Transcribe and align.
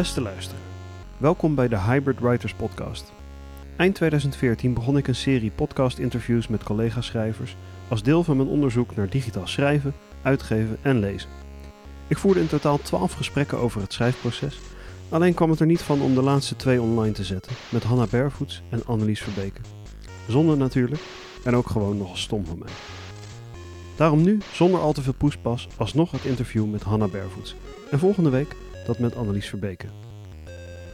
Beste 0.00 0.20
luisteren, 0.20 0.60
welkom 1.16 1.54
bij 1.54 1.68
de 1.68 1.78
Hybrid 1.78 2.20
Writers 2.20 2.54
Podcast. 2.54 3.12
Eind 3.76 3.94
2014 3.94 4.74
begon 4.74 4.96
ik 4.96 5.08
een 5.08 5.14
serie 5.14 5.50
podcast-interviews 5.50 6.48
met 6.48 6.62
collega-schrijvers 6.62 7.56
als 7.88 8.02
deel 8.02 8.24
van 8.24 8.36
mijn 8.36 8.48
onderzoek 8.48 8.96
naar 8.96 9.08
digitaal 9.08 9.46
schrijven, 9.46 9.94
uitgeven 10.22 10.78
en 10.82 10.98
lezen. 10.98 11.28
Ik 12.08 12.18
voerde 12.18 12.40
in 12.40 12.46
totaal 12.46 12.78
12 12.78 13.12
gesprekken 13.12 13.58
over 13.58 13.80
het 13.80 13.92
schrijfproces, 13.92 14.60
alleen 15.08 15.34
kwam 15.34 15.50
het 15.50 15.60
er 15.60 15.66
niet 15.66 15.82
van 15.82 16.00
om 16.00 16.14
de 16.14 16.22
laatste 16.22 16.56
twee 16.56 16.80
online 16.80 17.12
te 17.12 17.24
zetten 17.24 17.52
met 17.68 17.82
Hanna 17.82 18.06
Bervoets 18.10 18.62
en 18.68 18.86
Annelies 18.86 19.20
Verbeke. 19.20 19.60
Zonde 20.28 20.56
natuurlijk 20.56 21.02
en 21.44 21.56
ook 21.56 21.70
gewoon 21.70 21.96
nogal 21.96 22.16
stom 22.16 22.46
van 22.46 22.58
mij. 22.58 22.72
Daarom 23.96 24.22
nu, 24.22 24.38
zonder 24.52 24.80
al 24.80 24.92
te 24.92 25.02
veel 25.02 25.14
poespas, 25.14 25.68
alsnog 25.76 26.10
het 26.10 26.24
interview 26.24 26.70
met 26.70 26.82
Hanna 26.82 27.08
Bervoets. 27.08 27.54
En 27.90 27.98
volgende 27.98 28.30
week 28.30 28.56
dat 28.90 28.98
met 28.98 29.16
Annelies 29.16 29.48
Verbeke. 29.48 29.86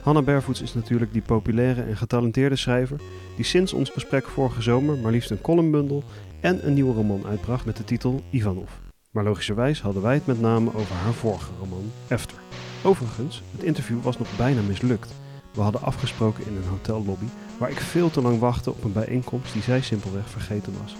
Hanna 0.02 0.22
Bervoets 0.22 0.62
is 0.62 0.74
natuurlijk 0.74 1.12
die 1.12 1.22
populaire 1.22 1.82
en 1.82 1.96
getalenteerde 1.96 2.56
schrijver 2.56 3.00
die 3.36 3.44
sinds 3.44 3.72
ons 3.72 3.90
gesprek 3.90 4.26
vorige 4.26 4.62
zomer 4.62 4.98
maar 4.98 5.12
liefst 5.12 5.30
een 5.30 5.40
columnbundel 5.40 6.04
en 6.40 6.66
een 6.66 6.74
nieuwe 6.74 6.94
roman 6.94 7.26
uitbracht 7.26 7.64
met 7.64 7.76
de 7.76 7.84
titel 7.84 8.22
Ivanov. 8.30 8.70
Maar 9.10 9.24
logischerwijs 9.24 9.80
hadden 9.80 10.02
wij 10.02 10.14
het 10.14 10.26
met 10.26 10.40
name 10.40 10.74
over 10.74 10.94
haar 10.94 11.12
vorige 11.12 11.50
roman 11.60 11.92
Efter. 12.08 12.38
Overigens, 12.82 13.42
het 13.52 13.62
interview 13.62 14.02
was 14.02 14.18
nog 14.18 14.36
bijna 14.36 14.60
mislukt. 14.60 15.14
We 15.54 15.60
hadden 15.60 15.82
afgesproken 15.82 16.46
in 16.46 16.56
een 16.56 16.68
hotellobby 16.68 17.26
waar 17.58 17.70
ik 17.70 17.80
veel 17.80 18.10
te 18.10 18.22
lang 18.22 18.38
wachtte 18.38 18.70
op 18.70 18.84
een 18.84 18.92
bijeenkomst 18.92 19.52
die 19.52 19.62
zij 19.62 19.80
simpelweg 19.80 20.28
vergeten 20.28 20.72
was. 20.82 20.96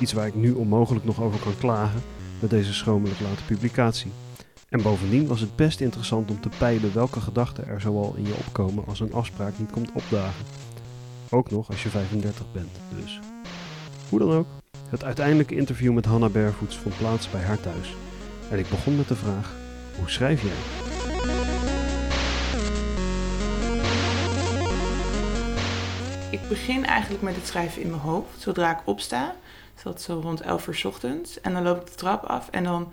Iets 0.00 0.12
waar 0.12 0.26
ik 0.26 0.34
nu 0.34 0.52
onmogelijk 0.52 1.04
nog 1.04 1.20
over 1.22 1.40
kan 1.40 1.58
klagen 1.58 2.02
met 2.40 2.50
deze 2.50 2.74
schromelijk 2.74 3.20
late 3.20 3.44
publicatie. 3.44 4.10
En 4.68 4.82
bovendien 4.82 5.26
was 5.26 5.40
het 5.40 5.56
best 5.56 5.80
interessant 5.80 6.30
om 6.30 6.40
te 6.40 6.48
peilen 6.58 6.94
welke 6.94 7.20
gedachten 7.20 7.66
er 7.66 7.80
zoal 7.80 8.14
in 8.16 8.26
je 8.26 8.34
opkomen 8.34 8.84
als 8.86 9.00
een 9.00 9.12
afspraak 9.12 9.58
niet 9.58 9.70
komt 9.70 9.92
opdagen. 9.92 10.44
Ook 11.30 11.50
nog 11.50 11.68
als 11.68 11.82
je 11.82 11.88
35 11.88 12.52
bent, 12.52 12.70
dus. 13.00 13.20
Hoe 14.08 14.18
dan 14.18 14.32
ook, 14.32 14.46
het 14.88 15.04
uiteindelijke 15.04 15.56
interview 15.56 15.92
met 15.92 16.04
Hanna 16.04 16.28
Bervoets 16.28 16.76
vond 16.76 16.96
plaats 16.96 17.30
bij 17.30 17.40
haar 17.40 17.60
thuis. 17.60 17.94
En 18.50 18.58
ik 18.58 18.68
begon 18.68 18.96
met 18.96 19.08
de 19.08 19.16
vraag: 19.16 19.54
hoe 19.98 20.10
schrijf 20.10 20.42
jij? 20.42 20.86
Ik 26.30 26.48
begin 26.48 26.84
eigenlijk 26.84 27.22
met 27.22 27.36
het 27.36 27.46
schrijven 27.46 27.82
in 27.82 27.90
mijn 27.90 28.00
hoofd, 28.00 28.40
zodra 28.40 28.70
ik 28.70 28.86
opsta. 28.86 29.34
Dat 29.82 30.02
zo 30.02 30.20
rond 30.22 30.40
11 30.40 30.66
uur 30.66 30.82
ochtends. 30.86 31.40
En 31.40 31.52
dan 31.52 31.62
loop 31.62 31.80
ik 31.80 31.86
de 31.86 31.94
trap 31.94 32.24
af 32.24 32.48
en 32.50 32.64
dan 32.64 32.92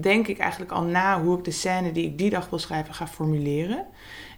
denk 0.00 0.26
ik 0.26 0.38
eigenlijk 0.38 0.72
al 0.72 0.82
na 0.82 1.22
hoe 1.22 1.38
ik 1.38 1.44
de 1.44 1.50
scène 1.50 1.92
die 1.92 2.06
ik 2.06 2.18
die 2.18 2.30
dag 2.30 2.50
wil 2.50 2.58
schrijven 2.58 2.94
ga 2.94 3.06
formuleren. 3.06 3.86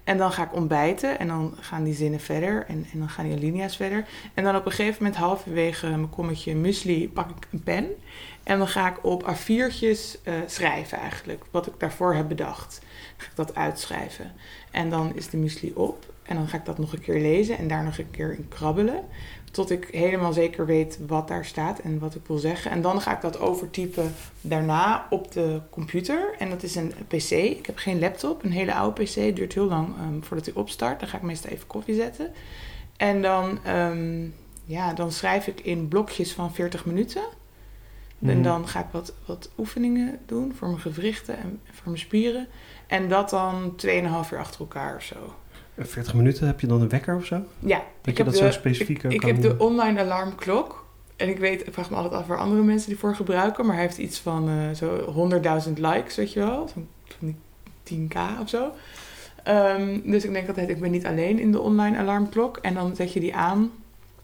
En 0.05 0.19
dan 0.19 0.33
ga 0.33 0.43
ik 0.43 0.55
ontbijten 0.55 1.19
en 1.19 1.27
dan 1.27 1.55
gaan 1.61 1.85
die 1.85 1.95
zinnen 1.95 2.21
verder 2.21 2.65
en, 2.69 2.87
en 2.93 2.99
dan 2.99 3.09
gaan 3.09 3.25
die 3.25 3.37
alinea's 3.37 3.77
verder. 3.77 4.07
En 4.35 4.45
dan 4.45 4.57
op 4.57 4.67
een 4.67 4.73
gegeven 4.73 5.03
moment, 5.03 5.21
halverwege 5.21 5.87
mijn 5.87 6.11
kommetje 6.11 6.55
muesli, 6.55 7.09
pak 7.09 7.31
ik 7.31 7.47
een 7.51 7.63
pen. 7.63 7.87
En 8.43 8.59
dan 8.59 8.69
ga 8.69 8.91
ik 8.91 9.05
op 9.05 9.23
A4'tjes 9.23 10.23
uh, 10.25 10.35
schrijven 10.47 10.99
eigenlijk, 10.99 11.45
wat 11.51 11.67
ik 11.67 11.73
daarvoor 11.79 12.15
heb 12.15 12.29
bedacht. 12.29 12.81
Ga 13.17 13.27
ik 13.27 13.37
dat 13.37 13.55
uitschrijven. 13.55 14.33
En 14.71 14.91
dan 14.91 15.15
is 15.15 15.29
de 15.29 15.37
muesli 15.37 15.73
op. 15.75 16.15
En 16.23 16.37
dan 16.37 16.49
ga 16.49 16.57
ik 16.57 16.65
dat 16.65 16.79
nog 16.79 16.93
een 16.93 17.01
keer 17.01 17.21
lezen 17.21 17.59
en 17.59 17.69
daar 17.69 17.85
nog 17.85 17.99
een 17.99 18.11
keer 18.11 18.33
in 18.33 18.49
krabbelen. 18.49 19.05
Tot 19.57 19.71
ik 19.71 19.89
helemaal 19.91 20.33
zeker 20.33 20.67
weet 20.67 20.99
wat 21.07 21.29
daar 21.29 21.45
staat 21.45 21.79
en 21.79 21.99
wat 21.99 22.15
ik 22.15 22.27
wil 22.27 22.39
zeggen. 22.39 22.71
En 22.71 22.83
dan 22.83 23.01
ga 23.01 23.15
ik 23.15 23.21
dat 23.21 23.39
overtypen 23.39 24.15
daarna 24.41 25.07
op 25.11 25.33
de 25.33 25.61
computer. 25.71 26.35
En 26.39 26.51
dat 26.51 26.63
is 26.63 26.75
een 26.75 26.93
PC. 27.09 27.31
Ik 27.31 27.67
heb 27.67 27.77
geen 27.77 27.99
laptop, 27.99 28.45
een 28.45 28.53
hele 28.53 28.75
oude 28.75 29.03
PC. 29.03 29.15
Het 29.15 29.37
duurt 29.37 29.55
heel 29.55 29.67
lang 29.67 29.89
um, 30.01 30.25
voordat 30.25 30.47
hij 30.47 30.55
opstart. 30.55 31.01
Dan 31.01 31.09
ga 31.09 31.17
ik 31.17 31.23
meestal 31.23 31.51
even 31.51 31.67
koffie 31.67 31.95
zetten. 31.95 32.33
En 32.97 33.23
dan, 33.23 33.59
um, 33.67 34.35
ja, 34.65 34.93
dan 34.93 35.13
schrijf 35.13 35.47
ik 35.47 35.61
in 35.61 35.89
blokjes 35.89 36.33
van 36.33 36.55
40 36.55 36.85
minuten. 36.87 37.25
Mm. 38.19 38.29
En 38.29 38.43
dan 38.43 38.69
ga 38.69 38.81
ik 38.81 38.91
wat, 38.91 39.13
wat 39.27 39.51
oefeningen 39.59 40.19
doen 40.27 40.55
voor 40.55 40.69
mijn 40.69 40.81
gewrichten 40.81 41.39
en 41.39 41.61
voor 41.65 41.85
mijn 41.85 41.99
spieren. 41.99 42.49
En 42.87 43.09
dat 43.09 43.31
dan 43.31 43.75
2,5 43.87 43.91
uur 44.33 44.39
achter 44.39 44.61
elkaar 44.61 44.97
of 44.97 45.03
zo. 45.03 45.35
40 45.79 46.15
minuten, 46.15 46.47
heb 46.47 46.61
je 46.61 46.67
dan 46.67 46.81
een 46.81 46.89
wekker 46.89 47.17
of 47.17 47.25
zo? 47.25 47.43
Ja. 47.59 47.77
Dat 47.77 47.85
ik 48.07 48.17
je 48.17 48.25
dat 48.25 48.33
de, 48.33 48.39
zo 48.39 48.51
specifiek 48.51 49.03
Ik, 49.03 49.13
ik 49.13 49.23
heb 49.23 49.43
de 49.43 49.59
online 49.59 50.01
alarmklok. 50.01 50.85
En 51.17 51.29
ik 51.29 51.39
weet, 51.39 51.67
ik 51.67 51.73
vraag 51.73 51.91
me 51.91 51.97
altijd 51.97 52.15
af 52.15 52.27
waar 52.27 52.39
andere 52.39 52.63
mensen 52.63 52.89
die 52.89 52.99
voor 52.99 53.15
gebruiken. 53.15 53.67
Maar 53.67 53.75
hij 53.75 53.85
heeft 53.85 53.99
iets 53.99 54.19
van 54.19 54.49
uh, 54.49 54.71
zo 54.71 55.31
100.000 55.67 55.73
likes, 55.73 56.17
weet 56.17 56.33
je 56.33 56.41
wel. 56.41 56.71
Die 57.19 57.37
10k 57.85 58.41
of 58.41 58.49
zo. 58.49 58.73
Um, 59.49 60.03
dus 60.05 60.25
ik 60.25 60.33
denk 60.33 60.49
altijd, 60.49 60.69
ik 60.69 60.81
ben 60.81 60.91
niet 60.91 61.07
alleen 61.07 61.39
in 61.39 61.53
de 61.53 61.61
online 61.61 61.97
alarmklok. 61.97 62.57
En 62.57 62.75
dan 62.75 62.97
zet 62.97 63.13
je 63.13 63.21
die 63.21 63.35
aan 63.35 63.71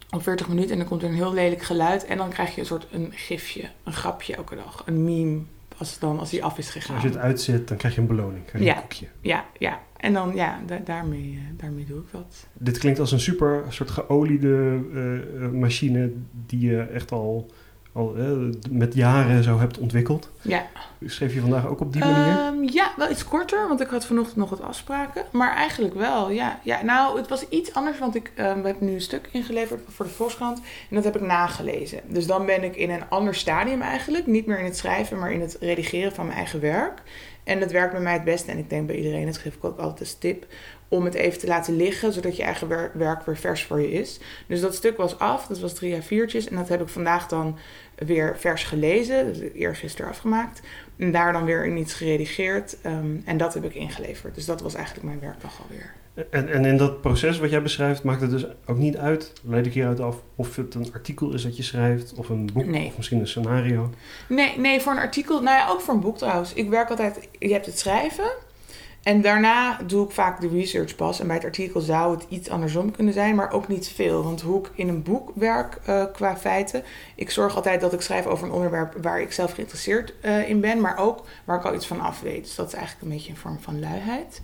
op 0.09 0.23
40 0.23 0.47
minuten 0.47 0.71
en 0.71 0.77
dan 0.77 0.87
komt 0.87 1.01
er 1.01 1.09
een 1.09 1.15
heel 1.15 1.33
lelijk 1.33 1.61
geluid. 1.61 2.05
En 2.05 2.17
dan 2.17 2.29
krijg 2.29 2.55
je 2.55 2.61
een 2.61 2.67
soort 2.67 2.87
een 2.91 3.11
gifje, 3.11 3.69
een 3.83 3.93
grapje 3.93 4.35
elke 4.35 4.55
dag. 4.55 4.83
Een 4.85 5.03
meme, 5.03 5.41
als, 5.77 5.99
dan, 5.99 6.19
als 6.19 6.29
die 6.29 6.43
af 6.43 6.57
is 6.57 6.69
gegaan. 6.69 6.95
Als 6.95 7.03
je 7.03 7.09
het 7.09 7.17
uitzet, 7.17 7.67
dan 7.67 7.77
krijg 7.77 7.95
je 7.95 8.01
een 8.01 8.07
beloning, 8.07 8.45
krijg 8.45 8.63
je 8.63 8.69
ja, 8.69 8.75
een 8.75 8.81
koekje. 8.81 9.07
Ja, 9.21 9.45
ja. 9.57 9.79
En 9.97 10.13
dan, 10.13 10.35
ja, 10.35 10.59
da 10.65 10.77
daarmee, 10.85 11.31
uh, 11.31 11.39
daarmee 11.57 11.85
doe 11.85 11.99
ik 11.99 12.11
dat. 12.11 12.47
Dit 12.53 12.77
klinkt 12.77 12.99
als 12.99 13.11
een 13.11 13.19
super 13.19 13.63
soort 13.69 13.89
geoliede 13.89 14.79
uh, 14.93 15.49
machine 15.49 16.11
die 16.45 16.59
je 16.59 16.81
echt 16.81 17.11
al, 17.11 17.51
al 17.93 18.17
uh, 18.17 18.53
met 18.69 18.93
jaren 18.93 19.43
zo 19.43 19.59
hebt 19.59 19.77
ontwikkeld. 19.77 20.29
Ja. 20.41 20.67
Schreef 21.05 21.33
je 21.33 21.39
vandaag 21.39 21.67
ook 21.67 21.79
op 21.79 21.93
die 21.93 22.01
manier? 22.01 22.45
Um, 22.45 22.69
ja, 22.69 22.93
wel 22.97 23.09
iets 23.09 23.25
korter, 23.25 23.67
want 23.67 23.81
ik 23.81 23.87
had 23.87 24.05
vanochtend 24.05 24.37
nog 24.37 24.49
wat 24.49 24.61
afspraken. 24.61 25.25
Maar 25.31 25.55
eigenlijk 25.55 25.93
wel, 25.93 26.29
ja. 26.29 26.59
ja 26.63 26.83
nou, 26.83 27.17
het 27.17 27.27
was 27.29 27.49
iets 27.49 27.73
anders, 27.73 27.99
want 27.99 28.15
ik 28.15 28.31
um, 28.37 28.65
heb 28.65 28.81
nu 28.81 28.93
een 28.93 29.01
stuk 29.01 29.29
ingeleverd 29.31 29.81
voor 29.89 30.05
de 30.05 30.11
Volkskrant. 30.11 30.59
En 30.89 30.95
dat 30.95 31.03
heb 31.03 31.15
ik 31.15 31.21
nagelezen. 31.21 31.99
Dus 32.07 32.27
dan 32.27 32.45
ben 32.45 32.63
ik 32.63 32.75
in 32.75 32.89
een 32.89 33.09
ander 33.09 33.35
stadium 33.35 33.81
eigenlijk. 33.81 34.27
Niet 34.27 34.45
meer 34.45 34.59
in 34.59 34.65
het 34.65 34.77
schrijven, 34.77 35.19
maar 35.19 35.31
in 35.31 35.41
het 35.41 35.57
redigeren 35.59 36.11
van 36.11 36.25
mijn 36.25 36.37
eigen 36.37 36.59
werk. 36.59 37.01
En 37.43 37.59
dat 37.59 37.71
werkt 37.71 37.91
bij 37.91 38.01
mij 38.01 38.13
het 38.13 38.23
beste. 38.23 38.51
En 38.51 38.57
ik 38.57 38.69
denk 38.69 38.87
bij 38.87 38.95
iedereen, 38.95 39.25
dat 39.25 39.37
geef 39.37 39.55
ik 39.55 39.63
ook 39.63 39.79
altijd 39.79 39.99
als 39.99 40.13
tip. 40.13 40.45
Om 40.87 41.05
het 41.05 41.13
even 41.13 41.39
te 41.39 41.47
laten 41.47 41.75
liggen, 41.75 42.13
zodat 42.13 42.35
je 42.37 42.43
eigen 42.43 42.67
wer 42.67 42.91
werk 42.93 43.25
weer 43.25 43.37
vers 43.37 43.63
voor 43.63 43.81
je 43.81 43.91
is. 43.91 44.19
Dus 44.47 44.61
dat 44.61 44.75
stuk 44.75 44.97
was 44.97 45.19
af. 45.19 45.47
Dat 45.47 45.59
was 45.59 45.73
drie 45.73 46.01
A4'tjes. 46.01 46.49
En 46.49 46.55
dat 46.55 46.67
heb 46.67 46.81
ik 46.81 46.87
vandaag 46.87 47.27
dan 47.27 47.57
weer 47.95 48.35
vers 48.37 48.63
gelezen. 48.63 49.33
Dus 49.33 49.51
eergisteren 49.53 50.09
afgemaakt. 50.11 50.61
En 50.97 51.11
daar 51.11 51.33
dan 51.33 51.45
weer 51.45 51.65
in 51.65 51.77
iets 51.77 51.93
geredigeerd. 51.93 52.77
Um, 52.85 53.21
en 53.25 53.37
dat 53.37 53.53
heb 53.53 53.63
ik 53.63 53.75
ingeleverd. 53.75 54.35
Dus 54.35 54.45
dat 54.45 54.61
was 54.61 54.73
eigenlijk 54.73 55.05
mijn 55.05 55.19
werkdag 55.19 55.61
alweer. 55.61 55.93
En, 56.29 56.49
en 56.49 56.65
in 56.65 56.77
dat 56.77 57.01
proces 57.01 57.39
wat 57.39 57.49
jij 57.49 57.61
beschrijft, 57.61 58.03
maakt 58.03 58.21
het 58.21 58.31
dus 58.31 58.45
ook 58.65 58.77
niet 58.77 58.97
uit, 58.97 59.33
leid 59.43 59.65
ik 59.65 59.73
hieruit 59.73 59.99
af, 59.99 60.15
of 60.35 60.55
het 60.55 60.75
een 60.75 60.93
artikel 60.93 61.33
is 61.33 61.43
dat 61.43 61.57
je 61.57 61.63
schrijft, 61.63 62.13
of 62.13 62.29
een 62.29 62.49
boek, 62.53 62.65
nee. 62.65 62.87
of 62.87 62.97
misschien 62.97 63.19
een 63.19 63.27
scenario? 63.27 63.89
Nee, 64.27 64.57
nee, 64.57 64.81
voor 64.81 64.91
een 64.91 64.97
artikel, 64.97 65.41
nou 65.41 65.57
ja, 65.57 65.69
ook 65.69 65.81
voor 65.81 65.93
een 65.93 65.99
boek 65.99 66.17
trouwens. 66.17 66.53
Ik 66.53 66.69
werk 66.69 66.89
altijd, 66.89 67.27
je 67.39 67.51
hebt 67.51 67.65
het 67.65 67.79
schrijven, 67.79 68.31
en 69.03 69.21
daarna 69.21 69.77
doe 69.87 70.05
ik 70.05 70.11
vaak 70.11 70.41
de 70.41 70.47
research 70.47 70.95
pas. 70.95 71.19
En 71.19 71.27
bij 71.27 71.35
het 71.35 71.45
artikel 71.45 71.81
zou 71.81 72.15
het 72.15 72.25
iets 72.29 72.49
andersom 72.49 72.91
kunnen 72.91 73.13
zijn, 73.13 73.35
maar 73.35 73.51
ook 73.51 73.67
niet 73.67 73.87
veel. 73.87 74.23
Want 74.23 74.41
hoe 74.41 74.59
ik 74.59 74.71
in 74.75 74.87
een 74.87 75.03
boek 75.03 75.31
werk 75.35 75.79
uh, 75.89 76.03
qua 76.13 76.37
feiten. 76.37 76.83
Ik 77.15 77.29
zorg 77.29 77.55
altijd 77.55 77.81
dat 77.81 77.93
ik 77.93 78.01
schrijf 78.01 78.25
over 78.25 78.47
een 78.47 78.53
onderwerp 78.53 78.95
waar 79.01 79.21
ik 79.21 79.31
zelf 79.31 79.53
geïnteresseerd 79.53 80.13
uh, 80.21 80.49
in 80.49 80.59
ben, 80.59 80.81
maar 80.81 80.97
ook 80.97 81.25
waar 81.43 81.57
ik 81.57 81.65
al 81.65 81.73
iets 81.73 81.87
van 81.87 81.99
af 81.99 82.21
weet. 82.21 82.43
Dus 82.43 82.55
dat 82.55 82.67
is 82.67 82.73
eigenlijk 82.73 83.05
een 83.05 83.17
beetje 83.17 83.31
een 83.31 83.37
vorm 83.37 83.59
van 83.59 83.79
luiheid. 83.79 84.41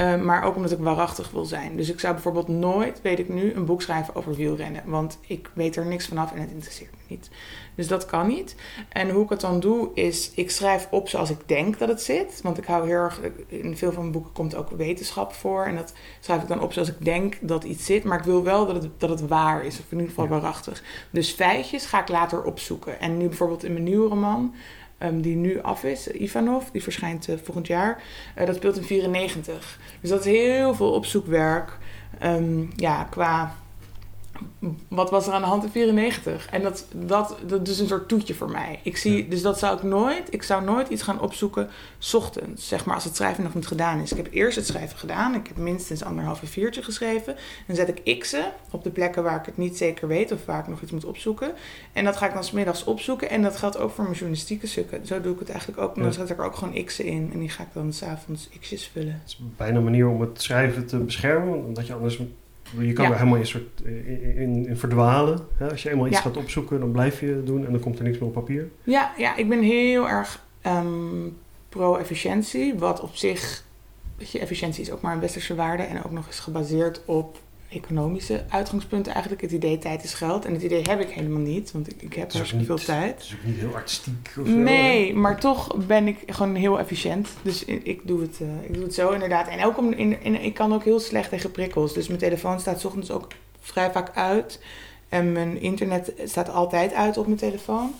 Uh, 0.00 0.22
maar 0.22 0.44
ook 0.44 0.56
omdat 0.56 0.72
ik 0.72 0.78
waarachtig 0.78 1.30
wil 1.30 1.44
zijn. 1.44 1.76
Dus 1.76 1.90
ik 1.90 2.00
zou 2.00 2.14
bijvoorbeeld 2.14 2.48
nooit, 2.48 3.02
weet 3.02 3.18
ik 3.18 3.28
nu, 3.28 3.52
een 3.52 3.64
boek 3.64 3.82
schrijven 3.82 4.14
over 4.14 4.34
wielrennen. 4.34 4.82
Want 4.84 5.18
ik 5.26 5.50
weet 5.54 5.76
er 5.76 5.86
niks 5.86 6.06
vanaf 6.06 6.32
en 6.32 6.40
het 6.40 6.50
interesseert 6.50 6.90
me 6.90 6.98
niet. 7.08 7.30
Dus 7.76 7.88
dat 7.88 8.06
kan 8.06 8.26
niet. 8.26 8.56
En 8.88 9.10
hoe 9.10 9.24
ik 9.24 9.30
het 9.30 9.40
dan 9.40 9.60
doe, 9.60 9.90
is 9.94 10.30
ik 10.34 10.50
schrijf 10.50 10.88
op 10.90 11.08
zoals 11.08 11.30
ik 11.30 11.40
denk 11.46 11.78
dat 11.78 11.88
het 11.88 12.02
zit. 12.02 12.40
Want 12.42 12.58
ik 12.58 12.64
hou 12.64 12.86
heel 12.86 12.96
erg, 12.96 13.20
in 13.46 13.76
veel 13.76 13.92
van 13.92 14.00
mijn 14.00 14.12
boeken 14.12 14.32
komt 14.32 14.54
ook 14.54 14.70
wetenschap 14.70 15.32
voor. 15.32 15.64
En 15.64 15.76
dat 15.76 15.92
schrijf 16.20 16.42
ik 16.42 16.48
dan 16.48 16.60
op 16.60 16.72
zoals 16.72 16.88
ik 16.88 17.04
denk 17.04 17.38
dat 17.40 17.64
iets 17.64 17.84
zit. 17.84 18.04
Maar 18.04 18.18
ik 18.18 18.24
wil 18.24 18.42
wel 18.42 18.66
dat 18.66 18.82
het, 18.82 19.00
dat 19.00 19.10
het 19.10 19.26
waar 19.28 19.64
is, 19.64 19.78
of 19.78 19.84
in 19.88 19.98
ieder 19.98 20.08
geval 20.08 20.28
waarachtig. 20.28 20.82
Dus 21.10 21.30
feitjes 21.32 21.86
ga 21.86 22.00
ik 22.00 22.08
later 22.08 22.42
opzoeken. 22.42 23.00
En 23.00 23.16
nu 23.16 23.28
bijvoorbeeld 23.28 23.64
in 23.64 23.72
mijn 23.72 23.84
nieuwe 23.84 24.08
roman, 24.08 24.54
um, 24.98 25.20
die 25.20 25.36
nu 25.36 25.60
af 25.62 25.84
is, 25.84 26.08
Ivanov, 26.10 26.64
die 26.72 26.82
verschijnt 26.82 27.28
uh, 27.28 27.36
volgend 27.42 27.66
jaar. 27.66 28.02
Uh, 28.38 28.46
dat 28.46 28.54
speelt 28.54 28.76
in 28.76 28.84
94. 28.84 29.78
Dus 30.00 30.10
dat 30.10 30.26
is 30.26 30.32
heel 30.32 30.74
veel 30.74 30.92
opzoekwerk. 30.92 31.78
Um, 32.22 32.70
ja, 32.76 33.04
qua 33.04 33.54
wat 34.88 35.10
was 35.10 35.26
er 35.26 35.32
aan 35.32 35.40
de 35.40 35.46
hand 35.46 35.64
in 35.64 35.70
94? 35.70 36.48
En 36.50 36.62
dat, 36.62 36.86
dat, 36.94 37.36
dat 37.46 37.68
is 37.68 37.78
een 37.78 37.86
soort 37.86 38.08
toetje 38.08 38.34
voor 38.34 38.50
mij. 38.50 38.80
Ik 38.82 38.96
zie, 38.96 39.24
Ja. 39.24 39.30
Dus 39.30 39.42
dat 39.42 39.58
zou 39.58 39.76
ik 39.76 39.82
nooit, 39.82 40.32
ik 40.34 40.42
zou 40.42 40.64
nooit 40.64 40.88
iets 40.88 41.02
gaan 41.02 41.20
opzoeken 41.20 41.68
's 41.98 42.14
ochtends. 42.14 42.68
Zeg 42.68 42.84
maar 42.84 42.94
als 42.94 43.04
het 43.04 43.16
schrijven 43.16 43.42
nog 43.42 43.54
niet 43.54 43.66
gedaan 43.66 44.00
is. 44.00 44.10
Ik 44.10 44.16
heb 44.16 44.28
eerst 44.32 44.56
het 44.56 44.66
schrijven 44.66 44.98
gedaan. 44.98 45.34
Ik 45.34 45.46
heb 45.46 45.56
minstens 45.56 46.04
anderhalf 46.04 46.42
een 46.42 46.48
viertje 46.48 46.82
geschreven. 46.82 47.36
Dan 47.66 47.76
zet 47.76 47.88
ik 48.04 48.18
x'en 48.20 48.44
op 48.70 48.84
de 48.84 48.90
plekken 48.90 49.22
waar 49.22 49.38
ik 49.40 49.46
het 49.46 49.56
niet 49.56 49.76
zeker 49.76 50.08
weet 50.08 50.32
of 50.32 50.44
waar 50.44 50.60
ik 50.60 50.68
nog 50.68 50.82
iets 50.82 50.92
moet 50.92 51.04
opzoeken. 51.04 51.52
En 51.92 52.04
dat 52.04 52.16
ga 52.16 52.26
ik 52.26 52.34
dan 52.34 52.44
smiddags 52.44 52.84
opzoeken. 52.84 53.30
En 53.30 53.42
dat 53.42 53.56
geldt 53.56 53.78
ook 53.78 53.90
voor 53.90 54.04
mijn 54.04 54.16
journalistieke 54.16 54.66
stukken. 54.66 55.06
Zo 55.06 55.20
doe 55.20 55.32
ik 55.32 55.38
het 55.38 55.50
eigenlijk 55.50 55.80
ook. 55.80 55.94
Dan 55.94 56.04
Ja. 56.04 56.10
zet 56.10 56.30
ik 56.30 56.38
er 56.38 56.44
ook 56.44 56.56
gewoon 56.56 56.84
x'en 56.84 57.04
in. 57.04 57.30
En 57.32 57.38
die 57.38 57.48
ga 57.48 57.62
ik 57.62 57.68
dan 57.72 57.92
s'avonds 57.92 58.48
x'jes 58.60 58.86
vullen. 58.92 59.12
Het 59.12 59.22
is 59.26 59.40
bijna 59.56 59.76
een 59.78 59.84
manier 59.84 60.08
om 60.08 60.20
het 60.20 60.42
schrijven 60.42 60.86
te 60.86 60.96
beschermen, 60.98 61.64
omdat 61.64 61.86
je 61.86 61.94
anders... 61.94 62.20
Je 62.78 62.92
kan 62.92 63.04
Ja. 63.04 63.10
er 63.10 63.16
helemaal 63.18 63.38
in, 63.38 63.46
soort, 63.46 63.80
in, 63.84 64.36
in, 64.36 64.66
in 64.66 64.76
verdwalen. 64.76 65.46
Hè? 65.56 65.70
Als 65.70 65.82
je 65.82 65.90
eenmaal 65.90 66.06
iets 66.06 66.16
Ja. 66.16 66.22
gaat 66.22 66.36
opzoeken, 66.36 66.80
dan 66.80 66.90
blijf 66.92 67.20
je 67.20 67.26
het 67.26 67.46
doen 67.46 67.66
en 67.66 67.72
dan 67.72 67.80
komt 67.80 67.98
er 67.98 68.04
niks 68.04 68.18
meer 68.18 68.28
op 68.28 68.34
papier. 68.34 68.68
Ja, 68.84 69.12
ja 69.16 69.36
ik 69.36 69.48
ben 69.48 69.62
heel 69.62 70.08
erg 70.08 70.44
ehm, 70.60 71.28
pro-efficiëntie. 71.68 72.74
Wat 72.78 73.00
op 73.00 73.14
zich, 73.16 73.64
weet 74.18 74.30
je, 74.30 74.38
efficiëntie 74.38 74.82
is 74.82 74.90
ook 74.90 75.00
maar 75.00 75.12
een 75.14 75.20
westerse 75.20 75.54
waarde. 75.54 75.82
En 75.82 76.04
ook 76.04 76.10
nog 76.12 76.26
eens 76.26 76.38
gebaseerd 76.40 77.00
op 77.04 77.38
economische 77.68 78.44
uitgangspunten. 78.48 79.12
Eigenlijk 79.12 79.42
het 79.42 79.52
idee 79.52 79.78
tijd 79.78 80.04
is 80.04 80.14
geld. 80.14 80.44
En 80.44 80.52
het 80.52 80.62
idee 80.62 80.82
heb 80.82 81.00
ik 81.00 81.08
helemaal 81.10 81.40
niet, 81.40 81.72
want 81.72 81.88
ik, 81.90 82.02
ik 82.02 82.14
heb 82.14 82.26
ook 82.26 82.32
hartstikke 82.32 82.64
veel 82.64 82.74
niet- 82.76 82.84
tijd. 82.84 83.14
Het 83.14 83.22
is 83.24 83.34
ook 83.34 83.44
niet 83.44 83.56
heel 83.58 83.74
artistiek 83.74 84.28
of 84.40 84.46
zo. 84.46 84.52
hè? 84.52 84.58
Nee, 84.58 85.14
maar 85.14 85.40
toch 85.40 85.76
ben 85.86 86.06
ik 86.08 86.18
gewoon 86.26 86.54
heel 86.54 86.78
efficiënt. 86.78 87.28
Dus 87.42 87.64
ik 87.64 88.00
doe 88.04 88.20
het, 88.20 88.38
eh, 88.40 88.46
ik 88.68 88.74
doe 88.74 88.82
het 88.82 88.94
zo 88.94 89.10
inderdaad. 89.10 89.48
En 89.48 89.64
ook 89.64 89.78
om, 89.78 89.92
in, 89.92 90.22
in, 90.22 90.42
ik 90.42 90.54
kan 90.54 90.74
ook 90.74 90.84
heel 90.84 91.00
slecht 91.00 91.28
tegen 91.30 91.50
prikkels. 91.50 91.94
Dus 91.94 92.06
mijn 92.08 92.20
telefoon 92.20 92.60
staat 92.60 92.80
's 92.80 92.84
ochtends 92.84 93.10
ook 93.10 93.26
vrij 93.60 93.92
vaak 93.92 94.16
uit. 94.16 94.60
En 95.08 95.32
mijn 95.32 95.60
internet 95.60 96.12
staat 96.24 96.50
altijd 96.50 96.92
uit 96.94 97.16
op 97.16 97.26
mijn 97.26 97.38
telefoon. 97.38 97.94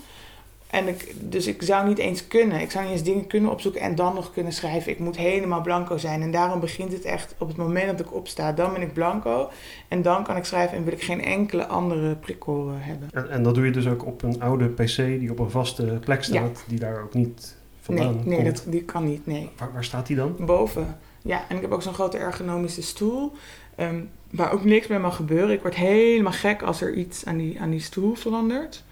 En 0.77 0.89
ik, 0.89 1.13
dus 1.19 1.47
ik 1.47 1.63
zou 1.63 1.89
niet 1.89 1.99
eens 1.99 2.29
kunnen. 2.29 2.61
Ik 2.61 2.71
zou 2.71 2.85
niet 2.85 2.93
eens 2.93 3.03
dingen 3.03 3.27
kunnen 3.27 3.51
opzoeken 3.51 3.81
en 3.81 3.95
dan 3.95 4.15
nog 4.15 4.33
kunnen 4.33 4.53
schrijven. 4.53 4.93
Ik 4.93 4.99
moet 4.99 5.17
helemaal 5.17 5.61
blanco 5.61 5.97
zijn. 5.99 6.23
En 6.23 6.31
daarom 6.31 6.61
begint 6.61 6.93
het 6.93 7.05
echt 7.05 7.35
op 7.39 7.49
het 7.49 7.57
moment 7.57 7.87
dat 7.99 8.07
ik 8.07 8.15
opsta. 8.15 8.53
Dan 8.53 8.73
ben 8.73 8.83
ik 8.83 8.93
blanco. 8.93 9.51
En 9.89 10.03
dan 10.03 10.25
kan 10.25 10.37
ik 10.37 10.45
schrijven 10.45 10.77
en 10.77 10.85
wil 10.85 10.93
ik 10.93 11.03
geen 11.03 11.25
enkele 11.25 11.67
andere 11.67 12.15
prikkel 12.15 12.71
hebben. 12.73 13.09
En, 13.13 13.31
en 13.31 13.43
dat 13.43 13.55
doe 13.55 13.65
je 13.65 13.71
dus 13.71 13.87
ook 13.89 14.07
op 14.07 14.23
een 14.23 14.41
oude 14.43 14.69
PC 14.69 14.97
die 14.97 15.31
op 15.31 15.39
een 15.39 15.51
vaste 15.51 15.99
plek 16.05 16.25
staat, 16.25 16.65
die 16.67 16.79
daar 16.79 17.03
ook 17.03 17.15
niet 17.15 17.57
vandaan 17.81 18.15
Nee, 18.15 18.25
nee 18.25 18.43
komt. 18.43 18.57
dat, 18.65 18.73
die 18.73 18.83
kan 18.85 19.05
niet. 19.05 19.27
Nee. 19.27 19.49
Waar, 19.57 19.73
waar 19.73 19.85
staat 19.85 20.07
die 20.07 20.17
dan? 20.17 20.37
Boven. 20.39 20.99
Ja, 21.23 21.45
en 21.49 21.57
ik 21.57 21.63
heb 21.63 21.73
ook 21.73 21.83
zo'n 21.83 21.95
grote 21.95 22.19
ergonomische 22.19 22.83
stoel. 22.83 23.33
ehm, 23.75 24.01
waar 24.31 24.53
ook 24.53 24.65
niks 24.65 24.87
mee 24.87 24.99
mag 24.99 25.17
gebeuren. 25.17 25.51
Ik 25.55 25.61
word 25.63 25.75
helemaal 25.75 26.33
gek 26.33 26.63
als 26.63 26.81
er 26.81 26.95
iets 26.95 27.25
aan 27.25 27.37
die, 27.37 27.61
aan 27.61 27.71
die 27.71 27.81
stoel 27.81 28.15
verandert. 28.15 28.85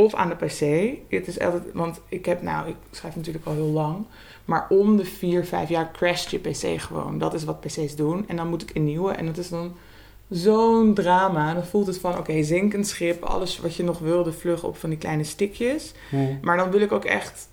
Of 0.00 0.14
aan 0.14 0.28
de 0.28 0.34
PC. 0.34 0.60
Het 1.08 1.26
is 1.26 1.40
altijd, 1.40 1.62
want 1.72 2.00
ik 2.08 2.24
heb, 2.24 2.42
nou, 2.42 2.68
ik 2.68 2.76
schrijf 2.90 3.16
natuurlijk 3.16 3.46
al 3.46 3.52
heel 3.52 3.64
lang. 3.64 4.04
Maar 4.44 4.66
om 4.68 4.96
de 4.96 5.04
vier, 5.04 5.44
vijf 5.44 5.68
jaar 5.68 5.90
crasht 5.92 6.30
je 6.30 6.38
PC 6.38 6.80
gewoon. 6.80 7.18
Dat 7.18 7.34
is 7.34 7.44
wat 7.44 7.60
PC's 7.60 7.96
doen. 7.96 8.28
En 8.28 8.36
dan 8.36 8.48
moet 8.48 8.62
ik 8.62 8.70
een 8.74 8.84
nieuwe. 8.84 9.12
En 9.12 9.26
dat 9.26 9.36
is 9.36 9.48
dan 9.48 9.72
zo'n 10.28 10.94
drama. 10.94 11.54
Dan 11.54 11.64
voelt 11.64 11.86
het 11.86 11.98
van, 11.98 12.18
oké, 12.18 12.42
zinkend 12.42 12.86
schip. 12.86 13.22
Alles 13.22 13.58
wat 13.58 13.74
je 13.74 13.82
nog 13.82 13.98
wilde 13.98 14.32
vlug 14.32 14.64
op 14.64 14.76
van 14.76 14.90
die 14.90 14.98
kleine 14.98 15.24
stikjes. 15.24 15.92
Maar 16.42 16.56
dan 16.56 16.70
wil 16.70 16.80
ik 16.80 16.92
ook 16.92 17.04
echt. 17.04 17.48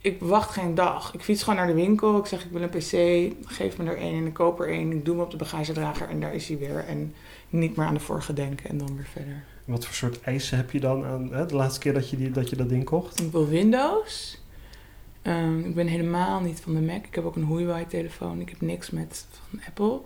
Ik 0.00 0.20
wacht 0.20 0.50
geen 0.50 0.74
dag. 0.74 1.14
Ik 1.14 1.20
fiets 1.20 1.42
gewoon 1.42 1.58
naar 1.58 1.66
de 1.66 1.74
winkel. 1.74 2.18
Ik 2.18 2.26
zeg 2.26 2.44
ik 2.44 2.50
wil 2.50 2.62
een 2.62 2.68
PC. 2.68 3.34
Geef 3.46 3.78
me 3.78 3.90
er 3.90 3.96
één 3.96 4.18
en 4.18 4.26
ik 4.26 4.34
koop 4.34 4.60
er 4.60 4.68
één. 4.68 4.92
Ik 4.92 5.04
doe 5.04 5.14
hem 5.14 5.24
op 5.24 5.30
de 5.30 5.36
bagagedrager 5.36 6.08
en 6.08 6.20
daar 6.20 6.34
is 6.34 6.48
hij 6.48 6.58
weer. 6.58 6.84
En 6.84 7.14
niet 7.48 7.76
meer 7.76 7.86
aan 7.86 7.94
de 7.94 8.00
vorige 8.00 8.32
denken 8.32 8.68
en 8.68 8.78
dan 8.78 8.96
weer 8.96 9.08
verder. 9.12 9.44
Wat 9.64 9.84
voor 9.84 9.94
soort 9.94 10.20
eisen 10.20 10.56
heb 10.56 10.70
je 10.70 10.80
dan 10.80 11.04
aan 11.04 11.32
hè, 11.32 11.46
de 11.46 11.54
laatste 11.54 11.80
keer 11.80 11.94
dat 11.94 12.10
je, 12.10 12.16
die, 12.16 12.30
dat 12.30 12.50
je 12.50 12.56
dat 12.56 12.68
ding 12.68 12.84
kocht? 12.84 13.20
Ik 13.20 13.32
wil 13.32 13.48
Windows. 13.48 14.40
Ehm, 15.22 15.58
ik 15.58 15.74
ben 15.74 15.86
helemaal 15.86 16.40
niet 16.40 16.60
van 16.60 16.74
de 16.74 16.80
Mac. 16.80 17.04
Ik 17.06 17.14
heb 17.14 17.24
ook 17.24 17.36
een 17.36 17.46
Huawei-telefoon. 17.46 18.40
Ik 18.40 18.48
heb 18.48 18.60
niks 18.60 18.90
met 18.90 19.26
van 19.50 19.60
Apple. 19.66 20.00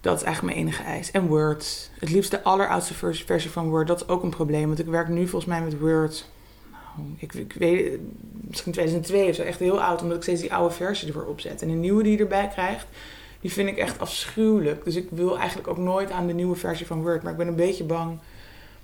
Dat 0.00 0.16
is 0.16 0.22
eigenlijk 0.22 0.54
mijn 0.54 0.66
enige 0.66 0.82
eis. 0.82 1.10
En 1.10 1.26
Word. 1.26 1.90
Het 1.98 2.10
liefst 2.10 2.30
de 2.30 2.42
alleroudste 2.42 2.94
vers- 2.94 3.22
versie 3.22 3.50
van 3.50 3.68
Word. 3.68 3.86
Dat 3.86 4.00
is 4.00 4.08
ook 4.08 4.22
een 4.22 4.30
probleem. 4.30 4.66
Want 4.66 4.78
ik 4.78 4.86
werk 4.86 5.08
nu 5.08 5.28
volgens 5.28 5.50
mij 5.50 5.62
met 5.62 5.78
Word. 5.78 6.28
Ik, 7.18 7.34
ik 7.34 7.52
weet, 7.52 7.98
misschien 8.32 8.72
2002 8.72 9.28
of 9.28 9.34
zo. 9.34 9.42
Echt 9.42 9.58
heel 9.58 9.82
oud. 9.82 10.02
Omdat 10.02 10.16
ik 10.16 10.22
steeds 10.22 10.40
die 10.40 10.54
oude 10.54 10.74
versie 10.74 11.06
ervoor 11.08 11.24
opzet. 11.26 11.62
En 11.62 11.68
de 11.68 11.74
nieuwe 11.74 12.02
die 12.02 12.12
je 12.12 12.18
erbij 12.18 12.48
krijgt, 12.48 12.86
die 13.40 13.52
vind 13.52 13.68
ik 13.68 13.76
echt 13.76 13.98
afschuwelijk. 13.98 14.84
Dus 14.84 14.94
ik 14.96 15.06
wil 15.10 15.38
eigenlijk 15.38 15.68
ook 15.68 15.78
nooit 15.78 16.10
aan 16.10 16.26
de 16.26 16.32
nieuwe 16.34 16.56
versie 16.56 16.86
van 16.86 17.02
Word. 17.02 17.22
Maar 17.22 17.32
ik 17.32 17.38
ben 17.38 17.46
een 17.48 17.54
beetje 17.56 17.84
bang. 17.84 18.18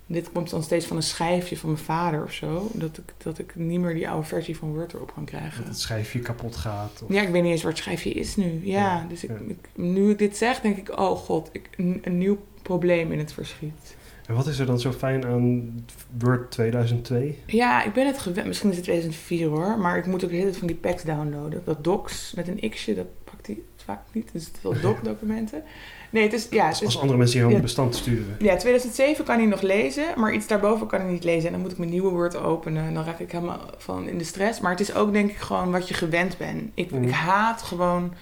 Dit 0.06 0.32
komt 0.32 0.50
dan 0.50 0.62
steeds 0.62 0.86
van 0.86 0.96
een 0.96 1.02
schijfje 1.02 1.56
van 1.56 1.70
mijn 1.70 1.82
vader 1.84 2.22
of 2.22 2.32
zo. 2.32 2.70
Dat 2.72 2.98
ik, 2.98 3.12
dat 3.22 3.38
ik 3.38 3.54
niet 3.56 3.80
meer 3.80 3.94
die 3.94 4.08
oude 4.08 4.26
versie 4.26 4.56
van 4.56 4.74
Word 4.74 4.92
erop 4.92 5.12
kan 5.14 5.24
krijgen. 5.24 5.58
Dat 5.58 5.66
het 5.72 5.80
schijfje 5.80 6.18
kapot 6.18 6.56
gaat? 6.56 7.02
Of... 7.04 7.12
Ja, 7.14 7.22
ik 7.22 7.28
weet 7.28 7.42
niet 7.42 7.52
eens 7.52 7.62
waar 7.62 7.72
het 7.72 7.80
schijfje 7.80 8.10
is 8.10 8.36
nu. 8.36 8.60
Ja, 8.64 8.80
Ja, 8.80 9.06
dus 9.08 9.24
ik, 9.24 9.30
ja. 9.30 9.36
ik- 9.48 9.68
nu 9.74 10.10
ik 10.10 10.18
dit 10.18 10.36
zeg, 10.36 10.60
denk 10.60 10.76
ik, 10.76 10.98
oh 10.98 11.16
god, 11.16 11.48
ik, 11.52 11.68
een, 11.76 12.00
een 12.04 12.18
nieuw 12.18 12.38
probleem 12.62 13.12
in 13.12 13.18
het 13.18 13.32
verschiet. 13.32 13.96
En 14.30 14.36
wat 14.36 14.46
is 14.46 14.58
er 14.58 14.66
dan 14.66 14.80
zo 14.80 14.92
fijn 14.92 15.24
aan 15.26 15.74
Word 16.18 16.50
2002? 16.50 17.38
Ja, 17.46 17.84
ik 17.84 17.92
ben 17.92 18.06
het 18.06 18.18
gewend. 18.18 18.46
Misschien 18.46 18.70
is 18.70 18.76
het 18.76 18.84
2004 18.84 19.46
hoor, 19.48 19.78
maar 19.78 19.96
ik 19.98 20.06
moet 20.06 20.24
ook 20.24 20.30
de 20.30 20.34
hele 20.36 20.46
tijd 20.48 20.58
van 20.58 20.66
die 20.66 20.76
packs 20.76 21.02
downloaden. 21.02 21.62
Dat 21.64 21.84
docs 21.84 22.32
met 22.36 22.48
een 22.48 22.70
x'je, 22.70 22.94
dat 22.94 23.06
pakt 23.24 23.46
hij 23.46 23.58
vaak 23.84 24.00
niet. 24.12 24.28
Dus 24.32 24.44
het 24.46 24.58
wel 24.62 24.74
doc-documenten. 24.82 25.62
Nee, 26.10 26.22
het 26.22 26.32
is, 26.32 26.46
ja, 26.50 26.56
het 26.62 26.68
Als, 26.68 26.80
is, 26.80 26.86
als 26.86 26.98
andere 26.98 27.18
mensen 27.18 27.38
hier 27.38 27.48
een 27.48 27.54
ja. 27.54 27.60
bestand 27.60 27.94
sturen. 27.96 28.36
ja, 28.38 28.56
2007 28.56 29.24
kan 29.24 29.36
hij 29.36 29.46
nog 29.46 29.60
lezen, 29.62 30.04
maar 30.16 30.34
iets 30.34 30.46
daarboven 30.46 30.86
kan 30.86 31.00
hij 31.00 31.10
niet 31.10 31.24
lezen. 31.24 31.46
En 31.46 31.52
dan 31.52 31.60
moet 31.60 31.72
ik 31.72 31.78
mijn 31.78 31.90
nieuwe 31.90 32.10
Word 32.10 32.36
openen 32.36 32.84
en 32.86 32.94
dan 32.94 33.04
raak 33.04 33.18
ik 33.18 33.32
helemaal 33.32 33.60
van 33.78 34.08
in 34.08 34.18
de 34.18 34.24
stress. 34.24 34.60
Maar 34.60 34.70
het 34.70 34.80
is 34.80 34.94
ook 34.94 35.12
denk 35.12 35.30
ik 35.30 35.36
gewoon 35.36 35.70
wat 35.70 35.88
je 35.88 35.94
gewend 35.94 36.38
bent. 36.38 36.70
Ik, 36.74 36.90
Mhm. 36.90 37.02
ik 37.02 37.10
haat 37.10 37.62
gewoon... 37.62 38.12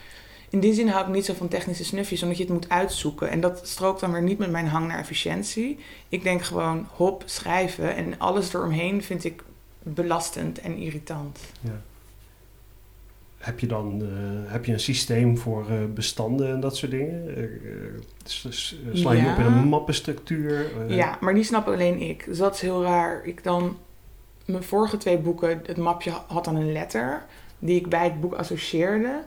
In 0.50 0.60
die 0.60 0.72
zin 0.74 0.88
hou 0.88 1.06
ik 1.06 1.14
niet 1.14 1.24
zo 1.24 1.34
van 1.34 1.48
technische 1.48 1.84
snufjes, 1.84 2.22
omdat 2.22 2.36
je 2.38 2.42
het 2.44 2.52
moet 2.52 2.68
uitzoeken. 2.68 3.30
En 3.30 3.40
dat 3.40 3.60
strookt 3.68 4.00
dan 4.00 4.12
weer 4.12 4.22
niet 4.22 4.38
met 4.38 4.50
mijn 4.50 4.66
hang 4.66 4.86
naar 4.88 4.98
efficiëntie. 4.98 5.78
Ik 6.08 6.22
denk 6.22 6.42
gewoon 6.42 6.86
hop, 6.90 7.22
schrijven. 7.26 7.94
En 7.96 8.18
alles 8.18 8.54
eromheen 8.54 9.02
vind 9.02 9.24
ik 9.24 9.42
belastend 9.82 10.60
en 10.60 10.76
irritant. 10.76 11.38
Ja. 11.60 11.80
Heb 13.38 13.60
je 13.60 13.66
dan 13.66 14.02
eh, 14.02 14.52
heb 14.52 14.64
je 14.64 14.72
een 14.72 14.80
systeem 14.80 15.38
voor 15.38 15.70
eh, 15.70 15.76
bestanden 15.94 16.48
en 16.52 16.60
dat 16.60 16.76
soort 16.76 16.90
dingen? 16.90 17.24
S- 18.24 18.76
sla 18.92 19.12
je 19.12 19.22
Ja. 19.22 19.32
op 19.32 19.38
in 19.38 19.44
een 19.46 19.68
mappenstructuur? 19.68 20.70
Ja, 20.88 21.18
maar 21.20 21.34
die 21.34 21.44
snap 21.44 21.66
alleen 21.66 22.00
ik. 22.00 22.24
Dus 22.24 22.38
dat 22.38 22.54
is 22.54 22.60
heel 22.60 22.82
raar. 22.82 23.24
Ik 23.24 23.44
dan... 23.44 23.76
Mijn 24.44 24.62
vorige 24.62 24.96
twee 24.96 25.18
boeken, 25.18 25.62
het 25.66 25.76
mapje 25.76 26.10
had 26.26 26.44
dan 26.44 26.56
een 26.56 26.72
letter... 26.72 27.24
die 27.58 27.76
ik 27.76 27.88
bij 27.88 28.04
het 28.04 28.20
boek 28.20 28.34
associeerde. 28.34 29.20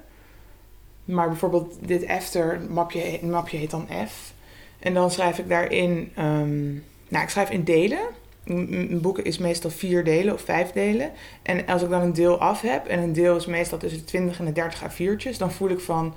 Maar 1.06 1.28
bijvoorbeeld 1.28 1.78
dit 1.88 2.08
after, 2.08 2.62
mapje, 2.70 3.20
mapje 3.24 3.58
heet 3.58 3.72
dan 3.72 3.88
F. 4.08 4.34
En 4.80 4.94
dan 4.94 5.12
schrijf 5.12 5.40
ik 5.40 5.50
daarin... 5.50 6.12
ehm, 6.16 6.72
nou, 7.08 7.24
ik 7.24 7.30
schrijf 7.30 7.50
in 7.50 7.64
delen. 7.64 8.00
Een 8.46 9.00
boek 9.02 9.20
is 9.20 9.38
meestal 9.38 9.70
vier 9.70 10.04
delen 10.04 10.34
of 10.34 10.42
vijf 10.42 10.72
delen. 10.72 11.12
En 11.42 11.68
als 11.68 11.82
ik 11.82 11.90
dan 11.90 12.02
een 12.02 12.14
deel 12.14 12.40
af 12.40 12.62
heb... 12.62 12.88
en 12.88 13.00
een 13.00 13.14
deel 13.14 13.36
is 13.36 13.46
meestal 13.46 13.78
tussen 13.78 14.00
de 14.00 14.06
20 14.06 14.40
en 14.40 14.46
de 14.46 14.52
30 14.52 14.84
A4'tjes... 14.84 15.38
dan 15.38 15.52
voel 15.52 15.70
ik 15.70 15.80
van... 15.80 16.14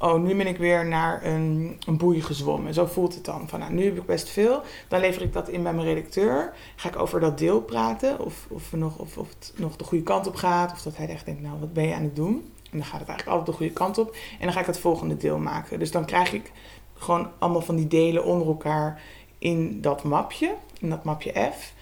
Oh, 0.00 0.22
nu 0.22 0.34
ben 0.34 0.46
ik 0.46 0.56
weer 0.56 0.86
naar 0.86 1.24
een, 1.24 1.76
een 1.86 1.96
boei 1.96 2.22
gezwommen. 2.22 2.74
Zo 2.74 2.86
voelt 2.86 3.14
het 3.14 3.24
dan. 3.24 3.48
Van, 3.48 3.58
nou, 3.58 3.72
nu 3.72 3.84
heb 3.84 3.96
ik 3.96 4.06
best 4.06 4.28
veel. 4.28 4.62
Dan 4.88 5.00
lever 5.00 5.22
ik 5.22 5.32
dat 5.32 5.48
in 5.48 5.62
bij 5.62 5.74
mijn 5.74 5.86
redacteur. 5.86 6.52
Ga 6.76 6.88
ik 6.88 6.98
over 6.98 7.20
dat 7.20 7.38
deel 7.38 7.60
praten. 7.60 8.20
Of, 8.20 8.46
of, 8.50 8.72
nog, 8.72 8.98
of, 8.98 9.18
of 9.18 9.28
het 9.28 9.52
nog 9.56 9.76
de 9.76 9.84
goede 9.84 10.04
kant 10.04 10.26
op 10.26 10.34
gaat. 10.34 10.72
Of 10.72 10.82
dat 10.82 10.96
hij 10.96 11.08
echt 11.08 11.24
denkt, 11.24 11.42
nou, 11.42 11.60
wat 11.60 11.72
ben 11.72 11.88
je 11.88 11.94
aan 11.94 12.02
het 12.02 12.16
doen? 12.16 12.52
En 12.70 12.78
dan 12.78 12.86
gaat 12.86 13.00
het 13.00 13.08
eigenlijk 13.08 13.38
altijd 13.38 13.46
de 13.46 13.64
goede 13.64 13.78
kant 13.78 13.98
op. 13.98 14.16
En 14.38 14.44
dan 14.44 14.52
ga 14.52 14.60
ik 14.60 14.66
het 14.66 14.78
volgende 14.78 15.16
deel 15.16 15.38
maken. 15.38 15.78
Dus 15.78 15.90
dan 15.90 16.04
krijg 16.04 16.32
ik 16.32 16.52
gewoon 16.94 17.30
allemaal 17.38 17.60
van 17.60 17.76
die 17.76 17.86
delen 17.86 18.24
onder 18.24 18.46
elkaar 18.46 19.02
in 19.38 19.80
dat 19.80 20.02
mapje. 20.02 20.54
In 20.80 20.90
dat 20.90 21.04
mapje 21.04 21.50
F. 21.58 21.72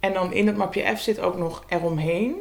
En 0.00 0.12
dan 0.12 0.32
in 0.32 0.46
dat 0.46 0.56
mapje 0.56 0.96
F 0.96 1.00
zit 1.00 1.20
ook 1.20 1.36
nog 1.36 1.64
eromheen. 1.68 2.34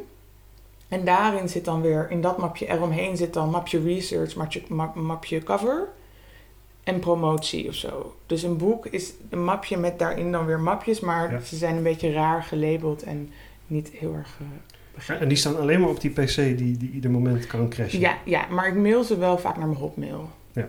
En 0.87 1.05
daarin 1.05 1.49
zit 1.49 1.65
dan 1.65 1.81
weer, 1.81 2.07
in 2.11 2.21
dat 2.21 2.37
mapje 2.37 2.67
eromheen 2.69 3.17
zit 3.17 3.33
dan 3.33 3.49
mapje 3.49 3.81
research, 3.81 4.35
mapje, 4.35 4.61
map- 4.67 4.95
mapje 4.95 5.43
cover 5.43 5.87
en 6.83 6.99
promotie 6.99 7.67
of 7.67 7.73
zo. 7.73 8.15
Dus 8.25 8.43
een 8.43 8.57
boek 8.57 8.85
is 8.85 9.13
een 9.29 9.43
mapje 9.43 9.77
met 9.77 9.99
daarin 9.99 10.31
dan 10.31 10.45
weer 10.45 10.59
mapjes, 10.59 10.99
maar 10.99 11.31
Ja. 11.31 11.39
ze 11.39 11.55
zijn 11.55 11.75
een 11.75 11.83
beetje 11.83 12.11
raar 12.11 12.43
gelabeld 12.43 13.03
en 13.03 13.31
niet 13.67 13.89
heel 13.89 14.13
erg 14.13 14.37
uh, 14.41 14.47
En 15.07 15.27
die 15.27 15.37
staan 15.37 15.57
alleen 15.57 15.79
maar 15.79 15.89
op 15.89 16.01
die 16.01 16.11
PC 16.11 16.35
die, 16.35 16.77
die 16.77 16.91
ieder 16.91 17.11
moment 17.11 17.47
kan 17.47 17.69
crashen? 17.69 17.99
Ja, 17.99 18.17
ja, 18.25 18.47
maar 18.47 18.67
ik 18.67 18.75
mail 18.75 19.03
ze 19.03 19.17
wel 19.17 19.37
vaak 19.37 19.57
naar 19.57 19.67
mijn 19.67 19.79
hotmail. 19.79 20.29
Ja. 20.51 20.67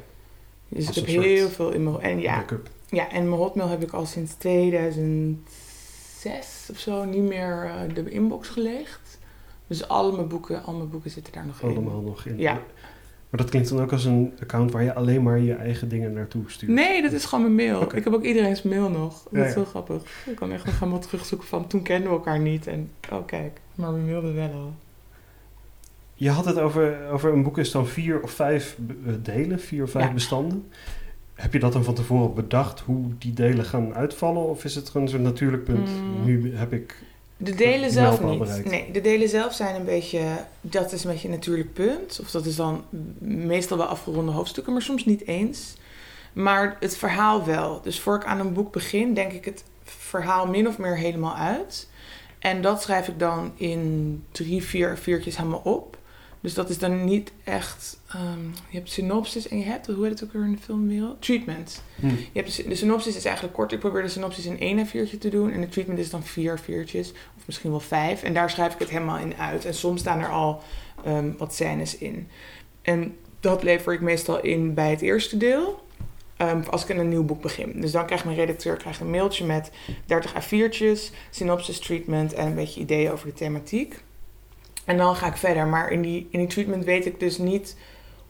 Dus 0.68 0.86
Als 0.86 0.96
ik 0.96 1.06
heb 1.06 1.22
heel 1.22 1.48
veel 1.48 1.70
in 1.70 1.84
mijn... 1.84 2.00
En 2.00 2.20
ja, 2.20 2.36
Backup. 2.36 2.68
ja, 2.88 3.10
en 3.10 3.28
mijn 3.28 3.40
hotmail 3.40 3.68
heb 3.68 3.82
ik 3.82 3.92
al 3.92 4.06
sinds 4.06 4.34
2006 4.34 6.68
of 6.70 6.78
zo 6.78 7.04
niet 7.04 7.22
meer 7.22 7.64
eh, 7.64 7.94
de 7.94 8.10
inbox 8.10 8.48
gelegd. 8.48 9.18
Dus 9.66 9.88
al 9.88 10.12
mijn 10.12 10.28
boeken, 10.28 10.64
al 10.64 10.74
mijn 10.74 10.90
boeken 10.90 11.10
zitten 11.10 11.32
daar 11.32 11.46
nog 11.46 11.60
in. 11.60 11.68
Allemaal 11.68 12.00
nog 12.00 12.26
in. 12.26 12.38
Ja. 12.38 12.62
Maar 13.34 13.42
dat 13.42 13.52
klinkt 13.52 13.68
dan 13.68 13.80
ook 13.82 13.92
als 13.92 14.04
een 14.04 14.32
account 14.40 14.72
waar 14.72 14.82
je 14.82 14.94
alleen 14.94 15.22
maar 15.22 15.38
je 15.38 15.54
eigen 15.54 15.88
dingen 15.88 16.12
naartoe 16.12 16.42
stuurt. 16.46 16.72
Nee, 16.72 17.02
dat 17.02 17.12
is 17.12 17.24
gewoon 17.24 17.54
mijn 17.54 17.68
mail. 17.68 17.82
Ik 17.96 18.04
heb 18.04 18.12
ook 18.14 18.22
iedereen's 18.24 18.62
mail 18.62 18.90
nog. 18.90 19.22
Dat 19.22 19.42
Ja, 19.42 19.44
is 19.48 19.54
heel 19.54 19.64
grappig. 19.64 20.02
Ik 20.26 20.34
kan 20.36 20.52
echt 20.52 20.64
nog 20.64 20.78
helemaal 20.78 20.98
terugzoeken 21.00 21.46
van 21.48 21.66
toen 21.66 21.82
kenden 21.82 22.08
we 22.10 22.16
elkaar 22.16 22.38
niet. 22.38 22.66
En 22.66 22.90
oh 23.12 23.26
kijk, 23.26 23.60
maar 23.74 23.92
we 23.94 24.00
mailden 24.00 24.34
wel 24.34 24.50
al. 24.52 24.74
Je 26.14 26.30
had 26.30 26.44
het 26.44 26.58
over, 26.58 27.08
over 27.10 27.32
een 27.32 27.42
boek 27.42 27.58
is 27.58 27.70
dan 27.70 27.86
vier 27.86 28.22
of 28.22 28.30
vijf 28.30 28.76
eh, 29.06 29.12
delen, 29.22 29.60
vier 29.60 29.82
of 29.82 29.90
vijf 29.90 30.06
Ja. 30.06 30.12
bestanden. 30.12 30.68
Heb 31.34 31.52
je 31.52 31.58
dat 31.58 31.72
dan 31.72 31.84
van 31.84 31.94
tevoren 31.94 32.34
bedacht 32.34 32.80
hoe 32.80 33.04
die 33.18 33.32
delen 33.32 33.64
gaan 33.64 33.94
uitvallen? 33.94 34.48
Of 34.48 34.64
is 34.64 34.74
het 34.74 34.88
gewoon 34.88 35.08
zo'n 35.08 35.22
natuurlijk 35.22 35.64
punt? 35.64 35.88
Mm. 35.88 36.24
Nu 36.24 36.56
heb 36.56 36.72
ik. 36.72 36.96
De 37.36 37.54
delen 37.54 37.90
zelf 37.90 38.22
niet. 38.22 38.38
bereikt. 38.38 38.70
Nee, 38.70 38.90
de 38.90 39.00
delen 39.00 39.28
zelf 39.28 39.54
zijn 39.54 39.74
een 39.74 39.84
beetje... 39.84 40.20
Dat 40.60 40.92
is 40.92 41.04
een 41.04 41.10
beetje 41.10 41.28
een 41.28 41.34
natuurlijk 41.34 41.72
punt. 41.72 42.18
Of 42.20 42.30
dat 42.30 42.46
is 42.46 42.56
dan 42.56 42.84
meestal 43.18 43.76
wel 43.76 43.86
afgeronde 43.86 44.32
hoofdstukken, 44.32 44.72
maar 44.72 44.82
soms 44.82 45.04
niet 45.04 45.26
eens. 45.26 45.74
Maar 46.32 46.76
het 46.80 46.96
verhaal 46.96 47.44
wel. 47.44 47.80
Dus 47.82 48.00
voor 48.00 48.14
ik 48.16 48.24
aan 48.24 48.40
een 48.40 48.52
boek 48.52 48.72
begin, 48.72 49.14
denk 49.14 49.32
ik 49.32 49.44
het 49.44 49.64
verhaal 49.84 50.46
min 50.46 50.68
of 50.68 50.78
meer 50.78 50.96
helemaal 50.96 51.34
uit. 51.34 51.88
En 52.38 52.62
dat 52.62 52.82
schrijf 52.82 53.08
ik 53.08 53.18
dan 53.18 53.52
in 53.54 54.24
drie, 54.30 54.62
vier 54.62 54.96
viertjes 54.96 55.36
helemaal 55.36 55.62
op. 55.64 55.98
Dus 56.44 56.54
dat 56.54 56.70
is 56.70 56.78
dan 56.78 57.04
niet 57.04 57.32
echt... 57.44 58.00
ehm, 58.08 58.44
je 58.68 58.76
hebt 58.76 58.90
synopsis 58.90 59.48
en 59.48 59.58
je 59.58 59.64
hebt, 59.64 59.86
hoe 59.86 60.02
heet 60.04 60.20
het 60.20 60.24
ook 60.24 60.32
weer 60.32 60.44
in 60.44 60.52
de 60.52 60.58
filmwereld? 60.58 61.22
Treatment. 61.22 61.82
Hm. 62.00 62.06
Je 62.06 62.14
hebt 62.32 62.56
de, 62.56 62.68
de 62.68 62.74
synopsis 62.74 63.16
is 63.16 63.24
eigenlijk 63.24 63.54
kort. 63.56 63.72
Ik 63.72 63.78
probeer 63.78 64.02
de 64.02 64.08
synopsis 64.08 64.44
in 64.46 64.60
één 64.60 64.86
A4'tje 64.86 65.18
te 65.18 65.28
doen. 65.28 65.50
En 65.50 65.60
de 65.60 65.68
treatment 65.68 65.98
is 65.98 66.10
dan 66.10 66.22
vier 66.22 66.58
viertjes. 66.58 67.10
Of 67.10 67.42
misschien 67.46 67.70
wel 67.70 67.80
vijf. 67.80 68.22
En 68.22 68.34
daar 68.34 68.50
schrijf 68.50 68.72
ik 68.72 68.78
het 68.78 68.90
helemaal 68.90 69.18
in 69.18 69.36
uit. 69.36 69.64
En 69.64 69.74
soms 69.74 70.00
staan 70.00 70.20
er 70.20 70.28
al 70.28 70.62
ehm, 71.04 71.32
wat 71.38 71.54
scènes 71.54 71.98
in. 71.98 72.28
En 72.82 73.16
dat 73.40 73.62
lever 73.62 73.92
ik 73.92 74.00
meestal 74.00 74.40
in 74.40 74.74
bij 74.74 74.90
het 74.90 75.00
eerste 75.00 75.36
deel. 75.36 75.82
ehm, 76.36 76.62
als 76.70 76.82
ik 76.82 76.88
in 76.88 76.98
een 76.98 77.08
nieuw 77.08 77.24
boek 77.24 77.42
begin. 77.42 77.80
Dus 77.80 77.92
dan 77.92 78.06
krijgt 78.06 78.24
mijn 78.24 78.36
redacteur 78.36 78.76
krijgt 78.76 79.00
een 79.00 79.10
mailtje 79.10 79.44
met 79.44 79.70
30 80.06 80.32
A4'tjes, 80.34 81.12
synopsis, 81.30 81.78
treatment 81.78 82.32
en 82.32 82.46
een 82.46 82.54
beetje 82.54 82.80
ideeën 82.80 83.10
over 83.12 83.26
de 83.26 83.32
thematiek. 83.32 84.03
En 84.84 84.96
dan 84.96 85.16
ga 85.16 85.26
ik 85.26 85.36
verder. 85.36 85.66
Maar 85.66 85.90
in 85.90 86.02
die, 86.02 86.26
in 86.30 86.38
die 86.38 86.48
treatment 86.48 86.84
weet 86.84 87.06
ik 87.06 87.20
dus 87.20 87.38
niet 87.38 87.76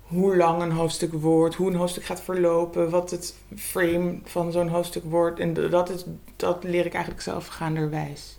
hoe 0.02 0.36
lang 0.36 0.62
een 0.62 0.70
hoofdstuk 0.72 1.12
wordt, 1.12 1.54
hoe 1.54 1.70
een 1.70 1.76
hoofdstuk 1.76 2.04
gaat 2.04 2.20
verlopen, 2.22 2.90
wat 2.90 3.10
het 3.10 3.34
frame 3.56 4.18
van 4.24 4.52
zo'n 4.52 4.68
hoofdstuk 4.68 5.02
wordt. 5.04 5.40
En 5.40 5.54
dat, 5.70 5.90
is, 5.90 6.04
dat 6.36 6.64
leer 6.64 6.86
ik 6.86 6.92
eigenlijk 6.92 7.22
zelf 7.24 7.46
gaanderwijs. 7.46 8.36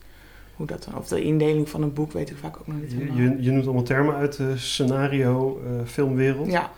Hoe 0.55 0.67
dat 0.67 0.83
dan, 0.83 0.97
of 0.97 1.07
de 1.07 1.23
indeling 1.23 1.69
van 1.69 1.81
een 1.81 1.93
boek 1.93 2.11
weet 2.11 2.29
ik 2.29 2.37
vaak 2.37 2.57
ook 2.57 2.67
nog 2.67 2.77
niet 2.81 2.91
Je, 2.91 2.97
helemaal. 2.97 3.17
je, 3.17 3.37
je 3.43 3.51
noemt 3.51 3.65
allemaal 3.65 3.83
termen 3.83 4.15
uit 4.15 4.37
de 4.37 4.57
scenario 4.57 5.61
eh, 5.65 5.71
filmwereld. 5.87 6.51
Ja, 6.51 6.71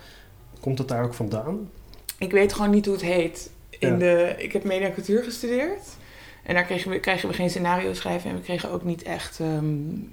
Komt 0.59 0.77
het 0.77 0.87
daar 0.87 1.03
ook 1.03 1.13
vandaan? 1.13 1.69
ik 2.17 2.31
weet 2.31 2.53
gewoon 2.53 2.71
niet 2.71 2.85
hoe 2.85 2.93
het 2.95 3.03
heet. 3.03 3.49
In 3.79 3.89
Ja. 3.91 3.97
de, 3.97 4.35
ik 4.37 4.53
heb 4.53 4.63
media 4.63 4.91
cultuur 4.91 5.23
gestudeerd. 5.23 5.81
En 6.47 6.53
daar 6.53 6.63
kregen 6.63 6.91
we, 6.91 6.99
krijgen 6.99 7.29
we 7.29 7.35
geen 7.35 7.49
scenario 7.49 7.93
schrijven. 7.93 8.29
En 8.29 8.35
we 8.35 8.41
kregen 8.41 8.71
ook 8.71 8.83
niet 8.83 9.03
echt 9.03 9.39
ehm, 9.39 9.65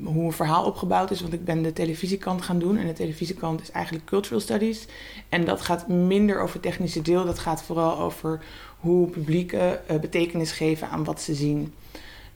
hoe 0.03 0.25
een 0.25 0.33
verhaal 0.33 0.65
opgebouwd 0.65 1.11
is. 1.11 1.21
Want 1.21 1.33
ik 1.33 1.45
ben 1.45 1.63
de 1.63 1.73
televisiekant 1.73 2.43
gaan 2.43 2.59
doen. 2.59 2.77
En 2.77 2.87
de 2.87 2.93
televisiekant 2.93 3.61
is 3.61 3.71
eigenlijk 3.71 4.05
cultural 4.05 4.41
studies. 4.41 4.87
En 5.29 5.45
dat 5.45 5.61
gaat 5.61 5.89
minder 5.89 6.41
over 6.41 6.55
het 6.55 6.63
technische 6.63 7.03
deel. 7.03 7.25
Dat 7.25 7.39
gaat 7.39 7.63
vooral 7.63 7.99
over 7.99 8.41
hoe 8.79 9.09
publieken 9.09 9.89
eh, 9.89 9.99
betekenis 9.99 10.53
geven 10.53 10.89
aan 10.89 11.05
wat 11.05 11.21
ze 11.21 11.35
zien. 11.35 11.75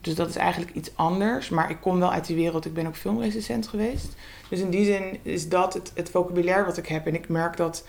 Dus 0.01 0.15
dat 0.15 0.29
is 0.29 0.37
eigenlijk 0.37 0.75
iets 0.75 0.91
anders. 0.95 1.49
Maar 1.49 1.71
ik 1.71 1.81
kom 1.81 1.99
wel 1.99 2.13
uit 2.13 2.27
die 2.27 2.37
wereld. 2.37 2.67
Ik 2.67 2.75
ben 2.75 2.87
ook 2.87 2.97
filmrecensent 2.97 3.69
geweest. 3.69 4.15
Dus 4.49 4.61
in 4.61 4.71
die 4.71 4.85
zin 4.85 5.19
is 5.23 5.49
dat 5.49 5.75
het, 5.75 5.93
het 5.95 6.11
vocabulaire 6.11 6.65
wat 6.65 6.77
ik 6.77 6.87
heb. 6.87 7.07
En 7.07 7.15
ik 7.15 7.29
merk 7.29 7.57
dat 7.57 7.87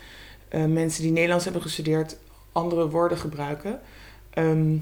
eh, 0.47 0.65
mensen 0.65 1.01
die 1.01 1.11
Nederlands 1.11 1.43
hebben 1.43 1.61
gestudeerd 1.61 2.17
andere 2.51 2.89
woorden 2.89 3.17
gebruiken. 3.17 3.79
Ehm, 4.29 4.75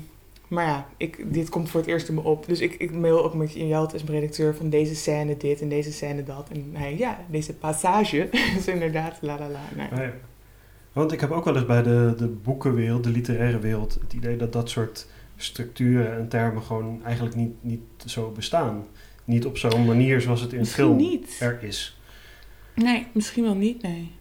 maar 0.48 0.66
ja, 0.66 0.88
ik, 0.98 1.34
dit 1.34 1.50
komt 1.50 1.70
voor 1.70 1.80
het 1.80 1.90
eerst 1.90 2.08
in 2.08 2.14
me 2.14 2.22
op. 2.22 2.46
Dus 2.46 2.60
ik, 2.62 2.74
ik 2.74 2.92
mail 2.92 3.24
ook 3.24 3.34
met 3.34 3.54
Jelte 3.54 3.94
als 3.94 4.04
mijn 4.04 4.20
redacteur 4.20 4.56
van 4.56 4.70
deze 4.70 4.96
scène 4.96 5.38
dit 5.38 5.62
en 5.62 5.70
deze 5.70 5.92
scène 5.92 6.24
dat. 6.24 6.50
En 6.54 6.70
hij, 6.74 6.98
ja, 6.98 7.26
deze 7.30 7.54
passage 7.54 8.30
is 8.58 8.68
inderdaad 8.76 9.18
la 9.22 9.38
la 9.40 9.48
la. 9.50 9.96
Nee. 9.96 10.10
Want 10.94 11.12
ik 11.12 11.20
heb 11.20 11.32
ook 11.32 11.46
wel 11.46 11.56
eens 11.56 11.66
bij 11.66 11.84
de, 11.84 12.14
de 12.18 12.28
boekenwereld, 12.28 13.04
de 13.04 13.10
literaire 13.10 13.60
wereld, 13.60 13.98
het 14.02 14.14
idee 14.14 14.38
dat 14.38 14.54
dat 14.54 14.70
soort 14.70 15.08
structuren 15.36 16.18
en 16.18 16.28
termen 16.28 16.62
gewoon 16.62 17.02
eigenlijk 17.04 17.36
niet, 17.36 17.54
niet 17.62 17.82
zo 18.06 18.32
bestaan. 18.32 18.86
Niet 19.24 19.46
op 19.46 19.58
zo'n 19.58 19.86
manier 19.86 20.22
zoals 20.22 20.42
het 20.42 20.54
in 20.54 20.60
Misschien 20.60 20.84
film 20.84 20.98
niet. 20.98 21.38
er 21.40 21.64
is. 21.64 22.00
Nee, 22.74 23.08
misschien 23.12 23.44
wel 23.44 23.56
niet, 23.56 23.82
nee. 23.82 24.12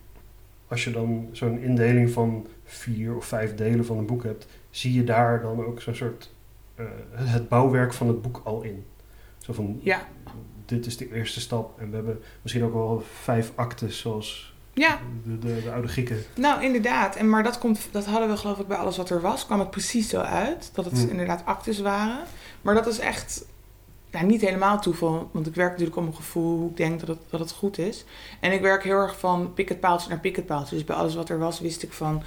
Als 0.69 0.85
je 0.85 0.91
dan 0.91 1.29
zo'n 1.33 1.59
indeling 1.59 2.11
van 2.11 2.47
vier 2.65 3.17
of 3.17 3.25
vijf 3.25 3.55
delen 3.55 3.85
van 3.85 3.99
een 3.99 4.07
boek 4.07 4.23
hebt, 4.23 4.47
zie 4.77 4.93
je 4.93 5.05
daar 5.05 5.41
dan 5.43 5.65
ook 5.65 5.83
zo'n 5.83 5.95
soort 5.95 6.31
eh, 6.75 6.85
het 7.15 7.49
bouwwerk 7.49 7.93
van 7.93 8.09
het 8.09 8.23
boek 8.23 8.41
al 8.45 8.63
in. 8.63 8.85
Zo 9.39 9.53
van, 9.53 9.81
Ja, 9.83 10.07
dit 10.65 10.87
is 10.87 10.97
de 10.97 11.15
eerste 11.15 11.41
stap. 11.41 11.81
En 11.81 11.89
we 11.91 11.95
hebben 11.97 12.23
misschien 12.43 12.65
ook 12.65 12.73
wel 12.73 13.05
vijf 13.23 13.53
actes, 13.55 13.99
zoals 13.99 14.55
ja 14.73 14.99
de, 15.25 15.39
de, 15.39 15.63
de 15.63 15.73
oude 15.73 15.89
Grieken. 15.89 16.23
nou 16.35 16.63
inderdaad. 16.65 17.17
En, 17.17 17.29
maar 17.31 17.43
dat, 17.43 17.59
komt, 17.59 17.89
dat 17.91 18.05
hadden 18.05 18.29
we 18.29 18.37
geloof 18.37 18.59
ik 18.59 18.67
bij 18.67 18.77
alles 18.77 18.97
wat 18.97 19.11
er 19.11 19.21
was. 19.21 19.47
kwam 19.47 19.59
het 19.59 19.71
precies 19.71 20.09
zo 20.09 20.21
uit. 20.21 20.71
Dat 20.75 20.85
het 20.85 20.99
Hmm. 20.99 21.09
inderdaad 21.11 21.43
actes 21.45 21.81
waren. 21.81 22.19
Maar 22.63 22.75
dat 22.75 22.87
is 22.87 22.99
echt 22.99 23.45
niet 24.23 24.41
helemaal 24.41 24.81
toeval. 24.81 25.29
Want 25.33 25.47
ik 25.47 25.55
werk 25.55 25.71
natuurlijk 25.71 25.97
op 25.97 26.03
mijn 26.03 26.17
gevoel 26.17 26.59
hoe 26.59 26.71
ik 26.71 26.77
denk 26.77 27.01
dat 27.01 27.09
het, 27.09 27.19
dat 27.31 27.41
het 27.41 27.51
goed 27.51 27.79
is. 27.79 28.05
En 28.41 28.53
ik 28.53 28.61
werk 28.61 28.83
heel 28.85 28.99
erg 28.99 29.19
van 29.19 29.55
picketpaaltje 29.55 30.09
naar 30.09 30.21
picketpaaltje. 30.21 30.75
Dus 30.75 30.85
bij 30.85 30.97
alles 30.97 31.15
wat 31.15 31.29
er 31.29 31.39
was 31.39 31.61
wist 31.61 31.83
ik 31.83 31.93
van... 31.93 32.23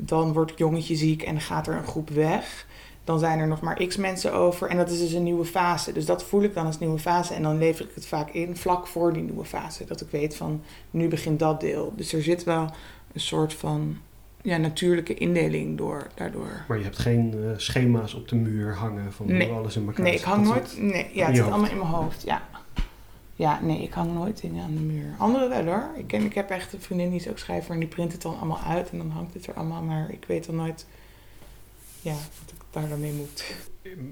dan 0.00 0.32
wordt 0.32 0.50
het 0.50 0.58
jongetje 0.58 0.96
ziek 0.96 1.22
en 1.22 1.40
gaat 1.40 1.66
er 1.66 1.74
een 1.74 1.86
groep 1.86 2.10
weg. 2.10 2.66
Dan 3.04 3.18
zijn 3.18 3.38
er 3.38 3.46
nog 3.48 3.60
maar 3.60 3.86
x 3.86 3.96
mensen 3.96 4.32
over. 4.32 4.68
En 4.68 4.76
dat 4.76 4.90
is 4.90 4.98
dus 4.98 5.12
een 5.12 5.22
nieuwe 5.22 5.44
fase. 5.44 5.92
Dus 5.92 6.06
dat 6.06 6.24
voel 6.24 6.42
ik 6.42 6.54
dan 6.54 6.66
als 6.66 6.78
nieuwe 6.78 6.98
fase. 6.98 7.34
En 7.34 7.42
dan 7.42 7.58
lever 7.58 7.84
ik 7.84 7.90
het 7.94 8.06
vaak 8.06 8.30
in 8.30 8.56
vlak 8.56 8.86
voor 8.86 9.12
die 9.12 9.22
nieuwe 9.22 9.44
fase. 9.44 9.84
Dat 9.84 10.00
ik 10.00 10.08
weet 10.10 10.36
van, 10.36 10.62
nu 10.90 11.08
begint 11.08 11.38
dat 11.38 11.60
deel. 11.60 11.92
Dus 11.96 12.12
er 12.12 12.22
zit 12.22 12.44
wel 12.44 12.70
een 13.12 13.20
soort 13.20 13.54
van 13.54 13.96
ja, 14.42 14.56
natuurlijke 14.56 15.14
indeling 15.14 15.78
door, 15.78 16.06
daardoor. 16.14 16.64
Maar 16.68 16.78
je 16.78 16.84
hebt 16.84 16.98
geen 16.98 17.34
eh, 17.34 17.50
schema's 17.56 18.14
op 18.14 18.28
de 18.28 18.36
muur 18.36 18.74
hangen 18.74 19.12
van 19.12 19.26
Nee. 19.26 19.50
alles 19.50 19.76
in 19.76 19.86
elkaar 19.86 20.04
Nee, 20.04 20.14
ik 20.14 20.20
hang 20.22 20.46
nooit... 20.46 20.74
Nee, 20.78 21.10
ja, 21.12 21.26
het 21.26 21.36
zit 21.36 21.44
allemaal 21.44 21.70
in 21.70 21.78
mijn 21.78 21.88
hoofd, 21.88 22.22
ja. 22.22 22.42
Ja, 23.40 23.58
nee, 23.62 23.82
ik 23.82 23.92
hang 23.92 24.12
nooit 24.14 24.40
dingen 24.40 24.64
aan 24.64 24.74
de 24.74 24.80
muur. 24.80 25.14
Anderen 25.18 25.48
wel 25.48 25.64
hoor. 25.64 25.88
Ik, 25.96 26.06
ken, 26.06 26.24
ik 26.24 26.34
heb 26.34 26.50
echt 26.50 26.72
een 26.72 26.80
vriendin 26.80 27.10
die 27.10 27.18
is 27.20 27.28
ook 27.28 27.38
schrijver 27.38 27.72
en 27.74 27.78
die 27.78 27.88
print 27.88 28.12
het 28.12 28.22
dan 28.22 28.36
allemaal 28.38 28.60
uit 28.66 28.90
en 28.90 28.98
dan 28.98 29.10
hangt 29.10 29.34
het 29.34 29.46
er 29.46 29.54
allemaal. 29.54 29.82
Maar 29.82 30.10
ik 30.10 30.24
weet 30.26 30.46
dan 30.46 30.56
nooit 30.56 30.86
ja, 32.00 32.12
wat 32.12 32.52
ik 32.54 32.60
daar 32.70 32.88
dan 32.88 33.00
mee 33.00 33.12
moet. 33.12 33.54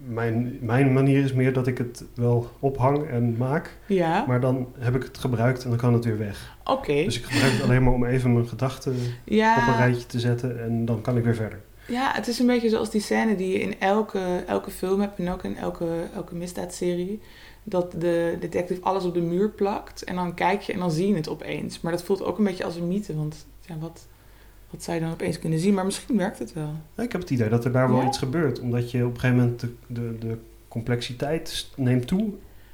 Mijn, 0.09 0.59
mijn 0.61 0.93
manier 0.93 1.25
is 1.25 1.33
meer 1.33 1.53
dat 1.53 1.67
ik 1.67 1.79
het 1.79 2.05
wel 2.15 2.51
ophang 2.59 3.09
en 3.09 3.37
maak. 3.37 3.77
Ja, 3.87 4.25
Maar 4.27 4.41
dan 4.41 4.67
heb 4.79 4.95
ik 4.95 5.03
het 5.03 5.19
gebruikt 5.19 5.63
en 5.65 5.69
dan 5.69 5.79
kan 5.79 5.93
het 5.93 6.05
weer 6.05 6.19
weg. 6.19 6.57
oké. 6.65 7.05
Dus 7.05 7.19
ik 7.19 7.25
gebruik 7.25 7.53
het 7.53 7.63
alleen 7.63 7.83
maar 7.83 7.93
om 7.93 8.05
even 8.05 8.33
mijn 8.33 8.49
gedachten 8.49 8.93
op 8.93 8.99
een 9.25 9.35
Ja, 9.35 9.77
rijtje 9.77 10.07
te 10.07 10.21
zetten. 10.21 10.63
En 10.63 10.85
dan 10.85 11.01
kan 11.01 11.17
ik 11.17 11.25
weer 11.25 11.35
verder. 11.35 11.61
ja, 11.89 12.13
het 12.15 12.29
is 12.29 12.39
een 12.39 12.47
beetje 12.47 12.69
zoals 12.69 12.91
die 12.91 13.01
scène 13.01 13.37
die 13.37 13.49
je 13.53 13.61
in 13.61 13.81
elke, 13.81 14.45
elke 14.47 14.71
film 14.71 15.01
hebt 15.01 15.19
en 15.19 15.29
ook 15.33 15.45
in 15.45 15.57
elke, 15.57 15.87
elke 16.15 16.35
misdaadserie. 16.35 17.21
Dat 17.69 17.93
de 17.93 18.37
detective 18.41 18.81
alles 18.83 19.05
op 19.05 19.15
de 19.15 19.21
muur 19.21 19.49
plakt 19.49 20.05
en 20.05 20.15
dan 20.15 20.35
kijk 20.35 20.61
je 20.61 20.73
en 20.73 20.79
dan 20.79 20.91
zie 20.91 21.09
je 21.09 21.15
het 21.15 21.29
opeens. 21.29 21.81
Maar 21.81 21.93
dat 21.93 22.03
voelt 22.03 22.23
ook 22.25 22.39
een 22.39 22.45
beetje 22.45 22.65
als 22.65 22.77
een 22.77 22.89
mythe, 22.89 23.17
want 23.17 23.47
ja, 23.67 23.79
wat, 23.79 24.07
wat 24.71 24.83
zou 24.83 24.97
je 24.97 25.03
dan 25.03 25.13
opeens 25.13 25.39
kunnen 25.39 25.59
zien? 25.59 25.75
Maar 25.75 25.85
misschien 25.85 26.17
werkt 26.17 26.39
het 26.39 26.53
wel. 26.53 26.73
Ja, 26.97 27.03
ik 27.03 27.13
heb 27.13 27.21
het 27.21 27.31
idee 27.31 27.49
dat 27.49 27.65
er 27.65 27.73
daar 27.73 27.89
wel 27.91 28.01
Ja? 28.01 28.07
iets 28.07 28.19
gebeurt. 28.19 28.61
Omdat 28.61 28.91
je 28.91 29.07
op 29.07 29.15
een 29.15 29.21
gegeven 29.21 29.37
moment 29.37 29.61
de, 29.61 29.69
de, 29.87 30.17
de 30.19 30.37
complexiteit 30.69 31.69
neemt 31.77 32.07
toe. 32.07 32.31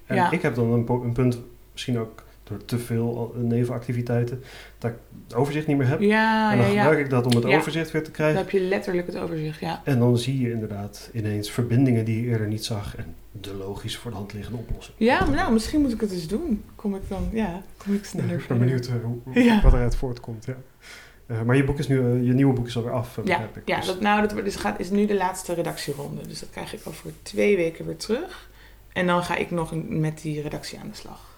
En 0.07 0.17
Ja. 0.17 0.31
ik 0.31 0.43
heb 0.43 0.55
dan 0.55 0.73
een, 0.73 0.89
een 0.89 1.13
punt, 1.13 1.39
misschien 1.73 1.99
ook 1.99 2.23
door 2.45 2.65
te 2.65 2.79
veel 2.79 3.17
al- 3.19 3.35
nevenactiviteiten, 3.43 4.43
dat 4.79 4.91
ik 4.91 4.97
het 5.27 5.35
overzicht 5.35 5.67
niet 5.67 5.77
meer 5.77 5.87
heb. 5.89 6.01
Ja, 6.01 6.53
en 6.53 6.59
dan 6.59 6.67
gebruik 6.67 6.99
ik 6.99 7.11
dat 7.11 7.27
om 7.27 7.35
het 7.35 7.45
overzicht 7.45 7.91
weer 7.91 8.01
te 8.03 8.07
Dan 8.11 8.17
krijgen. 8.17 8.39
heb 8.39 8.51
je 8.51 8.61
letterlijk 8.61 9.07
het 9.07 9.17
overzicht, 9.17 9.61
ja. 9.61 9.81
En 9.85 9.99
dan 9.99 10.19
zie 10.19 10.41
je 10.41 10.51
inderdaad 10.51 11.11
ineens 11.13 11.51
verbindingen 11.51 12.05
die 12.05 12.21
je 12.23 12.27
eerder 12.29 12.47
niet 12.49 12.65
zag. 12.65 12.97
En 12.97 13.15
de 13.41 13.55
logisch 13.55 13.97
voor 13.97 14.11
de 14.11 14.17
hand 14.17 14.33
liggende 14.33 14.59
oplossing. 14.59 14.97
Ja, 14.99 15.25
maar 15.25 15.35
nou, 15.37 15.53
misschien 15.53 15.81
moet 15.81 15.93
ik 15.93 16.01
het 16.01 16.13
eens 16.13 16.27
doen. 16.29 16.65
Kom 16.75 16.95
ik 16.95 17.03
dan, 17.09 17.29
ja, 17.33 17.63
kom 17.77 17.95
ik 17.95 18.01
Ja, 18.03 18.07
sneller 18.09 18.39
ik 18.41 18.47
ben 18.49 18.59
benieuwd 18.59 18.87
eh, 18.87 18.93
hoe, 19.05 19.19
hoe- 19.25 19.43
Ja. 19.43 19.63
wat 19.63 19.73
eruit 19.73 19.97
voortkomt. 19.97 20.45
Ja. 20.45 20.57
Eh, 21.27 21.43
maar 21.43 21.57
je 21.57 21.65
boek 21.65 21.79
is 21.79 21.89
nu, 21.89 21.99
eh, 21.99 22.25
je 22.27 22.33
nieuwe 22.33 22.53
boek 22.53 22.67
is 22.67 22.77
alweer 22.77 22.93
af, 22.93 23.17
Ja, 23.17 23.23
begrijp 23.23 23.57
ik. 23.57 23.69
ja 23.69 23.77
Dus- 23.77 23.87
dat, 23.87 24.01
nou, 24.01 24.27
dat 24.29 24.45
dus 24.45 24.57
gaat, 24.57 24.81
is 24.81 24.91
nu 24.91 25.07
de 25.07 25.15
laatste 25.15 25.55
redactieronde. 25.55 26.27
Dus 26.27 26.41
dat 26.41 26.51
krijg 26.51 26.75
ik 26.75 26.81
over 26.85 27.11
twee 27.23 27.57
weken 27.57 27.87
weer 27.87 27.97
terug. 27.97 28.49
En 28.93 29.07
dan 29.07 29.25
ga 29.25 29.37
ik 29.37 29.51
nog 29.51 29.71
een- 29.73 30.01
met 30.01 30.21
die 30.23 30.41
redactie 30.43 30.79
aan 30.79 30.89
de 30.89 30.95
slag. 30.97 31.33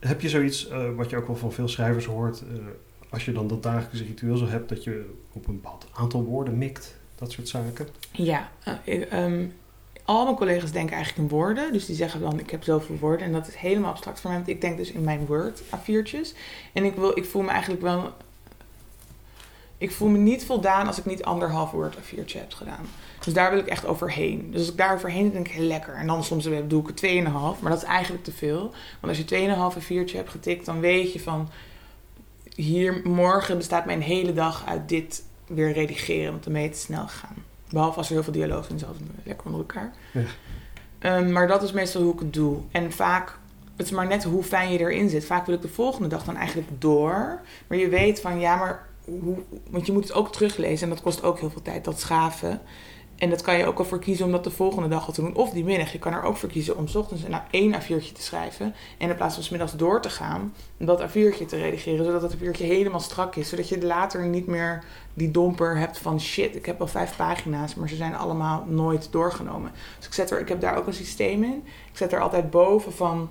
Heb 0.00 0.20
je 0.20 0.28
zoiets, 0.28 0.68
eh, 0.68 0.94
wat 0.94 1.10
je 1.10 1.16
ook 1.16 1.26
wel 1.26 1.36
van 1.36 1.52
veel 1.52 1.68
schrijvers 1.68 2.04
hoort, 2.04 2.40
eh, 2.40 2.54
als 3.08 3.24
je 3.24 3.32
dan 3.32 3.46
dat 3.48 3.62
dagelijkse 3.62 4.04
ritueel 4.04 4.36
zo 4.36 4.46
hebt, 4.46 4.68
dat 4.68 4.84
je 4.84 5.14
op 5.32 5.46
een 5.46 5.54
bepaald 5.54 5.86
aantal 5.94 6.24
woorden 6.24 6.58
mikt, 6.58 6.96
dat 7.14 7.32
soort 7.32 7.48
zaken? 7.48 7.88
Ja, 8.12 8.50
eh, 8.64 8.74
ik, 8.84 9.02
ehm, 9.02 9.44
al 10.06 10.24
mijn 10.24 10.36
collega's 10.36 10.72
denken 10.72 10.96
eigenlijk 10.96 11.30
in 11.30 11.36
woorden. 11.36 11.72
Dus 11.72 11.86
die 11.86 11.96
zeggen 11.96 12.20
dan, 12.20 12.38
ik 12.38 12.50
heb 12.50 12.64
zoveel 12.64 12.96
woorden. 13.00 13.26
En 13.26 13.32
dat 13.32 13.48
is 13.48 13.54
helemaal 13.54 13.90
abstract 13.90 14.20
voor 14.20 14.30
mij. 14.30 14.38
Want 14.38 14.50
ik 14.50 14.60
denk 14.60 14.76
dus 14.76 14.92
in 14.92 15.04
mijn 15.04 15.26
Word 15.26 15.62
A4'tjes. 15.62 16.36
En 16.72 16.84
ik, 16.84 16.94
wil, 16.94 17.18
ik 17.18 17.24
voel 17.24 17.42
me 17.42 17.50
eigenlijk 17.50 17.82
wel... 17.82 18.12
Ik 19.78 19.92
voel 19.92 20.08
me 20.08 20.18
niet 20.18 20.44
voldaan 20.44 20.86
als 20.86 20.98
ik 20.98 21.04
niet 21.04 21.24
anderhalf 21.24 21.70
Word 21.70 21.96
A4'tje 21.96 22.38
heb 22.38 22.52
gedaan. 22.52 22.86
Dus 23.24 23.34
daar 23.34 23.50
wil 23.50 23.58
ik 23.58 23.66
echt 23.66 23.86
overheen. 23.86 24.50
Dus 24.50 24.60
als 24.60 24.70
ik 24.70 24.76
daar 24.76 24.94
overheen 24.94 25.32
denk 25.32 25.48
ik, 25.48 25.52
heel 25.52 25.66
lekker. 25.66 25.94
En 25.94 26.06
dan 26.06 26.24
soms 26.24 26.44
doe 26.44 26.88
ik 26.88 27.00
er 27.00 27.24
2,5. 27.24 27.30
Maar 27.32 27.70
dat 27.70 27.82
is 27.82 27.88
eigenlijk 27.88 28.24
te 28.24 28.32
veel. 28.32 28.72
Want 29.00 29.18
als 29.18 29.18
je 29.18 29.72
2,5 29.74 29.84
A4'tje 29.84 30.16
hebt 30.16 30.30
getikt, 30.30 30.66
dan 30.66 30.80
weet 30.80 31.12
je 31.12 31.20
van... 31.20 31.48
Hier, 32.54 33.00
morgen 33.04 33.56
bestaat 33.56 33.84
mijn 33.84 34.02
hele 34.02 34.32
dag 34.32 34.66
uit 34.66 34.88
dit 34.88 35.24
weer 35.46 35.72
redigeren. 35.72 36.30
Want 36.30 36.44
dan 36.44 36.52
ben 36.52 36.62
je 36.62 36.70
te 36.70 36.78
snel 36.78 37.06
gegaan. 37.06 37.44
Behalve 37.70 37.98
als 37.98 38.06
er 38.06 38.14
heel 38.14 38.22
veel 38.22 38.32
dialoog 38.32 38.68
in 38.68 38.78
zat, 38.78 38.96
lekker 39.22 39.46
onder 39.46 39.60
elkaar. 39.60 39.92
Ja. 40.12 40.22
Um, 41.18 41.32
maar 41.32 41.48
dat 41.48 41.62
is 41.62 41.72
meestal 41.72 42.02
hoe 42.02 42.12
ik 42.12 42.18
het 42.18 42.32
doe. 42.32 42.58
En 42.70 42.92
vaak, 42.92 43.38
het 43.76 43.86
is 43.86 43.92
maar 43.92 44.06
net 44.06 44.24
hoe 44.24 44.42
fijn 44.42 44.72
je 44.72 44.78
erin 44.78 45.08
zit. 45.08 45.24
Vaak 45.24 45.46
wil 45.46 45.54
ik 45.54 45.62
de 45.62 45.68
volgende 45.68 46.08
dag 46.08 46.24
dan 46.24 46.36
eigenlijk 46.36 46.68
door. 46.78 47.40
Maar 47.66 47.78
je 47.78 47.88
weet 47.88 48.20
van, 48.20 48.40
ja, 48.40 48.56
maar 48.56 48.86
hoe, 49.04 49.38
want 49.70 49.86
je 49.86 49.92
moet 49.92 50.02
het 50.02 50.12
ook 50.12 50.32
teruglezen 50.32 50.88
en 50.88 50.94
dat 50.94 51.02
kost 51.02 51.22
ook 51.22 51.38
heel 51.38 51.50
veel 51.50 51.62
tijd, 51.62 51.84
dat 51.84 52.00
schaven. 52.00 52.60
En 53.16 53.30
dat 53.30 53.42
kan 53.42 53.58
je 53.58 53.66
ook 53.66 53.78
al 53.78 53.84
voor 53.84 53.98
kiezen 53.98 54.24
om 54.24 54.32
dat 54.32 54.44
de 54.44 54.50
volgende 54.50 54.88
dag 54.88 55.06
al 55.06 55.12
te 55.12 55.20
doen. 55.20 55.34
Of 55.34 55.50
die 55.50 55.64
middag. 55.64 55.92
Je 55.92 55.98
kan 55.98 56.12
er 56.12 56.22
ook 56.22 56.36
voor 56.36 56.48
kiezen 56.48 56.76
om 56.76 56.86
ochtends 56.94 57.28
nou 57.28 57.42
één 57.50 57.74
A4'tje 57.74 58.12
te 58.12 58.22
schrijven. 58.22 58.74
En 58.98 59.08
in 59.08 59.16
plaats 59.16 59.34
van 59.34 59.42
s 59.42 59.48
middags 59.48 59.72
door 59.72 60.00
te 60.00 60.10
gaan, 60.10 60.54
dat 60.76 61.02
A4'tje 61.02 61.46
te 61.46 61.56
redigeren. 61.56 62.04
Zodat 62.04 62.20
dat 62.20 62.34
A4'tje 62.34 62.64
helemaal 62.64 63.00
strak 63.00 63.36
is. 63.36 63.48
Zodat 63.48 63.68
je 63.68 63.86
later 63.86 64.26
niet 64.26 64.46
meer 64.46 64.84
die 65.14 65.30
domper 65.30 65.76
hebt 65.76 65.98
van 65.98 66.20
shit, 66.20 66.56
ik 66.56 66.66
heb 66.66 66.80
al 66.80 66.86
vijf 66.86 67.16
pagina's, 67.16 67.74
maar 67.74 67.88
ze 67.88 67.96
zijn 67.96 68.16
allemaal 68.16 68.64
nooit 68.66 69.08
doorgenomen. 69.12 69.72
Dus 69.96 70.06
ik, 70.06 70.12
zet 70.12 70.30
er, 70.30 70.40
ik 70.40 70.48
heb 70.48 70.60
daar 70.60 70.76
ook 70.76 70.86
een 70.86 70.94
systeem 70.94 71.42
in. 71.44 71.62
Ik 71.90 71.96
zet 71.96 72.12
er 72.12 72.20
altijd 72.20 72.50
boven 72.50 72.92
van 72.92 73.30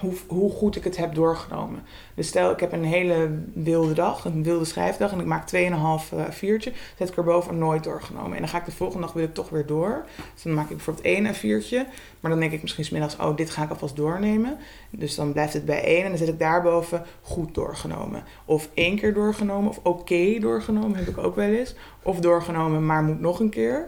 hoe, 0.00 0.12
hoe 0.26 0.50
goed 0.50 0.76
ik 0.76 0.84
het 0.84 0.96
heb 0.96 1.14
doorgenomen. 1.14 1.82
Dus 2.14 2.28
stel, 2.28 2.50
ik 2.50 2.60
heb 2.60 2.72
een 2.72 2.84
hele 2.84 3.30
wilde 3.52 3.92
dag, 3.92 4.24
een 4.24 4.42
wilde 4.42 4.64
schrijfdag, 4.64 5.12
en 5.12 5.20
ik 5.20 5.26
maak 5.26 5.52
2,5 5.54 5.58
uh, 5.58 6.24
viertje, 6.30 6.72
zet 6.98 7.08
ik 7.08 7.16
er 7.16 7.24
boven 7.24 7.58
nooit 7.58 7.84
doorgenomen. 7.84 8.32
En 8.32 8.38
dan 8.38 8.48
ga 8.48 8.58
ik 8.58 8.64
de 8.64 8.72
volgende 8.72 9.06
dag 9.06 9.14
wil 9.14 9.24
ik 9.24 9.34
toch 9.34 9.48
weer 9.48 9.66
door. 9.66 10.04
Dus 10.34 10.42
dan 10.42 10.54
maak 10.54 10.70
ik 10.70 10.76
bijvoorbeeld 10.76 11.06
één 11.06 11.34
viertje, 11.34 11.86
maar 12.20 12.30
dan 12.30 12.40
denk 12.40 12.52
ik 12.52 12.62
misschien 12.62 12.84
smiddags, 12.84 13.16
oh, 13.16 13.36
dit 13.36 13.50
ga 13.50 13.62
ik 13.62 13.70
alvast 13.70 13.96
doornemen. 13.96 14.56
Dus 14.90 15.14
dan 15.14 15.32
blijft 15.32 15.52
het 15.52 15.64
bij 15.64 15.84
één 15.84 16.02
en 16.02 16.08
dan 16.08 16.18
zet 16.18 16.28
ik 16.28 16.38
daarboven 16.38 17.02
goed 17.22 17.54
doorgenomen. 17.54 18.22
Of 18.44 18.68
één 18.74 18.96
keer 18.96 19.14
doorgenomen, 19.14 19.70
of 19.70 19.80
oké 19.82 20.38
doorgenomen, 20.40 20.96
heb 20.98 21.08
ik 21.08 21.18
ook 21.18 21.36
wel 21.36 21.48
eens. 21.48 21.74
Of 22.02 22.20
doorgenomen, 22.20 22.86
maar 22.86 23.02
moet 23.02 23.20
nog 23.20 23.40
een 23.40 23.50
keer 23.50 23.86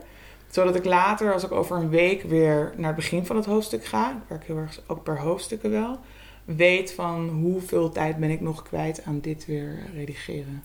zodat 0.50 0.75
ik 0.75 0.85
later, 0.85 1.33
als 1.33 1.45
ik 1.45 1.52
over 1.52 1.76
een 1.76 1.88
week 1.88 2.23
weer 2.23 2.73
naar 2.76 2.87
het 2.87 2.97
begin 2.97 3.26
van 3.26 3.37
het 3.37 3.47
hoofdstuk 3.47 3.85
ga, 3.85 4.11
ik 4.11 4.28
werk 4.28 4.45
heel 4.45 4.57
erg 4.57 4.80
ook 4.87 5.02
per 5.02 5.19
hoofdstukken 5.19 5.71
wel, 5.71 5.99
weet 6.45 6.92
van 6.92 7.28
hoeveel 7.28 7.90
tijd 7.90 8.16
ben 8.16 8.30
ik 8.30 8.40
nog 8.40 8.62
kwijt 8.62 9.02
aan 9.04 9.21
dit 9.21 9.47
weer 9.47 9.78
redigeren. 9.95 10.62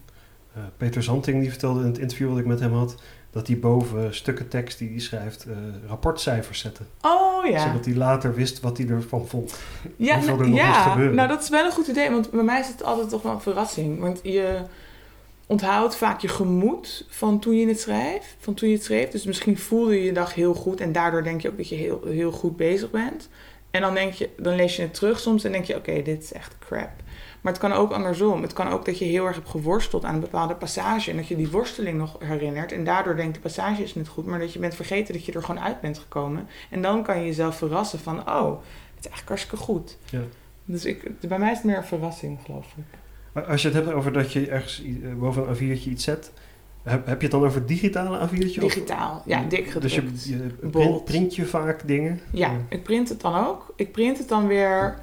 Uh, 0.57 0.63
Peter 0.77 1.03
Zanting 1.03 1.41
die 1.41 1.49
vertelde 1.49 1.79
in 1.79 1.85
het 1.85 1.97
interview 1.97 2.29
wat 2.29 2.37
ik 2.37 2.45
met 2.45 2.59
hem 2.59 2.73
had, 2.73 2.95
dat 3.31 3.47
hij 3.47 3.59
boven 3.59 4.15
stukken 4.15 4.47
tekst 4.47 4.77
die 4.77 4.89
hij 4.89 4.99
schrijft 4.99 5.45
uh, 5.47 5.53
rapportcijfers 5.87 6.59
zette. 6.59 6.83
Oh 7.01 7.45
ja. 7.45 7.67
Zodat 7.67 7.85
hij 7.85 7.93
later 7.93 8.35
wist 8.35 8.59
wat 8.59 8.77
hij 8.77 8.87
ervan 8.87 9.27
vond. 9.27 9.59
Ja, 9.95 10.15
er 10.15 10.37
nog 10.37 10.55
ja. 10.55 10.95
nou 10.95 11.27
dat 11.27 11.43
is 11.43 11.49
wel 11.49 11.65
een 11.65 11.71
goed 11.71 11.87
idee, 11.87 12.09
want 12.09 12.31
bij 12.31 12.43
mij 12.43 12.59
is 12.59 12.67
het 12.67 12.83
altijd 12.83 13.09
toch 13.09 13.21
wel 13.21 13.33
een 13.33 13.41
verrassing. 13.41 13.99
Want 13.99 14.19
je 14.23 14.61
onthoudt 15.47 15.95
vaak 15.95 16.19
je 16.19 16.27
gemoed 16.27 17.05
van 17.09 17.39
toen 17.39 17.57
je 17.57 17.67
het 17.67 17.79
schrijft, 17.79 18.35
van 18.39 18.53
toen 18.53 18.69
je 18.69 18.75
het 18.75 18.83
schreef. 18.83 19.09
Dus 19.09 19.25
misschien 19.25 19.57
voelde 19.57 19.93
je 19.93 20.03
je 20.03 20.13
dag 20.13 20.33
heel 20.33 20.53
goed 20.53 20.81
en 20.81 20.91
daardoor 20.91 21.23
denk 21.23 21.41
je 21.41 21.49
ook 21.49 21.57
dat 21.57 21.69
je 21.69 21.75
heel, 21.75 22.01
heel 22.05 22.31
goed 22.31 22.55
bezig 22.55 22.91
bent. 22.91 23.29
En 23.71 23.81
dan, 23.81 23.93
denk 23.93 24.13
je, 24.13 24.29
dan 24.37 24.55
lees 24.55 24.75
je 24.75 24.81
het 24.81 24.93
terug 24.93 25.19
soms 25.19 25.43
en 25.43 25.51
denk 25.51 25.65
je, 25.65 25.75
oké, 25.75 26.01
dit 26.01 26.23
is 26.23 26.33
echt 26.33 26.55
crap. 26.59 26.91
Maar 27.41 27.53
het 27.53 27.61
kan 27.61 27.73
ook 27.73 27.91
andersom. 27.91 28.41
Het 28.41 28.53
kan 28.53 28.67
ook 28.67 28.85
dat 28.85 28.99
je 28.99 29.05
heel 29.05 29.25
erg 29.25 29.35
hebt 29.35 29.49
geworsteld 29.49 30.05
aan 30.05 30.13
een 30.13 30.19
bepaalde 30.19 30.55
passage. 30.55 31.11
En 31.11 31.17
dat 31.17 31.27
je 31.27 31.35
die 31.35 31.49
worsteling 31.49 31.97
nog 31.97 32.15
herinnert. 32.19 32.71
En 32.71 32.83
daardoor 32.83 33.15
denkt 33.15 33.33
de 33.33 33.39
passage 33.39 33.83
is 33.83 33.95
niet 33.95 34.07
goed. 34.07 34.25
Maar 34.25 34.39
dat 34.39 34.53
je 34.53 34.59
bent 34.59 34.75
vergeten 34.75 35.13
dat 35.13 35.25
je 35.25 35.31
er 35.31 35.43
gewoon 35.43 35.61
uit 35.61 35.81
bent 35.81 35.97
gekomen. 35.97 36.47
En 36.69 36.81
dan 36.81 37.03
kan 37.03 37.19
je 37.19 37.25
jezelf 37.25 37.57
verrassen 37.57 37.99
van, 37.99 38.19
oh, 38.19 38.49
het 38.95 39.05
is 39.05 39.11
eigenlijk 39.11 39.27
hartstikke 39.27 39.57
goed. 39.57 39.97
Ja. 40.09 40.21
Dus 40.65 40.85
ik, 40.85 41.19
bij 41.19 41.39
mij 41.39 41.51
is 41.51 41.57
het 41.57 41.65
meer 41.65 41.77
een 41.77 41.83
verrassing, 41.83 42.39
geloof 42.45 42.65
ik. 42.77 42.99
Als 43.43 43.61
je 43.61 43.67
het 43.67 43.77
hebt 43.77 43.93
over 43.93 44.13
dat 44.13 44.31
je 44.31 44.47
ergens 44.47 44.83
eh, 44.83 45.13
boven 45.13 45.49
een 45.49 45.55
A4'tje 45.55 45.89
iets 45.89 46.03
zet, 46.03 46.31
heb, 46.83 47.05
heb 47.05 47.17
je 47.21 47.27
het 47.27 47.31
dan 47.31 47.45
over 47.45 47.65
digitale 47.65 48.27
A4'tje? 48.27 48.59
Digitaal, 48.59 49.23
ja, 49.25 49.43
dik 49.49 49.69
gedrukt. 49.69 50.11
Dus 50.11 50.25
je, 50.25 50.37
je 50.71 51.01
print, 51.05 51.35
je 51.35 51.45
vaak 51.45 51.87
dingen? 51.87 52.19
Ja, 52.31 52.51
ik 52.69 52.83
print 52.83 53.09
het 53.09 53.21
dan 53.21 53.35
ook. 53.35 53.73
Ik 53.75 53.91
print 53.91 54.17
het 54.17 54.27
dan 54.27 54.47
weer, 54.47 54.95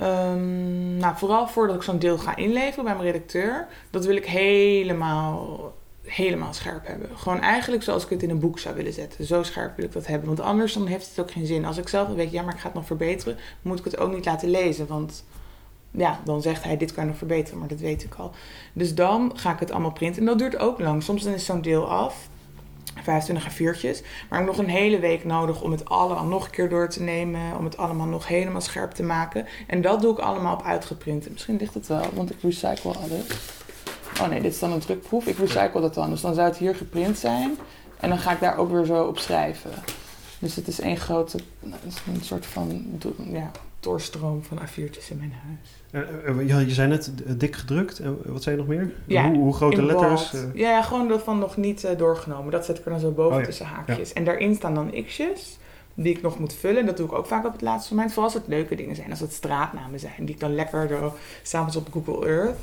um, 0.00 0.96
nou 0.96 1.16
vooral 1.16 1.48
voordat 1.48 1.76
ik 1.76 1.82
zo'n 1.82 1.98
deel 1.98 2.18
ga 2.18 2.36
inleveren 2.36 2.84
bij 2.84 2.94
mijn 2.94 3.06
redacteur. 3.06 3.66
Dat 3.90 4.06
wil 4.06 4.16
ik 4.16 4.26
helemaal, 4.26 5.74
helemaal 6.02 6.52
scherp 6.54 6.86
hebben. 6.86 7.08
Gewoon 7.14 7.40
eigenlijk 7.40 7.82
zoals 7.82 8.04
ik 8.04 8.10
het 8.10 8.22
in 8.22 8.30
een 8.30 8.40
boek 8.40 8.58
zou 8.58 8.74
willen 8.74 8.92
zetten. 8.92 9.24
Zo 9.24 9.42
scherp 9.42 9.76
wil 9.76 9.84
ik 9.84 9.92
dat 9.92 10.06
hebben. 10.06 10.26
Want 10.26 10.40
anders 10.40 10.72
dan 10.72 10.86
heeft 10.86 11.08
het 11.08 11.20
ook 11.20 11.30
geen 11.30 11.46
zin. 11.46 11.64
Als 11.64 11.78
ik 11.78 11.88
zelf 11.88 12.08
weet, 12.08 12.30
ja 12.30 12.42
maar 12.42 12.54
ik 12.54 12.60
ga 12.60 12.66
het 12.66 12.76
nog 12.76 12.86
verbeteren, 12.86 13.36
moet 13.62 13.78
ik 13.78 13.84
het 13.84 13.98
ook 13.98 14.14
niet 14.14 14.24
laten 14.24 14.50
lezen. 14.50 14.86
Want 14.86 15.24
ja, 15.96 16.20
dan 16.24 16.42
zegt 16.42 16.62
hij, 16.62 16.76
dit 16.76 16.92
kan 16.92 17.06
nog 17.06 17.16
verbeteren, 17.16 17.58
maar 17.58 17.68
dat 17.68 17.78
weet 17.80 18.04
ik 18.04 18.14
al. 18.14 18.30
Dus 18.72 18.94
dan 18.94 19.32
ga 19.34 19.52
ik 19.52 19.58
het 19.58 19.70
allemaal 19.70 19.92
printen. 19.92 20.20
En 20.20 20.26
dat 20.26 20.38
duurt 20.38 20.58
ook 20.58 20.80
lang. 20.80 21.02
Soms 21.02 21.22
dan 21.22 21.32
is 21.32 21.44
zo'n 21.44 21.60
deel 21.60 21.90
af. 21.90 22.28
25 23.02 23.52
A4'tjes. 23.52 24.04
Maar 24.28 24.40
ik 24.40 24.46
heb 24.46 24.56
nog 24.56 24.58
een 24.58 24.68
hele 24.68 24.98
week 24.98 25.24
nodig 25.24 25.62
om 25.62 25.70
het 25.70 25.88
allemaal 25.88 26.24
nog 26.24 26.44
een 26.44 26.50
keer 26.50 26.68
door 26.68 26.88
te 26.88 27.02
nemen. 27.02 27.56
Om 27.58 27.64
het 27.64 27.76
allemaal 27.76 28.06
nog 28.06 28.28
helemaal 28.28 28.60
scherp 28.60 28.90
te 28.90 29.02
maken. 29.02 29.46
En 29.66 29.80
dat 29.80 30.00
doe 30.00 30.12
ik 30.12 30.18
allemaal 30.18 30.54
op 30.54 30.62
uitgeprint. 30.62 31.30
Misschien 31.30 31.56
ligt 31.56 31.74
het 31.74 31.86
wel, 31.86 32.04
want 32.14 32.30
ik 32.30 32.36
recycle 32.42 32.92
alles. 32.92 33.26
Oh 34.20 34.28
nee, 34.28 34.40
dit 34.40 34.52
is 34.52 34.58
dan 34.58 34.72
een 34.72 34.80
drukproef. 34.80 35.26
Ik 35.26 35.38
recycle 35.38 35.80
dat 35.80 35.94
dan. 35.94 36.10
Dus 36.10 36.20
dan 36.20 36.34
zou 36.34 36.48
het 36.48 36.56
hier 36.56 36.74
geprint 36.74 37.18
zijn. 37.18 37.56
En 38.00 38.08
dan 38.08 38.18
ga 38.18 38.32
ik 38.32 38.40
daar 38.40 38.56
ook 38.56 38.70
weer 38.70 38.84
zo 38.84 39.04
op 39.04 39.18
schrijven. 39.18 39.70
Dus 40.38 40.56
het 40.56 40.68
is 40.68 40.80
één 40.80 40.96
grote, 40.96 41.38
nou, 41.60 41.80
een 42.06 42.22
soort 42.22 42.46
van 42.46 42.98
ja, 43.30 43.50
doorstroom 43.80 44.42
van 44.42 44.58
A4'tjes 44.58 45.10
in 45.10 45.16
mijn 45.18 45.34
huis. 45.46 45.68
Uh, 45.96 46.48
ja, 46.48 46.58
je 46.58 46.70
zei 46.70 46.88
net 46.88 47.12
dik 47.26 47.56
gedrukt. 47.56 48.00
Wat 48.24 48.42
zei 48.42 48.56
je 48.56 48.60
nog 48.60 48.70
meer? 48.70 48.92
Ja, 49.06 49.28
hoe, 49.28 49.38
hoe 49.38 49.54
grote 49.54 49.82
letters? 49.82 50.32
Ja, 50.54 50.82
gewoon 50.82 51.08
dat 51.08 51.22
van 51.22 51.38
nog 51.38 51.56
niet 51.56 51.88
doorgenomen. 51.98 52.50
Dat 52.50 52.64
zet 52.64 52.78
ik 52.78 52.84
er 52.84 52.90
dan 52.90 53.00
zo 53.00 53.10
boven 53.10 53.38
oh 53.38 53.44
tussen 53.44 53.66
haakjes. 53.66 54.12
En 54.12 54.24
daarin 54.24 54.54
staan 54.54 54.74
dan 54.74 55.04
x'jes 55.06 55.58
die 55.94 56.14
ik 56.16 56.22
nog 56.22 56.38
moet 56.38 56.52
vullen. 56.52 56.80
En 56.80 56.86
dat 56.86 56.96
doe 56.96 57.06
ik 57.06 57.12
ook 57.12 57.26
vaak 57.26 57.46
op 57.46 57.52
het 57.52 57.62
laatste 57.62 57.94
moment. 57.94 58.12
Vooral 58.12 58.32
als 58.32 58.40
het 58.42 58.48
leuke 58.48 58.74
dingen 58.74 58.96
zijn. 58.96 59.10
Als 59.10 59.20
het 59.20 59.32
straatnamen 59.32 60.00
zijn. 60.00 60.24
Die 60.24 60.34
ik 60.34 60.40
dan 60.40 60.54
lekker 60.54 60.88
door, 60.88 61.12
samen 61.42 61.76
op 61.76 61.88
Google 61.92 62.26
Earth. 62.26 62.58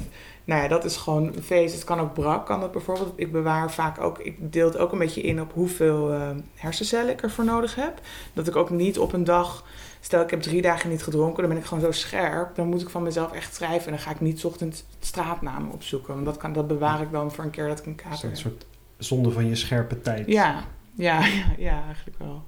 Nou 0.46 0.62
ja, 0.62 0.68
dat 0.68 0.86
is 0.86 0.98
gewoon 0.98 1.26
een 1.36 1.44
feest. 1.44 1.74
Het 1.74 1.84
kan 1.84 2.00
ook 2.00 2.14
brak, 2.14 2.46
kan 2.46 2.60
dat 2.60 2.72
bijvoorbeeld. 2.72 3.14
Ik 3.16 3.32
bewaar 3.32 3.72
vaak 3.72 4.02
ook, 4.02 4.20
ik 4.20 4.54
deel 4.54 4.66
het 4.66 4.78
ook 4.78 4.92
een 4.92 4.98
beetje 4.98 5.22
in 5.22 5.42
op 5.42 5.54
hoeveel 5.54 6.14
uh, 6.14 6.30
hersencellen 6.56 7.12
ik 7.12 7.22
ervoor 7.22 7.46
nodig 7.46 7.76
heb. 7.76 8.00
Dat 8.34 8.48
ik 8.48 8.56
ook 8.56 8.70
niet 8.70 9.00
op 9.00 9.14
een 9.14 9.24
dag 9.24 9.64
Stel, 10.04 10.22
ik 10.22 10.30
heb 10.30 10.42
drie 10.42 10.62
dagen 10.62 10.90
niet 10.90 11.04
gedronken, 11.04 11.42
dan 11.42 11.52
ben 11.52 11.62
ik 11.62 11.66
gewoon 11.66 11.84
zo 11.84 11.92
scherp. 11.92 12.56
Dan 12.56 12.68
moet 12.68 12.82
ik 12.82 12.90
van 12.90 13.04
mezelf 13.04 13.32
echt 13.32 13.56
schrijven. 13.56 13.86
En 13.86 13.92
dan 13.92 14.00
ga 14.00 14.12
ik 14.12 14.20
niet 14.20 14.46
ochtends 14.46 14.86
straatnamen 15.00 15.72
opzoeken. 15.72 16.14
Want 16.14 16.26
dat, 16.26 16.38
kan, 16.38 16.54
dat 16.54 16.68
bewaar 16.68 17.02
ik 17.02 17.12
dan 17.12 17.32
voor 17.32 17.44
een 17.44 17.50
keer 17.50 17.68
dat 17.68 17.80
ik 17.80 17.86
een 17.86 17.96
kater 17.96 18.22
heb. 18.22 18.32
Een 18.32 18.38
soort 18.38 18.66
zonde 18.98 19.32
van 19.32 19.48
je 19.48 19.56
scherpe 19.56 20.02
tijd. 20.02 20.28
Ja, 20.28 20.64
ja, 20.94 21.26
ja, 21.26 21.54
ja, 21.58 21.84
eigenlijk 21.86 22.18
wel. 22.18 22.44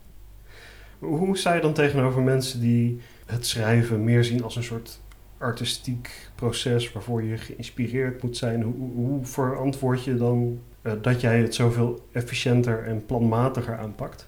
Hoe 0.99 1.37
sta 1.37 1.53
je 1.53 1.61
dan 1.61 1.73
tegenover 1.73 2.21
mensen 2.21 2.59
die 2.59 3.01
het 3.25 3.45
schrijven 3.45 4.03
meer 4.03 4.23
zien 4.23 4.43
als 4.43 4.55
een 4.55 4.63
soort 4.63 4.99
artistiek 5.37 6.29
proces 6.35 6.91
waarvoor 6.91 7.23
je 7.23 7.37
geïnspireerd 7.37 8.23
moet 8.23 8.37
zijn? 8.37 8.61
Hoe, 8.61 8.91
hoe 8.93 9.25
verantwoord 9.25 10.03
je 10.03 10.15
dan 10.15 10.59
uh, 10.83 10.93
dat 11.01 11.21
jij 11.21 11.41
het 11.41 11.55
zoveel 11.55 12.07
efficiënter 12.11 12.83
en 12.83 13.05
planmatiger 13.05 13.77
aanpakt? 13.77 14.25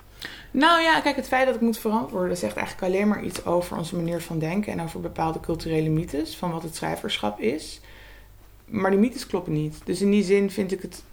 Nou 0.52 0.82
ja, 0.82 1.02
kijk, 1.02 1.16
het 1.16 1.28
feit 1.28 1.46
dat 1.46 1.56
ik 1.56 1.62
moet 1.62 1.78
verantwoorden 1.78 2.38
zegt 2.38 2.56
eigenlijk 2.56 2.94
alleen 2.94 3.08
maar 3.08 3.24
iets 3.24 3.46
over 3.46 3.78
onze 3.78 3.96
manier 3.96 4.22
van 4.22 4.40
denken 4.40 4.72
en 4.72 4.82
over 4.82 5.00
bepaalde 5.00 5.40
culturele 5.40 5.90
mythes 5.90 6.38
van 6.38 6.52
wat 6.52 6.64
het 6.64 6.76
schrijverschap 6.76 7.40
is. 7.40 7.82
Maar 8.66 8.92
die 8.92 9.00
mythes 9.00 9.28
kloppen 9.28 9.54
niet. 9.54 9.82
Dus 9.84 10.02
in 10.02 10.12
die 10.12 10.24
zin 10.24 10.52
vind 10.52 10.72
ik 10.72 10.82
het. 10.82 11.04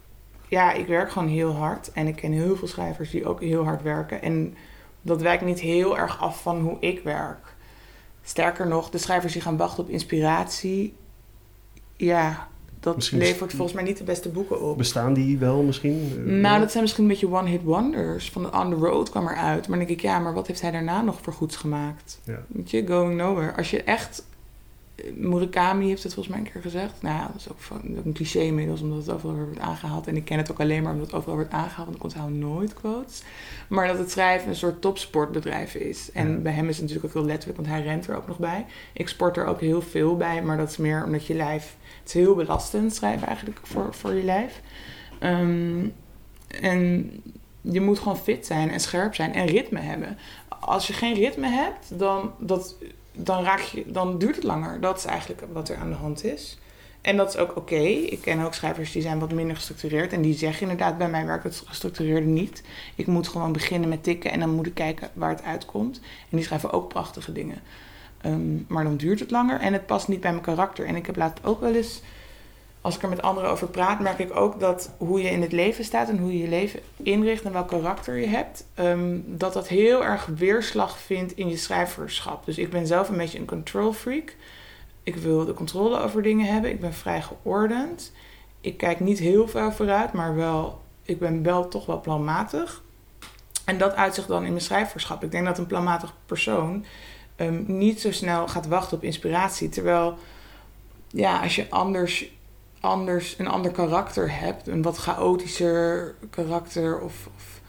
Ja, 0.49 0.73
ik 0.73 0.87
werk 0.87 1.11
gewoon 1.11 1.29
heel 1.29 1.53
hard. 1.53 1.93
En 1.93 2.07
ik 2.07 2.17
ken 2.17 2.33
heel 2.33 2.57
veel 2.57 2.69
schrijvers 2.69 3.11
die 3.11 3.27
ook 3.27 3.41
heel 3.41 3.65
hard 3.65 3.83
werken. 3.83 4.23
En 4.23 4.57
dat 5.03 5.23
wijkt 5.23 5.45
niet 5.45 5.61
heel 5.61 5.99
erg 5.99 6.21
af 6.21 6.43
van 6.43 6.61
hoe 6.61 6.77
ik 6.81 7.03
werk. 7.03 7.55
Sterker 8.23 8.67
nog, 8.67 8.91
de 8.91 8.99
schrijvers 8.99 9.33
die 9.33 9.43
gaan 9.43 9.57
wachten 9.57 9.85
op 9.85 9.91
inspiratie. 9.91 10.95
Ja, 11.97 12.49
dat 12.85 12.97
misschien 12.97 13.19
levert 13.19 13.51
volgens 13.53 13.73
mij 13.73 13.83
niet 13.85 13.99
de 13.99 14.05
beste 14.05 14.29
boeken 14.29 14.61
op. 14.63 14.77
Bestaan 14.79 15.15
die 15.15 15.39
wel 15.39 15.63
misschien? 15.63 16.25
Nou, 16.41 16.61
dat 16.61 16.71
zijn 16.71 16.83
misschien 16.83 17.05
een 17.05 17.11
beetje 17.11 17.31
one-hit 17.31 17.63
wonders. 17.63 18.31
Van 18.31 18.57
On 18.57 18.71
the 18.71 18.77
Road 18.77 19.11
kwam 19.11 19.29
eruit. 19.29 19.69
Maar 19.69 19.79
dan 19.79 19.87
denk 19.87 19.99
ik, 19.99 20.05
ja, 20.05 20.19
maar 20.19 20.35
wat 20.35 20.47
heeft 20.47 20.61
hij 20.61 20.71
daarna 20.71 21.03
nog 21.03 21.19
voor 21.23 21.33
goeds 21.33 21.57
gemaakt? 21.57 22.21
Ja. 22.25 22.39
Weet 22.47 22.71
je, 22.71 22.87
going 22.87 23.17
nowhere. 23.17 23.57
Als 23.57 23.71
je 23.71 23.83
echt 23.83 24.25
Murakami 25.15 25.89
heeft 25.89 26.03
het 26.03 26.15
volgens 26.15 26.35
mij 26.37 26.45
een 26.45 26.53
keer 26.53 26.63
gezegd. 26.63 27.03
Nou 27.03 27.17
ja, 27.17 27.27
dat 27.27 27.37
is 27.41 27.51
ook, 27.51 27.61
van, 27.61 27.81
een 28.05 28.13
cliché 28.13 28.39
inmiddels, 28.41 28.81
omdat 28.81 28.99
het 28.99 29.11
overal 29.15 29.35
wordt 29.35 29.59
aangehaald. 29.59 30.07
En 30.07 30.17
ik 30.17 30.25
ken 30.25 30.39
het 30.39 30.51
ook 30.51 30.61
alleen 30.61 30.83
maar 30.83 30.93
omdat 30.93 31.07
het 31.07 31.17
overal 31.17 31.35
wordt 31.35 31.53
aangehaald, 31.53 31.85
want 31.85 31.97
ik 31.97 32.05
onthoud 32.05 32.31
nooit 32.31 32.75
quotes. 32.75 33.23
Maar 33.69 33.87
dat 33.87 33.99
het 33.99 34.11
schrijven 34.11 34.49
een 34.49 34.57
soort 34.57 34.81
topsportbedrijf 34.81 35.75
is. 35.75 36.11
En 36.13 36.31
Ja. 36.31 36.37
bij 36.37 36.53
hem 36.53 36.69
is 36.69 36.77
het 36.77 36.87
natuurlijk 36.87 37.07
ook 37.07 37.21
heel 37.21 37.31
letterlijk, 37.31 37.59
want 37.61 37.71
hij 37.73 37.83
rent 37.83 38.07
er 38.07 38.17
ook 38.17 38.27
nog 38.27 38.39
bij. 38.39 38.67
Ik 38.93 39.09
sport 39.09 39.37
er 39.37 39.47
ook 39.47 39.61
heel 39.61 39.83
veel 39.83 40.17
bij, 40.17 40.43
maar 40.43 40.57
dat 40.57 40.71
is 40.71 40.77
meer 40.77 41.05
omdat 41.05 41.27
je 41.27 41.35
lijf... 41.35 41.77
Het 42.05 42.15
is 42.15 42.21
heel 42.21 42.35
belastend 42.35 42.95
schrijven 42.95 43.27
eigenlijk 43.27 43.61
voor, 43.63 43.95
voor 43.95 44.13
je 44.13 44.23
lijf. 44.23 44.61
Ehm, 45.19 45.87
en 46.61 47.11
je 47.61 47.81
moet 47.81 47.99
gewoon 47.99 48.19
fit 48.19 48.47
zijn 48.47 48.71
en 48.71 48.81
scherp 48.81 49.15
zijn 49.15 49.35
en 49.35 49.47
ritme 49.47 49.81
hebben. 49.81 50.19
Als 50.61 50.87
je 50.87 50.93
geen 50.93 51.15
ritme 51.15 51.49
hebt, 51.49 51.99
dan, 51.99 52.33
dat, 52.39 52.77
dan, 53.13 53.45
raak 53.45 53.61
je, 53.61 53.85
dan 53.87 54.19
duurt 54.19 54.35
het 54.35 54.45
langer. 54.45 54.81
Dat 54.81 54.99
is 54.99 55.05
eigenlijk 55.05 55.43
wat 55.53 55.69
er 55.69 55.77
aan 55.77 55.91
de 55.91 55.97
hand 55.97 56.25
is. 56.25 56.59
En 57.01 57.17
dat 57.17 57.29
is 57.29 57.37
ook 57.37 57.57
oké. 57.57 57.81
Ik 57.85 58.21
ken 58.21 58.41
ook 58.41 58.55
schrijvers 58.55 58.93
die 58.93 59.03
zijn 59.03 59.19
wat 59.19 59.33
minder 59.33 59.57
gestructureerd. 59.57 60.13
En 60.13 60.23
die 60.23 60.35
zeggen 60.35 60.63
inderdaad, 60.63 60.99
bij 60.99 61.09
mij 61.09 61.27
werkt 61.27 61.45
het 61.45 61.63
gestructureerde 61.67 62.27
niet. 62.27 62.63
Ik 62.95 63.07
moet 63.07 63.29
gewoon 63.29 63.53
beginnen 63.53 63.89
met 63.89 64.03
tikken 64.03 64.31
en 64.31 64.41
dan 64.41 64.51
moet 64.51 64.67
ik 64.67 64.75
kijken 64.75 65.11
waar 65.13 65.31
het 65.31 65.43
uitkomt. 65.43 66.01
En 66.31 66.37
die 66.37 66.45
schrijven 66.45 66.73
ook 66.73 66.89
prachtige 66.89 67.33
dingen. 67.33 67.59
Ehm, 68.25 68.57
maar 68.67 68.85
dan 68.85 68.97
duurt 68.97 69.21
het 69.21 69.31
langer 69.31 69.61
en 69.61 69.73
het 69.73 69.87
past 69.87 70.09
niet 70.09 70.21
bij 70.21 70.31
mijn 70.31 70.43
karakter. 70.43 70.87
En 70.87 70.97
ik 70.97 71.07
heb 71.07 71.17
laatst 71.17 71.45
ook 71.45 71.61
wel 71.61 71.75
eens, 71.75 72.03
als 72.81 72.97
ik 72.97 73.03
er 73.03 73.09
met 73.09 73.23
anderen 73.23 73.51
over 73.51 73.69
praat, 73.69 74.01
merk 74.01 74.19
ik 74.19 74.37
ook 74.37 74.61
dat 74.61 74.91
hoe 74.99 75.23
je 75.23 75.31
in 75.31 75.43
het 75.43 75.53
leven 75.53 75.85
staat 75.85 76.09
en 76.09 76.19
hoe 76.19 76.33
je 76.33 76.39
je 76.39 76.49
leven 76.49 76.81
inricht 76.97 77.45
en 77.45 77.53
welk 77.53 77.69
karakter 77.69 78.17
je 78.17 78.27
hebt, 78.27 78.67
ehm, 78.75 79.19
dat 79.25 79.53
dat 79.53 79.69
heel 79.69 80.05
erg 80.05 80.27
weerslag 80.27 80.99
vindt 80.99 81.37
in 81.37 81.49
je 81.49 81.57
schrijverschap. 81.57 82.45
Dus 82.45 82.59
ik 82.59 82.71
ben 82.71 82.87
zelf 82.87 83.09
een 83.09 83.17
beetje 83.17 83.39
een 83.39 83.45
control 83.47 83.93
freak. 83.93 84.37
Ik 85.03 85.17
wil 85.17 85.45
de 85.45 85.55
controle 85.55 86.01
over 86.01 86.23
dingen 86.23 86.53
hebben. 86.53 86.71
Ik 86.71 86.81
ben 86.81 86.95
vrij 86.95 87.23
geordend. 87.23 88.13
Ik 88.61 88.77
kijk 88.77 89.01
niet 89.01 89.19
heel 89.19 89.49
ver 89.49 89.73
vooruit, 89.73 90.13
maar 90.13 90.35
wel, 90.35 90.81
ik 91.03 91.19
ben 91.19 91.43
wel 91.43 91.69
toch 91.69 91.87
wel 91.87 92.01
planmatig. 92.01 92.83
En 93.65 93.79
dat 93.79 93.95
uitzicht 93.95 94.29
dan 94.29 94.45
in 94.45 94.51
mijn 94.51 94.65
schrijverschap. 94.65 95.25
Ik 95.25 95.31
denk 95.31 95.45
dat 95.45 95.59
een 95.59 95.67
planmatig 95.67 96.15
persoon 96.27 96.85
ehm, 97.37 97.63
niet 97.67 98.01
zo 98.01 98.13
snel 98.13 98.49
gaat 98.49 98.67
wachten 98.67 98.97
op 98.97 99.03
inspiratie. 99.03 99.69
Terwijl, 99.69 100.19
ja, 101.09 101.43
als 101.43 101.57
je 101.57 101.71
anders, 101.71 102.31
anders 102.81 103.39
een 103.39 103.49
ander 103.49 103.71
karakter 103.71 104.39
hebt, 104.41 104.67
een 104.67 104.83
wat 104.83 104.97
chaotischer 104.97 106.15
karakter 106.31 107.01
of, 107.01 107.29
of 107.35 107.61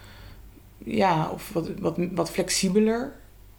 ja, 0.77 1.29
of 1.29 1.53
wat, 1.53 1.69
wat, 1.79 1.97
wat 2.11 2.31
flexibeler, 2.31 3.11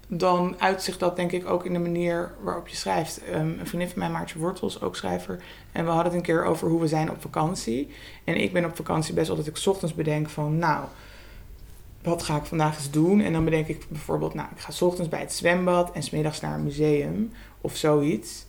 dan 0.09 0.55
uitzicht 0.59 1.01
dat 1.01 1.16
denk 1.16 1.33
ik 1.33 1.49
ook 1.49 1.64
in 1.64 1.73
de 1.73 1.79
manier 1.79 2.35
waarop 2.42 2.69
je 2.69 2.77
schrijft. 2.77 3.25
Ehm, 3.25 3.59
een 3.59 3.66
vriendin 3.66 3.88
van 3.88 3.99
mij, 3.99 4.11
Maartje 4.11 4.38
Wortels, 4.38 4.81
ook 4.81 4.97
schrijver. 4.97 5.42
En 5.73 5.85
we 5.85 5.90
hadden 5.90 6.07
het 6.07 6.14
een 6.14 6.23
keer 6.23 6.45
over 6.45 6.69
hoe 6.69 6.81
we 6.81 6.88
zijn 6.88 7.11
op 7.11 7.21
vakantie. 7.21 7.95
En 8.25 8.40
ik 8.40 8.53
ben 8.53 8.64
op 8.64 8.77
vakantie 8.77 9.14
best 9.14 9.27
wel 9.27 9.37
dat 9.37 9.47
ik 9.47 9.66
ochtends 9.66 9.95
bedenk 9.95 10.29
van... 10.29 10.59
nou, 10.59 10.85
wat 12.07 12.23
ga 12.23 12.37
ik 12.37 12.45
vandaag 12.45 12.77
eens 12.77 12.90
doen? 12.90 13.21
En 13.21 13.33
dan 13.33 13.45
bedenk 13.45 13.66
ik 13.66 13.87
bijvoorbeeld... 13.88 14.35
nou, 14.35 14.49
ik 14.55 14.61
ga 14.61 14.71
's 14.71 14.83
ochtends 14.83 15.09
bij 15.09 15.21
het 15.21 15.33
zwembad 15.33 15.92
en 15.92 16.03
's 16.03 16.11
middags 16.11 16.40
naar 16.40 16.55
een 16.55 16.64
museum 16.64 17.33
of 17.61 17.77
zoiets. 17.77 18.47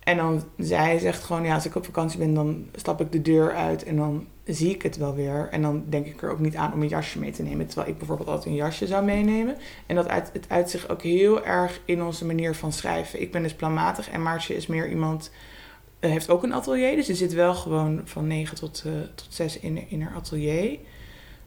En 0.00 0.16
dan, 0.16 0.44
zij 0.56 0.98
zegt 0.98 1.22
gewoon, 1.22 1.44
ja, 1.44 1.54
als 1.54 1.66
ik 1.66 1.74
op 1.74 1.84
vakantie 1.84 2.18
ben, 2.18 2.34
dan 2.34 2.66
stap 2.74 3.00
ik 3.00 3.12
de 3.12 3.22
deur 3.22 3.54
uit 3.54 3.84
en 3.84 3.96
dan 3.96 4.26
zie 4.44 4.74
ik 4.74 4.82
het 4.82 4.96
wel 4.96 5.14
weer. 5.14 5.48
En 5.50 5.62
dan 5.62 5.84
denk 5.88 6.06
ik 6.06 6.22
er 6.22 6.30
ook 6.30 6.38
niet 6.38 6.56
aan 6.56 6.72
om 6.72 6.82
een 6.82 6.88
jasje 6.88 7.18
mee 7.18 7.30
te 7.30 7.42
nemen. 7.42 7.66
Terwijl 7.66 7.90
ik 7.90 7.98
bijvoorbeeld 7.98 8.28
altijd 8.28 8.46
een 8.46 8.54
jasje 8.54 8.86
zou 8.86 9.04
meenemen. 9.04 9.56
En 9.86 9.96
dat 9.96 10.08
uit, 10.08 10.30
het 10.32 10.46
uit 10.48 10.70
zich 10.70 10.88
ook 10.88 11.02
heel 11.02 11.44
erg 11.44 11.80
in 11.84 12.02
onze 12.02 12.24
manier 12.24 12.54
van 12.54 12.72
schrijven. 12.72 13.20
Ik 13.20 13.32
ben 13.32 13.42
dus 13.42 13.54
planmatig 13.54 14.10
en 14.10 14.22
Maartje 14.22 14.56
is 14.56 14.66
meer 14.66 14.88
iemand, 14.88 15.30
uh, 16.00 16.10
heeft 16.10 16.30
ook 16.30 16.42
een 16.42 16.54
atelier. 16.54 16.96
Dus 16.96 17.06
ze 17.06 17.14
zit 17.14 17.32
wel 17.32 17.54
gewoon 17.54 18.00
van 18.04 18.26
9 18.26 18.56
tot, 18.56 18.84
uh, 18.86 18.92
tot 19.14 19.26
6 19.28 19.58
in, 19.58 19.90
in 19.90 20.02
haar 20.02 20.14
atelier. 20.14 20.78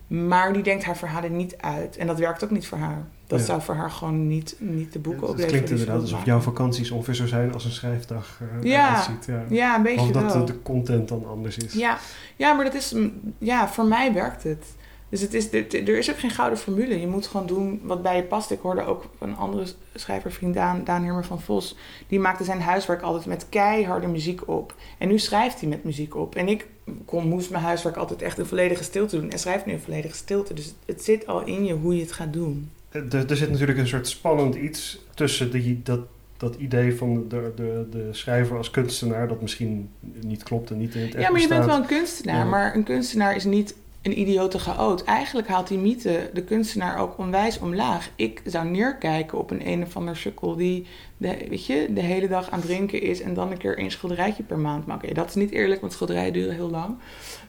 Maar 0.08 0.54
die 0.54 0.64
denkt 0.64 0.84
haar 0.84 0.98
verhalen 0.98 1.36
niet 1.36 1.58
uit. 1.58 1.98
En 1.98 2.08
dat 2.08 2.20
werkt 2.20 2.44
ook 2.44 2.52
niet 2.52 2.68
voor 2.68 2.78
haar. 2.78 3.06
Dat 3.28 3.40
Ja. 3.40 3.46
zou 3.46 3.62
voor 3.62 3.76
haar 3.76 3.92
gewoon 3.92 4.28
niet, 4.28 4.56
niet 4.60 4.94
de 4.94 5.00
boeken 5.00 5.22
Het 5.22 5.30
opleveren. 5.30 5.48
klinkt 5.64 5.68
ze 5.68 5.74
inderdaad 5.74 6.02
alsof 6.02 6.18
maken. 6.18 6.32
jouw 6.32 6.42
vakanties 6.42 6.92
ongeveer 6.92 7.14
zo 7.14 7.28
zijn 7.28 7.54
als 7.54 7.66
een 7.66 7.72
schrijfdag 7.72 8.40
eh, 8.62 8.64
Ja. 8.72 9.02
ziet. 9.02 9.26
Ja. 9.26 9.44
Ja, 9.50 9.76
een 9.76 9.84
beetje 9.84 10.00
Of 10.02 10.12
dat 10.12 10.34
wel. 10.34 10.46
de, 10.46 10.52
de 10.54 10.62
content 10.62 11.08
dan 11.08 11.26
anders 11.28 11.58
is. 11.58 11.74
Ja, 11.74 11.98
ja, 12.36 12.54
maar 12.54 12.66
dat 12.66 12.74
is, 12.74 12.96
ja, 13.38 13.68
voor 13.68 13.86
mij 13.86 14.14
werkt 14.14 14.44
het. 14.44 14.66
Dus 15.10 15.22
het 15.22 15.34
is, 15.34 15.52
er, 15.54 15.74
er 15.74 15.98
is 15.98 16.12
ook 16.12 16.20
geen 16.20 16.30
gouden 16.30 16.60
formule. 16.60 17.00
Je 17.00 17.08
moet 17.08 17.28
gewoon 17.28 17.48
doen 17.48 17.80
wat 17.84 18.02
bij 18.02 18.16
je 18.16 18.24
past. 18.24 18.52
Ik 18.52 18.60
hoorde 18.62 18.86
ook 18.86 19.06
een 19.20 19.36
andere 19.36 19.66
schrijvervriend, 19.96 20.54
Daan, 20.54 20.84
Daan 20.84 21.04
Hermer 21.04 21.26
van 21.26 21.42
Vos. 21.42 21.78
Die 22.08 22.20
maakte 22.20 22.44
zijn 22.44 22.62
huiswerk 22.62 23.02
altijd 23.02 23.26
met 23.26 23.46
keiharde 23.50 24.08
muziek 24.08 24.48
op. 24.48 24.76
En 24.98 25.08
nu 25.08 25.20
schrijft 25.20 25.60
hij 25.60 25.70
met 25.70 25.84
muziek 25.84 26.16
op. 26.16 26.36
En 26.36 26.48
ik 26.48 26.68
kon, 27.06 27.28
moest 27.28 27.50
mijn 27.50 27.64
huiswerk 27.64 27.96
altijd 27.96 28.22
echt 28.22 28.38
in 28.38 28.46
volledige 28.46 28.84
stilte 28.84 29.20
doen. 29.20 29.32
En 29.32 29.40
schrijf 29.40 29.66
nu 29.66 29.74
in 29.74 29.80
volledige 29.80 30.16
stilte. 30.16 30.54
Dus 30.54 30.74
het 30.86 31.04
zit 31.04 31.28
al 31.28 31.46
in 31.46 31.66
je 31.66 31.74
hoe 31.74 31.96
je 31.96 32.02
het 32.02 32.12
gaat 32.12 32.34
doen. 32.34 32.70
Er, 32.90 33.30
er 33.30 33.38
zit 33.38 33.52
natuurlijk 33.52 33.78
een 33.78 33.88
soort 33.88 34.08
spannend 34.08 34.56
iets 34.56 35.06
tussen 35.14 35.52
die, 35.52 35.82
dat, 35.84 36.00
dat 36.38 36.56
idee 36.56 36.96
van 36.96 37.26
de, 37.30 37.52
de, 37.56 37.88
de 37.92 38.08
schrijver 38.12 38.58
als 38.58 38.72
kunstenaar, 38.72 39.28
dat 39.28 39.42
misschien 39.42 39.90
niet 40.22 40.44
klopt 40.44 40.70
en 40.70 40.78
niet 40.78 40.96
in 40.96 41.02
het 41.02 41.16
echt 41.16 41.24
Ja, 41.24 41.32
maar 41.32 41.42
je 41.42 41.48
bent 41.48 41.66
wel 41.66 41.76
een 41.76 41.86
kunstenaar. 41.86 42.38
Ja. 42.38 42.44
Maar 42.46 42.76
een 42.76 42.84
kunstenaar 42.84 43.36
is 43.36 43.44
niet 43.44 43.76
een 44.04 44.20
idiote 44.20 44.60
chaot. 44.60 45.04
Eigenlijk 45.04 45.48
haalt 45.48 45.68
die 45.68 45.78
mythe 45.78 46.30
de 46.34 46.44
kunstenaar 46.44 46.98
ook 46.98 47.18
onwijs 47.18 47.60
omlaag. 47.60 48.10
Ik 48.16 48.42
zou 48.46 48.68
neerkijken 48.68 49.38
op 49.38 49.52
een 49.52 49.68
een 49.68 49.84
of 49.84 49.96
ander 49.96 50.18
sukkel 50.18 50.56
die 50.56 50.86
de, 51.18 51.46
weet 51.50 51.66
je, 51.66 51.88
de 51.94 52.02
hele 52.02 52.28
dag 52.28 52.50
aan 52.50 52.62
drinken 52.62 53.02
is 53.02 53.22
en 53.22 53.34
dan 53.34 53.52
een 53.52 53.58
keer 53.58 53.78
één 53.78 53.92
schilderijtje 53.92 54.44
per 54.44 54.58
maand 54.58 54.86
maakt. 54.86 55.08
Ja, 55.08 55.14
dat 55.14 55.30
is 55.30 55.36
niet 55.36 55.52
eerlijk, 55.52 55.82
want 55.82 55.94
schilderijen 55.94 56.34
duren 56.34 56.56
heel 56.56 56.70
lang. 56.70 56.98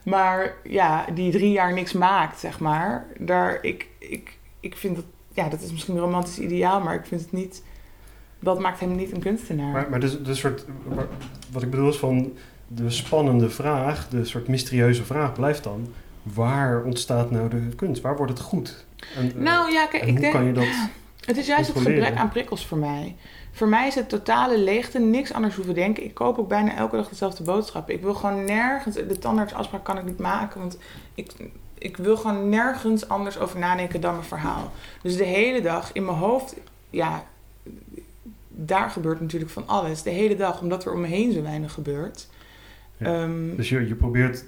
Maar 0.02 0.56
ja, 0.64 1.06
die 1.14 1.32
drie 1.32 1.50
jaar 1.50 1.72
niks 1.72 1.92
maakt, 1.92 2.40
zeg 2.40 2.60
maar. 2.60 3.06
Daar, 3.18 3.58
ik, 3.62 3.88
ik, 3.98 4.38
ik 4.60 4.76
vind 4.76 4.96
dat, 4.96 5.04
ja, 5.32 5.48
dat 5.48 5.60
is 5.60 5.72
misschien 5.72 5.94
een 5.94 6.00
romantisch 6.00 6.38
ideaal, 6.38 6.80
maar 6.80 6.94
ik 6.94 7.06
vind 7.06 7.20
het 7.20 7.32
niet. 7.32 7.62
Dat 8.38 8.60
maakt 8.60 8.80
hem 8.80 8.96
niet 8.96 9.12
een 9.12 9.20
kunstenaar. 9.20 9.72
Maar, 9.72 9.90
maar 9.90 10.00
de, 10.00 10.22
de 10.22 10.34
soort, 10.34 10.64
wat 11.52 11.62
ik 11.62 11.70
bedoel 11.70 11.88
is 11.88 11.96
van 11.96 12.32
de 12.68 12.90
spannende 12.90 13.50
vraag, 13.50 14.08
de 14.08 14.24
soort 14.24 14.48
mysterieuze 14.48 15.04
vraag 15.04 15.32
blijft 15.32 15.64
dan, 15.64 15.88
waar 16.24 16.82
ontstaat 16.84 17.30
nou 17.30 17.48
de 17.48 17.68
kunst? 17.76 18.02
Waar 18.02 18.16
wordt 18.16 18.32
het 18.32 18.40
goed? 18.40 18.84
En, 19.16 19.32
eh, 19.34 19.40
nou 19.40 19.72
ja, 19.72 19.86
kijk, 19.86 20.02
en 20.02 20.08
ik 20.08 20.12
hoe 20.14 20.20
denk. 20.20 20.32
kan 20.32 20.44
je 20.44 20.52
dat... 20.52 20.64
Het 21.24 21.36
is 21.36 21.46
juist 21.46 21.74
het 21.74 21.82
gebrek 21.82 22.14
aan 22.14 22.28
prikkels 22.28 22.66
voor 22.66 22.78
mij. 22.78 23.16
Voor 23.52 23.68
mij 23.68 23.86
is 23.86 23.94
het 23.94 24.08
totale 24.08 24.58
leegte, 24.58 24.98
niks 24.98 25.32
anders 25.32 25.54
hoeven 25.54 25.74
denken. 25.74 26.04
Ik 26.04 26.14
koop 26.14 26.38
ook 26.38 26.48
bijna 26.48 26.76
elke 26.76 26.96
dag 26.96 27.08
dezelfde 27.08 27.42
boodschappen. 27.42 27.94
Ik 27.94 28.02
wil 28.02 28.14
gewoon 28.14 28.44
nergens, 28.44 28.94
de 28.94 29.18
tandartsafspraak 29.18 29.84
kan 29.84 29.98
ik 29.98 30.04
niet 30.04 30.18
maken, 30.18 30.60
want 30.60 30.78
ik, 31.14 31.32
ik 31.78 31.96
wil 31.96 32.16
gewoon 32.16 32.48
nergens 32.48 33.08
anders 33.08 33.38
over 33.38 33.58
nadenken 33.58 34.00
dan 34.00 34.12
mijn 34.12 34.24
verhaal. 34.24 34.72
Dus 35.02 35.16
de 35.16 35.24
hele 35.24 35.60
dag 35.60 35.92
in 35.92 36.04
mijn 36.04 36.16
hoofd, 36.16 36.54
ja, 36.90 37.24
daar 38.48 38.90
gebeurt 38.90 39.20
natuurlijk 39.20 39.50
van 39.50 39.66
alles. 39.66 40.02
De 40.02 40.10
hele 40.10 40.36
dag, 40.36 40.60
omdat 40.60 40.84
er 40.84 40.92
om 40.92 41.00
me 41.00 41.06
heen 41.06 41.32
zo 41.32 41.42
weinig 41.42 41.72
gebeurt. 41.72 42.28
Ja. 42.96 43.06
Ehm, 43.06 43.56
Dus 43.56 43.68
je, 43.68 43.88
je 43.88 43.94
probeert 43.94 44.44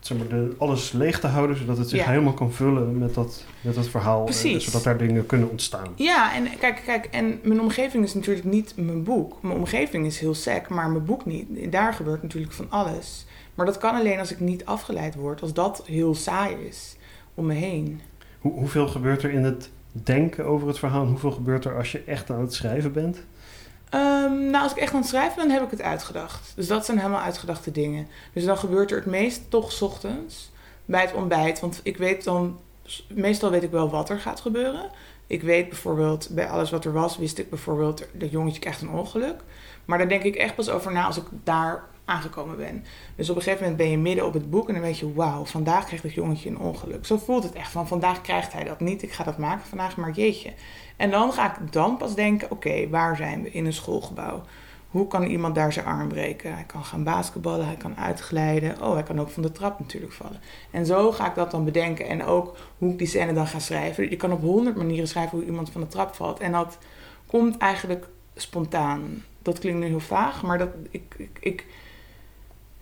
zeg 0.00 0.18
maar, 0.18 0.28
de, 0.28 0.54
alles 0.58 0.92
leeg 0.92 1.20
te 1.20 1.26
houden, 1.26 1.56
zodat 1.56 1.78
het 1.78 1.88
zich 1.88 1.98
Ja. 2.04 2.08
helemaal 2.10 2.32
kan 2.32 2.52
vullen 2.52 2.98
met 2.98 3.14
dat, 3.14 3.44
met 3.60 3.74
dat 3.74 3.88
verhaal. 3.88 4.18
eh, 4.18 4.24
Precies. 4.24 4.64
zodat 4.64 4.82
daar 4.82 4.98
dingen 4.98 5.26
kunnen 5.26 5.50
ontstaan. 5.50 5.88
Ja, 5.96 6.34
en 6.34 6.46
kijk, 6.58 6.82
kijk, 6.84 7.04
en 7.10 7.38
mijn 7.42 7.60
omgeving 7.60 8.04
is 8.04 8.14
natuurlijk 8.14 8.44
niet 8.46 8.72
mijn 8.76 9.02
boek. 9.02 9.42
Mijn 9.42 9.56
omgeving 9.58 10.06
is 10.06 10.18
heel 10.18 10.34
sec, 10.34 10.68
maar 10.68 10.90
mijn 10.90 11.04
boek 11.04 11.24
niet. 11.26 11.72
Daar 11.72 11.92
gebeurt 11.92 12.22
natuurlijk 12.22 12.52
van 12.52 12.66
alles. 12.68 13.26
Maar 13.54 13.66
dat 13.66 13.78
kan 13.78 13.94
alleen 13.94 14.18
als 14.18 14.32
ik 14.32 14.40
niet 14.40 14.64
afgeleid 14.64 15.14
word, 15.14 15.42
als 15.42 15.52
dat 15.52 15.82
heel 15.86 16.14
saai 16.14 16.56
is 16.68 16.96
om 17.34 17.46
me 17.46 17.54
heen. 17.54 18.00
Hoe, 18.40 18.52
hoeveel 18.52 18.88
gebeurt 18.88 19.22
er 19.22 19.30
in 19.30 19.44
het 19.44 19.70
denken 19.92 20.44
over 20.46 20.68
het 20.68 20.78
verhaal? 20.78 21.02
en 21.02 21.08
Hoeveel 21.08 21.30
gebeurt 21.32 21.64
er 21.64 21.76
als 21.76 21.92
je 21.92 22.02
echt 22.06 22.30
aan 22.30 22.40
het 22.40 22.54
schrijven 22.54 22.92
bent? 22.92 23.18
Ehm, 23.90 24.50
nou, 24.50 24.62
als 24.62 24.72
ik 24.72 24.78
echt 24.78 24.92
aan 24.92 25.00
het 25.00 25.08
schrijven 25.08 25.36
ben, 25.36 25.50
heb 25.50 25.62
ik 25.62 25.70
het 25.70 25.82
uitgedacht. 25.82 26.52
Dus 26.56 26.66
dat 26.66 26.84
zijn 26.84 26.98
helemaal 26.98 27.20
uitgedachte 27.20 27.70
dingen. 27.70 28.08
Dus 28.32 28.44
dan 28.44 28.58
gebeurt 28.58 28.90
er 28.90 28.96
het 28.96 29.06
meest 29.06 29.50
toch 29.50 29.82
ochtends 29.82 30.50
bij 30.84 31.00
het 31.00 31.14
ontbijt. 31.14 31.60
Want 31.60 31.80
ik 31.82 31.96
weet 31.96 32.24
dan, 32.24 32.58
meestal 33.08 33.50
weet 33.50 33.62
ik 33.62 33.70
wel 33.70 33.90
wat 33.90 34.10
er 34.10 34.20
gaat 34.20 34.40
gebeuren. 34.40 34.90
Ik 35.26 35.42
weet 35.42 35.68
bijvoorbeeld, 35.68 36.28
bij 36.30 36.48
alles 36.48 36.70
wat 36.70 36.84
er 36.84 36.92
was, 36.92 37.16
wist 37.16 37.38
ik 37.38 37.50
bijvoorbeeld, 37.50 38.06
dat 38.12 38.30
jongetje 38.30 38.60
krijgt 38.60 38.82
een 38.82 38.90
ongeluk. 38.90 39.40
Maar 39.84 39.98
daar 39.98 40.08
denk 40.08 40.22
ik 40.22 40.34
echt 40.34 40.54
pas 40.54 40.68
over 40.68 40.92
na 40.92 41.06
als 41.06 41.16
ik 41.16 41.24
daar 41.44 41.84
aangekomen 42.06 42.56
ben. 42.56 42.84
Dus 43.16 43.30
op 43.30 43.36
een 43.36 43.42
gegeven 43.42 43.62
moment 43.62 43.82
ben 43.82 43.90
je 43.90 43.98
midden 43.98 44.26
op 44.26 44.32
het 44.32 44.50
boek 44.50 44.68
en 44.68 44.74
dan 44.74 44.82
weet 44.82 44.98
je, 44.98 45.12
wauw, 45.12 45.44
vandaag 45.44 45.84
krijgt 45.84 46.04
dat 46.04 46.14
jongetje 46.14 46.48
een 46.48 46.58
ongeluk. 46.58 47.06
Zo 47.06 47.16
voelt 47.16 47.42
het 47.42 47.52
echt 47.52 47.70
van, 47.70 47.88
vandaag 47.88 48.20
krijgt 48.20 48.52
hij 48.52 48.64
dat 48.64 48.80
niet, 48.80 49.02
ik 49.02 49.12
ga 49.12 49.24
dat 49.24 49.38
maken 49.38 49.66
vandaag, 49.66 49.96
maar 49.96 50.10
jeetje. 50.10 50.52
En 50.96 51.10
dan 51.10 51.32
ga 51.32 51.50
ik 51.50 51.72
dan 51.72 51.96
pas 51.96 52.14
denken, 52.14 52.50
oké, 52.50 52.88
waar 52.88 53.16
zijn 53.16 53.42
we? 53.42 53.50
In 53.50 53.66
een 53.66 53.72
schoolgebouw. 53.72 54.42
Hoe 54.90 55.06
kan 55.06 55.22
iemand 55.22 55.54
daar 55.54 55.72
zijn 55.72 55.86
arm 55.86 56.08
breken? 56.08 56.54
Hij 56.54 56.64
kan 56.64 56.84
gaan 56.84 57.04
basketballen, 57.04 57.66
hij 57.66 57.76
kan 57.76 57.96
uitglijden. 57.96 58.82
Oh, 58.82 58.92
hij 58.92 59.02
kan 59.02 59.20
ook 59.20 59.28
van 59.28 59.42
de 59.42 59.52
trap 59.52 59.78
natuurlijk 59.78 60.12
vallen. 60.12 60.40
En 60.70 60.86
zo 60.86 61.12
ga 61.12 61.28
ik 61.28 61.34
dat 61.34 61.50
dan 61.50 61.64
bedenken. 61.64 62.06
En 62.06 62.24
ook 62.24 62.56
hoe 62.78 62.92
ik 62.92 62.98
die 62.98 63.06
scène 63.06 63.32
dan 63.32 63.46
ga 63.46 63.58
schrijven. 63.58 64.10
Je 64.10 64.16
kan 64.16 64.32
op 64.32 64.40
honderd 64.40 64.76
manieren 64.76 65.08
schrijven 65.08 65.38
hoe 65.38 65.46
iemand 65.46 65.70
van 65.70 65.80
de 65.80 65.88
trap 65.88 66.14
valt. 66.14 66.40
En 66.40 66.52
dat 66.52 66.78
komt 67.26 67.56
eigenlijk 67.56 68.06
spontaan. 68.34 69.24
dat 69.42 69.58
klinkt 69.58 69.80
nu 69.80 69.86
heel 69.86 70.00
vaag, 70.00 70.42
maar 70.42 70.58
dat 70.58 70.68
ik, 70.90 71.14
ik, 71.16 71.38
ik 71.40 71.66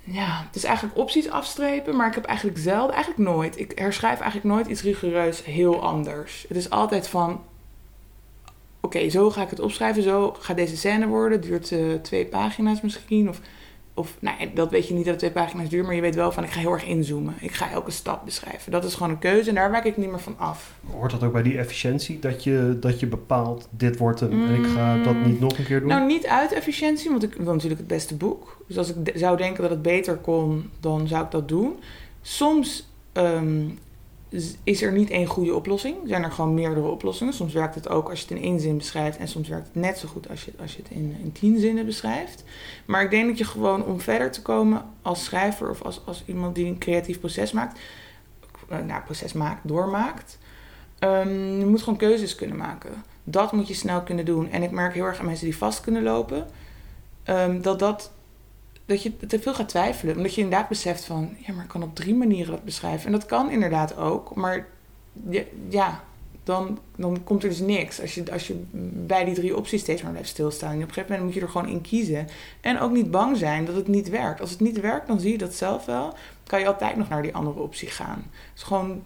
ja, 0.04 0.44
het 0.46 0.56
is 0.56 0.64
eigenlijk 0.64 0.98
opties 0.98 1.30
afstrepen, 1.30 1.96
maar 1.96 2.08
ik 2.08 2.14
heb 2.14 2.24
eigenlijk 2.24 2.58
zelden, 2.58 2.94
eigenlijk 2.94 3.28
nooit. 3.30 3.58
Ik 3.58 3.78
herschrijf 3.78 4.20
eigenlijk 4.20 4.54
nooit 4.54 4.66
iets 4.66 4.82
rigoureus 4.82 5.44
heel 5.44 5.82
anders. 5.82 6.44
Het 6.48 6.56
is 6.56 6.70
altijd 6.70 7.08
van, 7.08 7.42
oké, 8.80 9.08
zo 9.08 9.30
ga 9.30 9.42
ik 9.42 9.50
het 9.50 9.60
opschrijven, 9.60 10.02
zo 10.02 10.36
gaat 10.38 10.56
deze 10.56 10.76
scène 10.76 11.06
worden, 11.06 11.40
duurt 11.40 11.70
uh, 11.70 11.94
twee 11.94 12.26
pagina's 12.26 12.80
misschien, 12.80 13.28
of 13.28 13.40
of 13.94 14.16
nou, 14.20 14.36
dat 14.54 14.70
weet 14.70 14.88
je 14.88 14.94
niet 14.94 15.04
dat 15.04 15.20
het 15.20 15.32
twee 15.32 15.44
pagina's 15.44 15.68
duurt, 15.68 15.86
maar 15.86 15.94
je 15.94 16.00
weet 16.00 16.14
wel 16.14 16.32
van 16.32 16.44
ik 16.44 16.50
ga 16.50 16.60
heel 16.60 16.72
erg 16.72 16.84
inzoomen. 16.86 17.34
Ik 17.40 17.52
ga 17.52 17.70
elke 17.70 17.90
stap 17.90 18.24
beschrijven. 18.24 18.72
Dat 18.72 18.84
is 18.84 18.94
gewoon 18.94 19.10
een 19.10 19.18
keuze 19.18 19.48
en 19.48 19.54
daar 19.54 19.70
wijk 19.70 19.84
ik 19.84 19.96
niet 19.96 20.10
meer 20.10 20.20
van 20.20 20.38
af. 20.38 20.74
Hoort 20.90 21.10
dat 21.10 21.22
ook 21.22 21.32
bij 21.32 21.42
die 21.42 21.58
efficiëntie? 21.58 22.18
Dat 22.18 22.44
je, 22.44 22.76
dat 22.80 23.00
je 23.00 23.06
bepaalt, 23.06 23.68
dit 23.70 23.96
wordt 23.96 24.20
hem 24.20 24.32
en 24.32 24.54
ik 24.54 24.66
ga 24.66 25.02
dat 25.02 25.14
niet 25.24 25.40
nog 25.40 25.58
een 25.58 25.64
keer 25.64 25.80
doen? 25.80 25.88
Nou, 25.88 26.06
niet 26.06 26.26
uit 26.26 26.52
efficiëntie, 26.52 27.10
want 27.10 27.22
ik 27.22 27.34
wil 27.34 27.52
natuurlijk 27.52 27.80
het 27.80 27.88
beste 27.88 28.14
boek. 28.14 28.56
Dus 28.66 28.78
als 28.78 28.94
ik 28.94 29.12
zou 29.14 29.36
denken 29.36 29.62
dat 29.62 29.70
het 29.70 29.82
beter 29.82 30.16
kon, 30.16 30.70
dan 30.80 31.08
zou 31.08 31.24
ik 31.24 31.30
dat 31.30 31.48
doen. 31.48 31.76
Soms 32.22 32.88
ehm, 33.12 33.66
is 34.62 34.82
er 34.82 34.92
niet 34.92 35.10
één 35.10 35.26
goede 35.26 35.54
oplossing. 35.54 35.96
Zijn 36.04 36.24
er 36.24 36.30
gewoon 36.30 36.54
meerdere 36.54 36.86
oplossingen. 36.86 37.34
Soms 37.34 37.52
werkt 37.52 37.74
het 37.74 37.88
ook 37.88 38.08
als 38.08 38.20
je 38.20 38.26
het 38.28 38.36
in 38.36 38.42
één 38.42 38.60
zin 38.60 38.76
beschrijft. 38.76 39.18
En 39.18 39.28
soms 39.28 39.48
werkt 39.48 39.66
het 39.66 39.74
net 39.74 39.98
zo 39.98 40.08
goed 40.08 40.28
als 40.28 40.44
je, 40.44 40.52
als 40.60 40.72
je 40.72 40.82
het 40.82 40.90
in, 40.90 41.32
tien 41.32 41.58
zinnen 41.58 41.86
beschrijft. 41.86 42.44
Maar 42.84 43.02
ik 43.02 43.10
denk 43.10 43.28
dat 43.28 43.38
je 43.38 43.44
gewoon 43.44 43.84
om 43.84 44.00
verder 44.00 44.30
te 44.30 44.42
komen 44.42 44.84
als 45.02 45.24
schrijver 45.24 45.70
of 45.70 45.82
als, 45.82 46.00
als 46.04 46.22
iemand 46.26 46.54
die 46.54 46.66
een 46.66 46.78
creatief 46.78 47.20
proces 47.20 47.52
maakt. 47.52 47.80
Eh, 48.68 48.78
nou, 48.78 49.02
proces 49.02 49.32
maakt, 49.32 49.68
doormaakt. 49.68 50.38
Um, 51.00 51.58
je 51.58 51.66
moet 51.66 51.82
gewoon 51.82 51.98
keuzes 51.98 52.34
kunnen 52.34 52.56
maken. 52.56 52.90
Dat 53.24 53.52
moet 53.52 53.68
je 53.68 53.74
snel 53.74 54.02
kunnen 54.02 54.24
doen. 54.24 54.50
En 54.50 54.62
ik 54.62 54.70
merk 54.70 54.94
heel 54.94 55.04
erg 55.04 55.18
aan 55.18 55.26
mensen 55.26 55.44
die 55.44 55.56
vast 55.56 55.80
kunnen 55.80 56.02
lopen. 56.02 56.46
Um, 57.28 57.62
dat 57.62 57.78
dat 57.78 58.10
dat 58.86 59.02
je 59.02 59.16
te 59.16 59.40
veel 59.40 59.54
gaat 59.54 59.68
twijfelen. 59.68 60.16
Omdat 60.16 60.34
je 60.34 60.40
inderdaad 60.40 60.68
beseft 60.68 61.04
van, 61.04 61.36
ja, 61.46 61.52
maar 61.52 61.64
ik 61.64 61.70
kan 61.70 61.82
op 61.82 61.94
drie 61.94 62.14
manieren 62.14 62.52
dat 62.52 62.64
beschrijven. 62.64 63.06
En 63.06 63.12
dat 63.12 63.26
kan 63.26 63.50
inderdaad 63.50 63.96
ook, 63.96 64.34
maar 64.34 64.66
ja, 65.68 66.04
dan, 66.44 66.78
dan 66.96 67.24
komt 67.24 67.42
er 67.42 67.48
dus 67.48 67.58
niks. 67.58 68.00
Als 68.00 68.14
je, 68.14 68.32
als 68.32 68.46
je 68.46 68.62
bij 69.06 69.24
die 69.24 69.34
drie 69.34 69.56
opties 69.56 69.80
steeds 69.80 70.02
maar 70.02 70.10
blijft 70.10 70.28
stilstaan. 70.28 70.70
En 70.70 70.76
op 70.76 70.82
een 70.82 70.88
gegeven 70.88 71.08
moment 71.08 71.24
moet 71.24 71.34
je 71.34 71.40
er 71.40 71.52
gewoon 71.52 71.68
in 71.68 71.80
kiezen. 71.80 72.28
En 72.60 72.80
ook 72.80 72.92
niet 72.92 73.10
bang 73.10 73.36
zijn 73.36 73.64
dat 73.64 73.74
het 73.74 73.88
niet 73.88 74.10
werkt. 74.10 74.40
Als 74.40 74.50
het 74.50 74.60
niet 74.60 74.80
werkt, 74.80 75.06
dan 75.06 75.20
zie 75.20 75.32
je 75.32 75.38
dat 75.38 75.54
zelf 75.54 75.84
wel. 75.84 76.14
kan 76.46 76.60
je 76.60 76.66
altijd 76.66 76.96
nog 76.96 77.08
naar 77.08 77.22
die 77.22 77.34
andere 77.34 77.60
optie 77.60 77.88
gaan. 77.88 78.24
Het 78.30 78.56
is 78.56 78.62
gewoon 78.62 79.02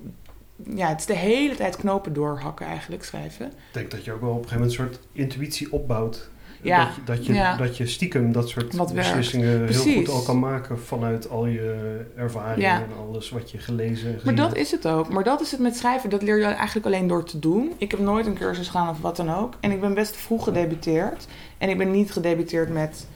ja, 0.75 0.89
het 0.89 1.01
is 1.01 1.07
de 1.07 1.17
hele 1.17 1.55
tijd 1.55 1.77
knopen 1.77 2.13
doorhakken 2.13 2.67
eigenlijk, 2.67 3.05
schrijven. 3.05 3.47
Ik 3.47 3.53
denk 3.73 3.91
dat 3.91 4.05
je 4.05 4.13
ook 4.13 4.21
wel 4.21 4.31
op 4.31 4.37
een 4.37 4.49
gegeven 4.49 4.69
moment 4.69 4.79
een 4.79 4.99
soort 4.99 5.09
intuïtie 5.13 5.73
opbouwt. 5.73 6.31
Ja. 6.63 6.85
Dat, 6.85 6.95
je, 6.95 7.03
dat, 7.05 7.27
je, 7.27 7.55
dat 7.59 7.77
je 7.77 7.87
stiekem 7.87 8.33
dat 8.33 8.49
soort 8.49 8.95
beslissingen 8.95 9.69
heel 9.69 9.95
goed 9.95 10.09
al 10.09 10.23
kan 10.23 10.39
maken 10.39 10.79
vanuit 10.81 11.31
al 11.31 11.47
je 11.47 12.01
ervaringen 12.17 12.71
en 12.71 12.89
alles 13.09 13.31
wat 13.31 13.51
je 13.51 13.59
gelezen 13.59 14.09
en 14.09 14.21
Maar 14.25 14.35
dat 14.35 14.57
is 14.57 14.71
het 14.71 14.87
ook. 14.87 15.13
Maar 15.13 15.25
dat 15.25 15.41
is 15.41 15.51
het 15.51 15.61
met 15.61 15.77
schrijven. 15.77 16.11
Dat 16.11 16.23
leer 16.23 16.39
je 16.39 16.45
eigenlijk 16.45 16.87
alleen 16.87 17.07
door 17.07 17.25
te 17.25 17.39
doen. 17.39 17.73
Ik 17.79 17.91
heb 17.91 18.01
nooit 18.01 18.27
een 18.27 18.35
cursus 18.35 18.67
gedaan 18.67 18.89
of 18.89 19.01
wat 19.01 19.17
dan 19.17 19.35
ook. 19.35 19.55
En 19.61 19.71
ik 19.71 19.81
ben 19.81 19.95
best 19.95 20.17
vroeg 20.17 20.45
gedebuteerd. 20.45 21.27
En 21.59 21.69
ik 21.69 21.79
ben 21.79 21.91
niet 21.91 22.13
gedebuteerd 22.13 22.69
met 22.69 23.07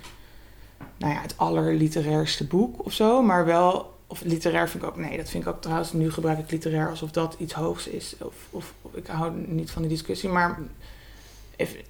nou 0.96 1.12
ja, 1.12 1.20
het 1.20 1.34
allerliterairste 1.36 2.46
boek 2.46 2.84
of 2.84 2.92
zo. 2.92 3.22
Maar 3.22 3.44
wel 3.46 3.90
of 4.12 4.22
literair 4.24 4.68
vind 4.68 4.82
ik 4.82 4.88
ook, 4.88 4.96
nee, 4.96 5.16
dat 5.16 5.28
vind 5.28 5.46
ik 5.46 5.48
ook 5.48 5.60
trouwens, 5.60 5.92
nu 5.92 6.10
gebruik 6.10 6.38
ik 6.38 6.50
literair 6.50 6.88
alsof 6.88 7.10
dat 7.10 7.36
iets 7.38 7.52
hoogs 7.52 7.88
is. 7.88 8.16
Of, 8.20 8.34
of, 8.50 8.74
ik 8.94 9.06
hou 9.06 9.32
niet 9.46 9.70
van 9.70 9.82
die 9.82 9.90
discussie, 9.90 10.28
maar 10.28 10.58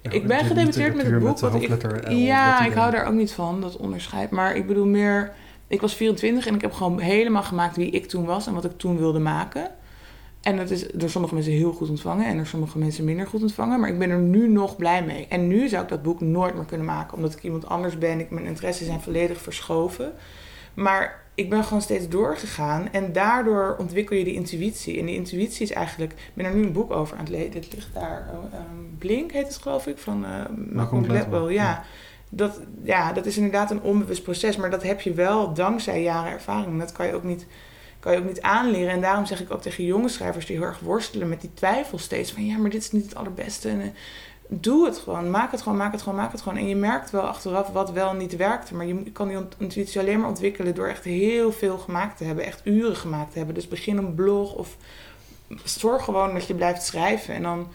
ik 0.01 0.27
ben 0.27 0.45
gedebuteerd 0.45 0.95
met 0.95 1.05
het 1.05 1.19
boek. 1.19 1.41
Met 1.41 1.83
ik, 1.83 2.09
ja, 2.09 2.65
ik 2.65 2.73
hou 2.73 2.91
daar 2.91 3.07
ook 3.07 3.13
niet 3.13 3.31
van, 3.31 3.61
dat 3.61 3.77
onderscheid. 3.77 4.29
Maar 4.29 4.55
ik 4.55 4.67
bedoel 4.67 4.85
meer, 4.85 5.31
ik 5.67 5.81
was 5.81 5.95
24 5.95 6.47
en 6.47 6.55
ik 6.55 6.61
heb 6.61 6.73
gewoon 6.73 6.99
helemaal 6.99 7.43
gemaakt 7.43 7.75
wie 7.75 7.89
ik 7.89 8.05
toen 8.05 8.25
was 8.25 8.47
en 8.47 8.53
wat 8.53 8.65
ik 8.65 8.77
toen 8.77 8.97
wilde 8.97 9.19
maken. 9.19 9.71
En 10.41 10.57
dat 10.57 10.69
is 10.69 10.87
door 10.93 11.09
sommige 11.09 11.33
mensen 11.33 11.53
heel 11.53 11.71
goed 11.71 11.89
ontvangen 11.89 12.25
en 12.25 12.35
door 12.35 12.45
sommige 12.45 12.77
mensen 12.77 13.03
minder 13.03 13.27
goed 13.27 13.41
ontvangen. 13.41 13.79
Maar 13.79 13.89
ik 13.89 13.99
ben 13.99 14.09
er 14.09 14.19
nu 14.19 14.47
nog 14.47 14.75
blij 14.75 15.03
mee. 15.03 15.27
En 15.29 15.47
nu 15.47 15.67
zou 15.67 15.83
ik 15.83 15.89
dat 15.89 16.01
boek 16.01 16.21
nooit 16.21 16.55
meer 16.55 16.65
kunnen 16.65 16.85
maken, 16.85 17.17
omdat 17.17 17.33
ik 17.33 17.43
iemand 17.43 17.67
anders 17.67 17.97
ben. 17.97 18.19
Ik, 18.19 18.29
mijn 18.29 18.45
interesses 18.45 18.87
zijn 18.87 19.01
volledig 19.01 19.41
verschoven. 19.41 20.13
Maar 20.73 21.22
ik 21.35 21.49
ben 21.49 21.63
gewoon 21.63 21.81
steeds 21.81 22.09
doorgegaan. 22.09 22.91
En 22.91 23.13
daardoor 23.13 23.75
ontwikkel 23.79 24.15
je 24.15 24.23
die 24.23 24.33
intuïtie. 24.33 24.99
En 24.99 25.05
die 25.05 25.15
intuïtie 25.15 25.63
is 25.63 25.71
eigenlijk... 25.71 26.11
Ik 26.11 26.31
ben 26.33 26.45
er 26.45 26.55
nu 26.55 26.63
een 26.63 26.71
boek 26.71 26.91
over 26.91 27.17
aan 27.17 27.23
het 27.23 27.33
lezen. 27.33 27.53
Het 27.53 27.73
ligt 27.73 27.93
daar. 27.93 28.29
Um, 28.53 28.95
Blink 28.97 29.31
heet 29.31 29.47
het 29.47 29.57
geloof 29.57 29.87
ik. 29.87 29.97
Van 29.97 30.25
uh, 30.25 30.45
Malcolm 30.71 31.03
Gladwell. 31.03 31.53
Ja. 31.53 31.83
Dat, 32.29 32.59
ja, 32.83 33.13
dat 33.13 33.25
is 33.25 33.37
inderdaad 33.37 33.71
een 33.71 33.81
onbewust 33.81 34.23
proces. 34.23 34.55
Maar 34.55 34.69
dat 34.69 34.83
heb 34.83 35.01
je 35.01 35.13
wel 35.13 35.53
dankzij 35.53 36.01
jaren 36.01 36.31
ervaring. 36.31 36.79
Dat 36.79 36.91
kan 36.91 37.07
je 37.07 37.13
ook 37.13 37.23
niet 37.23 37.45
kan 38.03 38.13
je 38.13 38.19
ook 38.19 38.25
niet 38.25 38.41
aanleren. 38.41 38.89
En 38.89 39.01
daarom 39.01 39.25
zeg 39.25 39.41
ik 39.41 39.53
ook 39.53 39.61
tegen 39.61 39.83
jonge 39.83 40.09
schrijvers 40.09 40.45
die 40.45 40.57
heel 40.57 40.65
erg 40.65 40.79
worstelen 40.79 41.29
met 41.29 41.41
die 41.41 41.53
twijfel 41.53 41.97
steeds 41.97 42.31
van 42.31 42.45
ja, 42.45 42.57
maar 42.57 42.69
dit 42.69 42.81
is 42.81 42.91
niet 42.91 43.03
het 43.03 43.15
allerbeste. 43.15 43.69
En, 43.69 43.81
eh, 43.81 43.87
doe 44.59 44.85
het 44.85 44.97
gewoon. 44.97 45.31
Maak 45.31 45.51
het 45.51 45.61
gewoon, 45.61 45.77
maak 45.77 45.91
het 45.91 46.01
gewoon, 46.01 46.17
maak 46.17 46.31
het 46.31 46.41
gewoon. 46.41 46.57
En 46.57 46.67
je 46.67 46.75
merkt 46.75 47.11
wel 47.11 47.21
achteraf 47.21 47.67
wat 47.67 47.91
wel 47.91 48.13
niet 48.13 48.35
werkte. 48.35 48.75
Maar 48.75 48.85
je 48.85 49.11
kan 49.11 49.27
die 49.27 49.37
intuïtie 49.57 49.99
alleen 49.99 50.19
maar 50.19 50.29
ontwikkelen 50.29 50.75
door 50.75 50.87
echt 50.87 51.03
heel 51.03 51.51
veel 51.51 51.77
gemaakt 51.77 52.17
te 52.17 52.23
hebben. 52.23 52.45
Echt 52.45 52.61
uren 52.63 52.95
gemaakt 52.95 53.31
te 53.31 53.37
hebben. 53.37 53.55
Dus 53.55 53.67
begin 53.67 53.97
een 53.97 54.15
blog 54.15 54.53
of 54.53 54.77
zorg 55.63 56.03
gewoon 56.03 56.33
dat 56.33 56.47
je 56.47 56.53
blijft 56.53 56.83
schrijven. 56.83 57.33
En 57.33 57.41
dan 57.41 57.67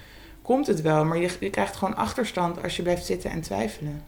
komt 0.43 0.67
het 0.67 0.83
wel. 0.83 1.05
Maar 1.05 1.19
je, 1.19 1.31
je 1.41 1.51
krijgt 1.51 1.77
gewoon 1.77 1.97
achterstand 1.97 2.63
als 2.63 2.77
je 2.77 2.83
blijft 2.83 3.07
zitten 3.07 3.31
en 3.31 3.41
twijfelen. 3.41 4.03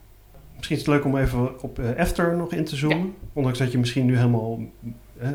Misschien 0.56 0.76
is 0.76 0.83
het 0.83 0.94
leuk 0.94 1.04
om 1.04 1.16
even 1.16 1.62
op 1.62 1.78
After 1.98 2.37
nog 2.37 2.52
in 2.52 2.64
te 2.64 2.76
zoomen. 2.76 3.14
Ondanks 3.33 3.59
dat 3.59 3.72
je 3.72 3.78
misschien 3.78 4.06
nu 4.06 4.16
helemaal 4.16 4.59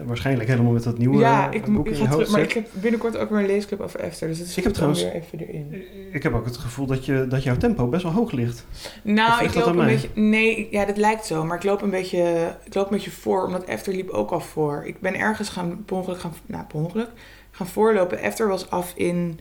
waarschijnlijk 0.06 0.50
helemaal 0.50 0.72
met 0.72 0.84
dat 0.84 0.98
nieuwe 0.98 1.18
ja, 1.18 1.52
ik, 1.52 1.66
boek 1.66 1.88
ik 1.88 1.94
terug, 1.94 2.30
Maar 2.30 2.42
ik 2.42 2.52
heb 2.52 2.68
binnenkort 2.72 3.18
ook 3.18 3.30
weer 3.30 3.40
een 3.40 3.46
leesclub 3.46 3.82
over 3.82 4.00
Esther. 4.00 4.28
Dus 4.28 4.38
het 4.40 4.48
is 4.48 4.58
ik 4.58 4.64
heb 4.64 4.74
trouwens, 4.74 5.04
weer 5.04 5.14
even 5.14 5.40
erin. 5.40 5.84
Ik 6.12 6.24
heb 6.24 6.34
ook 6.34 6.46
het 6.46 6.58
gevoel 6.58 6.86
dat, 6.86 7.06
je, 7.06 7.26
dat 7.30 7.44
jouw 7.44 7.58
tempo 7.58 7.88
best 7.88 8.04
wel 8.04 8.12
hoog 8.12 8.32
ligt. 8.32 8.66
Nou, 9.02 9.44
ik 9.44 9.54
loop 9.54 9.66
een 9.66 9.86
beetje... 9.86 10.10
Nee, 10.14 10.68
ja, 10.72 10.86
dat 10.86 10.98
lijkt 10.98 11.26
zo. 11.26 11.44
Maar 11.44 11.58
ik 11.58 11.64
loop 11.64 11.82
een 11.82 11.90
beetje, 11.90 12.56
ik 12.64 12.74
loop 12.74 12.86
een 12.86 12.96
beetje 12.96 13.12
voor. 13.12 13.46
Omdat 13.46 13.64
Esther 13.64 13.94
liep 13.94 14.10
ook 14.10 14.32
al 14.32 14.42
voor. 14.42 14.84
Ik 14.86 15.00
ben 15.00 15.16
ergens 15.16 15.50
gaan, 15.50 15.84
per 15.86 15.96
ongeluk 15.96 16.20
gaan... 16.20 16.34
Nou, 16.46 16.66
per 16.66 16.78
ongeluk 16.78 17.10
gaan 17.52 17.68
voorlopen. 17.68 18.20
Esther 18.20 18.48
was 18.48 18.70
af 18.70 18.94
in 18.96 19.40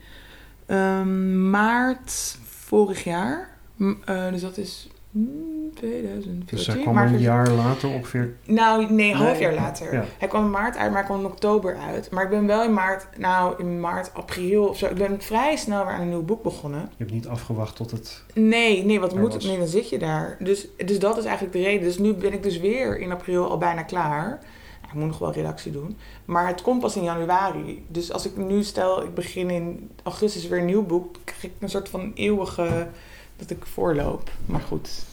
um, 0.66 1.50
maart 1.50 2.38
vorig 2.44 3.04
jaar. 3.04 3.52
Uh, 3.78 4.30
dus 4.30 4.40
dat 4.40 4.56
is 4.56 4.88
2014. 5.74 6.42
Dus 6.46 6.66
hij 6.66 6.80
kwam 6.80 6.96
een 6.96 7.18
jaar 7.18 7.50
later 7.50 7.88
ongeveer? 7.88 8.34
Nou, 8.44 8.92
nee, 8.92 9.14
half 9.14 9.38
jaar 9.38 9.54
later. 9.54 10.06
Hij 10.18 10.28
kwam 10.28 10.44
in 10.44 10.50
maart 10.50 10.76
uit, 10.76 10.90
maar 10.90 10.98
hij 10.98 11.08
kwam 11.08 11.18
in 11.18 11.26
oktober 11.26 11.76
uit. 11.76 12.10
Maar 12.10 12.24
ik 12.24 12.30
ben 12.30 12.46
wel 12.46 12.64
in 12.64 12.72
maart, 12.72 13.06
nou 13.18 13.54
in 13.58 13.80
maart, 13.80 14.14
april 14.14 14.66
of 14.66 14.78
zo. 14.78 14.86
Ik 14.86 14.94
ben 14.94 15.22
vrij 15.22 15.56
snel 15.56 15.84
weer 15.84 15.94
aan 15.94 16.00
een 16.00 16.08
nieuw 16.08 16.22
boek 16.22 16.42
begonnen. 16.42 16.80
Je 16.80 16.88
hebt 16.96 17.12
niet 17.12 17.26
afgewacht 17.26 17.76
tot 17.76 17.90
het... 17.90 18.22
Nee, 18.34 18.84
nee, 18.84 19.00
wat 19.00 19.14
moet 19.14 19.32
het? 19.32 19.44
Nee, 19.44 19.58
dan 19.58 19.66
zit 19.66 19.88
je 19.88 19.98
daar. 19.98 20.36
Dus, 20.38 20.68
dus 20.76 20.98
dat 20.98 21.18
is 21.18 21.24
eigenlijk 21.24 21.56
de 21.56 21.62
reden. 21.62 21.82
Dus 21.82 21.98
nu 21.98 22.12
ben 22.12 22.32
ik 22.32 22.42
dus 22.42 22.58
weer 22.58 22.98
in 22.98 23.12
april 23.12 23.50
al 23.50 23.58
bijna 23.58 23.82
klaar. 23.82 24.40
Ik 24.82 25.00
moet 25.00 25.08
nog 25.08 25.18
wel 25.18 25.32
redactie 25.32 25.72
doen. 25.72 25.96
Maar 26.24 26.46
het 26.46 26.62
komt 26.62 26.80
pas 26.80 26.96
in 26.96 27.04
januari. 27.04 27.84
Dus 27.88 28.12
als 28.12 28.26
ik 28.26 28.36
nu 28.36 28.62
stel, 28.62 29.02
ik 29.02 29.14
begin 29.14 29.50
in 29.50 29.90
augustus 30.02 30.48
weer 30.48 30.58
een 30.58 30.64
nieuw 30.64 30.86
boek... 30.86 31.16
krijg 31.24 31.44
ik 31.44 31.52
een 31.60 31.68
soort 31.68 31.88
van 31.88 32.12
eeuwige 32.14 32.88
dat 33.36 33.50
ik 33.50 33.66
voorloop. 33.66 34.30
Maar 34.46 34.60
goed. 34.60 35.04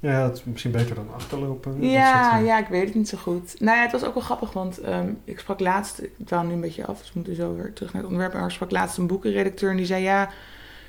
Ja, 0.00 0.24
het 0.24 0.36
is 0.36 0.44
misschien 0.44 0.70
beter 0.70 0.94
dan 0.94 1.14
achterlopen. 1.14 1.88
Ja, 1.88 2.38
ja, 2.38 2.58
ik 2.58 2.68
weet 2.68 2.84
het 2.84 2.94
niet 2.94 3.08
zo 3.08 3.18
goed. 3.18 3.60
Nou 3.60 3.76
ja, 3.76 3.82
het 3.82 3.92
was 3.92 4.04
ook 4.04 4.14
wel 4.14 4.22
grappig, 4.22 4.52
want 4.52 4.80
ehm, 4.80 5.12
ik 5.24 5.38
sprak 5.38 5.60
laatst, 5.60 6.02
ik 6.02 6.12
dwaal 6.24 6.44
nu 6.44 6.52
een 6.52 6.60
beetje 6.60 6.86
af, 6.86 6.98
dus 6.98 7.06
we 7.06 7.12
moeten 7.14 7.34
zo 7.34 7.54
weer 7.54 7.72
terug 7.72 7.92
naar 7.92 8.02
het 8.02 8.10
onderwerp. 8.10 8.34
Maar 8.34 8.48
ik 8.48 8.54
sprak 8.54 8.70
laatst 8.70 8.98
een 8.98 9.06
boekenredacteur 9.06 9.70
en 9.70 9.76
die 9.76 9.86
zei, 9.86 10.02
ja, 10.02 10.30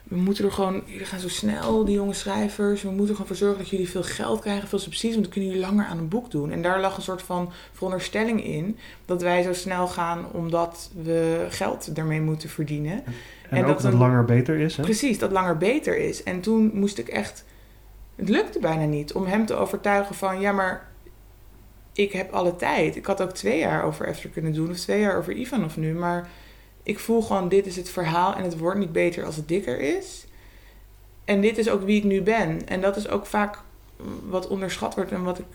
we 0.03 0.15
moeten 0.15 0.45
er 0.45 0.51
gewoon, 0.51 0.83
jullie 0.85 1.05
gaan 1.05 1.19
zo 1.19 1.29
snel, 1.29 1.85
die 1.85 1.95
jonge 1.95 2.13
schrijvers, 2.13 2.81
we 2.81 2.89
moeten 2.89 3.07
er 3.07 3.13
gewoon 3.13 3.27
voor 3.27 3.35
zorgen 3.35 3.57
dat 3.57 3.69
jullie 3.69 3.89
veel 3.89 4.03
geld 4.03 4.41
krijgen, 4.41 4.67
veel 4.67 4.79
subsidies, 4.79 5.11
want 5.11 5.23
dan 5.23 5.33
kunnen 5.33 5.49
jullie 5.49 5.65
langer 5.65 5.85
aan 5.85 5.97
een 5.97 6.07
boek 6.07 6.31
doen. 6.31 6.51
En 6.51 6.61
daar 6.61 6.79
lag 6.79 6.97
een 6.97 7.03
soort 7.03 7.21
van 7.21 7.51
veronderstelling 7.73 8.43
in, 8.43 8.77
dat 9.05 9.21
wij 9.21 9.43
zo 9.43 9.53
snel 9.53 9.87
gaan 9.87 10.31
omdat 10.31 10.89
we 11.03 11.45
geld 11.49 11.91
ermee 11.93 12.21
moeten 12.21 12.49
verdienen. 12.49 13.03
En, 13.49 13.65
ook 13.65 13.67
dat 13.67 13.83
het 13.83 13.93
langer 13.93 14.25
beter 14.25 14.59
is. 14.59 14.77
Hè? 14.77 14.83
Precies, 14.83 15.19
dat 15.19 15.31
langer 15.31 15.57
beter 15.57 15.97
is. 15.97 16.23
En 16.23 16.41
toen 16.41 16.71
moest 16.73 16.97
ik 16.97 17.07
echt. 17.07 17.45
Het 18.15 18.29
lukte 18.29 18.59
bijna 18.59 18.85
niet 18.85 19.13
om 19.13 19.25
hem 19.25 19.45
te 19.45 19.55
overtuigen 19.55 20.15
van 20.15 20.39
ja, 20.39 20.51
maar 20.51 20.87
ik 21.93 22.11
heb 22.11 22.31
alle 22.31 22.55
tijd. 22.55 22.95
Ik 22.95 23.05
had 23.05 23.21
ook 23.21 23.31
twee 23.31 23.59
jaar 23.59 23.83
over 23.83 24.05
Esther 24.05 24.29
kunnen 24.29 24.53
doen, 24.53 24.69
of 24.69 24.77
twee 24.77 24.99
jaar 24.99 25.17
over 25.17 25.33
Ivan 25.33 25.63
of 25.63 25.77
nu. 25.77 25.93
Maar 25.93 26.29
ik 26.83 26.99
voel 26.99 27.21
gewoon: 27.21 27.49
dit 27.49 27.65
is 27.65 27.75
het 27.75 27.89
verhaal 27.89 28.35
en 28.35 28.43
het 28.43 28.57
wordt 28.57 28.79
niet 28.79 28.91
beter 28.91 29.25
als 29.25 29.35
het 29.35 29.47
dikker 29.47 29.79
is. 29.79 30.25
En 31.25 31.41
dit 31.41 31.57
is 31.57 31.69
ook 31.69 31.83
wie 31.83 31.97
ik 31.97 32.03
nu 32.03 32.21
ben. 32.21 32.67
En 32.67 32.81
dat 32.81 32.95
is 32.95 33.07
ook 33.07 33.25
vaak 33.25 33.59
wat 34.29 34.47
onderschat 34.47 34.95
wordt 34.95 35.11
en 35.11 35.23
wat 35.23 35.39
ik 35.39 35.45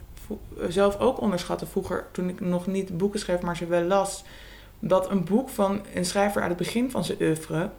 zelf 0.69 0.99
ook 0.99 1.21
onderschatte 1.21 1.67
vroeger 1.67 2.07
toen 2.13 2.29
ik 2.29 2.41
nog 2.41 2.67
niet 2.67 2.97
boeken 2.97 3.21
schreef, 3.21 3.41
maar 3.41 3.57
ze 3.57 3.67
wel 3.67 3.83
las. 3.83 4.25
Dat 4.79 5.11
een 5.11 5.25
boek 5.25 5.49
van 5.49 5.81
een 5.95 6.05
schrijver 6.05 6.43
aan 6.43 6.49
het 6.49 6.59
begin 6.59 6.91
van 6.91 7.05
zijn 7.05 7.19
oeuvre 7.21 7.71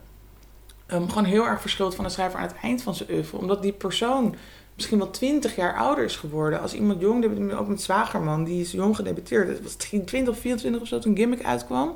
um, 0.88 1.10
gewoon 1.10 1.24
heel 1.26 1.46
erg 1.46 1.62
verschilt 1.62 1.96
van 1.96 2.06
een 2.06 2.12
schrijver 2.12 2.40
aan 2.40 2.48
het 2.48 2.56
eind 2.62 2.82
van 2.82 2.96
zijn 2.96 3.12
oeuvre. 3.12 3.38
Omdat 3.38 3.62
die 3.62 3.74
persoon 3.74 4.36
misschien 4.76 4.98
wel 4.98 5.10
twintig 5.10 5.56
jaar 5.56 5.76
ouder 5.76 6.04
is 6.04 6.16
geworden. 6.16 6.62
Als 6.62 6.74
iemand 6.74 7.02
jong, 7.02 7.54
ook 7.54 7.68
met 7.68 7.82
Zwagerman, 7.82 8.44
die 8.44 8.62
is 8.62 8.72
jong 8.72 8.96
gedebuteerd. 8.96 9.48
Het 9.48 9.64
was 9.64 9.74
20 9.76 10.28
of 10.28 10.40
24 10.40 10.82
of 10.82 10.88
zo 10.88 11.00
toen 11.00 11.16
Gimmick 11.16 11.44
uitkwam. 11.44 11.96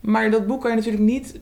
Maar 0.00 0.30
dat 0.30 0.46
boek 0.46 0.60
kan 0.60 0.70
je 0.70 0.76
natuurlijk 0.76 1.04
niet 1.04 1.40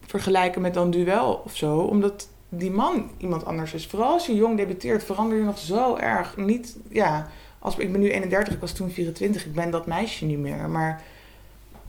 vergelijken 0.00 0.60
met 0.60 0.74
dan 0.74 0.90
Duel 0.90 1.42
of 1.44 1.56
zo, 1.56 1.78
omdat 1.78 2.28
die 2.48 2.70
man 2.70 3.10
iemand 3.16 3.44
anders 3.44 3.74
is. 3.74 3.86
Vooral 3.86 4.12
als 4.12 4.26
je 4.26 4.34
jong 4.34 4.56
debuteert, 4.56 5.04
verander 5.04 5.38
je 5.38 5.44
nog 5.44 5.58
zo 5.58 5.96
erg. 5.96 6.36
Niet, 6.36 6.76
ja, 6.88 7.28
als, 7.58 7.76
ik 7.76 7.92
ben 7.92 8.00
nu 8.00 8.10
31, 8.10 8.54
ik 8.54 8.60
was 8.60 8.72
toen 8.72 8.90
24, 8.90 9.44
ik 9.44 9.54
ben 9.54 9.70
dat 9.70 9.86
meisje 9.86 10.24
niet 10.24 10.38
meer. 10.38 10.68
Maar 10.68 11.02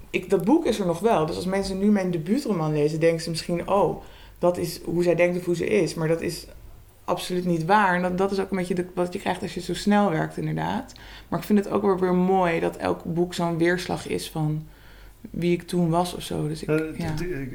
ik, 0.10 0.30
dat 0.30 0.46
boek 0.46 0.66
is 0.66 0.80
er 0.80 0.86
nog 0.86 1.00
wel. 1.00 1.26
Dus 1.26 1.36
als 1.36 1.46
mensen 1.46 1.80
nu 1.80 1.92
mijn 1.92 2.12
debuutroman 2.12 2.74
lezen, 2.74 3.00
denken 3.00 3.24
ze 3.24 3.30
misschien, 3.30 3.68
oh, 3.68 4.04
dat 4.39 4.58
is 4.58 4.80
hoe 4.84 5.04
zij 5.04 5.15
denkt 5.15 5.38
of 5.38 5.45
hoe 5.45 5.56
ze 5.56 5.67
is. 5.67 5.93
Maar 5.93 6.08
dat 6.08 6.21
is 6.21 6.45
absoluut 7.06 7.45
niet 7.45 7.65
waar. 7.65 7.95
En 7.95 8.02
dat, 8.02 8.17
dat 8.17 8.32
is 8.32 8.39
ook 8.39 8.52
een 8.52 8.58
beetje 8.58 8.76
de, 8.76 8.86
wat 8.95 9.13
je 9.13 9.19
krijgt 9.19 9.41
als 9.41 9.54
je 9.54 9.62
zo 9.62 9.73
snel 9.73 10.10
werkt, 10.10 10.38
inderdaad. 10.38 10.93
Maar 11.28 11.39
ik 11.39 11.45
vind 11.45 11.60
het 11.60 11.69
ook 11.69 11.82
weer, 11.82 12.00
weer 12.00 12.15
mooi 12.15 12.60
dat 12.60 12.76
elk 12.78 13.04
boek 13.04 13.34
zo'n 13.34 13.58
weerslag 13.58 14.08
is 14.08 14.30
van 14.30 14.65
wie 15.30 15.52
ik 15.52 15.62
toen 15.67 15.89
was 15.89 16.13
of 16.13 16.21
zo. 16.23 16.47
Dus 16.47 16.62
ik, 16.63 16.69
Eh, 16.69 16.97
ja. 17.00 17.13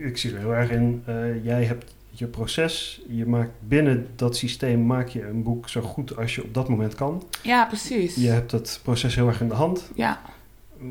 ik 0.09 0.17
zie 0.19 0.33
er 0.33 0.39
heel 0.39 0.55
erg 0.55 0.71
in. 0.71 1.03
eh, 1.07 1.45
jij 1.45 1.65
hebt 1.65 1.95
je 2.15 2.27
proces, 2.27 3.03
je 3.09 3.27
maakt 3.27 3.51
binnen 3.61 4.07
dat 4.17 4.37
systeem 4.37 4.87
maak 4.87 5.09
je 5.09 5.27
een 5.27 5.43
boek 5.43 5.69
zo 5.69 5.81
goed 5.81 6.17
als 6.17 6.35
je 6.35 6.43
op 6.45 6.55
dat 6.55 6.69
moment 6.69 6.95
kan. 6.95 7.23
ja, 7.43 7.65
precies. 7.65 8.15
Je 8.15 8.29
hebt 8.29 8.51
dat 8.51 8.81
proces 8.83 9.15
heel 9.15 9.27
erg 9.29 9.41
in 9.41 9.49
de 9.49 9.55
hand. 9.55 9.91
Ja, 9.95 10.21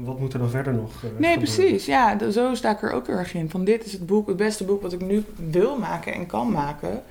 Wat 0.03 0.19
moet 0.19 0.33
er 0.33 0.39
dan 0.39 0.49
verder 0.49 0.73
nog? 0.73 0.95
eh, 0.95 1.01
nee, 1.01 1.11
gebeuren? 1.11 1.37
precies. 1.37 1.85
Ja, 1.85 2.31
zo 2.31 2.55
sta 2.55 2.71
ik 2.71 2.81
er 2.81 2.91
ook 2.91 3.07
heel 3.07 3.15
erg 3.15 3.33
in. 3.33 3.49
Van 3.49 3.63
dit 3.63 3.85
is 3.85 3.91
het 3.91 4.05
boek, 4.05 4.27
het 4.27 4.37
beste 4.37 4.63
boek 4.63 4.81
wat 4.81 4.93
ik 4.93 5.01
nu 5.01 5.23
wil 5.49 5.77
maken 5.77 6.13
en 6.13 6.25
kan 6.25 6.51
maken. 6.51 7.01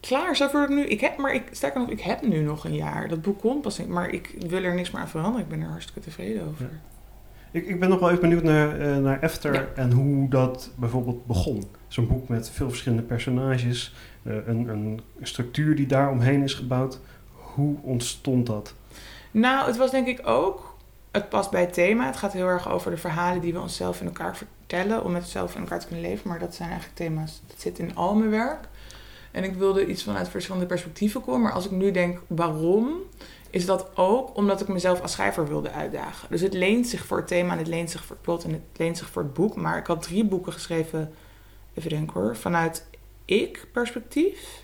Klaar, 0.00 0.36
zo 0.36 0.48
word 0.52 0.70
ik 0.70 0.76
nu. 0.76 0.82
Ik 0.84 1.00
heb, 1.00 1.16
maar 1.16 1.34
ik, 1.34 1.42
sterker 1.50 1.80
nog, 1.80 1.90
ik 1.90 2.00
heb 2.00 2.22
nu 2.26 2.40
nog 2.42 2.64
een 2.64 2.74
jaar. 2.74 3.08
Dat 3.08 3.22
boek 3.22 3.40
komt 3.40 3.62
pas 3.62 3.78
in, 3.78 3.92
maar 3.92 4.10
ik 4.10 4.34
wil 4.48 4.62
er 4.62 4.74
niks 4.74 4.90
meer 4.90 5.00
aan 5.02 5.08
veranderen. 5.08 5.40
Ik 5.40 5.48
ben 5.48 5.60
er 5.60 5.68
hartstikke 5.68 6.00
tevreden 6.00 6.46
over. 6.48 6.70
Ik, 7.50 7.66
ik 7.66 7.80
ben 7.80 7.88
nog 7.88 7.98
wel 8.00 8.08
even 8.08 8.20
benieuwd 8.20 8.42
naar, 8.42 8.80
eh, 8.80 8.96
naar 8.96 9.20
Efter 9.20 9.54
Ja. 9.54 9.66
en 9.74 9.92
hoe 9.92 10.28
dat 10.28 10.70
bijvoorbeeld 10.76 11.26
begon. 11.26 11.62
Zo'n 11.88 12.06
boek 12.06 12.28
met 12.28 12.50
veel 12.50 12.68
verschillende 12.68 13.04
personages, 13.04 13.94
eh, 14.22 14.34
een, 14.46 14.68
een 14.68 15.00
structuur 15.22 15.74
die 15.76 15.86
daar 15.86 16.10
omheen 16.10 16.42
is 16.42 16.54
gebouwd. 16.54 17.00
Hoe 17.32 17.76
ontstond 17.82 18.46
dat? 18.46 18.74
Nou, 19.30 19.66
het 19.66 19.76
was 19.76 19.90
denk 19.90 20.06
ik 20.06 20.20
ook. 20.24 20.71
Het 21.12 21.28
past 21.28 21.50
bij 21.50 21.60
het 21.60 21.72
thema. 21.72 22.06
Het 22.06 22.16
gaat 22.16 22.32
heel 22.32 22.46
erg 22.46 22.70
over 22.70 22.90
de 22.90 22.96
verhalen 22.96 23.40
die 23.40 23.52
we 23.52 23.60
onszelf 23.60 24.00
in 24.00 24.06
elkaar 24.06 24.36
vertellen. 24.36 25.04
Om 25.04 25.12
met 25.12 25.22
onszelf 25.22 25.54
in 25.54 25.60
elkaar 25.60 25.80
te 25.80 25.86
kunnen 25.86 26.04
leven. 26.04 26.28
Maar 26.28 26.38
dat 26.38 26.54
zijn 26.54 26.70
eigenlijk 26.70 26.98
thema's. 26.98 27.40
Dat 27.46 27.60
zit 27.60 27.78
in 27.78 27.96
al 27.96 28.14
mijn 28.14 28.30
werk. 28.30 28.68
En 29.30 29.44
ik 29.44 29.54
wilde 29.54 29.86
iets 29.86 30.02
vanuit 30.02 30.28
verschillende 30.28 30.66
perspectieven 30.66 31.22
komen. 31.22 31.40
Maar 31.40 31.52
als 31.52 31.64
ik 31.64 31.70
nu 31.70 31.90
denk 31.90 32.20
waarom. 32.26 32.96
Is 33.50 33.66
dat 33.66 33.96
ook 33.96 34.36
omdat 34.36 34.60
ik 34.60 34.68
mezelf 34.68 35.00
als 35.00 35.12
schrijver 35.12 35.48
wilde 35.48 35.70
uitdagen. 35.70 36.28
Dus 36.30 36.40
het 36.40 36.54
leent 36.54 36.86
zich 36.86 37.06
voor 37.06 37.16
het 37.16 37.26
thema 37.26 37.52
en 37.52 37.58
het 37.58 37.66
leent 37.66 37.90
zich 37.90 38.04
voor 38.04 38.16
het 38.16 38.24
plot 38.24 38.44
en 38.44 38.52
het 38.52 38.62
leent 38.76 38.98
zich 38.98 39.10
voor 39.10 39.22
het 39.22 39.34
boek. 39.34 39.56
Maar 39.56 39.78
ik 39.78 39.86
had 39.86 40.02
drie 40.02 40.24
boeken 40.24 40.52
geschreven, 40.52 41.12
even 41.74 41.90
denken 41.90 42.20
hoor, 42.20 42.36
vanuit 42.36 42.86
ik-perspectief. 43.24 44.61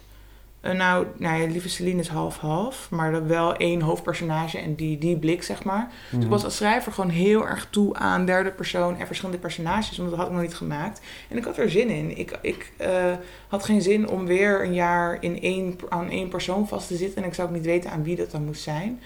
Eh, 0.61 0.73
nou, 0.73 1.07
nou 1.17 1.41
ja, 1.41 1.47
Lieve 1.47 1.69
Celine 1.69 2.01
is 2.01 2.09
half-half, 2.09 2.91
maar 2.91 3.13
dan 3.13 3.27
wel 3.27 3.57
één 3.57 3.81
hoofdpersonage 3.81 4.59
en 4.59 4.75
die, 4.75 4.99
die 4.99 5.17
blik, 5.17 5.43
zeg 5.43 5.65
maar. 5.65 5.93
Dus 6.11 6.25
ik 6.25 6.31
was 6.31 6.45
als 6.45 6.57
schrijver 6.57 6.93
gewoon 6.93 7.11
heel 7.11 7.47
erg 7.47 7.67
toe 7.71 7.95
aan 7.95 8.27
derde 8.27 8.51
persoon 8.51 8.97
en 8.97 9.07
verschillende 9.07 9.41
personages, 9.41 9.97
want 9.97 10.11
dat 10.11 10.19
had 10.19 10.29
ik 10.29 10.35
nog 10.35 10.43
niet 10.43 10.55
gemaakt. 10.55 11.01
En 11.29 11.37
ik 11.37 11.45
had 11.45 11.59
er 11.59 11.71
zin 11.71 11.89
in. 11.89 12.19
Ik, 12.19 12.39
ik 12.43 12.73
eh, 12.77 13.13
had 13.49 13.65
geen 13.65 13.83
zin 13.83 14.09
om 14.09 14.27
weer 14.27 14.65
een 14.65 14.75
jaar 14.75 15.17
in 15.21 15.43
één, 15.43 15.77
aan 15.89 16.11
één 16.11 16.29
persoon 16.29 16.69
vast 16.69 16.89
te 16.89 16.97
zitten 16.97 17.23
en 17.23 17.29
ik 17.29 17.35
zou 17.35 17.49
ook 17.49 17.55
niet 17.55 17.65
weten 17.65 17.91
aan 17.91 18.03
wie 18.03 18.17
dat 18.17 18.31
dan 18.31 18.45
moest 18.45 18.63
zijn. 18.63 19.01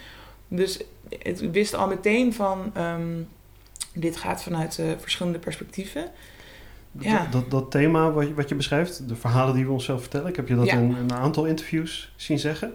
Dus 0.49 0.81
het 1.19 1.43
ik 1.43 1.53
wist 1.53 1.75
al 1.75 1.89
meteen 1.89 2.33
van, 2.35 2.71
ehm, 2.75 3.23
dit 3.95 4.17
gaat 4.17 4.43
vanuit 4.43 4.79
eh, 4.79 4.87
verschillende 4.99 5.39
perspectieven. 5.39 6.11
Ja. 6.99 7.27
Dat, 7.31 7.51
dat 7.51 7.71
thema 7.71 8.11
wat 8.13 8.27
je, 8.29 8.35
wat 8.35 8.49
je 8.49 8.55
beschrijft, 8.55 9.09
de 9.09 9.17
verhalen 9.17 9.55
die 9.55 9.65
we 9.67 9.73
onszelf 9.73 10.01
vertellen, 10.01 10.29
ik 10.29 10.37
heb 10.37 10.49
je 10.49 10.55
dat 10.55 10.67
Ja. 10.67 10.73
in 10.77 10.95
een 10.95 11.13
aantal 11.13 11.45
interviews 11.45 12.13
zien 12.17 12.39
zeggen. 12.39 12.73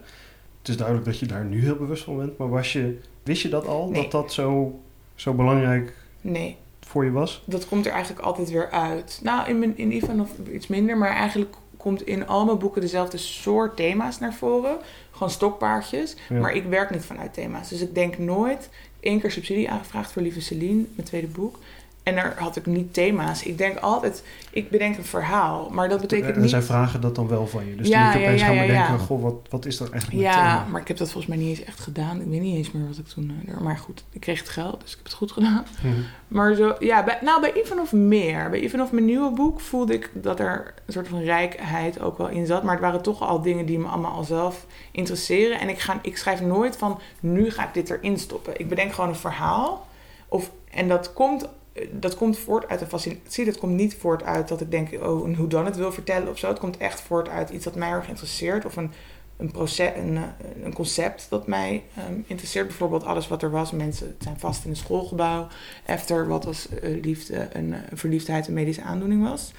Het 0.60 0.68
is 0.68 0.78
duidelijk 0.78 1.06
dat 1.08 1.20
je 1.20 1.26
daar 1.26 1.46
nu 1.46 1.62
heel 1.62 1.76
bewust 1.76 2.04
van 2.04 2.18
bent, 2.18 2.38
maar 2.38 2.50
was 2.50 2.74
je, 2.74 3.00
wist 3.24 3.42
je 3.42 3.50
dat 3.50 3.68
al, 3.68 3.90
Nee. 3.90 4.02
dat 4.02 4.12
dat 4.12 4.34
zo, 4.34 4.80
zo 5.16 5.34
belangrijk 5.34 5.96
Nee, 6.22 6.56
voor 6.80 7.06
je 7.06 7.12
was? 7.12 7.44
dat 7.46 7.68
komt 7.68 7.86
er 7.86 7.92
eigenlijk 7.92 8.26
altijd 8.26 8.50
weer 8.50 8.70
uit. 8.72 9.20
Nou, 9.24 9.50
in, 9.50 9.60
mijn, 9.60 9.78
in 9.78 9.92
Ivanov 9.96 10.30
iets 10.54 10.68
minder, 10.68 10.98
maar 10.98 11.10
eigenlijk 11.12 11.56
komt 11.78 12.02
in 12.08 12.28
al 12.28 12.46
mijn 12.46 12.58
boeken 12.58 12.82
dezelfde 12.82 13.18
soort 13.18 13.76
thema's 13.76 14.20
naar 14.20 14.34
voren. 14.34 14.78
Gewoon 15.12 15.30
stokpaardjes. 15.30 16.16
Ja. 16.30 16.40
Maar 16.40 16.54
ik 16.56 16.64
werk 16.66 16.90
niet 16.90 17.06
vanuit 17.06 17.34
thema's. 17.34 17.70
Dus 17.70 17.82
ik 17.82 17.96
denk 17.96 18.18
nooit... 18.18 18.70
één 19.00 19.20
keer 19.20 19.32
subsidie 19.32 19.70
aangevraagd 19.70 20.12
voor 20.12 20.22
Lieve 20.22 20.42
Celine, 20.42 20.84
mijn 20.96 21.08
tweede 21.08 21.28
boek. 21.28 21.60
En 22.08 22.16
daar 22.16 22.34
had 22.38 22.56
ik 22.56 22.66
niet 22.66 22.94
thema's. 22.94 23.44
Ik 23.44 23.58
denk 23.58 23.78
altijd... 23.78 24.24
Ik 24.52 24.70
bedenk 24.70 24.98
een 24.98 25.04
verhaal. 25.06 25.70
Maar 25.72 25.90
dat 25.90 26.02
betekent 26.02 26.36
en 26.36 26.42
niet... 26.42 26.50
zij 26.50 26.62
vragen 26.62 27.02
dat 27.02 27.16
dan 27.16 27.28
wel 27.28 27.48
van 27.48 27.66
je. 27.70 27.76
Dus 27.76 27.88
Ja, 27.88 28.14
je 28.14 28.20
ja, 28.20 28.26
opeens 28.26 28.42
ja, 28.42 28.48
gaan 28.48 28.56
ja, 28.56 28.62
bedenken, 28.62 28.92
ja. 28.92 28.98
goh, 28.98 29.22
wat, 29.22 29.34
wat 29.50 29.66
is 29.66 29.78
dat 29.78 29.90
eigenlijk 29.90 30.24
met 30.24 30.34
Ja, 30.34 30.58
thema? 30.58 30.66
maar 30.72 30.82
ik 30.82 30.88
heb 30.88 30.98
dat 30.98 31.12
volgens 31.12 31.36
mij 31.36 31.46
niet 31.46 31.58
eens 31.58 31.68
echt 31.68 31.80
gedaan. 31.80 32.22
Ik 32.22 32.28
weet 32.28 32.42
niet 32.42 32.56
eens 32.56 32.72
meer 32.72 32.88
wat 32.88 32.98
ik 32.98 33.08
toen... 33.08 33.42
eh, 33.48 33.58
Maar 33.58 33.78
goed, 33.78 34.04
ik 34.12 34.20
kreeg 34.22 34.40
het 34.40 34.50
geld, 34.50 34.82
dus 34.82 34.90
ik 34.92 34.96
heb 34.98 35.06
het 35.06 35.14
goed 35.16 35.32
gedaan. 35.32 35.66
Mhm. 35.82 35.94
Maar 36.28 36.56
zo, 36.56 36.76
ja, 36.80 37.04
bij, 37.04 37.18
nou 37.22 37.42
bij 37.42 37.54
Ivanov 37.54 37.92
meer. 37.92 38.50
Bij 38.50 38.60
Ivanov 38.60 38.92
mijn 38.92 39.06
nieuwe 39.06 39.32
boek 39.32 39.60
voelde 39.60 39.94
ik 39.94 40.12
dat 40.14 40.40
er 40.40 40.74
een 40.86 40.94
soort 40.94 41.08
van 41.08 41.22
rijkheid 41.22 42.00
ook 42.02 42.18
wel 42.18 42.28
in 42.30 42.46
zat. 42.46 42.64
Maar 42.64 42.74
het 42.74 42.84
waren 42.84 43.02
toch 43.02 43.22
al 43.22 43.42
dingen 43.42 43.66
die 43.66 43.80
me 43.80 43.88
allemaal 43.88 44.12
al 44.14 44.24
zelf 44.24 44.66
interesseren. 44.92 45.60
En 45.60 45.70
ik, 45.70 45.80
ga, 45.80 46.00
ik 46.02 46.18
schrijf 46.18 46.42
nooit 46.42 46.78
van, 46.78 47.00
nu 47.20 47.52
ga 47.52 47.68
ik 47.68 47.74
dit 47.74 47.90
erin 47.90 48.18
stoppen. 48.20 48.60
Ik 48.60 48.70
bedenk 48.70 48.94
gewoon 48.94 49.10
een 49.10 49.16
verhaal. 49.16 49.88
Of, 50.28 50.52
en 50.72 50.88
dat 50.88 51.14
komt, 51.14 51.48
dat 51.92 52.16
komt 52.16 52.38
voort 52.38 52.68
uit 52.68 52.82
een 52.82 52.88
fascinatie. 52.88 53.46
Dat 53.46 53.58
komt 53.58 53.74
niet 53.74 53.96
voort 53.96 54.24
uit 54.24 54.48
dat 54.48 54.62
ik 54.62 54.72
denk, 54.72 55.04
oh, 55.04 55.28
een 55.28 55.36
hoe 55.36 55.48
dan 55.48 55.66
het 55.66 55.76
wil 55.76 55.92
vertellen 55.92 56.30
of 56.30 56.38
zo. 56.38 56.48
Het 56.48 56.60
komt 56.60 56.78
echt 56.78 57.02
voort 57.02 57.30
uit 57.30 57.50
iets 57.50 57.64
dat 57.64 57.76
mij 57.76 57.90
erg 57.90 58.08
interesseert. 58.08 58.66
Of 58.66 58.76
een, 58.76 58.92
een, 59.38 59.52
proces, 59.52 59.92
een, 59.96 60.18
eh, 60.18 60.24
een 60.64 60.74
concept 60.74 61.28
dat 61.30 61.48
mij 61.48 61.84
ehm, 61.96 62.20
interesseert. 62.28 62.68
Bijvoorbeeld 62.68 63.04
alles 63.04 63.28
wat 63.28 63.42
er 63.42 63.52
was. 63.52 63.72
Mensen 63.72 64.16
zijn 64.20 64.40
vast 64.40 64.64
in 64.64 64.70
een 64.70 64.76
schoolgebouw. 64.76 65.48
Efter 65.86 66.28
wat 66.28 66.46
was 66.46 66.70
eh, 66.70 67.02
liefde, 67.02 67.50
een 67.54 67.74
eh, 67.74 67.80
verliefdheid 67.94 68.48
een 68.48 68.54
medische 68.54 68.82
aandoening 68.82 69.30
was. 69.30 69.52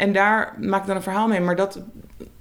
En 0.00 0.12
daar 0.12 0.54
maak 0.60 0.80
ik 0.80 0.86
dan 0.86 0.96
een 0.96 1.02
verhaal 1.02 1.28
mee. 1.28 1.40
Maar 1.40 1.56
dat, 1.56 1.80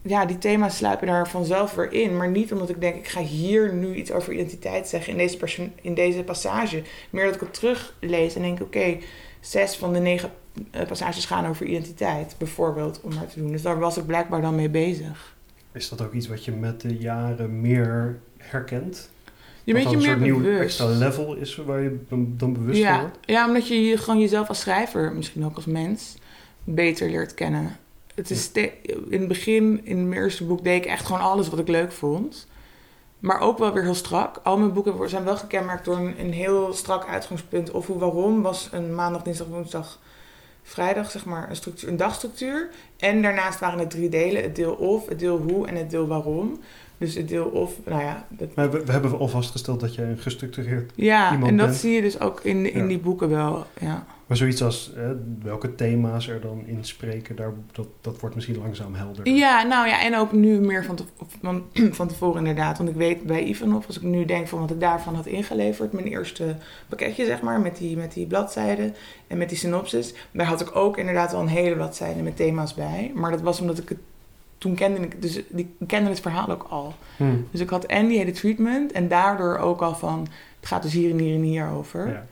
ja, 0.01 0.25
die 0.25 0.37
thema's 0.37 0.77
sluipen 0.77 1.07
daar 1.07 1.29
vanzelf 1.29 1.75
weer 1.75 1.91
in. 1.91 2.17
Maar 2.17 2.29
niet 2.29 2.51
omdat 2.51 2.69
ik 2.69 2.81
denk, 2.81 2.95
ik 2.95 3.07
ga 3.07 3.21
hier 3.21 3.73
nu 3.73 3.95
iets 3.95 4.11
over 4.11 4.33
identiteit 4.33 4.87
zeggen 4.87 5.11
in 5.11 5.17
deze, 5.17 5.69
in 5.81 5.93
deze 5.93 6.23
passage. 6.23 6.81
Meer 7.09 7.25
dat 7.25 7.35
ik 7.35 7.39
het 7.39 7.53
teruglees 7.53 8.35
en 8.35 8.41
denk, 8.41 8.61
oké, 8.61 8.97
zes 9.39 9.75
van 9.75 9.93
de 9.93 9.99
negen 9.99 10.31
eh, 10.71 10.87
passages 10.87 11.25
gaan 11.25 11.45
over 11.45 11.65
identiteit. 11.65 12.35
Bijvoorbeeld, 12.37 13.01
om 13.01 13.13
maar 13.13 13.27
te 13.27 13.39
doen. 13.39 13.51
Dus 13.51 13.61
daar 13.61 13.79
was 13.79 13.97
ik 13.97 14.05
blijkbaar 14.05 14.41
dan 14.41 14.55
mee 14.55 14.69
bezig. 14.69 15.35
Is 15.71 15.89
dat 15.89 16.01
ook 16.01 16.13
iets 16.13 16.27
wat 16.27 16.45
je 16.45 16.51
met 16.51 16.81
de 16.81 16.97
jaren 16.97 17.61
meer 17.61 18.19
herkent? 18.37 19.09
Je 19.63 19.73
bent 19.73 19.89
je 19.89 19.97
meer 19.97 20.05
soort 20.05 20.19
nieuw 20.19 20.41
bewust. 20.41 20.61
extra 20.61 20.85
level 20.85 21.35
is 21.35 21.55
waar 21.55 21.81
je 21.81 21.99
dan 22.09 22.53
bewust 22.53 22.83
van 22.83 22.99
wordt? 22.99 23.17
ja, 23.21 23.47
omdat 23.47 23.67
je 23.67 23.97
gewoon 23.97 24.19
jezelf 24.19 24.47
als 24.47 24.59
schrijver, 24.59 25.13
misschien 25.13 25.45
ook 25.45 25.55
als 25.55 25.65
mens, 25.65 26.15
beter 26.75 27.09
leert 27.09 27.33
kennen. 27.33 27.77
Het 28.15 28.29
is 28.29 28.51
in 29.09 29.19
het 29.19 29.27
begin, 29.27 29.81
in 29.83 30.09
mijn 30.09 30.21
eerste 30.21 30.43
boek, 30.45 30.63
deed 30.63 30.83
ik 30.83 30.89
echt 30.89 31.05
gewoon 31.05 31.21
alles 31.21 31.49
wat 31.49 31.59
ik 31.59 31.67
leuk 31.67 31.91
vond. 31.91 32.47
Maar 33.19 33.39
ook 33.39 33.57
wel 33.57 33.73
weer 33.73 33.83
heel 33.83 33.93
strak. 33.93 34.39
Al 34.43 34.57
mijn 34.57 34.73
boeken 34.73 35.09
zijn 35.09 35.23
wel 35.23 35.37
gekenmerkt 35.37 35.85
door 35.85 35.97
een, 35.97 36.19
een 36.19 36.33
heel 36.33 36.73
strak 36.73 37.05
uitgangspunt. 37.07 37.71
Of 37.71 37.87
hoe 37.87 37.97
waarom 37.99 38.41
was 38.41 38.69
een 38.71 38.95
maandag, 38.95 39.21
dinsdag, 39.21 39.47
woensdag, 39.47 39.99
vrijdag, 40.63 41.11
zeg 41.11 41.25
maar, 41.25 41.49
een, 41.49 41.55
structuur, 41.55 41.89
een 41.89 41.97
dagstructuur. 41.97 42.69
En 42.97 43.21
daarnaast 43.21 43.59
waren 43.59 43.79
het 43.79 43.89
drie 43.89 44.09
delen. 44.09 44.41
Het 44.43 44.55
deel 44.55 44.73
of, 44.73 45.07
het 45.07 45.19
deel 45.19 45.37
hoe 45.37 45.67
en 45.67 45.75
het 45.75 45.89
deel 45.89 46.07
waarom. 46.07 46.59
Dus 46.97 47.15
het 47.15 47.27
deel 47.27 47.45
of, 47.45 47.73
nou 47.85 48.01
ja, 48.01 48.25
dat 48.29 48.55
Maar 48.55 48.71
we, 48.71 48.85
we 48.85 48.91
hebben 48.91 49.19
al 49.19 49.27
vastgesteld 49.27 49.79
dat 49.79 49.95
je 49.95 50.01
een 50.01 50.17
gestructureerd... 50.17 50.91
ja, 50.95 51.31
Iemand 51.31 51.51
en 51.51 51.57
dat 51.57 51.65
bent. 51.67 51.79
zie 51.79 51.91
je 51.91 52.01
dus 52.01 52.19
ook 52.19 52.39
in, 52.43 52.73
in 52.73 52.81
Ja. 52.81 52.87
die 52.87 52.99
boeken 52.99 53.29
wel. 53.29 53.65
Ja. 53.79 54.05
Maar 54.29 54.37
zoiets 54.37 54.63
als 54.63 54.93
eh, 54.93 55.09
welke 55.43 55.75
thema's 55.75 56.27
er 56.27 56.41
dan 56.41 56.63
in 56.65 56.85
spreken, 56.85 57.35
daar, 57.35 57.53
dat, 57.71 57.87
dat 58.01 58.19
wordt 58.19 58.35
misschien 58.35 58.57
langzaam 58.57 58.95
helder. 58.95 59.29
Ja, 59.29 59.63
nou 59.63 59.87
ja, 59.87 60.01
en 60.01 60.15
ook 60.15 60.31
nu 60.31 60.59
meer 60.59 60.85
van, 60.85 60.95
te, 60.95 61.03
van, 61.41 61.63
van 61.99 62.07
tevoren 62.07 62.37
inderdaad. 62.37 62.77
Want 62.77 62.89
ik 62.89 62.95
weet 62.95 63.23
bij 63.23 63.43
Ivanov, 63.43 63.85
als 63.87 63.95
ik 63.95 64.01
nu 64.01 64.25
denk 64.25 64.47
van 64.47 64.59
wat 64.59 64.71
ik 64.71 64.79
daarvan 64.79 65.15
had 65.15 65.25
ingeleverd, 65.25 65.91
mijn 65.91 66.07
eerste 66.07 66.55
pakketje 66.89 67.25
zeg 67.25 67.41
maar, 67.41 67.59
met 67.59 67.77
die, 67.77 67.97
met 67.97 68.13
die 68.13 68.27
bladzijden 68.27 68.95
en 69.27 69.37
met 69.37 69.49
die 69.49 69.57
synopsis, 69.57 70.13
daar 70.31 70.45
had 70.45 70.61
ik 70.61 70.75
ook 70.75 70.97
inderdaad 70.97 71.33
al 71.33 71.41
een 71.41 71.47
hele 71.47 71.75
bladzijde 71.75 72.21
met 72.21 72.35
thema's 72.35 72.73
bij. 72.73 73.11
Maar 73.15 73.31
dat 73.31 73.41
was 73.41 73.61
omdat 73.61 73.77
ik 73.77 73.89
het, 73.89 73.99
toen 74.57 74.75
kende 74.75 75.01
ik, 75.01 75.21
dus 75.21 75.41
die 75.47 75.75
kende 75.87 76.09
het 76.09 76.19
verhaal 76.19 76.49
ook 76.49 76.67
al. 76.69 76.93
Hm. 77.17 77.35
Dus 77.51 77.61
ik 77.61 77.69
had 77.69 77.85
en 77.85 78.07
die 78.07 78.17
hele 78.17 78.31
treatment 78.31 78.91
en 78.91 79.07
daardoor 79.07 79.57
ook 79.57 79.81
al 79.81 79.95
van, 79.95 80.27
het 80.59 80.69
gaat 80.69 80.83
dus 80.83 80.93
hier 80.93 81.09
en 81.11 81.19
hier 81.19 81.35
en 81.35 81.41
hier 81.41 81.69
over. 81.69 82.07
Ja. 82.07 82.25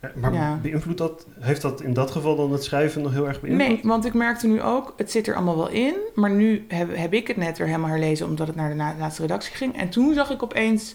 Eh, 0.00 0.10
Maar 0.14 0.32
Ja. 0.32 0.58
beïnvloedt 0.62 0.98
dat, 0.98 1.26
heeft 1.40 1.62
dat 1.62 1.80
in 1.82 1.92
dat 1.92 2.10
geval 2.10 2.36
dan 2.36 2.52
het 2.52 2.64
schrijven 2.64 3.02
nog 3.02 3.12
heel 3.12 3.28
erg 3.28 3.40
beïnvloed? 3.40 3.66
Nee, 3.68 3.80
want 3.82 4.04
ik 4.04 4.14
merkte 4.14 4.46
nu 4.46 4.62
ook, 4.62 4.94
het 4.96 5.10
zit 5.10 5.26
er 5.26 5.34
allemaal 5.34 5.56
wel 5.56 5.68
in. 5.70 5.94
Maar 6.14 6.30
nu 6.30 6.64
heb, 6.68 6.96
heb 6.96 7.12
ik 7.12 7.26
het 7.28 7.36
net 7.36 7.58
weer 7.58 7.66
helemaal 7.66 7.88
herlezen 7.90 8.26
omdat 8.26 8.46
het 8.46 8.56
naar 8.56 8.68
de 8.68 8.74
na- 8.74 8.94
laatste 8.98 9.22
redactie 9.22 9.54
ging. 9.54 9.76
En 9.76 9.88
toen 9.88 10.14
zag 10.14 10.30
ik 10.30 10.42
opeens, 10.42 10.94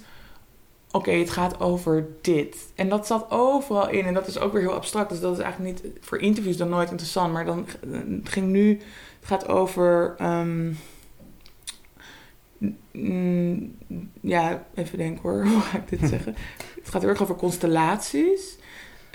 oké, 0.91 1.11
het 1.11 1.29
gaat 1.29 1.59
over 1.59 2.07
dit. 2.21 2.57
En 2.75 2.89
dat 2.89 3.07
zat 3.07 3.25
overal 3.31 3.89
in. 3.89 4.05
En 4.05 4.13
dat 4.13 4.27
is 4.27 4.39
ook 4.39 4.53
weer 4.53 4.61
heel 4.61 4.73
abstract. 4.73 5.09
Dus 5.09 5.19
dat 5.19 5.37
is 5.37 5.43
eigenlijk 5.43 5.83
niet 5.83 5.93
voor 6.01 6.17
interviews 6.19 6.57
dan 6.57 6.69
nooit 6.69 6.89
interessant. 6.89 7.33
Maar 7.33 7.45
dan 7.45 7.65
eh, 7.91 7.99
het 8.19 8.29
ging 8.29 8.47
nu, 8.47 8.69
het 9.19 9.27
gaat 9.27 9.47
over... 9.47 10.15
ehm, 10.17 10.71
mm, 12.91 13.75
ja, 14.21 14.65
even 14.75 14.97
denken 14.97 15.21
hoor, 15.21 15.45
hoe 15.47 15.59
ga 15.61 15.77
ik 15.77 15.89
dit 15.99 16.09
zeggen? 16.09 16.35
Het 16.75 16.89
gaat 16.89 17.01
heel 17.01 17.09
erg 17.09 17.21
over 17.21 17.35
constellaties. 17.35 18.57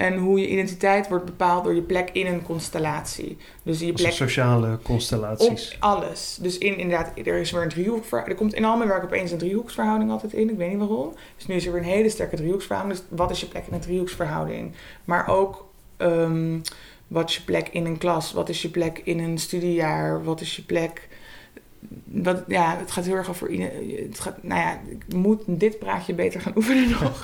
En 0.00 0.16
hoe 0.16 0.40
je 0.40 0.48
identiteit 0.48 1.08
wordt 1.08 1.24
bepaald 1.24 1.64
door 1.64 1.74
je 1.74 1.82
plek 1.82 2.10
in 2.12 2.26
een 2.26 2.42
constellatie. 2.42 3.36
Dus 3.62 3.80
je 3.80 3.92
Als 3.92 4.00
plek 4.00 4.12
sociale 4.12 4.72
op 4.72 4.82
constellaties. 4.82 5.76
alles. 5.78 6.38
Dus 6.40 6.58
in, 6.58 6.78
inderdaad, 6.78 7.18
er 7.18 7.38
is 7.38 7.50
weer 7.50 7.62
een 7.62 7.68
driehoekverhouding. 7.68 8.38
Er 8.38 8.44
komt 8.44 8.54
in 8.54 8.64
al 8.64 8.76
mijn 8.76 8.88
werk 8.88 9.04
opeens 9.04 9.30
een 9.30 9.38
driehoeksverhouding 9.38 10.10
altijd 10.10 10.32
in. 10.32 10.50
Ik 10.50 10.56
weet 10.56 10.70
niet 10.70 10.78
waarom. 10.78 11.14
Dus 11.36 11.46
nu 11.46 11.54
is 11.54 11.66
er 11.66 11.72
weer 11.72 11.80
een 11.80 11.88
hele 11.88 12.08
sterke 12.08 12.36
driehoeksverhouding. 12.36 12.98
Dus 12.98 13.08
wat 13.18 13.30
is 13.30 13.40
je 13.40 13.46
plek 13.46 13.66
in 13.66 13.74
een 13.74 13.80
driehoeksverhouding? 13.80 14.72
Maar 15.04 15.28
ook 15.28 15.68
ehm, 15.96 16.58
wat 17.06 17.28
is 17.28 17.36
je 17.36 17.42
plek 17.42 17.68
in 17.68 17.86
een 17.86 17.98
klas? 17.98 18.32
Wat 18.32 18.48
is 18.48 18.62
je 18.62 18.68
plek 18.68 19.00
in 19.04 19.18
een 19.18 19.38
studiejaar? 19.38 20.24
Wat 20.24 20.40
is 20.40 20.56
je 20.56 20.62
plek... 20.62 21.08
Wat, 22.04 22.44
ja, 22.46 22.76
het 22.78 22.90
gaat 22.90 23.04
heel 23.04 23.14
erg 23.14 23.28
over... 23.28 23.50
Het 24.08 24.20
gaat, 24.20 24.42
nou 24.42 24.60
ja, 24.60 24.80
ik 24.88 25.14
moet 25.14 25.42
dit 25.46 25.78
praatje 25.78 26.14
beter 26.14 26.40
gaan 26.40 26.52
oefenen 26.60 26.90
nog. 26.90 27.22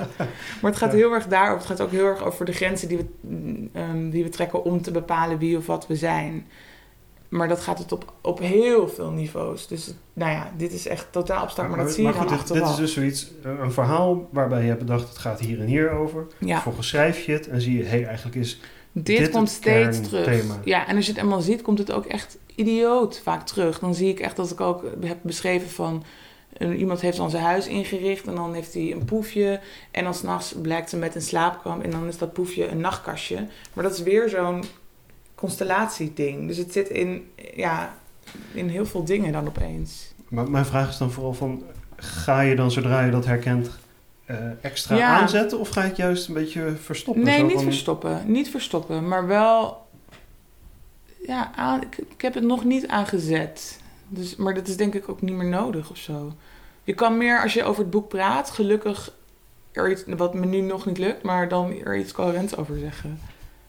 Maar 0.60 0.70
het 0.70 0.76
gaat 0.76 0.90
Ja. 0.90 0.96
heel 0.96 1.12
erg 1.12 1.26
daarover. 1.26 1.58
Het 1.58 1.66
gaat 1.66 1.80
ook 1.80 1.90
heel 1.90 2.06
erg 2.06 2.24
over 2.24 2.44
de 2.44 2.52
grenzen 2.52 2.88
die 2.88 2.96
we, 2.98 3.04
ehm, 3.72 4.10
die 4.10 4.22
we 4.22 4.28
trekken 4.28 4.64
om 4.64 4.82
te 4.82 4.90
bepalen 4.90 5.38
wie 5.38 5.56
of 5.56 5.66
wat 5.66 5.86
we 5.86 5.96
zijn. 5.96 6.46
Maar 7.28 7.48
dat 7.48 7.60
gaat 7.60 7.78
het 7.78 7.92
op, 7.92 8.12
op 8.20 8.38
heel 8.38 8.88
veel 8.88 9.10
niveaus. 9.10 9.66
Dus 9.66 9.94
nou 10.12 10.30
ja, 10.32 10.52
dit 10.56 10.72
is 10.72 10.86
echt 10.86 11.06
totaal 11.10 11.42
abstract, 11.42 11.68
maar, 11.68 11.78
dat 11.78 11.92
zie 11.92 12.06
je 12.06 12.12
goed, 12.12 12.48
dan 12.48 12.58
dit, 12.58 12.68
is 12.68 12.76
dus 12.76 12.92
zoiets, 12.92 13.30
eh, 13.44 13.50
een 13.60 13.72
verhaal 13.72 14.28
waarbij 14.32 14.60
je 14.62 14.68
hebt 14.68 14.78
bedacht, 14.78 15.08
het 15.08 15.18
gaat 15.18 15.40
hier 15.40 15.60
en 15.60 15.66
hier 15.66 15.90
over. 15.90 16.26
ja, 16.38 16.54
Vervolgens 16.54 16.88
schrijf 16.88 17.20
je 17.20 17.32
het 17.32 17.48
en 17.48 17.60
zie 17.60 17.76
je, 17.76 17.82
hé, 17.82 17.88
hey, 17.88 18.04
eigenlijk 18.04 18.36
is... 18.36 18.60
dit, 18.92 19.18
dit 19.18 19.30
komt 19.30 19.48
steeds 19.50 20.00
terug. 20.00 20.44
Ja, 20.64 20.86
en 20.86 20.96
als 20.96 21.06
je 21.06 21.12
het 21.12 21.20
eenmaal 21.20 21.40
ziet, 21.40 21.62
komt 21.62 21.78
het 21.78 21.92
ook 21.92 22.04
echt 22.04 22.38
idioot 22.56 23.20
vaak 23.22 23.46
terug. 23.46 23.78
Dan 23.78 23.94
zie 23.94 24.08
ik 24.08 24.20
echt 24.20 24.36
dat 24.36 24.50
ik 24.50 24.60
ook 24.60 24.84
heb 25.04 25.18
beschreven 25.22 25.68
van... 25.70 26.04
eh, 26.52 26.78
Iemand 26.78 27.00
heeft 27.00 27.16
dan 27.16 27.30
zijn 27.30 27.42
huis 27.42 27.66
ingericht 27.66 28.26
en 28.26 28.34
dan 28.34 28.54
heeft 28.54 28.74
hij 28.74 28.92
een 28.92 29.04
poefje. 29.04 29.60
En 29.90 30.04
dan 30.04 30.14
s'nachts 30.14 30.54
blijkt 30.62 30.90
ze 30.90 30.96
met 30.96 31.14
een 31.14 31.22
slaapkamp 31.22 31.82
en 31.84 31.90
dan 31.90 32.06
is 32.08 32.18
dat 32.18 32.32
poefje 32.32 32.68
een 32.68 32.80
nachtkastje. 32.80 33.46
Maar 33.72 33.84
dat 33.84 33.92
is 33.92 34.02
weer 34.02 34.28
zo'n 34.28 34.64
constellatieding. 35.34 36.46
Dus 36.48 36.56
het 36.56 36.72
zit 36.72 36.88
in, 36.88 37.30
ja, 37.54 37.94
in 38.52 38.68
heel 38.68 38.86
veel 38.86 39.04
dingen 39.04 39.32
dan 39.32 39.46
opeens. 39.46 40.14
Maar 40.28 40.50
mijn 40.50 40.64
vraag 40.64 40.88
is 40.88 40.96
dan 40.98 41.10
vooral 41.10 41.34
van, 41.34 41.62
ga 41.96 42.40
je 42.40 42.56
dan 42.56 42.70
zodra 42.70 43.04
je 43.04 43.10
dat 43.10 43.24
herkent 43.24 43.70
eh, 44.24 44.36
extra 44.60 44.96
Ja. 44.96 45.20
aanzetten? 45.20 45.58
Of 45.58 45.68
ga 45.68 45.82
je 45.82 45.88
het 45.88 45.96
juist 45.96 46.28
een 46.28 46.34
beetje 46.34 46.72
verstoppen? 46.82 47.24
Nee, 47.24 47.42
niet 47.42 47.52
van- 47.52 47.62
verstoppen. 47.62 48.22
Niet 48.26 48.50
verstoppen, 48.50 49.08
maar 49.08 49.26
wel... 49.26 49.85
Ja, 51.26 51.50
aan, 51.56 51.82
ik, 51.82 51.96
ik 52.08 52.20
heb 52.22 52.34
het 52.34 52.44
nog 52.44 52.64
niet 52.64 52.86
aangezet. 52.86 53.80
Dus, 54.08 54.36
maar 54.36 54.54
dat 54.54 54.68
is 54.68 54.76
denk 54.76 54.94
ik 54.94 55.08
ook 55.08 55.20
niet 55.22 55.34
meer 55.34 55.48
nodig 55.48 55.90
of 55.90 55.96
zo. 55.96 56.32
Je 56.84 56.94
kan 56.94 57.16
meer, 57.16 57.42
als 57.42 57.54
je 57.54 57.64
over 57.64 57.82
het 57.82 57.90
boek 57.90 58.08
praat, 58.08 58.50
gelukkig... 58.50 59.12
Er 59.72 59.90
iets, 59.90 60.04
wat 60.16 60.34
me 60.34 60.46
nu 60.46 60.60
nog 60.60 60.86
niet 60.86 60.98
lukt, 60.98 61.22
maar 61.22 61.48
dan 61.48 61.72
er 61.84 61.96
iets 61.96 62.12
coherents 62.12 62.56
over 62.56 62.78
zeggen. 62.78 63.18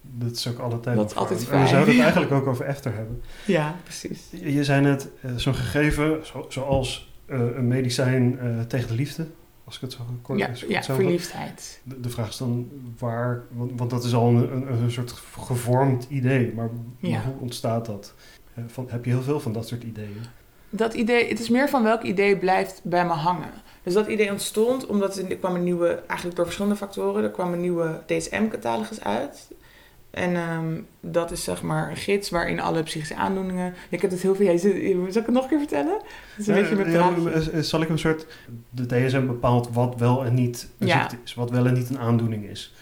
Dat 0.02 0.32
is 0.32 0.48
ook 0.48 0.58
alle 0.60 0.80
tijd 0.80 0.96
Dat 0.98 1.12
is 1.12 1.16
altijd. 1.18 1.40
En 1.40 1.46
we 1.46 1.52
fijn. 1.52 1.68
zouden 1.68 1.94
het 1.94 2.04
eigenlijk 2.04 2.32
ook 2.32 2.48
over 2.48 2.66
Efter 2.66 2.94
hebben. 2.96 3.22
Ja, 3.46 3.76
precies. 3.84 4.28
Je 4.32 4.54
je 4.54 4.64
zei 4.64 4.82
net, 4.82 5.08
eh, 5.22 5.32
zo'n 5.36 5.56
gegeven, 5.56 6.26
zo- 6.26 6.46
zoals 6.50 7.14
eh, 7.26 7.40
een 7.40 7.68
medicijn 7.68 8.40
eh, 8.40 8.60
tegen 8.68 8.88
de 8.88 8.94
liefde, 8.94 9.28
als 9.68 9.76
ik 9.76 9.82
het 9.82 9.92
zo 9.92 10.00
kort 10.22 10.40
Ja, 10.40 10.50
ja 10.68 10.84
verliefdheid. 10.84 11.82
De, 11.84 12.00
de 12.00 12.10
vraag 12.10 12.30
is 12.30 12.38
dan 12.38 12.70
waar, 13.00 13.44
want, 13.50 13.72
want 13.76 13.90
dat 13.90 14.04
is 14.04 14.14
al 14.14 14.28
een, 14.28 14.52
een, 14.52 14.72
een 14.72 14.92
soort 14.92 15.12
gevormd 15.40 16.06
idee, 16.10 16.54
maar, 16.54 16.70
hoe 17.00 17.34
ontstaat 17.40 17.86
dat? 17.86 18.14
Van, 18.68 18.86
heb 18.90 19.06
je 19.06 19.12
heel 19.12 19.22
veel 19.22 19.40
van 19.40 19.54
dat 19.54 19.68
soort 19.68 19.84
ideeën? 19.84 20.22
Dat 20.70 20.94
idee, 20.94 21.30
het 21.30 21.40
is 21.40 21.50
meer 21.50 21.70
van 21.70 21.84
welk 21.84 22.04
idee 22.04 22.38
blijft 22.38 22.82
bij 22.84 23.06
me 23.06 23.12
hangen. 23.12 23.52
Dus 23.84 23.94
dat 23.94 24.08
idee 24.08 24.32
ontstond 24.32 24.86
omdat 24.86 25.18
er 25.18 25.38
kwam 25.38 25.56
een 25.56 25.64
nieuwe, 25.64 25.88
eigenlijk 26.08 26.36
door 26.36 26.46
verschillende 26.46 26.78
factoren, 26.78 27.24
er 27.24 27.32
kwam 27.32 27.54
een 27.54 27.62
nieuwe 27.62 28.02
DSM-catalogus 28.06 29.04
uit. 29.04 29.48
En 30.12 30.36
ehm, 30.36 30.82
dat 31.00 31.32
is 31.32 31.44
zeg 31.44 31.62
maar 31.62 31.90
een 31.90 31.96
gids 31.98 32.30
waarin 32.30 32.60
alle 32.60 32.84
psychische 32.84 33.16
aandoeningen. 33.16 33.74
Ik 33.90 34.02
heb 34.02 34.12
het 34.12 34.22
heel 34.22 34.36
veel. 34.36 34.46
Jij 34.46 34.58
Zal 34.58 34.72
ik 34.72 35.14
het 35.14 35.28
nog 35.28 35.44
een 35.44 35.50
keer 35.50 35.58
vertellen? 35.60 35.94
Het 35.94 36.38
is 36.38 36.48
een 36.48 36.56
Ja, 36.56 36.62
beetje 36.62 36.76
mijn 36.76 36.92
ja, 36.92 37.10
praatje. 37.10 37.52
eh, 37.52 37.60
zal 37.62 37.82
ik 37.82 37.90
een 37.90 38.00
soort, 38.00 38.26
de 38.70 38.86
DSM 38.86 39.26
bepaalt 39.26 39.70
wat 39.74 39.96
wel 39.98 40.26
en 40.26 40.34
niet 40.34 40.70
een 40.80 40.88
Ja. 40.88 41.00
ziekte 41.00 41.18
is, 41.24 41.34
wat 41.34 41.50
wel 41.50 41.66
en 41.68 41.74
niet 41.74 41.90
een 41.90 42.00
aandoening 42.00 42.46
is. 42.50 42.74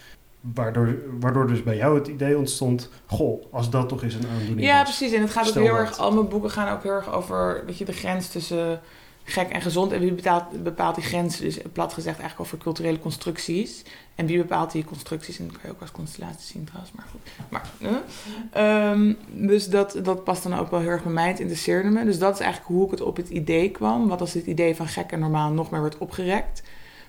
Waardoor, 0.54 0.94
waardoor 1.20 1.46
dus 1.46 1.62
bij 1.62 1.76
jou 1.76 1.98
het 1.98 2.06
idee 2.08 2.38
ontstond, 2.38 2.90
goh, 3.06 3.44
als 3.52 3.70
dat 3.70 3.88
toch 3.88 4.02
eens 4.02 4.14
een 4.14 4.26
aandoening 4.32 4.66
Ja, 4.66 4.82
was. 4.82 4.96
precies. 4.96 5.16
En 5.16 5.22
het 5.22 5.30
gaat 5.30 5.48
ook 5.48 5.54
heel 5.54 5.66
dat. 5.66 5.76
erg. 5.76 5.98
Al 5.98 6.12
mijn 6.12 6.28
boeken 6.28 6.50
gaan 6.50 6.72
ook 6.76 6.82
heel 6.82 6.92
erg 6.92 7.12
over 7.12 7.62
weet 7.66 7.78
je, 7.78 7.84
de 7.84 7.92
grens 7.92 8.28
tussen 8.28 8.80
gek 9.24 9.48
en 9.48 9.60
gezond. 9.60 9.92
En 9.92 10.00
wie 10.00 10.12
bepaalt, 10.12 10.62
bepaalt 10.62 10.94
die 10.94 11.04
grens? 11.04 11.38
Dus 11.38 11.58
plat 11.72 11.92
gezegd 11.92 12.18
eigenlijk 12.18 12.40
over 12.50 12.58
culturele 12.64 12.98
constructies. 12.98 13.82
En 14.16 14.26
wie 14.26 14.38
bepaalt 14.38 14.72
die 14.72 14.84
constructies? 14.84 15.38
En 15.38 15.46
dat 15.46 15.56
kan 15.56 15.62
je 15.64 15.74
ook 15.74 15.80
als 15.80 15.90
constellatie 15.90 16.46
zien 16.46 16.64
trouwens, 16.64 16.92
maar 16.92 17.06
goed. 17.10 17.20
Maar, 17.48 17.70
eh. 17.80 18.90
Ehm, 18.90 19.12
dus 19.30 19.68
dat, 19.68 19.98
dat 20.02 20.24
past 20.24 20.42
dan 20.42 20.58
ook 20.58 20.70
wel 20.70 20.80
heel 20.80 20.88
erg 20.88 21.02
bij 21.02 21.12
mij. 21.12 21.28
Het 21.28 21.40
interesseerde 21.40 21.88
me. 21.88 22.04
Dus 22.04 22.18
dat 22.18 22.34
is 22.34 22.40
eigenlijk 22.40 22.72
hoe 22.72 22.84
ik 22.84 22.90
het 22.90 23.00
op 23.00 23.16
het 23.16 23.28
idee 23.28 23.70
kwam. 23.70 24.08
Wat 24.08 24.20
als 24.20 24.32
het 24.32 24.46
idee 24.46 24.76
van 24.76 24.88
gek 24.88 25.12
en 25.12 25.18
normaal 25.18 25.50
nog 25.50 25.70
meer 25.70 25.80
wordt 25.80 25.98
opgerekt. 25.98 26.62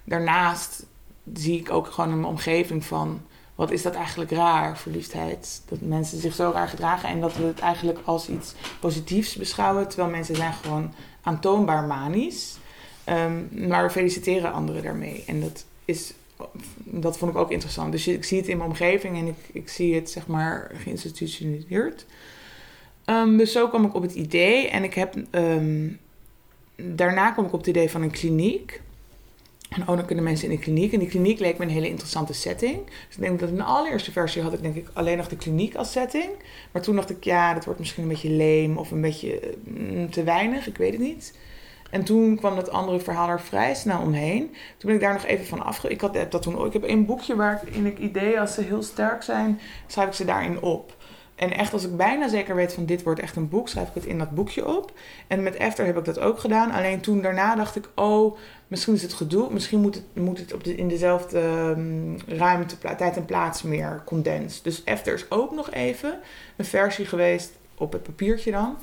Daarnaast 0.03 0.86
zie 1.34 1.60
ik 1.60 1.72
ook 1.72 1.88
gewoon 1.88 2.10
in 2.10 2.20
mijn 2.20 2.32
omgeving 2.32 2.86
van... 2.86 3.22
Wat 3.55 3.72
is 3.72 3.82
dat 3.82 3.95
eigenlijk 3.95 4.32
raar, 4.32 4.78
verliefdheid? 4.78 5.62
Dat 5.70 5.82
mensen 5.82 6.20
zich 6.20 6.36
zo 6.36 6.51
raar 6.53 6.68
gedragen 6.68 7.10
en 7.10 7.22
dat 7.22 7.36
we 7.36 7.43
het 7.43 7.60
eigenlijk 7.60 7.99
als 8.05 8.30
iets 8.30 8.53
positiefs 8.80 9.36
beschouwen. 9.36 9.88
Terwijl 9.88 10.10
mensen 10.10 10.36
zijn 10.36 10.53
gewoon 10.53 10.93
aantoonbaar 11.22 11.84
manisch. 11.84 12.58
Ehm, 13.03 13.68
maar 13.68 13.84
we 13.84 13.89
feliciteren 13.89 14.53
anderen 14.53 14.84
daarmee. 14.84 15.24
En 15.28 15.41
dat, 15.41 15.66
is, 15.86 16.14
dat 16.84 17.18
vond 17.18 17.32
ik 17.32 17.38
ook 17.38 17.52
interessant. 17.52 17.92
Dus 17.92 18.08
ik 18.08 18.24
zie 18.24 18.38
het 18.38 18.48
in 18.48 18.58
mijn 18.58 18.70
omgeving 18.70 19.18
en 19.18 19.28
ik, 19.28 19.36
ik 19.52 19.70
zie 19.70 19.96
het 19.96 20.10
zeg 20.10 20.28
maar 20.28 20.72
geïnstitutionaliseerd. 20.74 22.06
Ehm, 23.06 23.38
dus 23.38 23.52
zo 23.52 23.68
kwam 23.68 23.86
ik 23.86 23.94
op 23.94 24.02
het 24.02 24.14
idee. 24.14 24.70
En 24.70 24.84
ik 24.84 24.94
heb, 24.94 25.16
ehm, 25.32 25.88
daarna 26.76 27.32
kwam 27.32 27.46
ik 27.46 27.54
op 27.54 27.60
het 27.60 27.68
idee 27.68 27.90
van 27.90 28.02
een 28.02 28.12
kliniek. 28.12 28.82
En 29.70 29.82
oh, 29.82 29.88
dan 29.88 30.06
kunnen 30.06 30.24
mensen 30.24 30.50
in 30.50 30.56
de 30.56 30.62
kliniek. 30.62 30.94
En 30.94 31.00
die 31.00 31.08
kliniek 31.08 31.40
leek 31.40 31.58
me 31.58 31.66
een 31.66 31.72
hele 31.72 31.90
interessante 31.90 32.34
setting. 32.34 32.86
Dus 32.86 33.16
ik 33.16 33.22
denk 33.22 33.40
dat 33.40 33.50
in 33.50 33.56
de 33.56 33.64
allereerste 33.64 34.12
versie 34.12 34.42
had 34.42 34.54
ik 34.54 34.62
denk 34.62 34.76
ik 34.76 34.88
alleen 34.94 35.18
nog 35.18 35.28
de 35.28 35.36
kliniek 35.36 35.76
als 35.76 35.92
setting. 35.92 36.30
Maar 36.72 36.82
toen 36.82 36.96
dacht 36.96 37.10
ik, 37.10 37.24
ja, 37.24 37.54
dat 37.54 37.66
wordt 37.66 37.80
misschien 37.80 38.04
een 38.04 38.10
beetje 38.10 38.30
leem 38.30 38.78
of 38.78 38.92
een 38.92 39.02
beetje 39.02 39.54
mm, 39.64 40.10
te 40.10 40.24
weinig. 40.24 40.68
Ik 40.68 40.78
weet 40.78 40.92
het 40.92 41.02
niet. 41.02 41.34
En 41.90 42.04
toen 42.04 42.38
kwam 42.38 42.56
dat 42.56 42.70
andere 42.70 43.00
verhaal 43.00 43.30
er 43.30 43.42
vrij 43.42 43.76
snel 43.76 44.02
omheen. 44.02 44.42
Toen 44.78 44.90
ben 44.90 44.94
ik 44.94 45.02
daar 45.02 45.14
nog 45.14 45.26
even 45.26 45.46
van 45.46 45.64
afge... 45.64 45.90
Ik, 45.90 46.02
had 46.02 46.18
dat 46.30 46.42
toen 46.42 46.58
ook. 46.58 46.66
Ik 46.66 46.74
heb 46.74 46.84
één 46.84 47.06
boekje 47.06 47.36
waarin 47.36 47.86
ik 47.86 47.98
ideeën, 47.98 48.40
als 48.40 48.54
ze 48.54 48.62
heel 48.62 48.84
sterk 48.84 49.24
zijn, 49.24 49.60
schrijf 49.88 50.08
ik 50.08 50.14
ze 50.14 50.26
daarin 50.26 50.62
op. 50.62 50.96
En 51.38 51.58
echt, 51.58 51.74
als 51.74 51.86
ik 51.86 51.98
bijna 51.98 52.28
zeker 52.28 52.56
weet 52.56 52.74
van 52.74 52.86
dit 52.86 53.04
wordt 53.04 53.20
echt 53.20 53.36
een 53.36 53.50
boek, 53.50 53.70
schrijf 53.70 53.88
ik 53.88 53.94
het 53.94 54.06
in 54.06 54.18
dat 54.18 54.36
boekje 54.36 54.78
op. 54.78 54.92
En 55.28 55.44
met 55.44 55.56
Efter 55.56 55.86
heb 55.86 55.98
ik 55.98 56.06
dat 56.06 56.20
ook 56.20 56.40
gedaan. 56.40 56.72
Alleen 56.72 57.00
toen 57.00 57.22
daarna 57.22 57.56
dacht 57.56 57.76
ik, 57.76 57.90
oh, 57.96 58.38
misschien 58.68 58.94
is 58.94 59.02
het 59.02 59.14
gedoe. 59.14 59.54
Misschien 59.54 59.82
moet 59.82 59.96
het, 59.96 60.06
moet 60.14 60.40
het 60.40 60.54
op 60.54 60.64
in 60.64 60.88
dezelfde 60.88 61.40
ehm, 61.40 62.38
ruimte, 62.38 62.78
tijd 62.98 63.18
en 63.18 63.26
plaats 63.26 63.62
meer 63.62 64.02
condens. 64.06 64.62
Dus 64.62 64.84
Efter 64.84 65.14
is 65.14 65.32
ook 65.32 65.52
nog 65.52 65.72
even 65.72 66.20
een 66.56 66.66
versie 66.66 67.06
geweest 67.06 67.52
op 67.78 67.92
het 67.92 68.04
papiertje 68.04 68.52
dan. 68.52 68.78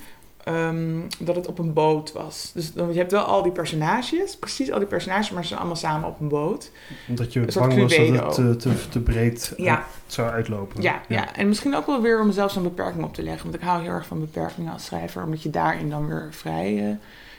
Ehm, 0.45 1.01
dat 1.19 1.37
het 1.37 1.47
op 1.47 1.59
een 1.59 1.73
boot 1.73 2.13
was. 2.13 2.51
Dus 2.55 2.73
dan, 2.73 2.93
je 2.93 2.99
hebt 2.99 3.13
wel 3.13 3.23
al 3.23 3.43
die 3.43 3.53
personages, 3.53 4.37
precies 4.37 4.71
al 4.73 4.79
die 4.79 4.89
personages, 4.89 5.31
maar 5.31 5.43
ze 5.43 5.49
zijn 5.49 5.59
allemaal 5.61 5.79
samen 5.79 6.09
op 6.09 6.21
een 6.21 6.29
boot. 6.29 6.71
Omdat 7.09 7.33
je 7.33 7.41
Een 7.41 7.47
bang 7.55 7.81
was 7.81 7.97
dat 7.97 8.07
het 8.09 8.35
te, 8.35 8.57
te, 8.57 8.89
te 8.89 9.01
breed 9.01 9.53
eh, 9.57 9.79
zou 10.07 10.31
uitlopen. 10.31 10.83
Ja, 10.83 11.01
ja, 11.09 11.35
en 11.37 11.49
misschien 11.49 11.75
ook 11.75 11.87
wel 11.87 12.01
weer 12.03 12.21
om 12.21 12.27
mezelf 12.27 12.53
zo'n 12.53 12.63
beperking 12.63 13.05
op 13.05 13.15
te 13.15 13.23
leggen. 13.23 13.43
Want 13.43 13.55
ik 13.63 13.69
hou 13.69 13.83
heel 13.83 13.91
erg 13.93 14.07
van 14.07 14.21
beperkingen 14.21 14.73
als 14.73 14.85
schrijver, 14.85 15.23
omdat 15.25 15.43
je 15.43 15.51
daarin 15.51 15.91
dan 15.91 16.07
weer 16.07 16.29
vrij 16.31 16.79
eh, 16.89 16.97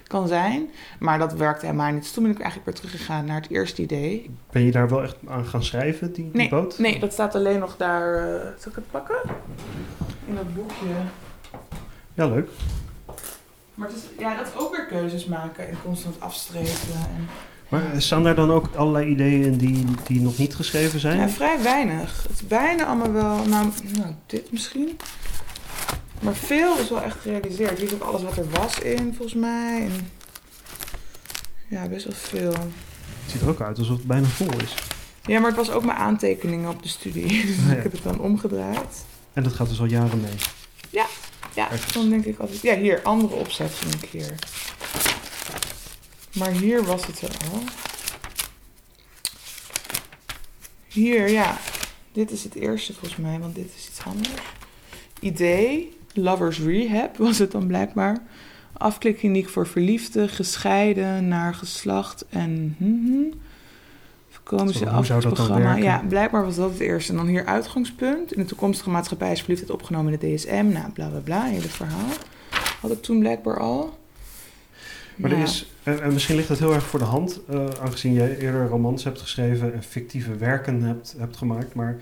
kan 0.08 0.28
zijn. 0.28 0.70
Maar 1.00 1.20
dat 1.20 1.34
werkte 1.34 1.66
helemaal 1.66 1.92
niet. 1.92 2.02
Dus 2.02 2.12
toen 2.12 2.24
ben 2.24 2.32
ik 2.32 2.40
eigenlijk 2.40 2.66
weer 2.72 2.76
teruggegaan 2.80 3.26
naar 3.26 3.42
het 3.42 3.50
eerste 3.52 3.82
idee. 3.82 4.30
Ben 4.52 4.62
je 4.66 4.72
daar 4.72 4.90
wel 4.90 5.04
echt 5.04 5.16
aan 5.28 5.46
gaan 5.46 5.64
schrijven, 5.64 6.14
die, 6.14 6.24
die 6.24 6.36
Nee, 6.42 6.50
boot? 6.50 6.78
nee, 6.80 7.00
dat 7.00 7.14
staat 7.14 7.36
alleen 7.36 7.60
nog 7.60 7.78
daar. 7.78 8.16
eh 8.16 8.40
zal 8.60 8.72
ik 8.72 8.76
het 8.76 8.92
pakken? 8.92 9.16
In 10.28 10.36
dat 10.36 10.54
boekje. 10.56 10.86
Ja, 12.14 12.28
leuk. 12.28 12.50
Maar 13.76 13.88
het 13.88 13.98
is, 13.98 14.04
ja, 14.20 14.36
dat 14.38 14.48
is 14.48 14.56
ook 14.60 14.76
weer 14.76 14.86
keuzes 14.86 15.26
maken 15.26 15.68
en 15.70 15.78
constant 15.84 16.20
afstrepen. 16.22 16.94
En, 17.16 17.28
Maar 17.70 18.02
staan 18.02 18.24
daar 18.24 18.36
dan 18.36 18.52
ook 18.52 18.76
allerlei 18.76 19.06
ideeën 19.10 19.58
die, 19.58 19.86
die 20.08 20.22
nog 20.22 20.38
niet 20.38 20.56
geschreven 20.56 21.00
zijn? 21.00 21.20
Ja, 21.20 21.30
vrij 21.30 21.62
weinig. 21.62 22.24
Het 22.24 22.32
is 22.32 22.48
bijna 22.48 22.86
allemaal 22.86 23.12
wel, 23.12 23.46
nou, 23.46 23.72
nou 23.98 24.14
dit 24.26 24.52
misschien. 24.52 24.98
Maar 26.20 26.36
veel 26.36 26.78
is 26.78 26.90
wel 26.90 27.02
echt 27.02 27.20
gerealiseerd. 27.22 27.78
Hier 27.78 27.88
is 27.88 27.94
ook 27.94 28.02
alles 28.02 28.24
wat 28.24 28.38
er 28.38 28.50
was 28.50 28.80
in, 28.80 29.14
volgens 29.18 29.34
mij. 29.42 29.82
En 29.82 30.12
ja, 31.68 31.88
best 31.88 32.06
wel 32.06 32.16
veel. 32.16 32.52
Het 32.52 33.32
ziet 33.32 33.42
er 33.42 33.50
ook 33.50 33.62
uit 33.62 33.78
alsof 33.80 33.98
het 33.98 34.08
bijna 34.08 34.28
vol 34.28 34.50
is. 34.64 34.76
Ja, 35.26 35.40
maar 35.40 35.48
het 35.50 35.58
was 35.58 35.72
ook 35.72 35.86
mijn 35.86 35.98
aantekeningen 35.98 36.70
op 36.70 36.84
de 36.84 36.90
studie. 36.90 37.28
Dus 37.46 37.58
Ah, 37.58 37.68
ja. 37.70 37.74
ik 37.76 37.84
heb 37.84 37.92
het 37.92 38.04
dan 38.04 38.20
omgedraaid. 38.20 39.06
En 39.34 39.44
dat 39.44 39.54
gaat 39.54 39.70
dus 39.70 39.80
al 39.80 39.86
jaren 39.86 40.22
mee. 40.22 40.34
Ja, 40.90 41.06
Ergens. 41.56 41.94
dan 41.94 42.10
denk 42.10 42.26
ik 42.26 42.40
altijd... 42.40 42.62
Ja, 42.62 42.78
hier, 42.78 43.02
andere 43.04 43.36
opzet 43.36 43.72
vind 43.72 44.04
ik 44.04 44.10
hier. 44.10 44.36
Maar 46.34 46.52
hier 46.52 46.84
was 46.84 47.06
het 47.06 47.22
er 47.22 47.32
al. 47.52 47.64
Hier, 50.88 51.30
ja. 51.30 51.58
Dit 52.12 52.32
is 52.32 52.44
het 52.44 52.56
eerste 52.56 52.94
volgens 52.94 53.16
mij, 53.16 53.40
want 53.40 53.56
dit 53.56 53.70
is 53.76 53.88
iets 53.88 54.04
anders. 54.06 54.42
Idee, 55.20 55.98
Lovers 56.14 56.60
Rehab 56.60 57.18
was 57.28 57.38
het 57.38 57.52
dan 57.52 57.68
blijkbaar. 57.68 58.24
Afklikkliniek 58.74 59.50
voor 59.50 59.68
verliefden, 59.68 60.30
gescheiden 60.30 61.28
naar 61.28 61.54
geslacht 61.54 62.26
en... 62.30 62.76
hmm, 62.78 63.34
Zo, 64.50 64.68
ze 64.68 64.90
hoe 64.90 65.06
zou 65.06 65.22
dat 65.22 65.36
dan 65.36 65.48
programma. 65.48 65.76
Ja, 65.76 66.04
blijkbaar 66.08 66.46
was 66.46 66.56
dat 66.56 66.70
het 66.70 66.80
eerste. 66.80 67.12
En 67.12 67.18
dan 67.18 67.28
hier 67.28 67.46
uitgangspunt. 67.46 68.34
In 68.34 68.42
de 68.42 68.48
toekomstige 68.48 68.90
maatschappij 68.90 69.32
is 69.32 69.40
verliefdheid 69.40 69.72
opgenomen 69.72 70.14
in 70.14 70.20
de 70.20 70.36
DSM. 70.36 70.66
Nou, 70.72 70.92
bla 70.92 71.08
bla 71.08 71.20
bla, 71.20 71.44
hele 71.44 71.68
verhaal. 71.68 72.10
Had 72.82 72.92
ik 72.92 73.02
toen 73.02 73.20
blijkbaar 73.20 73.60
al. 73.60 73.98
Maar 75.16 75.32
er 75.32 75.38
is, 75.38 75.72
en, 75.84 76.02
en 76.02 76.14
misschien 76.14 76.36
ligt 76.36 76.50
het 76.50 76.60
heel 76.60 76.74
erg 76.74 76.86
voor 76.86 77.00
de 77.00 77.06
hand, 77.06 77.42
eh, 77.50 77.66
aangezien 77.82 78.14
jij 78.14 78.38
eerder 78.38 78.68
romans 78.68 79.04
hebt 79.04 79.22
geschreven 79.22 79.74
en 79.74 79.84
fictieve 79.84 80.36
werken 80.36 80.82
hebt, 80.82 81.16
hebt 81.18 81.38
gemaakt. 81.38 81.74
Maar 81.74 81.98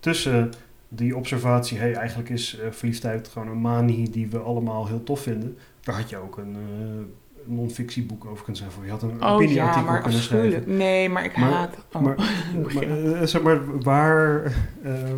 tussen 0.00 0.52
die 0.88 1.16
observatie, 1.16 1.78
hey, 1.78 1.94
eigenlijk 1.94 2.28
is 2.28 2.58
eh, 2.58 2.70
verliefdheid 2.70 3.28
gewoon 3.28 3.48
een 3.48 3.60
manie 3.60 4.10
die 4.10 4.28
we 4.28 4.38
allemaal 4.38 4.86
heel 4.86 5.02
tof 5.02 5.20
vinden. 5.20 5.58
Daar 5.80 5.94
had 5.94 6.10
je 6.10 6.16
ook 6.16 6.36
een 6.36 6.56
eh 6.56 7.04
non-fictieboek 7.48 8.24
over 8.24 8.44
kunnen 8.44 8.56
schrijven. 8.56 8.84
Je 8.84 8.90
had 8.90 9.02
een 9.02 9.10
Oh 9.10 9.18
ja, 9.20 9.28
opinieartikel 9.34 9.90
maar 9.90 10.00
kunnen 10.02 10.20
schrijven. 10.22 10.76
Nee, 10.76 11.08
maar 11.08 11.24
ik 11.24 11.36
Maar- 11.36 11.50
haat... 11.50 11.76
Oh, 11.92 12.02
maar- 12.02 12.16
eh, 13.20 13.22
zeg 13.26 13.42
maar, 13.42 13.80
waar... 13.80 14.42
ehm, 14.84 15.16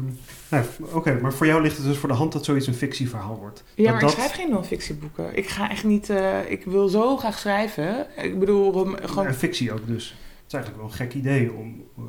nou, 0.51 0.65
Oké, 0.93 1.19
maar 1.23 1.33
voor 1.33 1.47
jou 1.47 1.63
ligt 1.63 1.77
het 1.77 1.87
dus 1.87 1.97
voor 1.97 2.09
de 2.09 2.15
hand 2.15 2.33
dat 2.33 2.45
zoiets 2.45 2.67
een 2.67 2.75
fictieverhaal 2.75 3.37
wordt. 3.41 3.65
Ja, 3.75 3.83
Dat 3.83 3.93
maar 3.93 4.01
dat- 4.01 4.11
ik 4.11 4.17
schrijf 4.17 4.33
geen 4.33 4.51
non-fictieboeken. 4.51 5.37
Ik 5.37 5.49
ga 5.49 5.71
echt 5.71 5.85
niet... 5.85 6.11
eh, 6.11 6.51
ik 6.51 6.65
wil 6.65 6.89
zo 6.89 7.17
graag 7.17 7.39
schrijven. 7.39 8.07
Ik 8.23 8.39
bedoel, 8.39 8.73
gewoon... 9.05 9.27
En 9.27 9.35
fictie 9.35 9.73
ook 9.73 9.87
dus. 9.87 10.09
Het 10.09 10.47
is 10.47 10.53
eigenlijk 10.55 10.77
wel 10.77 10.87
een 10.93 10.97
gek 10.97 11.15
idee 11.15 11.53
om, 11.53 11.85
eh, 11.97 12.03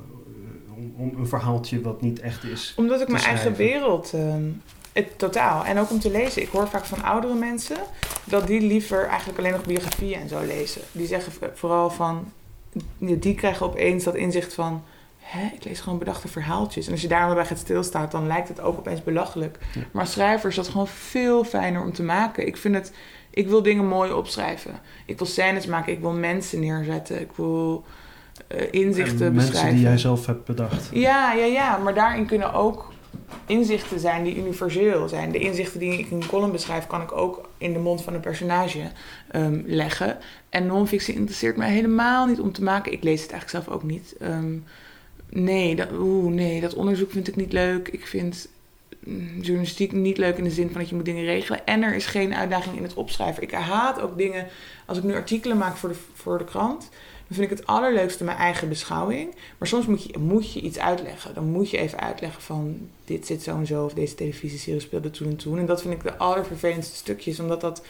om, 0.77 0.93
om 0.97 1.19
een 1.19 1.27
verhaaltje 1.27 1.81
wat 1.81 2.01
niet 2.01 2.19
echt 2.19 2.43
is. 2.43 2.73
Omdat 2.77 3.01
ik 3.01 3.07
mijn 3.07 3.23
eigen 3.23 3.55
wereld... 3.55 4.11
ehm, 4.13 4.43
het, 4.93 5.19
totaal. 5.19 5.65
En 5.65 5.79
ook 5.79 5.89
om 5.89 5.99
te 5.99 6.11
lezen. 6.11 6.41
Ik 6.41 6.49
hoor 6.49 6.67
vaak 6.67 6.85
van 6.85 7.03
oudere 7.03 7.33
mensen... 7.33 7.77
dat 8.23 8.47
die 8.47 8.61
liever 8.61 9.07
eigenlijk 9.07 9.39
alleen 9.39 9.51
nog 9.51 9.65
biografieën 9.65 10.19
en 10.19 10.29
zo 10.29 10.41
lezen. 10.45 10.81
Die 10.91 11.07
zeggen 11.07 11.33
vooral 11.53 11.89
van... 11.89 12.31
Die 12.97 13.35
krijgen 13.35 13.65
opeens 13.65 14.03
dat 14.03 14.15
inzicht 14.15 14.53
van... 14.53 14.83
Hè, 15.19 15.45
ik 15.53 15.63
lees 15.63 15.79
gewoon 15.79 15.99
bedachte 15.99 16.27
verhaaltjes. 16.27 16.85
En 16.85 16.91
als 16.91 17.01
je 17.01 17.07
daar 17.07 17.25
maar 17.25 17.35
bij 17.35 17.45
gaat 17.45 17.57
stilstaan... 17.57 18.07
dan 18.09 18.27
lijkt 18.27 18.47
het 18.47 18.61
ook 18.61 18.77
opeens 18.77 19.03
belachelijk. 19.03 19.57
Ja. 19.73 19.81
Maar 19.91 20.07
schrijvers 20.07 20.57
is 20.57 20.63
dat 20.63 20.71
gewoon 20.71 20.87
veel 20.87 21.43
fijner 21.43 21.81
om 21.81 21.93
te 21.93 22.03
maken. 22.03 22.47
Ik 22.47 22.57
vind 22.57 22.75
het... 22.75 22.93
Ik 23.29 23.47
wil 23.47 23.61
dingen 23.61 23.87
mooi 23.87 24.11
opschrijven. 24.11 24.79
Ik 25.05 25.17
wil 25.17 25.27
scènes 25.27 25.65
maken. 25.65 25.93
Ik 25.93 25.99
wil 25.99 26.11
mensen 26.11 26.59
neerzetten. 26.59 27.21
Ik 27.21 27.31
wil 27.35 27.85
eh, 28.47 28.67
inzichten 28.71 29.25
En 29.25 29.33
mensen 29.33 29.51
beschrijven. 29.51 29.73
die 29.73 29.87
jij 29.87 29.97
zelf 29.97 30.25
hebt 30.25 30.45
bedacht. 30.45 30.89
Ja, 30.91 31.33
ja, 31.33 31.45
ja. 31.45 31.77
Maar 31.77 31.93
daarin 31.93 32.25
kunnen 32.25 32.53
ook 32.53 32.90
inzichten 33.45 33.99
zijn 33.99 34.23
die 34.23 34.37
universeel 34.37 35.09
zijn. 35.09 35.31
De 35.31 35.39
inzichten 35.39 35.79
die 35.79 35.99
ik 35.99 36.09
in 36.09 36.21
een 36.21 36.27
column 36.27 36.51
beschrijf, 36.51 36.87
kan 36.87 37.01
ik 37.01 37.11
ook 37.11 37.49
in 37.57 37.73
de 37.73 37.79
mond 37.79 38.01
van 38.01 38.13
een 38.13 38.19
personage 38.19 38.91
ehm, 39.27 39.61
leggen. 39.65 40.17
En 40.49 40.65
non-fictie 40.65 41.13
interesseert 41.13 41.57
mij 41.57 41.71
helemaal 41.71 42.25
niet 42.25 42.39
om 42.39 42.51
te 42.51 42.63
maken. 42.63 42.91
Ik 42.91 43.03
lees 43.03 43.21
het 43.21 43.31
eigenlijk 43.31 43.63
zelf 43.63 43.77
ook 43.77 43.83
niet. 43.83 44.15
Ehm, 44.19 44.57
nee, 45.29 45.75
dat, 45.75 45.91
oeh, 45.91 46.33
nee, 46.33 46.61
dat 46.61 46.73
onderzoek 46.73 47.11
vind 47.11 47.27
ik 47.27 47.35
niet 47.35 47.53
leuk. 47.53 47.87
Ik 47.87 48.07
vind 48.07 48.47
mm, 48.99 49.41
journalistiek 49.41 49.91
niet 49.91 50.17
leuk 50.17 50.37
in 50.37 50.43
de 50.43 50.51
zin 50.51 50.69
van 50.69 50.79
dat 50.79 50.89
je 50.89 50.95
moet 50.95 51.05
dingen 51.05 51.25
regelen. 51.25 51.65
En 51.65 51.83
er 51.83 51.95
is 51.95 52.05
geen 52.05 52.35
uitdaging 52.35 52.75
in 52.75 52.83
het 52.83 52.93
opschrijven. 52.93 53.43
Ik 53.43 53.51
haat 53.51 54.01
ook 54.01 54.17
dingen, 54.17 54.47
als 54.85 54.97
ik 54.97 55.03
nu 55.03 55.15
artikelen 55.15 55.57
maak 55.57 55.75
voor 55.75 55.89
de, 55.89 55.95
voor 56.13 56.37
de 56.37 56.43
krant... 56.43 56.89
dan 57.31 57.39
vind 57.39 57.51
ik 57.51 57.57
het 57.57 57.67
allerleukste 57.67 58.23
mijn 58.23 58.37
eigen 58.37 58.69
beschouwing. 58.69 59.35
Maar 59.57 59.67
soms 59.67 59.85
moet 59.85 60.03
je, 60.03 60.17
moet 60.17 60.53
je 60.53 60.61
iets 60.61 60.79
uitleggen. 60.79 61.33
Dan 61.33 61.51
moet 61.51 61.69
je 61.69 61.77
even 61.77 61.99
uitleggen 61.99 62.41
van 62.41 62.89
dit 63.05 63.25
zit 63.25 63.43
zo 63.43 63.57
en 63.57 63.65
zo... 63.65 63.85
of 63.85 63.93
deze 63.93 64.15
televisieserie 64.15 64.79
speelde 64.79 65.11
toen 65.11 65.27
en 65.27 65.35
toen. 65.35 65.57
En 65.57 65.65
dat 65.65 65.81
vind 65.81 65.93
ik 65.93 66.03
de 66.03 66.17
allervervelendste 66.17 66.95
stukjes, 66.95 67.39
omdat 67.39 67.61
dat... 67.61 67.83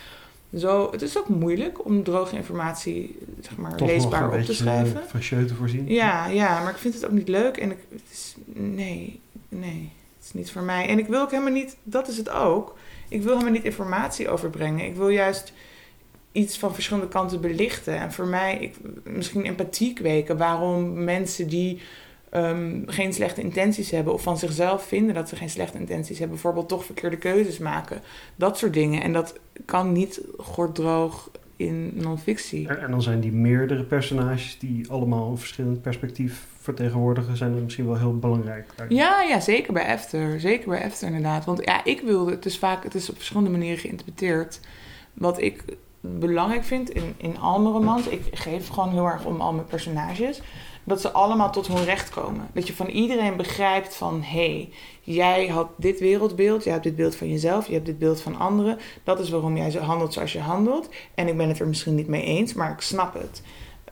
Zo, 0.57 0.91
het 0.91 1.01
is 1.01 1.17
ook 1.17 1.27
moeilijk 1.27 1.85
om 1.85 2.03
droge 2.03 2.35
informatie 2.35 3.17
zeg 3.39 3.57
maar, 3.57 3.71
Toch 3.71 3.79
nog 3.79 3.89
leesbaar 3.89 4.33
een 4.33 4.39
op 4.39 4.45
te 4.45 4.53
schrijven. 4.53 5.01
van 5.07 5.45
te 5.47 5.55
voorzien. 5.55 5.87
Ja, 5.87 6.27
ja, 6.27 6.63
maar 6.63 6.71
ik 6.71 6.77
vind 6.77 6.93
het 6.93 7.05
ook 7.05 7.11
niet 7.11 7.27
leuk. 7.27 7.57
En 7.57 7.71
ik, 7.71 7.77
het 7.89 8.11
is, 8.11 8.35
nee, 8.53 9.19
nee, 9.49 9.89
het 10.17 10.25
is 10.25 10.33
niet 10.33 10.51
voor 10.51 10.63
mij. 10.63 10.87
En 10.87 10.99
ik 10.99 11.07
wil 11.07 11.21
ook 11.21 11.31
helemaal 11.31 11.53
niet, 11.53 11.75
dat 11.83 12.07
is 12.07 12.17
het 12.17 12.29
ook. 12.29 12.77
Ik 13.07 13.21
wil 13.21 13.31
helemaal 13.31 13.53
niet 13.53 13.63
informatie 13.63 14.29
overbrengen. 14.29 14.85
Ik 14.85 14.95
wil 14.95 15.09
juist 15.09 15.53
iets 16.31 16.57
van 16.57 16.73
verschillende 16.73 17.09
kanten 17.09 17.41
belichten. 17.41 17.97
En 17.97 18.11
voor 18.11 18.27
mij, 18.27 18.57
ik, 18.57 18.75
misschien 19.03 19.43
empathie 19.43 19.93
kweken. 19.93 20.37
Waarom 20.37 21.03
mensen 21.03 21.47
die 21.47 21.81
ehm, 22.29 22.81
geen 22.85 23.13
slechte 23.13 23.41
intenties 23.41 23.91
hebben... 23.91 24.13
of 24.13 24.21
van 24.21 24.37
zichzelf 24.37 24.83
vinden 24.83 25.15
dat 25.15 25.29
ze 25.29 25.35
geen 25.35 25.49
slechte 25.49 25.77
intenties 25.77 26.19
hebben... 26.19 26.35
bijvoorbeeld 26.35 26.69
toch 26.69 26.85
verkeerde 26.85 27.17
keuzes 27.17 27.57
maken. 27.57 28.01
Dat 28.35 28.57
soort 28.57 28.73
dingen. 28.73 29.01
En 29.01 29.13
dat 29.13 29.39
kan 29.65 29.91
niet 29.91 30.21
gorddroog 30.37 31.31
in 31.55 31.91
non-fictie. 31.93 32.67
En, 32.67 32.91
dan 32.91 33.01
zijn 33.01 33.19
die 33.19 33.31
meerdere 33.31 33.83
personages 33.83 34.59
die 34.59 34.89
allemaal 34.89 35.29
een 35.29 35.37
verschillend 35.37 35.81
perspectief 35.81 36.45
vertegenwoordigen, 36.59 37.37
zijn 37.37 37.55
er 37.55 37.61
misschien 37.61 37.85
wel 37.85 37.97
heel 37.97 38.17
belangrijk. 38.17 38.69
Ja, 38.89 39.21
ja, 39.21 39.39
zeker 39.39 39.73
bij 39.73 39.85
Efter. 39.85 40.39
Zeker 40.39 40.69
bij 40.69 40.81
Efter 40.81 41.07
inderdaad. 41.07 41.45
Want 41.45 41.65
ja, 41.65 41.83
ik 41.83 42.01
wilde, 42.01 42.31
het 42.31 42.45
is 42.45 42.57
vaak, 42.57 42.83
het 42.83 42.95
is 42.95 43.09
op 43.09 43.15
verschillende 43.15 43.49
manieren 43.49 43.79
geïnterpreteerd. 43.79 44.59
Wat 45.13 45.41
ik 45.41 45.63
belangrijk 46.01 46.63
vind 46.63 46.89
in, 46.89 47.13
in 47.17 47.39
al 47.39 47.59
mijn 47.61 47.73
romans, 47.73 48.07
ik 48.07 48.23
geef 48.31 48.67
gewoon 48.67 48.91
heel 48.91 49.05
erg 49.05 49.25
om 49.25 49.41
al 49.41 49.53
mijn 49.53 49.67
personages, 49.67 50.41
dat 50.83 51.01
ze 51.01 51.11
allemaal 51.11 51.51
tot 51.51 51.67
hun 51.67 51.83
recht 51.83 52.09
komen. 52.09 52.47
Dat 52.53 52.67
je 52.67 52.75
van 52.75 52.87
iedereen 52.87 53.35
begrijpt 53.37 53.95
van, 53.95 54.21
hé, 54.21 54.51
hey, 54.51 54.69
jij 55.01 55.47
had 55.47 55.67
dit 55.75 55.99
wereldbeeld, 55.99 56.63
jij 56.63 56.71
hebt 56.71 56.83
dit 56.83 56.95
beeld 56.95 57.15
van 57.15 57.29
jezelf, 57.29 57.67
je 57.67 57.73
hebt 57.73 57.85
dit 57.85 57.99
beeld 57.99 58.21
van 58.21 58.39
anderen. 58.39 58.79
Dat 59.03 59.19
is 59.19 59.29
waarom 59.29 59.57
jij 59.57 59.71
handelt 59.71 60.13
zoals 60.13 60.33
je 60.33 60.39
handelt. 60.39 60.89
En 61.15 61.27
ik 61.27 61.37
ben 61.37 61.47
het 61.47 61.59
er 61.59 61.67
misschien 61.67 61.95
niet 61.95 62.07
mee 62.07 62.23
eens, 62.23 62.53
maar 62.53 62.71
ik 62.71 62.81
snap 62.81 63.13
het 63.13 63.41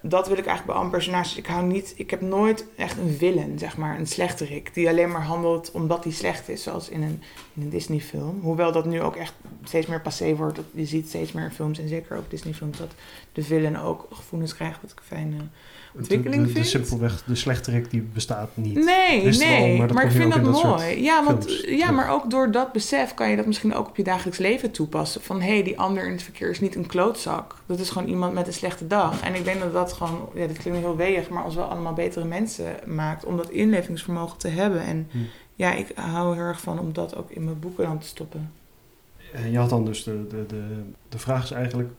dat 0.01 0.27
wil 0.27 0.37
ik 0.37 0.45
eigenlijk 0.45 0.79
bij 0.79 0.89
alle. 0.89 1.25
Ik 1.35 1.45
hou 1.45 1.65
niet, 1.65 1.93
ik 1.95 2.09
heb 2.09 2.21
nooit 2.21 2.65
echt 2.75 2.97
een 2.97 3.15
villain, 3.17 3.59
zeg 3.59 3.77
maar, 3.77 3.99
een 3.99 4.07
slechterik, 4.07 4.73
die 4.73 4.89
alleen 4.89 5.11
maar 5.11 5.23
handelt 5.23 5.71
omdat 5.71 6.03
hij 6.03 6.13
slecht 6.13 6.49
is, 6.49 6.63
zoals 6.63 6.89
in 6.89 7.01
een, 7.01 7.21
in 7.53 7.61
een 7.61 7.69
Disney-film. 7.69 8.39
Hoewel 8.41 8.71
dat 8.71 8.85
nu 8.85 9.01
ook 9.01 9.15
echt 9.15 9.33
steeds 9.63 9.87
meer 9.87 10.01
passé 10.01 10.35
wordt. 10.35 10.59
Je 10.71 10.85
ziet 10.85 11.07
steeds 11.07 11.31
meer 11.31 11.51
films 11.51 11.79
en 11.79 11.87
zeker 11.87 12.17
ook 12.17 12.29
Disney-films 12.29 12.77
dat 12.77 12.91
de 13.31 13.43
villain 13.43 13.77
ook 13.77 14.07
gevoelens 14.11 14.55
krijgt, 14.55 14.81
wat 14.81 14.91
ik 14.91 15.01
fijn. 15.03 15.33
eh, 15.37 15.45
ontwikkeling 15.95 16.47
de, 16.47 16.53
de, 16.53 16.59
de 16.59 16.65
simpelweg, 16.65 17.23
de 17.23 17.35
slechterik 17.35 17.91
die 17.91 18.01
bestaat 18.01 18.49
niet. 18.53 18.75
Nee, 18.85 19.23
Wist 19.23 19.39
nee, 19.39 19.77
maar 19.93 20.05
ik 20.05 20.11
vind 20.11 20.33
dat 20.33 20.63
mooi. 20.63 21.03
Ja, 21.03 21.23
want, 21.23 21.43
films 21.43 21.79
ja, 21.79 21.91
maar 21.91 22.09
ook 22.09 22.29
door 22.29 22.51
dat 22.51 22.71
besef 22.71 23.13
kan 23.13 23.29
je 23.29 23.35
dat 23.35 23.45
misschien 23.45 23.73
ook 23.73 23.87
op 23.87 23.97
je 23.97 24.03
dagelijks 24.03 24.39
leven 24.39 24.71
toepassen. 24.71 25.21
Van 25.21 25.41
hé, 25.41 25.53
hey, 25.53 25.63
die 25.63 25.79
ander 25.79 26.05
in 26.05 26.11
het 26.11 26.23
verkeer 26.23 26.49
is 26.49 26.59
niet 26.59 26.75
een 26.75 26.87
klootzak. 26.87 27.55
Dat 27.65 27.79
is 27.79 27.89
gewoon 27.89 28.07
iemand 28.07 28.33
met 28.33 28.47
een 28.47 28.53
slechte 28.53 28.87
dag. 28.87 29.21
En 29.21 29.35
ik 29.35 29.43
denk 29.43 29.59
dat 29.59 29.73
dat 29.73 29.93
gewoon, 29.93 30.29
ja, 30.33 30.47
dit 30.47 30.57
klinkt 30.57 30.79
heel 30.79 30.95
weeg, 30.95 31.29
maar 31.29 31.45
ons 31.45 31.55
wel 31.55 31.65
allemaal 31.65 31.93
betere 31.93 32.25
mensen 32.25 32.75
maakt 32.85 33.25
om 33.25 33.37
dat 33.37 33.49
inlevingsvermogen 33.49 34.37
te 34.37 34.47
hebben. 34.47 34.81
En 34.81 35.07
Hm. 35.11 35.17
ja, 35.55 35.73
ik 35.73 35.91
hou 35.95 36.35
heel 36.35 36.43
erg 36.43 36.61
van 36.61 36.79
om 36.79 36.93
dat 36.93 37.15
ook 37.15 37.31
in 37.31 37.43
mijn 37.43 37.59
boeken 37.59 37.85
dan 37.85 37.99
te 37.99 38.07
stoppen. 38.07 38.51
En 39.33 39.51
je 39.51 39.57
had 39.57 39.69
dan 39.69 39.85
dus 39.85 40.03
de, 40.03 40.27
de, 40.27 40.45
de, 40.45 40.63
de 41.09 41.19
vraag 41.19 41.43
is 41.43 41.51
eigenlijk, 41.51 41.89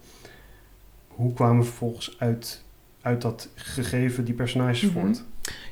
hoe 1.08 1.32
kwamen 1.32 1.64
vervolgens 1.64 2.16
uit, 2.18 2.62
uit 3.02 3.22
dat 3.22 3.48
gegeven 3.54 4.24
die 4.24 4.34
personages 4.34 4.80
Mhm. 4.82 4.92
voort? 4.92 5.22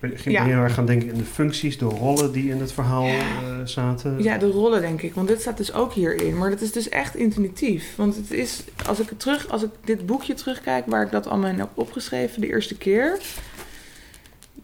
Ging 0.01 0.35
Ja. 0.37 0.45
heel 0.45 0.57
erg 0.59 0.75
gaan 0.75 0.87
denken 0.87 1.09
in 1.09 1.19
de 1.19 1.25
functies, 1.25 1.79
de 1.79 1.85
rollen 1.85 2.33
die 2.33 2.51
in 2.51 2.61
het 2.61 2.73
verhaal 2.73 3.07
eh, 3.07 3.21
zaten? 3.65 4.23
Ja, 4.23 4.39
de 4.39 4.51
rollen 4.51 4.81
denk 4.81 5.03
ik. 5.03 5.15
Want 5.15 5.29
dit 5.29 5.41
staat 5.41 5.57
dus 5.57 5.73
ook 5.73 5.93
hierin. 5.93 6.39
Maar 6.39 6.51
dat 6.51 6.61
is 6.61 6.73
dus 6.73 6.89
echt 6.89 7.17
intuïtief. 7.17 7.97
Want 7.97 8.17
het 8.17 8.31
is, 8.31 8.63
als 8.87 9.01
ik 9.01 9.09
het 9.09 9.21
terug, 9.21 9.49
als 9.49 9.63
ik 9.63 9.71
dit 9.85 10.07
boekje 10.07 10.35
terugkijk 10.35 10.87
waar 10.87 11.05
ik 11.05 11.11
dat 11.11 11.27
allemaal 11.27 11.55
heb 11.55 11.69
opgeschreven 11.75 12.41
de 12.41 12.49
eerste 12.49 12.77
keer. 12.77 13.19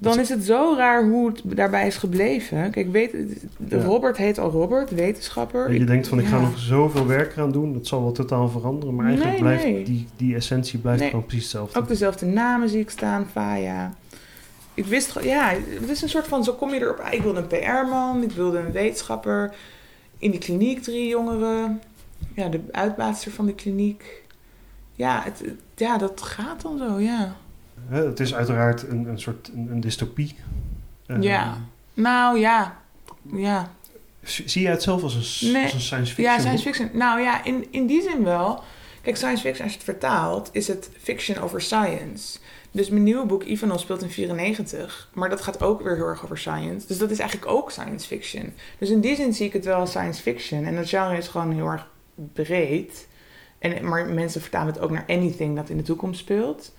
Dan 0.04 0.18
is 0.20 0.28
het 0.28 0.44
zo 0.44 0.74
raar 0.76 1.04
hoe 1.08 1.26
het 1.28 1.42
daarbij 1.44 1.86
is 1.86 1.96
gebleven. 1.96 2.70
Kijk, 2.70 2.92
weet. 2.92 3.14
Robert 3.70 4.16
heet 4.16 4.38
al 4.38 4.50
Robert, 4.50 4.90
wetenschapper. 4.90 5.66
En 5.66 5.72
je 5.78 5.84
denkt 5.84 6.08
van 6.08 6.18
ik 6.18 6.26
ga 6.26 6.36
Ja. 6.36 6.42
nog 6.42 6.58
zoveel 6.58 7.06
werk 7.06 7.32
eraan 7.36 7.52
doen, 7.52 7.72
dat 7.72 7.86
zal 7.86 8.02
wel 8.02 8.12
totaal 8.12 8.48
veranderen. 8.48 8.94
Maar 8.94 9.06
eigenlijk 9.06 9.34
Nee, 9.40 9.42
blijft 9.48 9.64
nee. 9.64 9.84
Die, 9.84 10.06
die 10.16 10.34
essentie 10.34 10.78
blijft 10.78 11.00
Nee. 11.00 11.10
gewoon 11.10 11.24
precies 11.26 11.42
hetzelfde. 11.42 11.78
Ook 11.78 11.88
dezelfde 11.88 12.26
namen 12.26 12.68
zie 12.68 12.80
ik 12.80 12.90
staan, 12.90 13.26
Faya. 13.32 13.94
Ik 14.74 14.84
wist 14.86 15.10
gewoon, 15.10 15.28
ja, 15.28 15.52
het 15.80 15.90
is 15.90 16.02
een 16.02 16.08
soort 16.08 16.26
van, 16.26 16.44
zo 16.44 16.52
kom 16.52 16.70
je 16.74 16.80
erop. 16.80 17.08
Ik 17.10 17.22
wilde 17.22 17.40
een 17.40 17.46
PR-man, 17.46 18.22
ik 18.22 18.30
wilde 18.32 18.58
een 18.58 18.72
wetenschapper. 18.72 19.54
In 20.18 20.30
die 20.30 20.40
kliniek 20.40 20.82
drie 20.82 21.08
jongeren. 21.08 21.80
Ja, 22.34 22.48
de 22.48 22.60
uitbaatster 22.70 23.32
van 23.32 23.46
de 23.46 23.54
kliniek. 23.54 24.22
Ja, 24.92 25.20
het- 25.24 25.42
ja, 25.74 25.98
dat 25.98 26.22
gaat 26.22 26.62
dan 26.62 26.78
zo, 26.78 27.00
ja. 27.00 27.36
Hè, 27.88 28.06
het 28.06 28.20
is 28.20 28.34
uiteraard 28.34 28.88
een, 28.88 29.06
een 29.06 29.20
soort 29.20 29.50
een, 29.54 29.68
een 29.70 29.80
dystopie. 29.80 30.36
Eh, 31.06 31.22
Ja. 31.22 31.58
Nou 31.94 32.38
ja, 32.38 32.76
ja. 33.32 33.70
Zie 34.22 34.62
jij 34.62 34.70
het 34.70 34.82
zelf 34.82 35.02
als 35.02 35.42
een, 35.42 35.52
Nee. 35.52 35.62
als 35.62 35.72
een 35.72 35.80
science 35.80 36.14
fiction? 36.14 36.34
Ja, 36.34 36.40
science 36.40 36.64
boek? 36.64 36.74
fiction. 36.74 36.98
Nou 36.98 37.20
ja, 37.20 37.44
in, 37.44 37.66
in 37.70 37.86
die 37.86 38.02
zin 38.02 38.24
wel. 38.24 38.62
Kijk, 39.02 39.16
science 39.16 39.42
fiction, 39.42 39.62
als 39.64 39.72
je 39.72 39.78
het 39.78 39.88
vertaalt, 39.88 40.48
is 40.52 40.68
het 40.68 40.90
fiction 41.02 41.38
over 41.38 41.60
science. 41.60 42.38
Dus 42.70 42.88
mijn 42.88 43.02
nieuwe 43.02 43.26
boek, 43.26 43.42
Ivanov, 43.42 43.80
speelt 43.80 44.02
in 44.02 44.10
94. 44.10 45.08
Maar 45.12 45.28
dat 45.28 45.40
gaat 45.40 45.62
ook 45.62 45.82
weer 45.82 45.94
heel 45.96 46.06
erg 46.06 46.24
over 46.24 46.38
science. 46.38 46.86
Dus 46.86 46.98
dat 46.98 47.10
is 47.10 47.18
eigenlijk 47.18 47.50
ook 47.50 47.70
science 47.70 48.06
fiction. 48.06 48.52
Dus 48.78 48.90
in 48.90 49.00
die 49.00 49.16
zin 49.16 49.34
zie 49.34 49.46
ik 49.46 49.52
het 49.52 49.64
wel 49.64 49.76
als 49.78 49.90
science 49.90 50.22
fiction. 50.22 50.64
En 50.64 50.74
dat 50.76 50.88
genre 50.88 51.16
is 51.16 51.28
gewoon 51.28 51.52
heel 51.52 51.66
erg 51.66 51.86
breed. 52.32 53.06
En, 53.58 53.88
maar 53.88 54.06
mensen 54.06 54.40
vertalen 54.40 54.72
het 54.72 54.82
ook 54.82 54.90
naar 54.90 55.04
anything 55.08 55.56
dat 55.56 55.68
in 55.68 55.76
de 55.76 55.82
toekomst 55.82 56.20
speelt. 56.20 56.72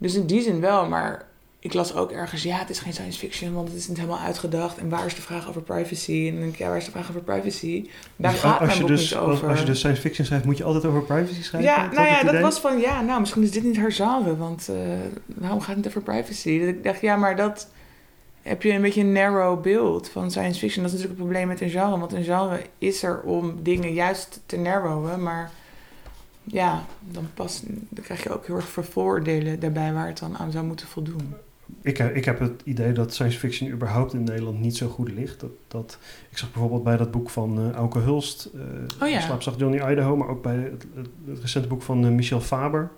Dus 0.00 0.14
in 0.14 0.26
die 0.26 0.42
zin 0.42 0.60
wel, 0.60 0.88
maar 0.88 1.28
ik 1.58 1.74
las 1.74 1.94
ook 1.94 2.10
ergens, 2.10 2.42
ja, 2.42 2.56
het 2.58 2.70
is 2.70 2.78
geen 2.78 2.92
science 2.92 3.18
fiction, 3.18 3.52
want 3.54 3.68
het 3.68 3.76
is 3.76 3.88
niet 3.88 3.96
helemaal 3.96 4.18
uitgedacht. 4.18 4.78
En 4.78 4.88
waar 4.88 5.06
is 5.06 5.14
de 5.14 5.22
vraag 5.22 5.48
over 5.48 5.62
privacy? 5.62 6.24
En 6.26 6.32
dan 6.32 6.40
denk 6.40 6.52
ik, 6.52 6.58
ja, 6.58 6.68
waar 6.68 6.76
is 6.76 6.84
de 6.84 6.90
vraag 6.90 7.08
over 7.08 7.20
privacy? 7.22 7.88
Daar 8.16 8.30
Dus 8.32 8.40
gaat 8.40 8.58
als 8.60 8.66
mijn 8.68 8.78
je 8.78 8.80
boek 8.84 8.90
dus, 8.96 9.10
niet 9.10 9.18
over. 9.20 9.48
als 9.48 9.58
je 9.60 9.64
dus 9.64 9.78
science 9.78 10.00
fiction 10.00 10.26
schrijft, 10.26 10.44
moet 10.44 10.56
je 10.58 10.64
altijd 10.64 10.84
over 10.84 11.02
privacy 11.02 11.42
schrijven? 11.42 11.70
ja, 11.70 11.90
nou 11.92 12.06
ja, 12.06 12.20
dat 12.22 12.28
idee? 12.28 12.42
was 12.42 12.58
van, 12.60 12.78
ja, 12.78 13.00
nou, 13.00 13.20
misschien 13.20 13.42
is 13.42 13.50
dit 13.50 13.62
niet 13.64 13.76
haar 13.76 13.92
genre, 13.92 14.36
want 14.36 14.68
eh, 14.68 14.76
waarom 15.26 15.60
gaat 15.60 15.76
het 15.76 15.86
over 15.86 16.02
privacy? 16.02 16.58
Dat 16.58 16.68
ik 16.68 16.84
dacht, 16.84 17.00
ja, 17.00 17.16
maar 17.16 17.36
dat 17.36 17.68
heb 18.42 18.62
je 18.62 18.72
een 18.72 18.82
beetje 18.82 19.00
een 19.00 19.12
narrow 19.12 19.62
beeld 19.62 20.08
van 20.08 20.30
science 20.30 20.58
fiction. 20.58 20.82
Dat 20.84 20.92
is 20.92 20.98
natuurlijk 20.98 21.18
het 21.18 21.28
probleem 21.28 21.48
met 21.48 21.60
een 21.60 21.70
genre, 21.70 21.98
want 21.98 22.12
een 22.12 22.24
genre 22.24 22.60
is 22.78 23.02
er 23.02 23.20
om 23.20 23.62
dingen 23.62 23.92
juist 23.92 24.40
te 24.46 24.56
narrowen, 24.56 25.22
maar 25.22 25.50
ja, 26.52 26.84
dan, 27.10 27.26
pas, 27.34 27.62
dan 27.88 28.04
krijg 28.04 28.22
je 28.22 28.30
ook 28.34 28.46
heel 28.46 28.56
erg 28.56 28.68
veel 28.68 28.82
vooroordelen 28.82 29.60
daarbij 29.60 29.92
waar 29.92 30.06
het 30.06 30.18
dan 30.18 30.36
aan 30.38 30.50
zou 30.52 30.64
moeten 30.64 30.86
voldoen. 30.86 31.34
Ik, 31.82 31.96
heb- 31.96 32.14
ik 32.14 32.24
heb 32.24 32.38
het 32.38 32.60
idee 32.64 32.92
dat 32.92 33.14
science 33.14 33.38
fiction 33.38 33.70
überhaupt 33.70 34.12
in 34.14 34.24
Nederland 34.24 34.60
niet 34.60 34.76
zo 34.76 34.88
goed 34.88 35.10
ligt. 35.12 35.40
Dat, 35.40 35.50
dat, 35.68 35.98
ik 36.30 36.38
zag 36.38 36.52
bijvoorbeeld 36.52 36.82
bij 36.84 36.96
dat 36.96 37.10
boek 37.10 37.30
van 37.30 37.58
eh 37.58 37.70
Auke 37.76 37.98
Hulst, 37.98 38.48
eh 38.54 38.60
Oh 39.02 39.08
ja. 39.08 39.20
Slaapzacht 39.20 39.58
Johnny 39.60 39.90
Idaho, 39.92 40.16
maar 40.16 40.28
ook 40.28 40.42
bij 40.42 40.56
het, 40.56 40.86
het, 40.94 41.06
het 41.26 41.38
recente 41.40 41.68
boek 41.68 41.82
van 41.82 42.04
eh, 42.04 42.10
Michel 42.10 42.40
Faber. 42.40 42.90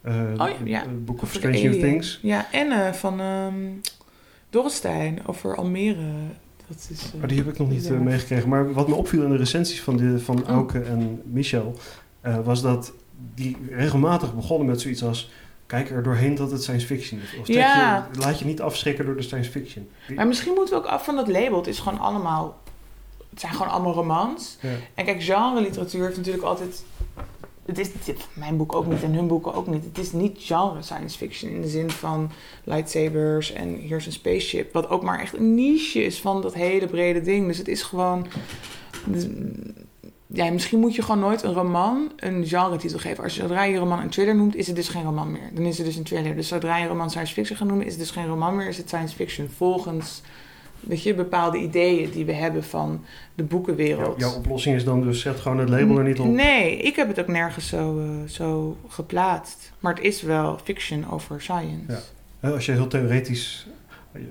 eh, 0.00 0.14
Oh 0.36 0.48
ja, 0.64 0.80
het- 0.80 1.04
boek 1.04 1.22
of 1.22 1.32
Strange 1.34 1.58
New. 1.62 1.80
Things. 1.80 2.18
Ja, 2.22 2.52
en 2.52 2.70
eh, 2.86 2.92
van 2.92 3.20
Dorrestein 4.50 5.18
over 5.26 5.56
Almere. 5.56 6.06
Dat 6.68 6.88
is, 6.90 7.02
eh, 7.12 7.18
Maar 7.18 7.28
die 7.28 7.38
heb 7.38 7.48
ik 7.48 7.58
nog 7.58 7.70
niet 7.70 7.90
eh, 7.90 7.98
meegekregen. 7.98 8.48
Maar 8.48 8.72
wat 8.72 8.88
me 8.88 8.94
opviel 8.94 9.22
in 9.22 9.30
de 9.30 9.36
recensies 9.36 9.82
van, 9.82 9.96
de, 9.96 10.18
van 10.18 10.42
Oh. 10.42 10.48
Auke 10.48 10.80
en 10.80 11.22
Michel... 11.24 11.74
eh, 12.20 12.38
was 12.44 12.62
dat 12.62 12.92
die 13.34 13.56
regelmatig 13.70 14.34
begonnen 14.34 14.66
met 14.66 14.80
zoiets 14.80 15.04
als... 15.04 15.30
Kijk 15.66 15.90
er 15.90 16.02
doorheen 16.02 16.34
dat 16.34 16.50
het 16.50 16.62
science 16.62 16.86
fiction 16.86 17.20
is. 17.20 17.38
Of 17.40 17.46
Ja. 17.46 18.08
je, 18.12 18.18
laat 18.20 18.38
je 18.38 18.44
niet 18.44 18.60
afschrikken 18.60 19.04
door 19.04 19.16
de 19.16 19.22
science 19.22 19.50
fiction. 19.50 19.88
Maar 20.14 20.26
misschien 20.26 20.54
moeten 20.54 20.74
we 20.74 20.80
ook 20.80 20.88
af 20.90 21.04
van 21.04 21.16
dat 21.16 21.28
label. 21.28 21.56
Het 21.56 21.66
is 21.66 21.78
gewoon 21.78 21.98
allemaal... 21.98 22.58
Het 23.30 23.40
zijn 23.40 23.52
gewoon 23.52 23.72
allemaal 23.72 23.92
romans. 23.92 24.56
Ja. 24.60 24.68
En 24.94 25.04
kijk, 25.04 25.22
genre 25.22 25.60
literatuur 25.60 26.04
heeft 26.04 26.16
natuurlijk 26.16 26.44
altijd... 26.44 26.84
Het 27.66 27.78
is 27.78 27.90
mijn 28.32 28.56
boek 28.56 28.74
ook 28.74 28.86
niet 28.86 29.02
en 29.02 29.14
hun 29.14 29.26
boeken 29.26 29.54
ook 29.54 29.66
niet. 29.66 29.84
Het 29.84 29.98
is 29.98 30.12
niet 30.12 30.36
genre 30.40 30.82
science 30.82 31.16
fiction 31.18 31.50
in 31.50 31.60
de 31.60 31.68
zin 31.68 31.90
van 31.90 32.30
lightsabers 32.64 33.52
en 33.52 33.74
hier 33.74 33.96
is 33.96 34.06
een 34.06 34.12
spaceship. 34.12 34.72
Wat 34.72 34.88
ook 34.88 35.02
maar 35.02 35.20
echt 35.20 35.36
een 35.36 35.54
niche 35.54 36.02
is 36.04 36.20
van 36.20 36.42
dat 36.42 36.54
hele 36.54 36.86
brede 36.86 37.20
ding. 37.20 37.46
Dus 37.46 37.58
het 37.58 37.68
is 37.68 37.82
gewoon... 37.82 38.26
Ja, 40.32 40.50
misschien 40.50 40.78
moet 40.78 40.94
je 40.94 41.02
gewoon 41.02 41.20
nooit 41.20 41.42
een 41.42 41.52
roman 41.52 42.12
een 42.16 42.46
genre-titel 42.46 42.98
geven. 42.98 43.24
Als 43.24 43.34
je, 43.34 43.40
zodra 43.40 43.64
je 43.64 43.72
een 43.72 43.78
roman 43.78 44.00
een 44.00 44.08
thriller 44.08 44.36
noemt, 44.36 44.56
is 44.56 44.66
het 44.66 44.76
dus 44.76 44.88
geen 44.88 45.02
roman 45.02 45.30
meer. 45.30 45.50
Dan 45.52 45.64
is 45.64 45.76
het 45.76 45.86
dus 45.86 45.96
een 45.96 46.04
thriller. 46.04 46.36
Dus 46.36 46.48
zodra 46.48 46.76
je 46.76 46.82
een 46.82 46.88
roman 46.88 47.10
science 47.10 47.32
fiction 47.32 47.56
gaat 47.58 47.68
noemen, 47.68 47.86
is 47.86 47.92
het 47.92 48.00
dus 48.00 48.10
geen 48.10 48.26
roman 48.26 48.56
meer, 48.56 48.68
is 48.68 48.76
het 48.76 48.88
science 48.88 49.14
fiction. 49.14 49.48
Volgens 49.56 50.22
weet 50.80 51.02
je, 51.02 51.14
bepaalde 51.14 51.58
ideeën 51.58 52.10
die 52.10 52.24
we 52.24 52.32
hebben 52.32 52.64
van 52.64 53.04
de 53.34 53.42
boekenwereld. 53.42 54.20
Jouw, 54.20 54.30
jouw 54.30 54.38
oplossing 54.38 54.76
is 54.76 54.84
dan 54.84 55.02
dus 55.02 55.20
zet 55.20 55.40
gewoon 55.40 55.58
het 55.58 55.68
label 55.68 55.98
er 55.98 56.04
niet 56.04 56.20
op. 56.20 56.26
Nee, 56.26 56.76
ik 56.76 56.96
heb 56.96 57.08
het 57.08 57.20
ook 57.20 57.28
nergens 57.28 57.68
zo, 57.68 57.98
eh, 57.98 58.28
zo 58.28 58.76
geplaatst. 58.88 59.72
Maar 59.80 59.94
het 59.94 60.04
is 60.04 60.22
wel 60.22 60.58
fiction 60.64 61.10
over 61.10 61.40
science. 61.42 61.84
Ja. 61.88 61.98
Hè, 62.40 62.52
Als 62.52 62.66
je 62.66 62.72
heel 62.72 62.86
theoretisch... 62.86 63.66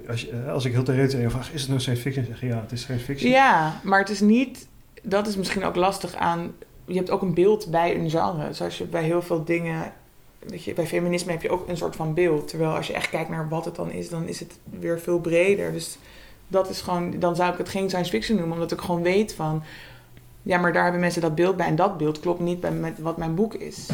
Als, 0.07 0.21
je, 0.21 0.29
eh, 0.29 0.51
als 0.51 0.65
ik 0.65 0.71
heel 0.71 0.83
theoretisch 0.83 1.15
aan 1.15 1.21
je 1.21 1.29
vraag, 1.29 1.51
is 1.53 1.59
het 1.61 1.69
nou 1.69 1.81
science 1.81 2.01
fiction? 2.01 2.25
Zeg 2.25 2.41
je 2.41 2.47
ja, 2.47 2.61
het 2.61 2.71
is 2.71 2.81
science 2.81 3.05
fiction. 3.05 3.31
Ja, 3.31 3.79
maar 3.83 3.99
het 3.99 4.09
is 4.09 4.19
niet. 4.19 4.67
Dat 5.09 5.27
is 5.27 5.35
misschien 5.35 5.63
ook 5.63 5.75
lastig 5.75 6.15
aan. 6.15 6.53
Je 6.85 6.95
hebt 6.95 7.09
ook 7.09 7.21
een 7.21 7.33
beeld 7.33 7.71
bij 7.71 7.95
een 7.95 8.09
genre. 8.09 8.53
Zoals 8.53 8.77
je 8.77 8.83
bij 8.85 9.03
heel 9.03 9.21
veel 9.21 9.43
dingen. 9.43 9.93
Weet 10.39 10.63
je, 10.63 10.73
bij 10.73 10.87
feminisme 10.87 11.31
heb 11.31 11.41
je 11.41 11.49
ook 11.49 11.67
een 11.67 11.77
soort 11.77 11.95
van 11.95 12.13
beeld. 12.13 12.47
Terwijl 12.47 12.71
als 12.71 12.87
je 12.87 12.93
echt 12.93 13.09
kijkt 13.09 13.29
naar 13.29 13.49
wat 13.49 13.65
het 13.65 13.75
dan 13.75 13.91
is, 13.91 14.09
dan 14.09 14.27
is 14.27 14.39
het 14.39 14.59
weer 14.79 14.99
veel 14.99 15.19
breder. 15.19 15.71
Dus 15.71 15.97
dat 16.47 16.69
is 16.69 16.81
gewoon. 16.81 17.19
Dan 17.19 17.35
zou 17.35 17.51
ik 17.51 17.57
het 17.57 17.69
geen 17.69 17.89
science 17.89 18.11
fiction 18.11 18.37
noemen, 18.37 18.55
omdat 18.55 18.71
ik 18.71 18.81
gewoon 18.81 19.01
weet 19.01 19.33
van. 19.33 19.63
Ja, 20.43 20.57
maar 20.57 20.73
daar 20.73 20.83
hebben 20.83 21.01
mensen 21.01 21.21
dat 21.21 21.35
beeld 21.35 21.57
bij. 21.57 21.67
En 21.67 21.75
dat 21.75 21.97
beeld 21.97 22.19
klopt 22.19 22.39
niet 22.39 22.59
bij 22.59 22.71
met 22.71 22.99
wat 22.99 23.17
mijn 23.17 23.35
boek 23.35 23.53
is. 23.53 23.87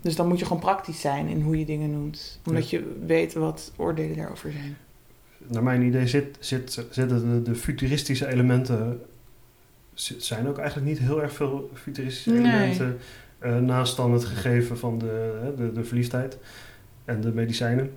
Dus 0.00 0.16
dan 0.16 0.28
moet 0.28 0.38
je 0.38 0.44
gewoon 0.44 0.62
praktisch 0.62 1.00
zijn 1.00 1.26
in 1.26 1.40
hoe 1.42 1.58
je 1.58 1.64
dingen 1.64 1.90
noemt. 1.90 2.40
Omdat 2.46 2.70
je 2.70 2.96
weet 3.06 3.34
wat 3.34 3.72
oordelen 3.76 4.16
daarover 4.16 4.52
zijn. 4.52 4.76
Naar 5.46 5.62
mijn 5.62 5.82
idee 5.82 6.06
zit, 6.06 6.36
zit, 6.40 6.84
zitten 6.90 7.30
de, 7.30 7.50
de 7.50 7.54
futuristische 7.54 8.26
elementen... 8.26 9.00
zi- 9.94 10.20
zijn 10.20 10.48
ook 10.48 10.58
eigenlijk 10.58 10.88
niet 10.88 10.98
heel 10.98 11.22
erg 11.22 11.32
veel 11.32 11.70
futuristische 11.74 12.30
Nee. 12.30 12.40
elementen... 12.52 12.98
eh, 13.38 13.56
naast 13.56 13.96
dan 13.96 14.12
het 14.12 14.24
gegeven 14.24 14.78
van 14.78 14.98
de, 14.98 15.52
de, 15.56 15.72
de 15.72 15.84
verliefdheid 15.84 16.38
en 17.04 17.20
de 17.20 17.32
medicijnen. 17.32 17.92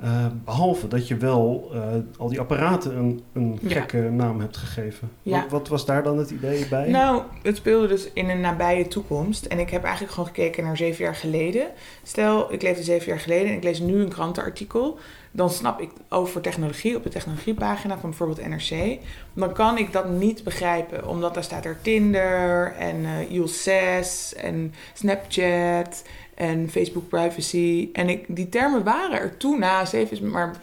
Eh, 0.00 0.26
behalve 0.44 0.88
dat 0.88 1.08
je 1.08 1.16
wel 1.16 1.70
eh, 1.72 1.80
al 2.18 2.28
die 2.28 2.40
apparaten 2.40 2.96
een, 2.96 3.22
een 3.32 3.58
Ja. 3.62 3.68
gekke 3.80 3.98
naam 3.98 4.40
hebt 4.40 4.56
gegeven. 4.56 5.10
Ja. 5.22 5.40
Wat, 5.40 5.50
wat 5.50 5.68
was 5.68 5.86
daar 5.86 6.02
dan 6.02 6.18
het 6.18 6.30
idee 6.30 6.66
bij? 6.68 6.88
Nou, 6.90 7.22
het 7.42 7.56
speelde 7.56 7.86
dus 7.88 8.08
in 8.12 8.28
een 8.28 8.40
nabije 8.40 8.88
toekomst. 8.88 9.44
En 9.44 9.58
ik 9.58 9.70
heb 9.70 9.82
eigenlijk 9.82 10.12
gewoon 10.14 10.28
gekeken 10.28 10.64
naar 10.64 10.76
zeven 10.76 11.04
jaar 11.04 11.14
geleden. 11.14 11.66
Stel, 12.02 12.52
ik 12.52 12.62
leefde 12.62 12.82
zeven 12.82 13.06
jaar 13.08 13.20
geleden 13.20 13.48
en 13.48 13.56
ik 13.56 13.62
lees 13.64 13.80
nu 13.80 14.00
een 14.00 14.08
krantenartikel. 14.08 14.98
Dan 15.36 15.50
snap 15.50 15.80
ik 15.80 15.90
over 16.08 16.40
technologie 16.40 16.96
op 16.96 17.02
de 17.02 17.08
technologiepagina 17.08 17.98
van 17.98 18.10
bijvoorbeeld 18.10 18.48
NRC. 18.48 18.98
Dan 19.32 19.52
kan 19.52 19.78
ik 19.78 19.92
dat 19.92 20.08
niet 20.08 20.44
begrijpen. 20.44 21.08
Omdat 21.08 21.34
daar 21.34 21.44
staat 21.44 21.64
er 21.64 21.78
Tinder 21.82 22.72
en 22.78 23.04
eh 23.04 23.30
iOS 23.30 23.62
6 23.62 24.34
en 24.34 24.74
Snapchat 24.94 26.02
en 26.34 26.70
Facebook 26.70 27.08
privacy. 27.08 27.88
En 27.92 28.08
ik, 28.08 28.24
die 28.28 28.48
termen 28.48 28.84
waren 28.84 29.20
er 29.20 29.36
toen 29.36 29.58
na 29.58 29.84
zeven... 29.84 30.12
is- 30.12 30.20
Maar 30.20 30.56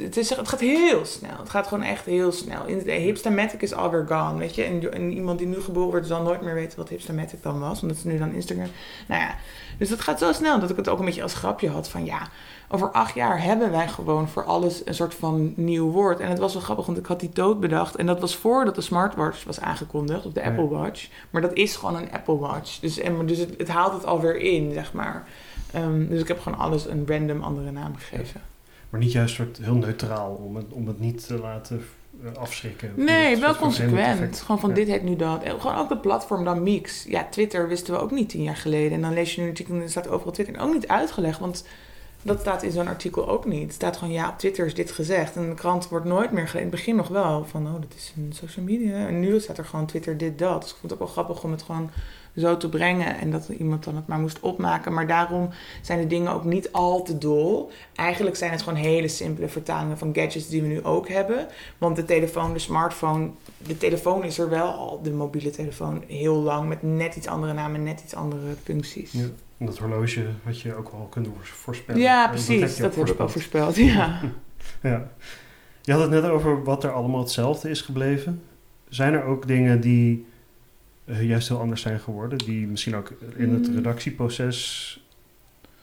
het, 0.00 0.16
is, 0.16 0.30
het 0.30 0.48
gaat 0.48 0.60
heel 0.60 1.04
snel. 1.04 1.38
Het 1.38 1.50
gaat 1.50 1.66
gewoon 1.66 1.84
echt 1.84 2.04
heel 2.04 2.32
snel. 2.32 2.66
In 2.66 2.88
hipstamatic 2.90 3.62
is 3.62 3.74
alweer 3.74 4.04
gone, 4.08 4.38
weet 4.38 4.54
je. 4.54 4.62
En, 4.62 4.92
en 4.92 5.12
iemand 5.12 5.38
die 5.38 5.46
nu 5.46 5.60
geboren 5.60 5.90
wordt 5.90 6.06
zal 6.06 6.22
nooit 6.22 6.40
meer 6.40 6.54
weten 6.54 6.78
wat 6.78 6.88
hipstamatic 6.88 7.42
dan 7.42 7.60
was. 7.60 7.82
Omdat 7.82 7.96
ze 7.96 8.06
nu 8.08 8.18
dan 8.18 8.32
Instagram... 8.34 8.68
Nou 9.08 9.20
ja, 9.20 9.34
dus 9.78 9.88
dat 9.88 10.00
gaat 10.00 10.18
zo 10.18 10.32
snel 10.32 10.60
dat 10.60 10.70
ik 10.70 10.76
het 10.76 10.88
ook 10.88 10.98
een 10.98 11.04
beetje 11.04 11.22
als 11.22 11.34
grapje 11.34 11.68
had 11.68 11.88
van... 11.88 12.04
Ja, 12.04 12.28
over 12.72 12.90
acht 12.90 13.14
jaar 13.14 13.42
hebben 13.42 13.70
wij 13.70 13.88
gewoon 13.88 14.28
voor 14.28 14.44
alles 14.44 14.82
een 14.84 14.94
soort 14.94 15.14
van 15.14 15.52
nieuw 15.56 15.90
woord. 15.90 16.20
En 16.20 16.28
het 16.28 16.38
was 16.38 16.52
wel 16.52 16.62
grappig, 16.62 16.86
want 16.86 16.98
ik 16.98 17.06
had 17.06 17.20
die 17.20 17.30
dood 17.32 17.60
bedacht. 17.60 17.96
En 17.96 18.06
dat 18.06 18.20
was 18.20 18.36
voordat 18.36 18.74
de 18.74 18.80
smartwatch 18.80 19.44
was 19.44 19.60
aangekondigd, 19.60 20.26
of 20.26 20.32
de. 20.32 20.42
Apple 20.44 20.68
Watch. 20.68 21.08
Maar 21.30 21.42
dat 21.42 21.54
is 21.54 21.76
gewoon 21.76 21.96
een 21.96 22.12
Apple 22.12 22.38
Watch. 22.38 22.78
Dus, 22.78 22.98
en, 22.98 23.26
dus 23.26 23.38
het, 23.38 23.54
het 23.58 23.68
haalt 23.68 23.92
het 23.92 24.06
alweer 24.06 24.36
in, 24.36 24.72
zeg 24.72 24.92
maar. 24.92 25.28
Ehm, 25.72 26.08
dus 26.08 26.20
ik 26.20 26.28
heb 26.28 26.40
gewoon 26.40 26.58
alles 26.58 26.86
een 26.86 27.04
random 27.06 27.42
andere 27.42 27.70
naam 27.70 27.96
gegeven. 27.96 28.40
Maar 28.90 29.00
niet 29.00 29.12
juist 29.12 29.34
soort 29.34 29.58
heel 29.62 29.74
neutraal 29.74 30.40
om 30.44 30.56
het, 30.56 30.66
om 30.72 30.86
het 30.86 31.00
niet 31.00 31.26
te 31.26 31.38
laten 31.38 31.84
eh, 32.24 32.32
afschrikken. 32.40 32.92
Nee, 32.96 33.36
wel 33.36 33.56
consequent. 33.56 34.40
Gewoon 34.40 34.60
van 34.60 34.68
Ja. 34.68 34.74
dit 34.74 34.88
heet 34.88 35.02
nu 35.02 35.16
dat. 35.16 35.42
En 35.42 35.60
gewoon 35.60 35.76
ook 35.76 35.88
de 35.88 35.96
platform 35.96 36.44
dan 36.44 36.62
Mix. 36.62 37.04
Ja, 37.08 37.26
Twitter 37.30 37.68
wisten 37.68 37.94
we 37.94 38.00
ook 38.00 38.10
niet 38.10 38.28
tien 38.28 38.42
jaar 38.42 38.56
geleden. 38.56 38.92
En 38.92 39.00
dan 39.00 39.12
lees 39.12 39.34
je 39.34 39.40
nu 39.40 39.46
natuurlijk, 39.46 39.78
en 39.78 39.84
er 39.84 39.90
staat 39.90 40.08
overal 40.08 40.32
Twitter. 40.32 40.54
En 40.54 40.60
ook 40.60 40.72
niet 40.72 40.88
uitgelegd, 40.88 41.38
want 41.38 41.64
Dat 42.22 42.40
staat 42.40 42.62
in 42.62 42.70
zo'n 42.70 42.88
artikel 42.88 43.28
ook 43.28 43.44
niet. 43.44 43.62
Het 43.62 43.72
staat 43.72 43.96
gewoon, 43.96 44.14
ja, 44.14 44.28
op 44.28 44.38
Twitter 44.38 44.66
is 44.66 44.74
dit 44.74 44.92
gezegd. 44.92 45.36
En 45.36 45.48
de 45.48 45.54
krant 45.54 45.88
wordt 45.88 46.06
nooit 46.06 46.32
meer. 46.32 46.50
In 46.54 46.60
het 46.60 46.70
begin 46.70 46.96
nog 46.96 47.08
wel, 47.08 47.44
van, 47.44 47.66
oh, 47.66 47.72
dat 47.72 47.94
is 47.96 48.12
een 48.16 48.32
social 48.32 48.64
media. 48.64 49.06
En 49.06 49.20
nu 49.20 49.40
staat 49.40 49.58
er 49.58 49.64
gewoon 49.64 49.86
Twitter 49.86 50.16
dit, 50.16 50.38
dat. 50.38 50.62
Dus 50.62 50.70
ik 50.70 50.76
vond 50.76 50.92
het 50.92 50.92
ook 50.92 51.06
wel 51.06 51.14
grappig 51.24 51.44
om 51.44 51.50
het 51.50 51.62
gewoon 51.62 51.90
zo 52.36 52.56
te 52.56 52.68
brengen. 52.68 53.18
En 53.18 53.30
dat 53.30 53.48
iemand 53.48 53.84
dan 53.84 53.96
het 53.96 54.06
maar 54.06 54.18
moest 54.18 54.40
opmaken. 54.40 54.94
Maar 54.94 55.06
daarom 55.06 55.48
zijn 55.82 56.00
de 56.00 56.06
dingen 56.06 56.32
ook 56.32 56.44
niet 56.44 56.72
al 56.72 57.02
te 57.02 57.18
dol. 57.18 57.70
Eigenlijk 57.94 58.36
zijn 58.36 58.50
het 58.50 58.62
gewoon 58.62 58.78
hele 58.78 59.08
simpele 59.08 59.48
vertalingen 59.48 59.98
van 59.98 60.14
gadgets 60.14 60.48
die 60.48 60.62
we 60.62 60.68
nu 60.68 60.84
ook 60.84 61.08
hebben. 61.08 61.46
Want 61.78 61.96
de 61.96 62.04
telefoon, 62.04 62.52
de 62.52 62.58
smartphone, 62.58 63.30
de 63.56 63.76
telefoon 63.76 64.24
is 64.24 64.38
er 64.38 64.48
wel 64.48 64.72
al, 64.72 65.00
de 65.02 65.12
mobiele 65.12 65.50
telefoon, 65.50 66.04
heel 66.06 66.36
lang. 66.36 66.68
Met 66.68 66.82
net 66.82 67.16
iets 67.16 67.26
andere 67.26 67.52
namen, 67.52 67.82
net 67.82 68.00
iets 68.00 68.14
andere 68.14 68.54
functies. 68.64 69.12
Ja. 69.12 69.24
En 69.60 69.66
dat 69.66 69.78
horloge 69.78 70.26
had 70.44 70.60
je 70.60 70.74
ook 70.74 70.90
wel 70.90 71.06
kunnen 71.10 71.32
voorspellen. 71.42 72.00
Ja, 72.00 72.28
precies. 72.28 72.76
Dat 72.76 72.96
ik 72.96 73.20
ook 73.20 73.30
voorspeld, 73.30 73.76
ja. 73.76 74.20
ja. 74.82 75.10
Je 75.82 75.92
had 75.92 76.00
het 76.00 76.10
net 76.10 76.24
over 76.24 76.64
wat 76.64 76.84
er 76.84 76.92
allemaal 76.92 77.20
hetzelfde 77.20 77.70
is 77.70 77.80
gebleven. 77.80 78.42
Zijn 78.88 79.12
er 79.12 79.24
ook 79.24 79.46
dingen 79.46 79.80
die 79.80 80.26
uh, 81.04 81.22
juist 81.22 81.48
heel 81.48 81.60
anders 81.60 81.82
zijn 81.82 82.00
geworden? 82.00 82.38
Die 82.38 82.66
misschien 82.66 82.96
ook 82.96 83.12
in 83.36 83.54
het 83.54 83.68
mm. 83.68 83.74
redactieproces 83.74 84.99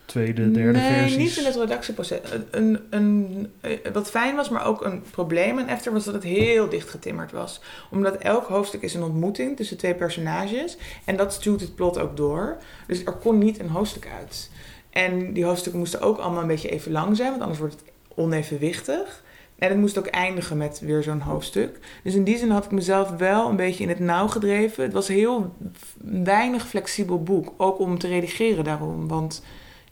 tweede, 0.08 0.52
derde 0.52 0.80
nee, 0.80 0.94
versies? 0.94 1.16
Nee, 1.16 1.26
niet 1.26 1.38
in 1.38 1.46
het 1.46 1.56
redactieproces. 1.56 2.20
Een, 2.32 2.48
een, 2.52 2.88
een, 2.90 3.52
eh, 3.62 3.92
wat 3.94 4.10
fijn 4.10 4.36
was, 4.36 4.50
maar 4.50 4.66
ook 4.66 4.86
een 4.86 5.02
probleem 5.12 5.60
en 5.60 5.68
Efter 5.68 5.94
was 5.94 6.06
dat 6.06 6.14
het 6.14 6.24
heel 6.24 6.70
dicht 6.70 6.90
getimmerd 6.90 7.32
was. 7.32 7.62
Omdat 7.92 8.18
elk 8.18 8.48
hoofdstuk 8.48 8.82
is 8.82 8.94
een 8.94 9.04
ontmoeting 9.04 9.56
tussen 9.56 9.78
twee 9.78 9.96
personages. 9.96 10.78
En 11.06 11.18
dat 11.18 11.34
stuurt 11.34 11.62
het 11.62 11.76
plot 11.76 12.00
ook 12.00 12.18
door. 12.18 12.58
Dus 12.88 13.04
er 13.04 13.14
kon 13.14 13.38
niet 13.38 13.60
een 13.60 13.70
hoofdstuk 13.70 14.08
uit. 14.20 14.50
En 14.90 15.34
die 15.34 15.46
hoofdstukken 15.46 15.80
moesten 15.80 16.02
ook 16.02 16.18
allemaal 16.18 16.42
een 16.42 16.48
beetje 16.48 16.70
even 16.70 16.92
lang 16.92 17.18
zijn, 17.18 17.30
want 17.30 17.42
anders 17.42 17.60
wordt 17.60 17.74
het 17.74 17.92
onevenwichtig. 18.16 19.24
En 19.58 19.70
het 19.70 19.78
moest 19.78 19.98
ook 19.98 20.08
eindigen 20.08 20.58
met 20.58 20.80
weer 20.80 21.04
zo'n 21.04 21.20
hoofdstuk. 21.20 21.80
Dus 22.04 22.16
in 22.16 22.24
die 22.24 22.38
zin 22.38 22.50
had 22.50 22.66
ik 22.66 22.72
mezelf 22.72 23.10
wel 23.10 23.50
een 23.50 23.56
beetje 23.56 23.84
in 23.84 23.90
het 23.90 24.00
nauw 24.00 24.28
gedreven. 24.28 24.84
Het 24.84 24.94
was 24.94 25.10
een 25.10 25.16
heel 25.16 25.56
weinig 26.04 26.68
flexibel 26.68 27.24
boek. 27.24 27.54
Ook 27.58 27.80
om 27.80 27.98
te 27.98 28.08
redigeren 28.08 28.64
daarom. 28.64 29.08
Want 29.08 29.44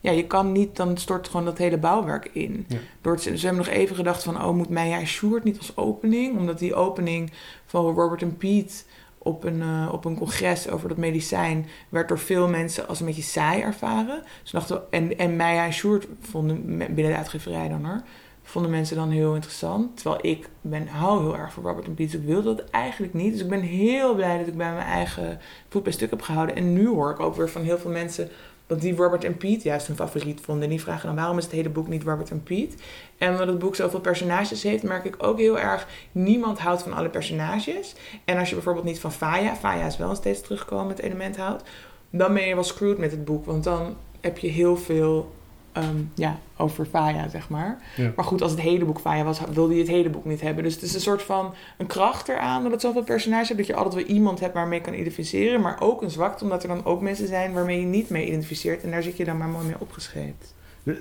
ja, 0.05 0.11
je 0.11 0.27
kan 0.27 0.51
niet, 0.51 0.75
dan 0.75 0.97
stort 0.97 1.27
gewoon 1.27 1.45
dat 1.45 1.57
hele 1.57 1.77
bouwwerk 1.77 2.29
in. 2.33 2.65
Ja. 2.67 2.77
Door 3.01 3.19
ze 3.19 3.29
hebben 3.29 3.55
nog 3.55 3.67
even 3.67 3.95
gedacht 3.95 4.23
van, 4.23 4.43
oh, 4.43 4.55
moet 4.55 4.69
Maya 4.69 5.05
Sjoerd 5.05 5.43
niet 5.43 5.57
als 5.57 5.77
opening? 5.77 6.37
Omdat 6.37 6.59
die 6.59 6.75
opening 6.75 7.31
van 7.65 7.93
Robert 7.93 8.21
en 8.21 8.37
Pete 8.37 8.83
op 9.17 9.43
een, 9.43 9.57
uh, 9.57 9.89
op 9.91 10.05
een 10.05 10.17
congres 10.17 10.69
over 10.69 10.89
dat 10.89 10.97
medicijn 10.97 11.67
werd 11.89 12.07
door 12.07 12.19
veel 12.19 12.47
mensen 12.47 12.87
als 12.87 12.99
een 12.99 13.05
beetje 13.05 13.21
saai 13.21 13.61
ervaren. 13.61 14.23
Dus 14.41 14.51
dachten, 14.51 14.81
en, 14.91 15.17
en 15.17 15.35
Maya 15.35 15.65
en 15.65 15.73
Sjoerd 15.73 16.07
vonden, 16.19 16.65
binnen 16.77 16.95
de 16.95 17.15
uitgeverij 17.15 17.69
dan 17.69 17.85
hoor, 17.85 18.01
vonden 18.43 18.71
mensen 18.71 18.95
dan 18.95 19.09
heel 19.09 19.33
interessant. 19.33 19.97
Terwijl 19.97 20.25
ik 20.25 20.49
ben, 20.61 20.87
hou 20.87 21.21
heel 21.21 21.37
erg 21.37 21.53
van 21.53 21.63
Robert 21.63 21.85
en 21.87 21.93
Pete, 21.93 22.11
dus 22.11 22.19
ik 22.21 22.27
wilde 22.27 22.55
dat 22.55 22.69
eigenlijk 22.69 23.13
niet. 23.13 23.31
Dus 23.31 23.41
ik 23.41 23.49
ben 23.49 23.61
heel 23.61 24.15
blij 24.15 24.37
dat 24.37 24.47
ik 24.47 24.57
bij 24.57 24.73
mijn 24.73 24.87
eigen 24.87 25.39
voet 25.69 25.83
bij 25.83 25.91
stuk 25.91 26.09
heb 26.09 26.21
gehouden. 26.21 26.55
En 26.55 26.73
nu 26.73 26.87
hoor 26.87 27.11
ik 27.11 27.19
ook 27.19 27.35
weer 27.35 27.49
van 27.49 27.61
heel 27.61 27.77
veel 27.77 27.91
mensen 27.91 28.29
dat 28.67 28.81
die 28.81 28.95
Robert 28.95 29.23
en 29.23 29.37
Piet 29.37 29.63
juist 29.63 29.87
hun 29.87 29.95
favoriet 29.95 30.41
vonden. 30.41 30.63
En 30.63 30.69
die 30.69 30.81
vragen 30.81 31.07
dan 31.07 31.15
waarom 31.15 31.37
is 31.37 31.43
het 31.43 31.53
hele 31.53 31.69
boek 31.69 31.87
niet 31.87 32.03
Robert 32.03 32.31
en 32.31 32.43
Piet? 32.43 32.81
En 33.17 33.31
omdat 33.31 33.47
het 33.47 33.59
boek 33.59 33.75
zoveel 33.75 33.99
personages 33.99 34.63
heeft, 34.63 34.83
merk 34.83 35.05
ik 35.05 35.15
ook 35.17 35.39
heel 35.39 35.59
erg... 35.59 35.87
niemand 36.11 36.59
houdt 36.59 36.81
van 36.81 36.93
alle 36.93 37.09
personages. 37.09 37.95
En 38.25 38.37
als 38.37 38.49
je 38.49 38.55
bijvoorbeeld 38.55 38.85
niet 38.85 38.99
van 38.99 39.11
Faya... 39.11 39.55
Faya 39.55 39.85
is 39.85 39.97
wel 39.97 40.15
steeds 40.15 40.41
terugkomend 40.41 40.99
element 40.99 41.37
houdt... 41.37 41.63
dan 42.09 42.33
ben 42.33 42.47
je 42.47 42.53
wel 42.53 42.63
screwed 42.63 42.97
met 42.97 43.11
het 43.11 43.25
boek. 43.25 43.45
Want 43.45 43.63
dan 43.63 43.95
heb 44.21 44.37
je 44.37 44.47
heel 44.47 44.77
veel 44.77 45.34
Ehm, 45.75 46.01
ja, 46.13 46.37
over 46.57 46.85
Faya, 46.85 47.27
zeg 47.27 47.49
maar. 47.49 47.77
Maar 48.15 48.25
goed, 48.25 48.41
als 48.41 48.51
het 48.51 48.61
hele 48.61 48.85
boek 48.85 48.99
Faya 48.99 49.23
was, 49.23 49.39
wilde 49.53 49.73
je 49.73 49.79
het 49.79 49.89
hele 49.89 50.09
boek 50.09 50.25
niet 50.25 50.41
hebben. 50.41 50.63
Dus 50.63 50.73
het 50.73 50.83
is 50.83 50.93
een 50.93 51.01
soort 51.01 51.21
van 51.21 51.53
een 51.77 51.87
kracht 51.87 52.27
eraan 52.27 52.63
dat 52.63 52.71
het 52.71 52.81
zoveel 52.81 53.03
personages 53.03 53.47
hebt. 53.47 53.59
Dat 53.59 53.67
je 53.67 53.75
altijd 53.75 53.93
wel 53.93 54.15
iemand 54.15 54.39
hebt 54.39 54.53
waarmee 54.53 54.79
je 54.79 54.85
kan 54.85 54.93
identificeren. 54.93 55.61
Maar 55.61 55.77
ook 55.79 56.01
een 56.01 56.09
zwakte, 56.09 56.43
omdat 56.43 56.63
er 56.63 56.69
dan 56.69 56.85
ook 56.85 57.01
mensen 57.01 57.27
zijn 57.27 57.53
waarmee 57.53 57.79
je 57.79 57.85
niet 57.85 58.09
mee 58.09 58.27
identificeert. 58.27 58.83
En 58.83 58.91
daar 58.91 59.03
zit 59.03 59.17
je 59.17 59.25
dan 59.25 59.37
maar 59.37 59.47
mooi 59.47 59.65
mee 59.65 59.79
opgeschreven. 59.79 60.35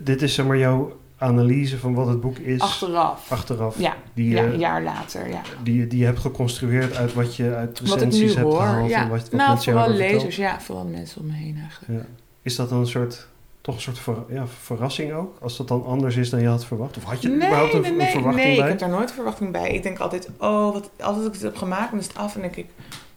Dit 0.01 0.23
is 0.23 0.35
zeg 0.35 0.47
maar 0.47 0.59
jouw 0.59 0.97
analyse 1.19 1.79
van 1.79 1.95
wat 1.95 2.07
het 2.07 2.21
boek 2.21 2.39
is. 2.39 2.61
Achteraf. 2.61 3.33
Achteraf. 3.33 3.79
Ja, 3.79 3.97
die, 4.15 4.31
ja 4.31 4.45
een 4.45 4.59
jaar 4.59 4.83
later, 4.83 5.29
ja. 5.29 5.41
Die, 5.63 5.87
die 5.87 5.99
je 5.99 6.05
hebt 6.05 6.19
geconstrueerd 6.19 6.97
uit 6.97 7.15
wat 7.15 7.37
je 7.37 7.55
uit 7.55 7.79
recensies 7.79 8.35
hebt 8.35 8.55
gehaald. 8.55 8.89
Ja. 8.91 9.03
En 9.03 9.09
wat, 9.09 9.21
wat 9.21 9.33
nou, 9.33 9.63
vooral 9.63 9.89
lezers, 9.89 10.37
ja. 10.37 10.61
Vooral 10.61 10.85
mensen 10.85 11.21
om 11.21 11.27
me 11.27 11.33
heen 11.33 11.59
eigenlijk. 11.61 12.03
Ja. 12.03 12.07
Is 12.43 12.57
dat 12.57 12.69
dan 12.69 12.79
een 12.79 12.87
soort 12.87 13.29
toch 13.65 13.75
een 13.75 13.81
soort 13.81 13.99
ver, 13.99 14.17
ja, 14.29 14.47
verrassing 14.47 15.13
ook? 15.13 15.37
Als 15.41 15.57
dat 15.57 15.69
dan 15.69 15.85
anders 15.85 16.17
is 16.17 16.31
dan 16.31 16.41
je 16.41 16.49
had 16.49 16.65
verwacht? 16.65 16.97
Of 16.97 17.05
had 17.05 17.23
je 17.23 17.29
nee, 17.29 17.37
überhaupt 17.37 17.75
een, 17.75 17.81
nee, 17.81 17.93
nee, 17.93 18.11
verwachting 18.11 18.47
nee, 18.47 18.57
bij? 18.57 18.65
ik 18.65 18.71
heb 18.71 18.79
daar 18.79 18.99
nooit 18.99 19.13
verwachting 19.13 19.53
bij. 19.53 19.71
Ik 19.71 19.83
denk 19.83 19.99
altijd, 19.99 20.29
oh, 20.39 20.73
wat, 20.73 20.91
als 21.01 21.27
ik 21.27 21.33
het 21.33 21.43
heb 21.43 21.57
gemaakt, 21.57 21.91
dan 21.91 22.01
is 22.01 22.07
het 22.07 22.17
af. 22.17 22.35
En 22.35 22.41
denk 22.41 22.57
ik, 22.57 22.67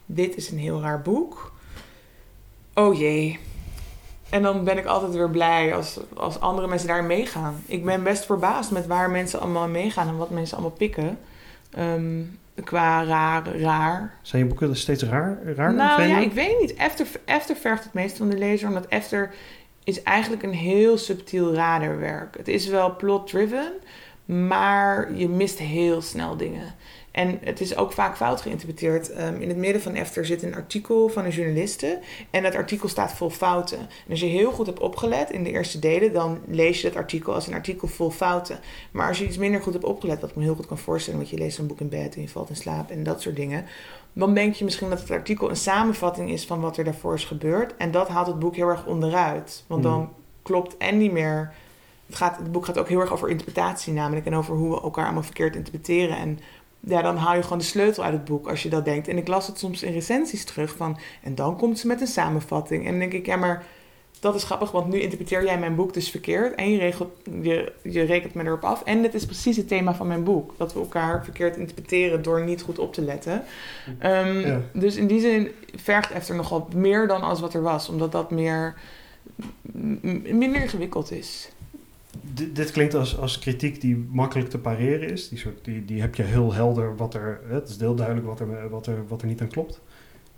dit 0.06 0.36
is 0.36 0.52
een 0.52 0.58
heel 0.58 0.82
raar 0.82 1.02
boek. 1.02 1.52
Oh 2.74 2.98
jee. 2.98 3.40
En 4.30 4.42
dan 4.42 4.64
ben 4.64 4.78
ik 4.78 4.86
altijd 4.86 5.14
weer 5.14 5.30
blij 5.30 5.76
als, 5.76 6.00
als 6.14 6.40
andere 6.40 6.68
mensen 6.68 6.88
daar 6.88 7.04
meegaan. 7.04 7.64
Ik 7.66 7.86
ben 7.86 8.04
best 8.04 8.26
verbaasd 8.26 8.72
met 8.72 8.88
waar 8.88 9.10
mensen 9.10 9.40
allemaal 9.40 9.68
meegaan 9.68 10.08
en 10.08 10.18
wat 10.18 10.30
mensen 10.30 10.58
allemaal 10.58 10.78
pikken. 10.78 11.18
Um, 11.80 12.40
qua 12.64 13.04
raar, 13.04 13.58
raar. 13.58 14.14
Zijn 14.22 14.42
je 14.42 14.48
boeken 14.48 14.76
steeds 14.76 15.04
raar? 15.04 15.40
raar 15.56 15.74
nou 15.74 16.02
ja, 16.02 16.20
ik 16.20 16.32
weet 16.32 16.60
niet. 16.60 16.74
Efter, 16.74 17.08
Efter 17.26 17.56
vergt 17.56 17.84
het 17.84 17.94
meest 17.94 18.18
van 18.18 18.30
de 18.30 18.38
lezer, 18.38 18.68
omdat 18.68 18.86
Efter 18.86 19.34
is 19.88 20.04
eigenlijk 20.04 20.44
een 20.44 20.54
heel 20.54 20.98
subtiel 20.98 21.54
raderwerk. 21.54 22.38
Het 22.38 22.48
is 22.48 22.68
wel 22.68 22.96
plot-driven, 22.96 23.74
maar 24.28 25.14
je 25.14 25.30
mist 25.30 25.60
heel 25.60 26.02
snel 26.02 26.38
dingen. 26.38 26.76
En 27.12 27.40
het 27.44 27.62
is 27.62 27.76
ook 27.76 27.92
vaak 27.92 28.16
fout 28.16 28.42
geïnterpreteerd. 28.42 29.12
Ehm, 29.12 29.42
in 29.42 29.48
het 29.48 29.58
midden 29.58 29.82
van 29.82 29.96
Efter 29.96 30.26
zit 30.26 30.44
een 30.44 30.56
artikel 30.56 31.10
van 31.10 31.26
een 31.26 31.32
journaliste. 31.32 32.00
En 32.30 32.44
dat 32.44 32.56
artikel 32.56 32.90
staat 32.90 33.14
vol 33.14 33.30
fouten. 33.30 33.78
En 33.78 34.10
als 34.10 34.20
je 34.20 34.26
heel 34.26 34.52
goed 34.52 34.66
hebt 34.66 34.80
opgelet 34.80 35.32
in 35.32 35.44
de 35.44 35.52
eerste 35.52 35.80
delen, 35.80 36.14
dan 36.14 36.40
lees 36.48 36.82
je 36.82 36.88
dat 36.88 36.98
artikel 36.98 37.34
als 37.34 37.48
een 37.48 37.54
artikel 37.54 37.88
vol 37.88 38.10
fouten. 38.10 38.60
Maar 38.92 39.08
als 39.08 39.18
je 39.18 39.26
iets 39.26 39.38
minder 39.38 39.62
goed 39.62 39.74
hebt 39.74 39.86
opgelet, 39.86 40.22
wat 40.22 40.30
ik 40.30 40.36
me 40.36 40.44
heel 40.44 40.56
goed 40.56 40.66
kan 40.66 40.78
voorstellen, 40.78 41.20
want 41.20 41.32
je 41.32 41.38
leest 41.38 41.58
een 41.58 41.68
boek 41.68 41.80
in 41.80 41.90
bed 41.90 42.16
en 42.16 42.22
je 42.22 42.30
valt 42.30 42.50
in 42.50 42.56
slaap 42.56 42.90
en 42.90 43.04
dat 43.04 43.22
soort 43.22 43.36
dingen. 43.36 43.66
Dan 44.14 44.34
denk 44.34 44.54
je 44.54 44.64
misschien 44.64 44.90
dat 44.90 45.00
het 45.02 45.12
artikel 45.12 45.50
een 45.50 45.56
samenvatting 45.56 46.32
is 46.32 46.46
van 46.46 46.60
wat 46.60 46.78
er 46.78 46.84
daarvoor 46.84 47.14
is 47.14 47.26
gebeurd. 47.26 47.76
En 47.78 47.92
dat 47.92 48.08
haalt 48.08 48.28
het 48.28 48.40
boek 48.40 48.56
heel 48.56 48.68
erg 48.68 48.86
onderuit. 48.86 49.64
Want 49.68 49.84
dan 49.84 50.00
hmm. 50.00 50.14
klopt 50.42 50.78
en 50.78 50.98
niet 50.98 51.12
meer. 51.12 51.54
Het, 52.08 52.16
gaat, 52.16 52.38
het 52.38 52.52
boek 52.52 52.66
gaat 52.66 52.80
ook 52.80 52.88
heel 52.88 53.00
erg 53.00 53.12
over 53.12 53.30
interpretatie, 53.30 53.94
namelijk. 53.94 54.26
En 54.26 54.36
over 54.36 54.56
hoe 54.56 54.76
we 54.76 54.82
elkaar 54.82 55.06
allemaal 55.06 55.24
verkeerd 55.24 55.56
interpreteren. 55.56 56.18
En 56.18 56.40
ja, 56.80 57.02
dan 57.02 57.18
haal 57.18 57.36
je 57.36 57.44
gewoon 57.44 57.58
de 57.58 57.64
sleutel 57.64 58.04
uit 58.04 58.14
het 58.14 58.26
boek 58.26 58.50
als 58.50 58.64
je 58.64 58.70
dat 58.70 58.86
denkt. 58.86 59.08
En 59.08 59.18
ik 59.18 59.28
las 59.28 59.48
het 59.48 59.60
soms 59.60 59.84
in 59.84 59.94
recensies 59.94 60.46
terug 60.46 60.76
van. 60.76 61.00
En 61.24 61.36
dan 61.36 61.58
komt 61.58 61.80
ze 61.80 61.88
met 61.88 62.02
een 62.02 62.08
samenvatting. 62.08 62.84
En 62.86 62.90
dan 62.90 63.00
denk 63.00 63.14
ik, 63.14 63.26
ja, 63.26 63.36
maar 63.36 63.66
dat 64.20 64.36
is 64.36 64.44
grappig, 64.44 64.72
want 64.72 64.88
nu 64.88 65.00
interpreteer 65.00 65.44
jij 65.44 65.60
mijn 65.60 65.76
boek 65.76 65.94
dus 65.94 66.10
verkeerd. 66.10 66.56
En 66.56 66.72
je, 66.72 66.78
regelt, 66.78 67.12
je, 67.42 67.74
je 67.84 68.02
rekent 68.02 68.34
me 68.34 68.44
erop 68.44 68.64
af. 68.64 68.84
En 68.84 69.04
het 69.04 69.14
is 69.14 69.26
precies 69.26 69.58
het 69.58 69.68
thema 69.68 69.96
van 69.96 70.08
mijn 70.08 70.24
boek. 70.24 70.54
Dat 70.58 70.74
we 70.74 70.80
elkaar 70.80 71.24
verkeerd 71.24 71.58
interpreteren 71.58 72.22
door 72.22 72.44
niet 72.44 72.62
goed 72.62 72.80
op 72.80 72.94
te 72.94 73.02
letten. 73.02 73.44
Ehm, 74.00 74.60
dus 74.74 74.96
in 74.96 75.08
die 75.08 75.20
zin 75.20 75.52
vergt 75.76 76.12
Efter 76.12 76.36
nogal 76.36 76.68
meer 76.76 77.08
dan 77.08 77.22
als 77.22 77.40
wat 77.40 77.54
er 77.54 77.62
was. 77.62 77.90
Omdat 77.90 78.12
dat 78.12 78.32
meer, 78.32 78.76
minder 80.24 80.62
ingewikkeld 80.62 81.12
is 81.12 81.50
dit 82.54 82.72
klinkt 82.72 82.94
als, 82.94 83.18
als 83.18 83.40
kritiek 83.40 83.82
die 83.82 84.08
makkelijk 84.12 84.50
te 84.50 84.60
pareren 84.60 85.10
is. 85.10 85.30
Die, 85.30 85.38
soort, 85.38 85.66
die, 85.66 85.86
die 85.86 86.02
heb 86.02 86.16
je 86.16 86.24
heel 86.24 86.54
helder 86.54 86.96
wat 86.96 87.14
er. 87.14 87.42
Het 87.48 87.70
is 87.70 87.78
heel 87.80 87.96
duidelijk 87.96 88.28
wat 88.28 88.40
er, 88.40 88.70
wat, 88.70 88.88
er, 88.88 89.08
wat 89.08 89.22
er 89.22 89.28
niet 89.28 89.42
aan 89.42 89.48
klopt. 89.48 89.82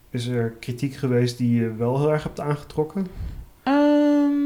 Is 0.10 0.28
er 0.28 0.50
kritiek 0.60 0.96
geweest 0.96 1.38
die 1.38 1.62
je 1.62 1.76
wel 1.76 2.00
heel 2.00 2.12
erg 2.12 2.24
hebt 2.24 2.40
aangetrokken? 2.40 3.08
Um, 3.68 4.40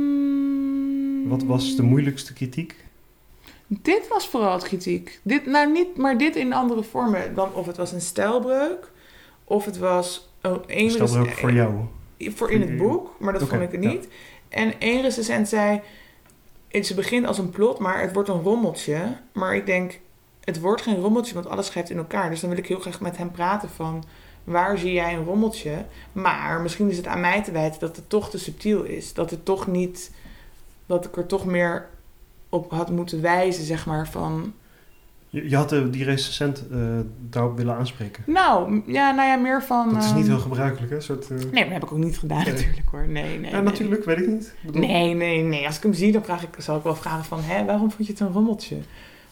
wat 1.28 1.44
was 1.44 1.76
de 1.76 1.84
moeilijkste 1.84 2.34
kritiek? 2.34 2.76
Dit 3.68 4.08
was 4.08 4.28
vooral 4.28 4.54
het 4.54 4.64
kritiek. 4.64 5.20
Dit, 5.24 5.46
nou, 5.46 5.72
niet, 5.72 5.98
maar 5.98 6.18
dit 6.18 6.36
in 6.36 6.54
andere 6.54 6.84
vormen. 6.84 7.36
Dan 7.36 7.54
of 7.54 7.66
het 7.66 7.78
was 7.78 7.92
een 7.92 8.02
stijlbreuk, 8.02 8.92
of 9.44 9.66
het 9.66 9.78
was 9.78 10.30
oh, 10.42 10.58
een 10.68 10.90
stijlbreuk 10.92 11.32
voor 11.32 11.52
jou. 11.52 11.74
Voor 12.18 12.52
in 12.52 12.62
het 12.62 12.78
boek, 12.78 13.16
maar 13.20 13.34
dat 13.34 13.48
vond 13.48 13.62
ik 13.62 13.72
het 13.72 13.80
niet. 13.80 14.08
En 14.50 14.80
één 14.80 15.02
recensent 15.02 15.48
zei 15.48 15.82
ze 16.82 16.94
begint 16.94 17.26
als 17.26 17.38
een 17.38 17.50
plot, 17.50 17.80
maar 17.80 18.02
het 18.02 18.14
wordt 18.14 18.30
een 18.30 18.42
rommeltje. 18.42 19.18
Maar 19.32 19.56
ik 19.56 19.66
denk, 19.66 20.00
het 20.44 20.60
wordt 20.60 20.82
geen 20.82 21.00
rommeltje, 21.00 21.34
want 21.34 21.48
alles 21.48 21.66
schrijft 21.66 21.90
in 21.90 21.98
elkaar. 21.98 22.30
Dus 22.30 22.40
dan 22.40 22.50
wil 22.50 22.60
ik 22.60 22.68
heel 22.68 22.80
graag 22.80 23.02
met 23.02 23.18
hem 23.18 23.32
praten 23.32 23.70
van... 23.70 24.04
waar 24.44 24.78
zie 24.78 24.94
jij 24.94 25.14
een 25.14 25.26
rommeltje? 25.26 25.86
Maar 26.12 26.62
misschien 26.62 26.90
is 26.90 26.98
het 26.98 27.08
aan 27.08 27.20
mij 27.20 27.44
te 27.44 27.52
wijten 27.52 27.80
dat 27.80 27.96
het 27.96 28.10
toch 28.10 28.30
te 28.30 28.40
subtiel 28.40 28.84
is. 28.84 29.14
Dat 29.14 29.30
het 29.30 29.46
toch 29.46 29.68
niet... 29.68 30.12
dat 30.86 31.06
ik 31.06 31.18
er 31.18 31.26
toch 31.26 31.46
meer 31.46 31.90
op 32.50 32.72
had 32.72 32.90
moeten 32.90 33.22
wijzen, 33.22 33.64
zeg 33.64 33.86
maar, 33.86 34.08
van... 34.08 34.54
Je, 35.34 35.50
je 35.50 35.56
had 35.56 35.72
eh, 35.72 35.82
die 35.90 36.04
recensent 36.04 36.64
eh, 36.72 36.78
daarop 37.30 37.58
willen 37.58 37.76
aanspreken. 37.76 38.24
Nou, 38.28 38.82
ja, 38.86 39.12
nou 39.12 39.28
ja, 39.30 39.36
meer 39.36 39.64
van... 39.64 39.94
Dat 39.94 40.04
is 40.04 40.14
niet 40.14 40.24
ehm, 40.24 40.30
heel 40.32 40.40
gebruikelijk, 40.40 40.92
hè? 40.92 41.02
Soort, 41.02 41.24
eh, 41.30 41.38
Nee, 41.38 41.52
maar 41.52 41.64
dat 41.64 41.72
heb 41.72 41.84
ik 41.84 41.92
ook 41.92 41.98
niet 41.98 42.18
gedaan 42.18 42.44
Nee. 42.44 42.54
natuurlijk 42.54 42.90
hoor. 42.92 43.08
Nee, 43.08 43.40
nee. 43.40 43.52
ja, 43.52 43.56
nee. 43.56 43.62
natuurlijk, 43.62 44.06
weet 44.06 44.18
ik 44.20 44.28
niet. 44.28 44.54
Bedoel, 44.62 44.82
Nee, 44.82 45.14
nee, 45.14 45.42
nee. 45.42 45.66
Als 45.66 45.78
ik 45.78 45.84
hem 45.84 45.94
zie, 45.94 46.12
dan 46.12 46.24
vraag 46.24 46.44
ik, 46.44 46.50
zal 46.58 46.78
ik 46.78 46.84
wel 46.84 46.96
vragen 46.96 47.26
van... 47.26 47.40
Hè, 47.42 47.66
waarom 47.66 47.92
vond 47.92 48.08
je 48.08 48.12
het 48.14 48.22
een 48.22 48.32
rommeltje? 48.32 48.78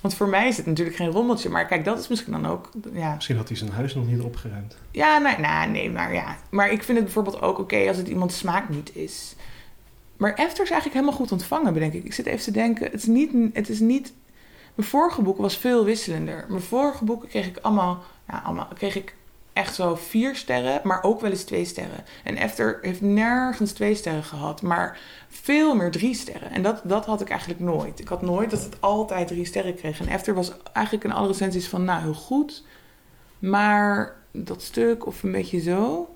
Want 0.01 0.13
voor 0.13 0.27
mij 0.27 0.47
is 0.47 0.57
het 0.57 0.65
natuurlijk 0.65 0.97
geen 0.97 1.09
rommeltje. 1.11 1.49
Maar 1.49 1.65
kijk, 1.65 1.85
dat 1.85 1.99
is 1.99 2.07
misschien 2.07 2.31
dan 2.31 2.45
ook... 2.45 2.69
Ja, 2.93 3.15
Misschien 3.15 3.37
had 3.37 3.47
hij 3.47 3.57
zijn 3.57 3.71
huis 3.71 3.95
nog 3.95 4.07
niet 4.07 4.21
opgeruimd. 4.21 4.77
ja 4.91 5.17
nou, 5.17 5.41
nou, 5.41 5.69
nee, 5.69 5.89
maar 5.91 6.13
ja. 6.13 6.37
Maar 6.49 6.71
ik 6.71 6.83
vind 6.83 6.97
het 6.97 7.05
bijvoorbeeld 7.05 7.41
ook 7.41 7.59
oké 7.59 7.87
als 7.87 7.97
het 7.97 8.07
iemand 8.07 8.31
smaak 8.31 8.69
niet 8.69 8.95
is. 8.95 9.35
Maar 10.17 10.33
Efter 10.33 10.63
is 10.63 10.71
eigenlijk 10.71 10.93
helemaal 10.93 11.19
goed 11.19 11.31
ontvangen, 11.31 11.73
bedenk 11.73 11.93
ik. 11.93 12.03
Ik 12.03 12.13
zit 12.13 12.25
even 12.25 12.43
te 12.43 12.51
denken, 12.51 12.85
het 12.85 12.93
is 12.93 13.05
niet... 13.05 13.31
Het 13.53 13.69
is 13.69 13.79
niet 13.79 14.13
mijn 14.75 14.87
vorige 14.87 15.21
boek 15.21 15.37
was 15.37 15.57
veel 15.57 15.85
wisselender. 15.85 16.45
Mijn 16.49 16.61
vorige 16.61 17.03
boeken 17.03 17.29
kreeg 17.29 17.47
ik 17.47 17.57
allemaal... 17.61 18.03
Ja, 18.27 18.41
allemaal 18.45 18.67
kreeg 18.73 18.95
ik 18.95 19.15
echt 19.53 19.75
zo 19.75 19.95
vier 19.95 20.35
sterren, 20.35 20.81
maar 20.83 21.03
ook 21.03 21.21
wel 21.21 21.29
eens 21.31 21.43
twee 21.43 21.65
sterren. 21.65 22.05
En 22.23 22.35
Efter 22.37 22.77
heeft 22.81 23.01
nergens 23.01 23.71
twee 23.71 23.95
sterren 23.95 24.23
gehad, 24.23 24.61
maar 24.61 24.99
veel 25.29 25.75
meer 25.75 25.91
drie 25.91 26.15
sterren. 26.15 26.51
En 26.51 26.61
dat, 26.63 26.81
dat 26.83 27.05
had 27.05 27.21
ik 27.21 27.29
eigenlijk 27.29 27.59
nooit. 27.59 27.99
Ik 27.99 28.07
had 28.07 28.21
nooit 28.21 28.49
dat 28.49 28.63
het 28.63 28.81
altijd 28.81 29.27
drie 29.27 29.45
sterren 29.45 29.75
kreeg. 29.75 29.99
En 29.99 30.07
Efter 30.07 30.33
was 30.33 30.51
eigenlijk 30.73 31.05
in 31.05 31.11
alle 31.11 31.27
recensies 31.27 31.67
van, 31.67 31.83
nou, 31.83 32.01
heel 32.01 32.13
goed. 32.13 32.63
Maar 33.39 34.15
dat 34.31 34.61
stuk 34.61 35.05
of 35.05 35.23
een 35.23 35.31
beetje 35.31 35.59
zo. 35.61 36.09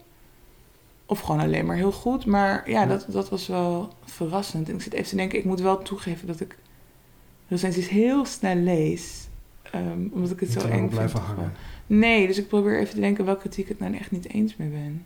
Of 1.05 1.19
gewoon 1.19 1.41
alleen 1.41 1.65
maar 1.65 1.75
heel 1.75 1.91
goed. 1.91 2.25
Maar 2.25 2.69
ja, 2.69 2.81
Ja. 2.81 2.87
dat, 2.87 3.05
dat 3.07 3.29
was 3.29 3.47
wel 3.47 3.93
verrassend. 4.05 4.69
En 4.69 4.75
ik 4.75 4.81
zit 4.81 4.93
even 4.93 5.09
te 5.09 5.15
denken, 5.15 5.39
ik 5.39 5.45
moet 5.45 5.61
wel 5.61 5.81
toegeven 5.81 6.27
dat 6.27 6.39
ik 6.39 6.57
recensies 7.47 7.89
heel 7.89 8.25
snel 8.25 8.55
lees. 8.55 9.27
Ehm, 9.71 9.99
omdat 10.11 10.31
ik 10.31 10.39
het 10.39 10.49
Niet 10.49 10.61
zo 10.61 10.67
eng 10.67 10.77
vind. 10.77 10.89
blijven 10.89 11.19
gewoon. 11.19 11.35
hangen. 11.35 11.53
Nee, 11.87 12.27
dus 12.27 12.37
ik 12.37 12.47
probeer 12.47 12.79
even 12.79 12.93
te 12.93 12.99
denken 12.99 13.25
welke 13.25 13.39
kritiek 13.41 13.69
ik 13.69 13.79
nou 13.79 13.95
echt 13.95 14.11
niet 14.11 14.29
eens 14.29 14.55
mee 14.55 14.69
ben. 14.69 15.05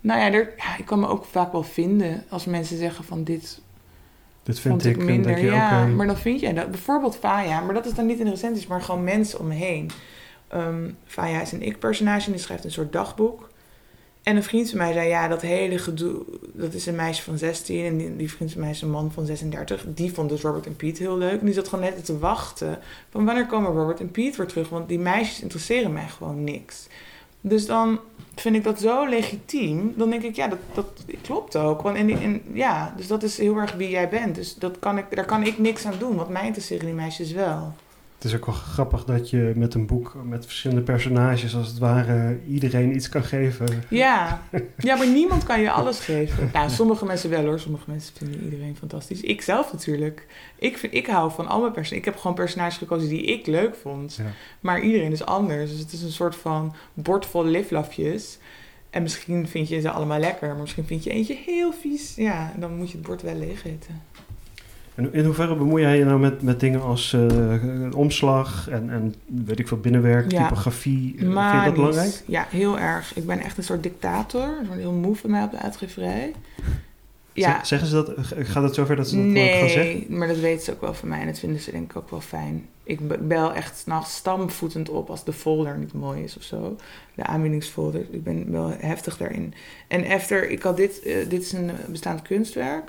Nou 0.00 0.20
ja, 0.20 0.32
er, 0.32 0.52
ja, 0.56 0.76
ik 0.78 0.84
kan 0.84 1.00
me 1.00 1.06
ook 1.08 1.24
vaak 1.24 1.52
wel 1.52 1.62
vinden 1.62 2.24
als 2.28 2.44
mensen 2.44 2.78
zeggen 2.78 3.04
van 3.04 3.24
dit 3.24 3.60
Dit 4.42 4.60
vind 4.60 4.84
ik, 4.84 4.96
minder. 4.96 5.24
denk 5.34 5.38
je, 5.38 5.44
ja, 5.54 5.86
maar 5.86 6.06
dan 6.06 6.16
vind 6.16 6.40
jij 6.40 6.52
dat. 6.52 6.70
Bijvoorbeeld 6.70 7.16
Faya, 7.16 7.60
maar 7.60 7.74
dat 7.74 7.86
is 7.86 7.94
dan 7.94 8.06
niet 8.06 8.18
in 8.18 8.24
de 8.24 8.30
recensies, 8.30 8.66
maar 8.66 8.82
gewoon 8.82 9.04
mensen 9.04 9.38
om 9.40 9.46
me 9.46 9.54
heen. 9.54 9.90
Ehm 10.48 10.90
Faya 11.06 11.40
is 11.40 11.52
een 11.52 11.62
ik-personage 11.62 12.26
en 12.26 12.32
die 12.32 12.40
schrijft 12.40 12.64
een 12.64 12.70
soort 12.70 12.92
dagboek. 12.92 13.47
En 14.28 14.36
een 14.36 14.42
vriend 14.42 14.68
van 14.68 14.78
mij 14.78 14.92
zei, 14.92 15.08
ja, 15.08 15.28
dat 15.28 15.42
hele 15.42 15.78
gedoe, 15.78 16.24
dat 16.52 16.74
is 16.74 16.86
een 16.86 16.94
meisje 16.94 17.22
van 17.22 17.38
16 17.38 17.84
en 17.84 18.16
die, 18.16 18.30
vriend 18.30 18.52
van 18.52 18.60
mij 18.60 18.70
is 18.70 18.82
een 18.82 18.90
man 18.90 19.12
van 19.12 19.26
36. 19.26 19.84
Die 19.88 20.12
vond 20.12 20.28
dus 20.28 20.40
Robert 20.40 20.66
en 20.66 20.76
Piet 20.76 20.98
heel 20.98 21.18
leuk. 21.18 21.40
En 21.40 21.46
die 21.46 21.54
zat 21.54 21.68
gewoon 21.68 21.84
net 21.84 22.04
te 22.04 22.18
wachten 22.18 22.78
van 23.10 23.24
wanneer 23.24 23.46
komen 23.46 23.72
Robert 23.72 24.00
en 24.00 24.10
Piet 24.10 24.36
weer 24.36 24.46
terug, 24.46 24.68
want 24.68 24.88
die 24.88 24.98
meisjes 24.98 25.40
interesseren 25.40 25.92
mij 25.92 26.08
gewoon 26.08 26.44
niks. 26.44 26.86
Dus 27.40 27.66
dan 27.66 28.00
vind 28.34 28.56
ik 28.56 28.64
dat 28.64 28.80
zo 28.80 29.06
legitiem. 29.06 29.94
Dan 29.96 30.10
denk 30.10 30.22
ik, 30.22 30.36
ja, 30.36 30.48
dat, 30.48 30.58
dat 30.74 31.04
klopt 31.22 31.56
ook. 31.56 31.82
Want 31.82 31.98
ja, 32.52 32.94
dus 32.96 33.06
dat 33.06 33.22
is 33.22 33.38
heel 33.38 33.56
erg 33.56 33.72
wie 33.72 33.90
jij 33.90 34.08
bent. 34.08 34.34
Dus 34.34 34.54
dat 34.54 34.78
kan 34.78 34.98
ik, 34.98 35.04
daar 35.10 35.24
kan 35.24 35.42
ik 35.42 35.58
niks 35.58 35.86
aan 35.86 35.98
doen, 35.98 36.16
want 36.16 36.28
mij 36.28 36.46
interesseren 36.46 36.86
die 36.86 36.94
meisjes 36.94 37.32
wel. 37.32 37.74
Het 38.18 38.26
is 38.26 38.34
ook 38.34 38.46
wel 38.46 38.54
grappig 38.54 39.04
dat 39.04 39.30
je 39.30 39.52
met 39.56 39.74
een 39.74 39.86
boek 39.86 40.16
met 40.24 40.44
verschillende 40.44 40.82
personages, 40.82 41.56
als 41.56 41.68
het 41.68 41.78
ware, 41.78 42.38
iedereen 42.48 42.94
iets 42.94 43.08
kan 43.08 43.24
geven. 43.24 43.66
Ja, 43.88 44.42
ja 44.78 44.96
maar 44.96 45.08
niemand 45.08 45.44
kan 45.44 45.60
je 45.60 45.70
alles 45.70 45.98
geven. 46.00 46.50
Nou, 46.52 46.70
sommige 46.70 47.04
mensen 47.04 47.30
wel 47.30 47.44
hoor. 47.44 47.60
Sommige 47.60 47.90
mensen 47.90 48.14
vinden 48.16 48.44
iedereen 48.44 48.76
fantastisch. 48.76 49.20
Ik 49.20 49.42
zelf 49.42 49.72
natuurlijk. 49.72 50.26
Ik, 50.56 50.78
vind, 50.78 50.94
ik 50.94 51.06
hou 51.06 51.30
van 51.30 51.46
alle 51.46 51.70
personages. 51.70 51.98
Ik 51.98 52.04
heb 52.04 52.16
gewoon 52.16 52.36
personages 52.36 52.76
gekozen 52.76 53.08
die 53.08 53.22
ik 53.22 53.46
leuk 53.46 53.74
vond. 53.74 54.14
Ja. 54.14 54.32
Maar 54.60 54.80
iedereen 54.80 55.12
is 55.12 55.24
anders. 55.24 55.70
Dus 55.70 55.80
het 55.80 55.92
is 55.92 56.02
een 56.02 56.12
soort 56.12 56.36
van 56.36 56.74
bord 56.94 57.26
vol 57.26 57.44
liflafjes. 57.44 58.38
En 58.90 59.02
misschien 59.02 59.48
vind 59.48 59.68
je 59.68 59.80
ze 59.80 59.90
allemaal 59.90 60.20
lekker. 60.20 60.48
Maar 60.48 60.60
misschien 60.60 60.86
vind 60.86 61.04
je 61.04 61.10
eentje 61.10 61.36
heel 61.44 61.72
vies. 61.72 62.14
Ja, 62.16 62.52
dan 62.56 62.76
moet 62.76 62.90
je 62.90 62.96
het 62.96 63.06
bord 63.06 63.22
wel 63.22 63.36
leeg 63.36 63.64
eten. 63.64 64.02
En 64.98 65.12
in 65.12 65.24
hoeverre 65.24 65.56
bemoei 65.56 65.82
jij 65.82 65.98
je 65.98 66.04
nou 66.04 66.18
met, 66.20 66.42
met 66.42 66.60
dingen 66.60 66.82
als 66.82 67.12
eh, 67.12 67.54
omslag 67.96 68.68
en, 68.70 68.90
en 68.90 69.14
weet 69.46 69.58
ik 69.58 69.68
veel, 69.68 69.78
binnenwerk, 69.80 70.30
Ja. 70.32 70.42
typografie? 70.42 71.12
Eh, 71.12 71.18
Vind 71.20 71.32
je 71.32 71.60
dat 71.64 71.74
belangrijk? 71.74 72.22
Ja, 72.26 72.46
heel 72.50 72.78
erg. 72.78 73.14
Ik 73.16 73.26
ben 73.26 73.38
echt 73.40 73.58
een 73.58 73.64
soort 73.64 73.82
dictator. 73.82 74.48
Wordt 74.66 74.80
heel 74.80 74.92
moe 74.92 75.16
van 75.16 75.30
mij 75.30 75.42
op 75.42 75.50
de 75.50 75.58
uitgeverij. 75.58 76.32
Ja, 77.32 77.50
Zeg- 77.56 77.66
Zeggen 77.66 77.88
ze 77.88 77.94
dat? 77.94 78.12
Gaat 78.48 78.62
het 78.62 78.74
zover 78.74 78.96
dat 78.96 79.08
ze 79.08 79.16
dat 79.16 79.24
ook 79.26 79.48
gaan 79.58 79.68
zeggen? 79.68 79.84
Nee, 79.94 80.06
maar 80.08 80.28
dat 80.28 80.38
weten 80.38 80.64
ze 80.64 80.72
ook 80.72 80.80
wel 80.80 80.94
van 80.94 81.08
mij 81.08 81.20
en 81.20 81.26
dat 81.26 81.38
vinden 81.38 81.60
ze 81.60 81.70
denk 81.70 81.90
ik 81.90 81.96
ook 81.96 82.10
wel 82.10 82.20
fijn. 82.20 82.66
Ik 82.82 83.08
be- 83.08 83.18
bel 83.18 83.54
echt 83.54 83.78
s'nachts 83.78 84.14
stamvoetend 84.16 84.88
op 84.88 85.10
als 85.10 85.24
de 85.24 85.32
folder 85.32 85.78
niet 85.78 85.92
mooi 85.92 86.22
is 86.22 86.36
of 86.36 86.42
zo. 86.42 86.76
De 87.14 87.22
aanbiedingsfolder. 87.24 88.00
Ik 88.10 88.22
ben 88.24 88.50
wel 88.52 88.72
heftig 88.78 89.16
daarin. 89.16 89.54
En 89.88 90.04
efter, 90.04 90.50
ik 90.50 90.62
had 90.62 90.76
dit, 90.76 91.02
eh, 91.02 91.14
dit 91.28 91.42
is 91.42 91.52
een 91.52 91.68
eh, 91.68 91.74
bestaand 91.88 92.22
kunstwerk. 92.22 92.88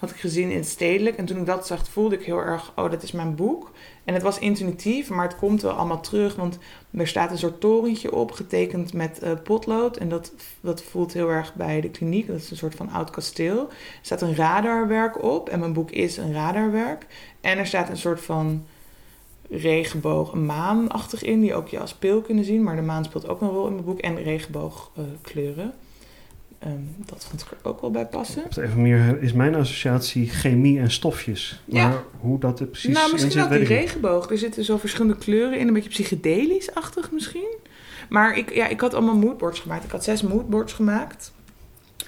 Had 0.00 0.10
ik 0.10 0.16
gezien 0.16 0.50
in 0.50 0.56
het 0.56 0.68
stedelijk. 0.68 1.16
En 1.16 1.24
toen 1.24 1.38
ik 1.38 1.46
dat 1.46 1.66
zag, 1.66 1.88
voelde 1.88 2.14
ik 2.14 2.24
heel 2.24 2.38
erg, 2.38 2.72
oh, 2.76 2.90
dat 2.90 3.02
is 3.02 3.12
mijn 3.12 3.34
boek. 3.34 3.70
En 4.04 4.14
het 4.14 4.22
was 4.22 4.38
intuïtief, 4.38 5.10
maar 5.10 5.28
het 5.28 5.36
komt 5.36 5.62
wel 5.62 5.72
allemaal 5.72 6.00
terug. 6.00 6.36
Want 6.36 6.58
er 6.90 7.08
staat 7.08 7.30
een 7.30 7.38
soort 7.38 7.60
torentje 7.60 8.12
op, 8.12 8.32
getekend 8.32 8.92
met 8.92 9.18
eh, 9.18 9.32
potlood. 9.44 9.96
En 9.96 10.08
dat, 10.08 10.32
dat 10.60 10.82
voelt 10.82 11.12
heel 11.12 11.28
erg 11.28 11.54
bij 11.54 11.80
de 11.80 11.90
kliniek. 11.90 12.26
Dat 12.26 12.36
is 12.36 12.50
een 12.50 12.56
soort 12.56 12.74
van 12.74 12.90
oud 12.90 13.10
kasteel. 13.10 13.60
Er 13.68 13.74
staat 14.02 14.22
een 14.22 14.34
radarwerk 14.34 15.22
op. 15.22 15.48
En 15.48 15.58
mijn 15.58 15.72
boek 15.72 15.90
is 15.90 16.16
een 16.16 16.32
radarwerk. 16.32 17.06
En 17.40 17.58
er 17.58 17.66
staat 17.66 17.88
een 17.88 17.96
soort 17.96 18.20
van 18.20 18.66
regenboog, 19.50 20.34
maanachtig 20.34 21.22
in. 21.22 21.40
Die 21.40 21.54
ook 21.54 21.68
je 21.68 21.80
als 21.80 21.94
pil 21.94 22.20
kunnen 22.20 22.44
zien. 22.44 22.62
Maar 22.62 22.76
de 22.76 22.82
maan 22.82 23.04
speelt 23.04 23.28
ook 23.28 23.40
een 23.40 23.50
rol 23.50 23.66
in 23.66 23.72
mijn 23.72 23.84
boek. 23.84 23.98
En 23.98 24.22
regenboogkleuren. 24.22 25.72
Ehm, 26.60 26.72
dat 27.06 27.26
vond 27.28 27.40
ik 27.42 27.50
er 27.50 27.56
ook 27.62 27.80
wel 27.80 27.90
bij 27.90 28.06
passen. 28.06 28.44
Op 28.44 28.54
de 28.54 28.60
andere 28.60 28.80
manier 28.80 29.22
is 29.22 29.32
mijn 29.32 29.54
associatie 29.54 30.28
chemie 30.28 30.78
en 30.80 30.90
stofjes. 30.90 31.62
Ja. 31.64 31.88
Maar 31.88 32.02
hoe 32.20 32.38
dat 32.38 32.60
er 32.60 32.66
precies 32.66 32.94
nou, 32.94 33.12
misschien 33.12 33.42
ook 33.42 33.50
die 33.50 33.64
regenboog. 33.64 34.30
Er 34.30 34.38
zitten 34.38 34.64
zo 34.64 34.76
verschillende 34.76 35.16
kleuren 35.18 35.58
in. 35.58 35.68
Een 35.68 35.74
beetje 35.74 35.88
psychedelisch-achtig 35.88 37.10
misschien. 37.12 37.56
Maar 38.08 38.36
ik, 38.36 38.54
ja, 38.54 38.68
ik 38.68 38.80
had 38.80 38.94
allemaal 38.94 39.16
moodboards 39.16 39.60
gemaakt. 39.60 39.84
Ik 39.84 39.90
had 39.90 40.04
zes 40.04 40.22
moodboards 40.22 40.72
gemaakt. 40.72 41.32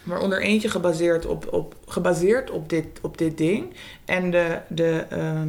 Waaronder 0.03 0.43
eentje 0.43 0.69
gebaseerd 0.69 1.27
op, 1.27 1.53
op, 1.53 1.75
gebaseerd 1.87 2.51
op, 2.51 2.69
dit, 2.69 2.87
op 3.03 3.19
dit 3.19 3.39
ding. 3.39 3.65
En 4.05 4.31
de, 4.31 4.59
de, 4.69 5.05
ehm, 5.09 5.49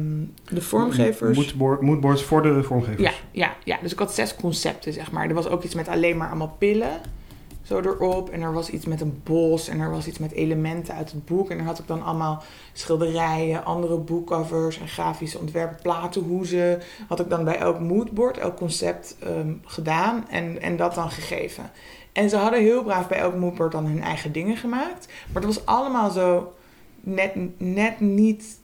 de 0.54 0.60
vormgevers... 0.60 1.36
Moodboard- 1.36 1.80
Moodboards 1.80 2.22
voor 2.22 2.42
de 2.42 2.62
vormgevers. 2.62 3.02
Ja, 3.02 3.12
ja, 3.30 3.56
ja, 3.64 3.78
dus 3.82 3.92
ik 3.92 3.98
had 3.98 4.14
zes 4.14 4.34
concepten, 4.34 4.92
zeg 4.92 5.10
maar. 5.10 5.28
Er 5.28 5.34
was 5.34 5.48
ook 5.48 5.62
iets 5.62 5.74
met 5.74 5.88
alleen 5.88 6.16
maar 6.16 6.28
allemaal 6.28 6.56
pillen, 6.58 7.00
zo 7.64 7.80
erop. 7.80 8.30
En 8.30 8.42
er 8.42 8.52
was 8.52 8.70
iets 8.70 8.86
met 8.86 9.00
een 9.00 9.20
bos 9.22 9.68
en 9.68 9.80
er 9.80 9.90
was 9.90 10.06
iets 10.06 10.18
met 10.18 10.32
elementen 10.32 10.94
uit 10.94 11.12
het 11.12 11.24
boek. 11.24 11.50
En 11.50 11.56
daar 11.56 11.66
had 11.66 11.78
ik 11.78 11.86
dan 11.86 12.02
allemaal 12.02 12.42
schilderijen, 12.72 13.64
andere 13.64 13.96
boekcovers 13.96 14.78
en 14.78 14.88
grafische 14.88 15.38
ontwerpen, 15.38 15.78
platenhoezen. 15.82 16.82
Had 17.08 17.20
ik 17.20 17.28
dan 17.28 17.44
bij 17.44 17.58
elk 17.58 17.80
moodboard, 17.80 18.38
elk 18.38 18.56
concept 18.56 19.16
ehm, 19.18 19.52
gedaan 19.64 20.28
en, 20.28 20.62
en 20.62 20.76
dat 20.76 20.94
dan 20.94 21.10
gegeven. 21.10 21.70
En 22.12 22.28
ze 22.28 22.36
hadden 22.36 22.60
heel 22.60 22.82
braaf 22.82 23.08
bij 23.08 23.18
elk 23.18 23.34
moodboard 23.34 23.72
dan 23.72 23.86
hun 23.86 24.02
eigen 24.02 24.32
dingen 24.32 24.56
gemaakt. 24.56 25.06
Maar 25.32 25.42
het 25.42 25.54
was 25.54 25.66
allemaal 25.66 26.10
zo 26.10 26.54
net, 27.00 27.32
net 27.58 28.00
niet... 28.00 28.62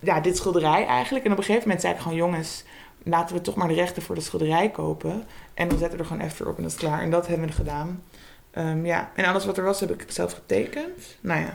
Ja, 0.00 0.20
dit 0.20 0.36
schilderij 0.36 0.86
eigenlijk. 0.86 1.24
En 1.24 1.32
op 1.32 1.38
een 1.38 1.44
gegeven 1.44 1.68
moment 1.68 1.80
zei 1.80 1.94
ik 1.94 2.00
gewoon... 2.00 2.16
jongens, 2.16 2.64
laten 3.02 3.36
we 3.36 3.42
toch 3.42 3.54
maar 3.54 3.68
de 3.68 3.74
rechten 3.74 4.02
voor 4.02 4.14
de 4.14 4.20
schilderij 4.20 4.70
kopen. 4.70 5.24
En 5.54 5.68
dan 5.68 5.78
zetten 5.78 5.98
we 5.98 6.04
er 6.04 6.10
gewoon 6.10 6.26
even 6.26 6.46
op 6.46 6.56
en 6.56 6.62
dat 6.62 6.72
is 6.72 6.78
klaar. 6.78 7.00
En 7.00 7.10
dat 7.10 7.26
hebben 7.26 7.46
we 7.46 7.52
gedaan. 7.52 8.02
Ehm, 8.50 8.84
ja, 8.86 9.10
en 9.14 9.24
alles 9.24 9.44
wat 9.46 9.58
er 9.58 9.64
was 9.64 9.80
heb 9.80 9.90
ik 9.90 10.04
zelf 10.08 10.32
getekend. 10.32 11.16
Nou 11.20 11.40
ja. 11.40 11.54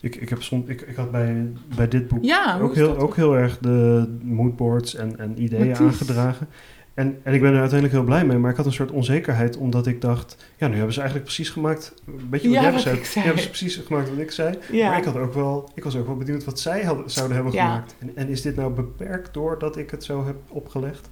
Ik, 0.00 0.16
ik, 0.16 0.28
heb 0.28 0.42
soms, 0.42 0.68
ik, 0.68 0.80
ik 0.80 0.96
had 0.96 1.10
bij, 1.10 1.46
bij 1.76 1.88
dit 1.88 2.08
boek 2.08 2.24
Ja, 2.24 2.58
ook, 2.62 2.74
heel, 2.74 2.96
ook 2.96 3.16
heel 3.16 3.36
erg 3.36 3.58
de 3.58 4.06
moodboards 4.22 4.94
en, 4.94 5.18
en 5.18 5.42
ideeën 5.42 5.76
aangedragen. 5.76 6.48
En, 6.94 7.20
en 7.22 7.34
ik 7.34 7.40
ben 7.40 7.50
er 7.52 7.58
uiteindelijk 7.60 7.92
heel 7.98 8.04
blij 8.04 8.24
mee, 8.24 8.38
maar 8.38 8.50
ik 8.50 8.56
had 8.56 8.66
een 8.66 8.72
soort 8.72 8.90
onzekerheid 8.90 9.56
omdat 9.56 9.86
ik 9.86 10.00
dacht, 10.00 10.36
ja, 10.56 10.68
nu 10.68 10.74
hebben 10.74 10.92
ze 10.92 11.00
eigenlijk 11.00 11.28
precies 11.30 11.50
gemaakt, 11.50 11.94
een 12.06 12.28
beetje 12.30 12.48
wat 12.48 12.56
Ja, 12.56 12.62
jij 12.62 12.72
wat 12.72 12.80
zei. 12.80 13.24
hebben 13.24 13.42
ze 13.42 13.48
precies 13.48 13.76
gemaakt 13.76 14.08
wat 14.08 14.18
ik 14.18 14.30
zei. 14.30 14.58
Ja. 14.72 14.88
Maar 14.88 14.98
ik, 14.98 15.04
had 15.04 15.16
ook 15.16 15.34
wel, 15.34 15.70
ik 15.74 15.84
was 15.84 15.96
ook 15.96 16.06
wel 16.06 16.16
benieuwd 16.16 16.44
wat 16.44 16.60
zij 16.60 16.82
hadden, 16.84 17.10
zouden 17.10 17.34
hebben 17.36 17.54
Ja. 17.54 17.64
gemaakt. 17.66 17.94
En, 17.98 18.10
en 18.14 18.28
is 18.28 18.42
dit 18.42 18.56
nou 18.56 18.72
beperkt 18.72 19.34
doordat 19.34 19.76
ik 19.76 19.90
het 19.90 20.04
zo 20.04 20.24
heb 20.26 20.36
opgelegd? 20.48 21.08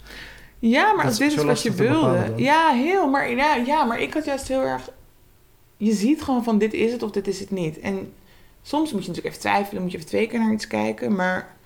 Ja, 0.59 0.82
maar 0.92 0.96
Dat 0.96 1.04
als 1.04 1.20
is 1.20 1.28
dit 1.28 1.38
is 1.38 1.44
wat 1.44 1.62
je 1.62 1.72
wilde. 1.72 2.32
Ja, 2.36 2.72
heel. 2.72 3.09
Maar, 3.09 3.30
ja, 3.30 3.54
ja, 3.57 3.84
maar 3.84 4.00
ik 4.00 4.14
had 4.14 4.24
juist 4.24 4.48
heel 4.48 4.61
erg... 4.61 4.90
Je 5.76 5.92
ziet 5.92 6.22
gewoon 6.22 6.44
van 6.44 6.59
dit 6.59 6.72
is 6.72 6.92
het 6.92 7.02
of 7.02 7.11
dit 7.11 7.28
is 7.28 7.40
het 7.40 7.50
niet. 7.50 7.80
En 7.80 8.12
soms 8.62 8.92
moet 8.92 9.02
je 9.02 9.09
natuurlijk 9.09 9.34
even 9.34 9.50
twijfelen. 9.50 9.82
Moet 9.82 9.90
je 9.90 9.96
even 9.96 10.11
twee 10.11 10.26
keer 10.26 10.38
naar 10.38 10.52
iets 10.52 10.66
kijken. 10.66 11.14
Maar 11.14 11.57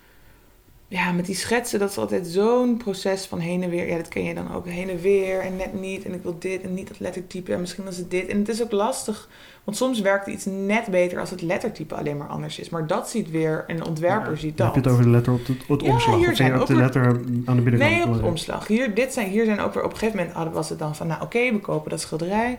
ja, 0.88 1.12
met 1.12 1.26
die 1.26 1.34
schetsen, 1.34 1.78
dat 1.78 1.91
is 1.91 1.99
altijd 1.99 2.26
zo'n 2.26 2.76
proces 2.76 3.26
van 3.26 3.38
heen 3.38 3.62
en 3.62 3.70
weer. 3.70 3.88
Ja, 3.88 3.97
dat 3.97 4.09
ken 4.09 4.24
je 4.24 4.34
dan 4.34 4.55
ook. 4.55 4.66
Heen 4.66 4.88
en 4.88 5.01
weer 5.01 5.41
en 5.41 5.57
net 5.57 5.80
niet. 5.80 6.05
En 6.05 6.14
ik 6.14 6.22
wil 6.22 6.38
dit 6.38 6.62
en 6.62 6.74
niet 6.74 6.88
dat 6.88 7.01
lettertype. 7.01 7.53
En 7.53 7.61
misschien 7.61 7.86
is 7.86 7.97
het 7.97 8.11
dit. 8.11 8.28
En 8.28 8.38
het 8.38 8.49
is 8.49 8.62
ook 8.62 8.72
lastig. 8.72 9.28
Want 9.64 9.76
soms 9.76 10.00
werkt 10.00 10.26
iets 10.26 10.44
net 10.44 10.86
beter 10.90 11.20
als 11.20 11.30
het 11.30 11.42
lettertype 11.42 11.94
alleen 11.94 12.16
maar 12.16 12.28
anders 12.28 12.58
is. 12.58 12.68
Maar 12.68 12.86
dat 12.86 13.08
ziet 13.11 13.30
weer, 13.30 13.64
een 13.66 13.84
ontwerper 13.86 14.36
ziet 14.38 14.56
dat. 14.56 14.66
Heb 14.66 14.74
je 14.74 14.80
het 14.80 14.90
over 14.90 15.04
de 15.04 15.11
letter 15.11 15.32
op, 15.32 15.46
het, 15.46 15.56
op 15.68 15.80
Ja, 15.80 15.92
omslag? 15.92 16.16
hier 16.16 16.30
Of 16.30 16.36
zijn 16.36 16.54
op 16.54 16.61
ook 16.61 16.66
de 16.66 16.74
weer- 16.74 16.82
letter 16.82 17.04
aan 17.44 17.56
de 17.56 17.62
binnenkant? 17.62 17.90
Nee, 17.90 18.04
op 18.06 18.14
de 18.20 18.22
omslag. 18.26 18.66
Hier, 18.66 18.94
dit 18.94 19.12
zijn, 19.12 19.28
hier 19.28 19.44
zijn 19.44 19.61
ook 19.61 19.74
weer 19.74 19.84
op 19.84 19.92
een 19.92 19.98
gegeven 19.98 20.30
moment 20.34 20.54
was 20.54 20.68
het 20.68 20.78
dan 20.78 20.94
van, 20.96 21.06
nou 21.06 21.22
oké, 21.22 21.52
we 21.52 21.61
kopen 21.61 21.90
dat 21.90 22.00
schilderij. 22.00 22.58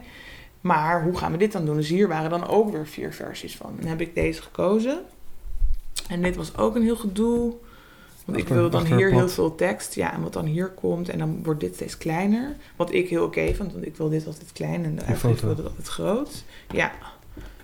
Maar 0.61 1.03
hoe 1.03 1.17
gaan 1.17 1.31
we 1.31 1.37
dit 1.37 1.51
dan 1.51 1.65
doen? 1.65 1.75
Dus 1.75 1.89
hier 1.89 2.07
waren 2.07 2.29
dan 2.29 2.47
ook 2.47 2.71
weer 2.71 2.87
vier 2.87 3.13
versies 3.13 3.55
van. 3.57 3.73
En 3.79 3.87
heb 3.87 4.01
ik 4.01 4.15
deze 4.15 4.41
gekozen. 4.41 4.99
En 6.09 6.21
dit 6.21 6.35
was 6.35 6.57
ook 6.57 6.75
een 6.75 6.83
heel 6.83 6.95
gedoe. 6.95 7.53
Ik 8.36 8.47
wil 8.47 8.69
dan 8.69 8.86
hier 8.86 9.11
heel 9.11 9.29
veel 9.29 9.55
tekst. 9.55 9.95
Ja, 9.95 10.13
en 10.13 10.21
wat 10.21 10.34
dan 10.34 10.45
hier 10.45 10.69
komt. 10.69 11.09
En 11.09 11.19
dan 11.19 11.43
wordt 11.43 11.59
dit 11.59 11.75
steeds 11.75 11.97
kleiner. 11.97 12.55
Wat 12.75 12.93
ik 12.93 13.09
heel 13.09 13.23
oké 13.23 13.53
vind, 13.53 13.73
want 13.73 13.86
ik 13.86 13.95
wil 13.95 14.09
dit 14.09 14.25
altijd 14.25 14.51
klein. 14.51 14.84
En 14.84 14.95
de 14.95 15.01
uitgever 15.05 15.45
wil 15.45 15.55
dit 15.55 15.65
altijd 15.65 15.88
groot. 15.88 16.43
Ja. 16.71 16.91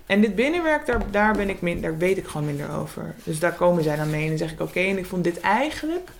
En 0.06 0.20
dit 0.20 0.34
binnenwerk, 0.34 0.86
daar, 0.86 1.10
daar, 1.10 1.36
ben 1.36 1.48
ik 1.48 1.60
min, 1.60 1.80
daar 1.80 1.98
weet 1.98 2.16
ik 2.16 2.26
gewoon 2.26 2.46
minder 2.46 2.70
over. 2.70 3.14
Dus 3.24 3.38
daar 3.38 3.54
komen 3.54 3.82
zij 3.82 3.96
dan 3.96 4.10
mee. 4.10 4.22
En 4.22 4.28
dan 4.28 4.38
zeg 4.38 4.52
ik, 4.52 4.60
oké, 4.60 4.80
en 4.80 4.98
ik 4.98 5.06
vond 5.06 5.24
dit 5.24 5.40
eigenlijk 5.40 6.10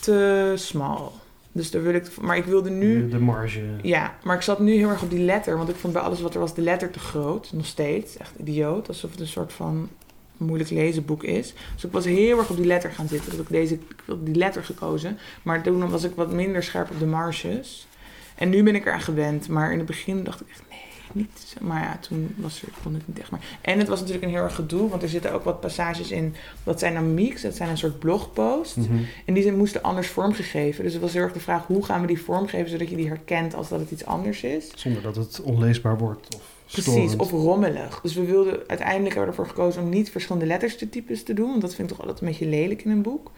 te 0.00 0.52
smal. 0.56 1.12
Dus 1.52 1.70
daar 1.70 1.82
wil 1.82 1.94
ik... 1.94 2.20
Maar 2.20 2.36
ik 2.36 2.44
wilde 2.44 2.70
nu... 2.70 3.08
De 3.08 3.18
marge. 3.18 3.60
Ja, 3.82 4.14
maar 4.22 4.36
ik 4.36 4.42
zat 4.42 4.58
nu 4.58 4.74
heel 4.74 4.88
erg 4.88 5.02
op 5.02 5.10
die 5.10 5.24
letter. 5.24 5.56
Want 5.56 5.68
ik 5.68 5.76
vond 5.76 5.92
bij 5.92 6.02
alles 6.02 6.20
wat 6.20 6.34
er 6.34 6.40
was 6.40 6.54
de 6.54 6.62
letter 6.62 6.90
te 6.90 6.98
groot. 6.98 7.52
Nog 7.52 7.66
steeds. 7.66 8.16
Echt 8.16 8.32
idioot. 8.36 8.88
Alsof 8.88 9.10
het 9.10 9.20
een 9.20 9.26
soort 9.26 9.52
van 9.52 9.88
moeilijk 10.44 10.70
lezen 10.70 11.04
boek 11.04 11.22
is. 11.24 11.54
Dus 11.74 11.84
ik 11.84 11.92
was 11.92 12.04
heel 12.04 12.38
erg 12.38 12.50
op 12.50 12.56
die 12.56 12.66
letter 12.66 12.90
gaan 12.90 13.08
zitten. 13.08 13.30
Dat 13.30 13.40
ik 13.40 13.48
deze... 13.48 13.74
Ik 13.74 14.02
wilde 14.04 14.22
die 14.24 14.34
letter 14.34 14.64
gekozen. 14.64 15.18
Maar 15.42 15.62
toen 15.62 15.90
was 15.90 16.04
ik 16.04 16.12
wat 16.14 16.32
minder 16.32 16.62
scherp 16.62 16.90
op 16.90 16.98
de 16.98 17.06
marges. 17.06 17.86
En 18.34 18.48
nu 18.48 18.62
ben 18.62 18.74
ik 18.74 18.86
eraan 18.86 19.00
gewend. 19.00 19.48
Maar 19.48 19.72
in 19.72 19.78
het 19.78 19.86
begin 19.86 20.24
dacht 20.24 20.40
ik 20.40 20.46
echt... 20.50 20.62
Nee, 20.70 20.78
niet. 21.12 21.56
Maar 21.60 21.82
ja, 21.82 21.98
toen 22.00 22.34
was 22.36 22.62
er, 22.62 22.68
kon 22.82 22.94
het 22.94 23.06
niet 23.08 23.18
echt 23.18 23.30
maar. 23.30 23.40
En 23.60 23.78
het 23.78 23.88
was 23.88 23.98
natuurlijk 23.98 24.26
een 24.26 24.32
heel 24.32 24.42
erg 24.42 24.54
gedoe. 24.54 24.88
Want 24.88 25.02
er 25.02 25.08
zitten 25.08 25.32
ook 25.32 25.44
wat 25.44 25.60
passages 25.60 26.10
in. 26.10 26.34
Dat 26.64 26.78
zijn 26.78 26.94
dan 26.94 27.14
mix. 27.14 27.42
Dat 27.42 27.54
zijn 27.54 27.68
een 27.68 27.78
soort 27.78 27.98
blogpost. 27.98 28.76
Mhm. 28.76 28.92
En 29.24 29.34
die 29.34 29.42
zijn- 29.42 29.56
moesten 29.56 29.82
anders 29.82 30.08
vormgegeven. 30.08 30.84
Dus 30.84 30.92
het 30.92 31.02
was 31.02 31.12
heel 31.12 31.22
erg 31.22 31.32
de 31.32 31.40
vraag, 31.40 31.66
hoe 31.66 31.84
gaan 31.84 32.00
we 32.00 32.06
die 32.06 32.20
vormgeven 32.22 32.70
zodat 32.70 32.88
je 32.90 32.96
die 32.96 33.08
herkent 33.08 33.54
als 33.54 33.68
dat 33.68 33.80
het 33.80 33.90
iets 33.90 34.04
anders 34.06 34.42
is? 34.42 34.70
Zonder 34.74 35.02
dat 35.02 35.16
het 35.16 35.40
onleesbaar 35.42 35.98
wordt 35.98 36.34
of 36.36 36.42
Precies, 36.82 37.16
of 37.16 37.30
rommelig. 37.30 38.00
Dus 38.00 38.14
we 38.14 38.24
wilden 38.24 38.62
uiteindelijk 38.66 39.14
hebben 39.14 39.34
we 39.34 39.40
ervoor 39.40 39.54
gekozen 39.56 39.82
om 39.82 39.88
niet 39.88 40.10
verschillende 40.10 40.46
letters 40.46 40.76
te 40.76 40.88
types 40.88 41.22
te 41.22 41.34
doen. 41.34 41.48
Want 41.48 41.60
dat 41.60 41.74
vind 41.74 41.90
ik 41.90 41.96
toch 41.96 42.06
altijd 42.06 42.20
een 42.22 42.28
beetje 42.28 42.46
lelijk 42.46 42.84
in 42.84 42.90
een 42.90 43.02
boek. 43.02 43.30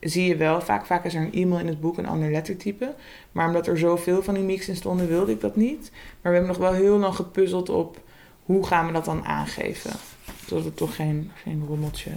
Zie 0.00 0.26
je 0.26 0.36
wel, 0.36 0.60
vaak, 0.60 0.86
vaak 0.86 1.04
is 1.04 1.14
er 1.14 1.20
een 1.20 1.32
e-mail 1.32 1.60
in 1.60 1.66
het 1.66 1.80
boek 1.80 1.98
een 1.98 2.06
ander 2.06 2.30
lettertype. 2.30 2.94
Maar 3.32 3.46
omdat 3.46 3.66
er 3.66 3.78
zoveel 3.78 4.22
van 4.22 4.34
die 4.34 4.42
mix 4.42 4.68
in 4.68 4.76
stonden, 4.76 5.08
wilde 5.08 5.32
ik 5.32 5.40
dat 5.40 5.56
niet. 5.56 5.90
Maar 5.92 6.32
we 6.32 6.38
hebben 6.38 6.46
nog 6.46 6.70
wel 6.70 6.72
heel 6.72 6.98
lang 6.98 7.14
gepuzzeld 7.14 7.68
op 7.68 8.00
hoe 8.44 8.66
gaan 8.66 8.86
we 8.86 8.92
dat 8.92 9.04
dan 9.04 9.24
aangeven. 9.24 9.90
Zodat 10.46 10.64
het 10.64 10.76
toch 10.76 10.94
geen, 10.94 11.30
geen 11.42 11.64
rommeltje 11.66 12.10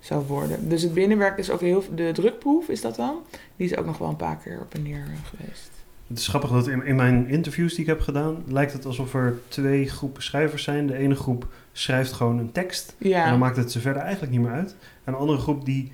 zou 0.00 0.26
worden. 0.26 0.68
Dus 0.68 0.82
het 0.82 0.94
binnenwerk 0.94 1.38
is 1.38 1.50
ook 1.50 1.60
heel... 1.60 1.84
De 1.94 2.10
drukproef 2.12 2.68
is 2.68 2.80
dat 2.80 2.96
dan. 2.96 3.16
Die 3.56 3.70
is 3.70 3.76
ook 3.76 3.86
nog 3.86 3.98
wel 3.98 4.08
een 4.08 4.16
paar 4.16 4.36
keer 4.36 4.60
op 4.60 4.74
en 4.74 4.82
neer 4.82 5.04
eh, 5.06 5.36
geweest. 5.36 5.71
Het 6.12 6.20
is 6.20 6.28
grappig 6.28 6.50
dat 6.50 6.68
in, 6.68 6.84
in 6.84 6.96
mijn 6.96 7.28
interviews 7.28 7.70
die 7.72 7.80
ik 7.80 7.86
heb 7.86 8.00
gedaan, 8.00 8.42
lijkt 8.46 8.72
het 8.72 8.84
alsof 8.84 9.14
er 9.14 9.38
twee 9.48 9.88
groepen 9.88 10.22
schrijvers 10.22 10.62
zijn. 10.62 10.86
De 10.86 10.96
ene 10.96 11.14
groep 11.14 11.46
schrijft 11.72 12.12
gewoon 12.12 12.38
een 12.38 12.52
tekst 12.52 12.94
en 12.98 13.08
Ja, 13.08 13.30
dan 13.30 13.38
maakt 13.38 13.56
het 13.56 13.72
ze 13.72 13.80
verder 13.80 14.02
eigenlijk 14.02 14.32
niet 14.32 14.40
meer 14.40 14.50
uit. 14.50 14.76
En 15.04 15.12
de 15.12 15.18
andere 15.18 15.38
groep 15.38 15.64
die 15.64 15.92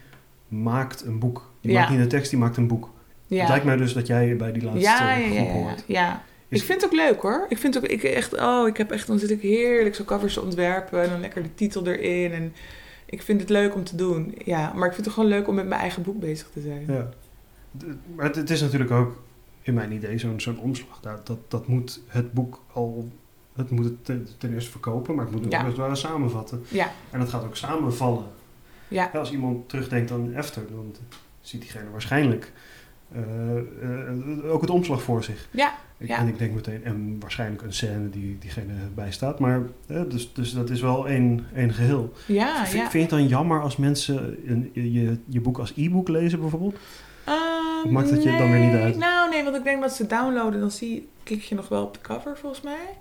maakt 0.49 1.05
een 1.05 1.19
boek. 1.19 1.51
Die 1.61 1.73
Ja. 1.73 1.79
maakt 1.81 1.91
niet 1.91 2.01
een 2.01 2.09
tekst, 2.09 2.31
die 2.31 2.39
maakt 2.39 2.57
een 2.57 2.67
boek. 2.67 2.91
ja. 3.27 3.41
Het 3.41 3.49
lijkt 3.49 3.65
mij 3.65 3.77
dus 3.77 3.93
dat 3.93 4.07
jij 4.07 4.37
bij 4.37 4.53
die 4.53 4.63
laatste 4.63 4.81
ja, 4.83 5.13
ja, 5.17 5.27
ja, 5.27 5.35
groep 5.35 5.47
ja, 5.47 5.53
hoort. 5.53 5.85
ja. 5.87 6.23
Is- 6.49 6.61
Ik 6.61 6.67
vind 6.67 6.81
het 6.83 6.91
ook 6.91 6.97
leuk 6.97 7.21
hoor. 7.21 7.47
Ik 7.49 7.59
vind 7.59 7.77
ook, 7.77 7.85
ik 7.85 8.03
echt, 8.03 8.37
oh, 8.41 8.69
ik 8.69 8.77
heb 8.77 8.91
echt, 8.91 9.07
dan 9.07 9.19
zit 9.19 9.31
ik 9.31 9.41
heerlijk 9.41 9.95
zo 9.95 10.05
covers 10.05 10.35
te 10.35 10.43
ontwerpen 10.43 11.03
en 11.03 11.11
dan 11.11 11.21
lekker 11.21 11.43
de 11.43 11.55
titel 11.55 11.87
erin. 11.87 12.33
En 12.33 12.53
ik 13.07 13.23
vind 13.23 13.41
het 13.41 13.51
leuk 13.51 13.75
om 13.75 13.85
te 13.85 13.97
doen. 13.97 14.35
Ja, 14.45 14.73
maar 14.75 14.87
ik 14.89 14.93
vind 14.95 15.05
het 15.07 15.15
gewoon 15.15 15.29
leuk 15.29 15.49
om 15.49 15.55
met 15.55 15.67
mijn 15.69 15.81
eigen 15.81 16.03
boek 16.03 16.21
bezig 16.21 16.49
te 16.53 16.61
zijn. 16.61 16.85
Ja. 16.87 17.09
Maar 18.15 18.25
het, 18.27 18.37
het 18.37 18.51
is 18.51 18.61
natuurlijk 18.61 18.91
ook, 18.91 19.23
in 19.69 19.75
mijn 19.75 19.93
idee, 19.93 20.19
zo'n 20.19 20.41
zo'n 20.41 20.59
omslag. 20.59 21.01
Dat, 21.01 21.27
dat, 21.27 21.39
dat 21.49 21.67
moet 21.67 22.01
het 22.07 22.33
boek 22.33 22.63
al... 22.73 23.09
Het 23.55 23.71
moet 23.71 23.85
het 23.85 24.05
ten, 24.39 24.53
eerste 24.53 24.71
verkopen, 24.71 25.15
maar 25.15 25.25
het 25.25 25.35
moet 25.35 25.45
het 25.45 25.53
Ja. 25.53 25.67
ook 25.67 25.77
ware 25.77 25.95
samenvatten. 25.95 26.65
Ja, 26.69 26.93
En 27.11 27.19
dat 27.19 27.29
gaat 27.29 27.45
ook 27.45 27.57
samenvallen. 27.57 28.25
ja, 28.89 29.11
als 29.15 29.33
iemand 29.33 29.69
terugdenkt 29.69 30.11
aan 30.11 30.35
Efter, 30.35 30.63
dan 30.71 30.95
ziet 31.41 31.61
diegene 31.61 31.91
waarschijnlijk 31.91 32.53
eh, 33.13 33.57
eh, 33.57 34.53
ook 34.53 34.61
het 34.61 34.71
omslag 34.71 35.03
voor 35.03 35.25
zich. 35.25 35.49
ja, 35.51 35.75
Ik. 35.99 36.09
En 36.09 36.29
ik 36.29 36.39
denk 36.39 36.55
meteen, 36.55 36.85
en 36.85 37.17
waarschijnlijk 37.21 37.63
een 37.63 37.73
scène 37.73 38.11
die 38.11 38.37
diegene 38.39 38.73
bijstaat. 38.95 39.39
Maar 39.39 39.63
eh, 39.87 40.03
dus, 40.09 40.33
dus 40.33 40.53
dat 40.53 40.71
is 40.71 40.81
wel 40.81 41.09
één, 41.09 41.47
één 41.55 41.73
geheel. 41.73 42.13
ja. 42.27 42.67
vind, 42.67 42.93
je 42.93 42.99
het 42.99 43.11
dan 43.11 43.27
jammer 43.27 43.63
als 43.63 43.77
mensen 43.77 44.37
een, 44.47 44.71
je, 44.73 45.19
je 45.25 45.41
boek 45.41 45.59
als 45.59 45.73
e-book 45.77 46.09
lezen 46.09 46.41
bijvoorbeeld? 46.41 46.77
Ehm, 47.85 47.93
maakt 47.93 48.11
dat 48.11 48.23
je 48.23 48.29
het 48.29 48.39
dan 48.39 48.51
weer 48.51 48.61
niet 48.61 48.75
uit? 48.75 48.97
Nou, 48.97 49.31
nee, 49.31 49.45
want 49.45 49.57
ik 49.57 49.65
denk 49.65 49.83
dat 49.83 49.93
ze 49.93 50.07
downloaden, 50.07 50.61
dan 50.61 50.71
zie 50.71 50.95
je, 50.95 51.07
klik 51.23 51.43
je 51.43 51.55
nog 51.55 51.69
wel 51.69 51.83
op 51.83 51.95
de 51.95 52.01
cover 52.01 52.37
volgens 52.37 52.63
mij. 52.63 52.97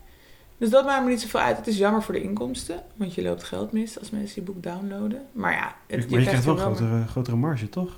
Dus 0.57 0.69
dat 0.69 0.85
maakt 0.85 1.03
me 1.03 1.09
niet 1.09 1.21
zoveel 1.21 1.39
uit. 1.39 1.57
Het 1.57 1.67
is 1.67 1.77
jammer 1.77 2.03
voor 2.03 2.13
de 2.13 2.21
inkomsten, 2.21 2.83
want 2.95 3.13
je 3.13 3.21
loopt 3.21 3.43
geld 3.43 3.71
mis 3.71 3.99
als 3.99 4.09
mensen 4.09 4.41
je 4.41 4.51
boek 4.51 4.63
downloaden. 4.63 5.25
Maar 5.31 5.51
ja, 5.51 5.75
het, 5.87 6.09
maar 6.09 6.19
je 6.19 6.25
krijgt 6.25 6.45
wel 6.45 6.53
een 6.53 6.61
grotere, 6.61 7.07
grotere 7.07 7.35
marge, 7.35 7.69
toch? 7.69 7.91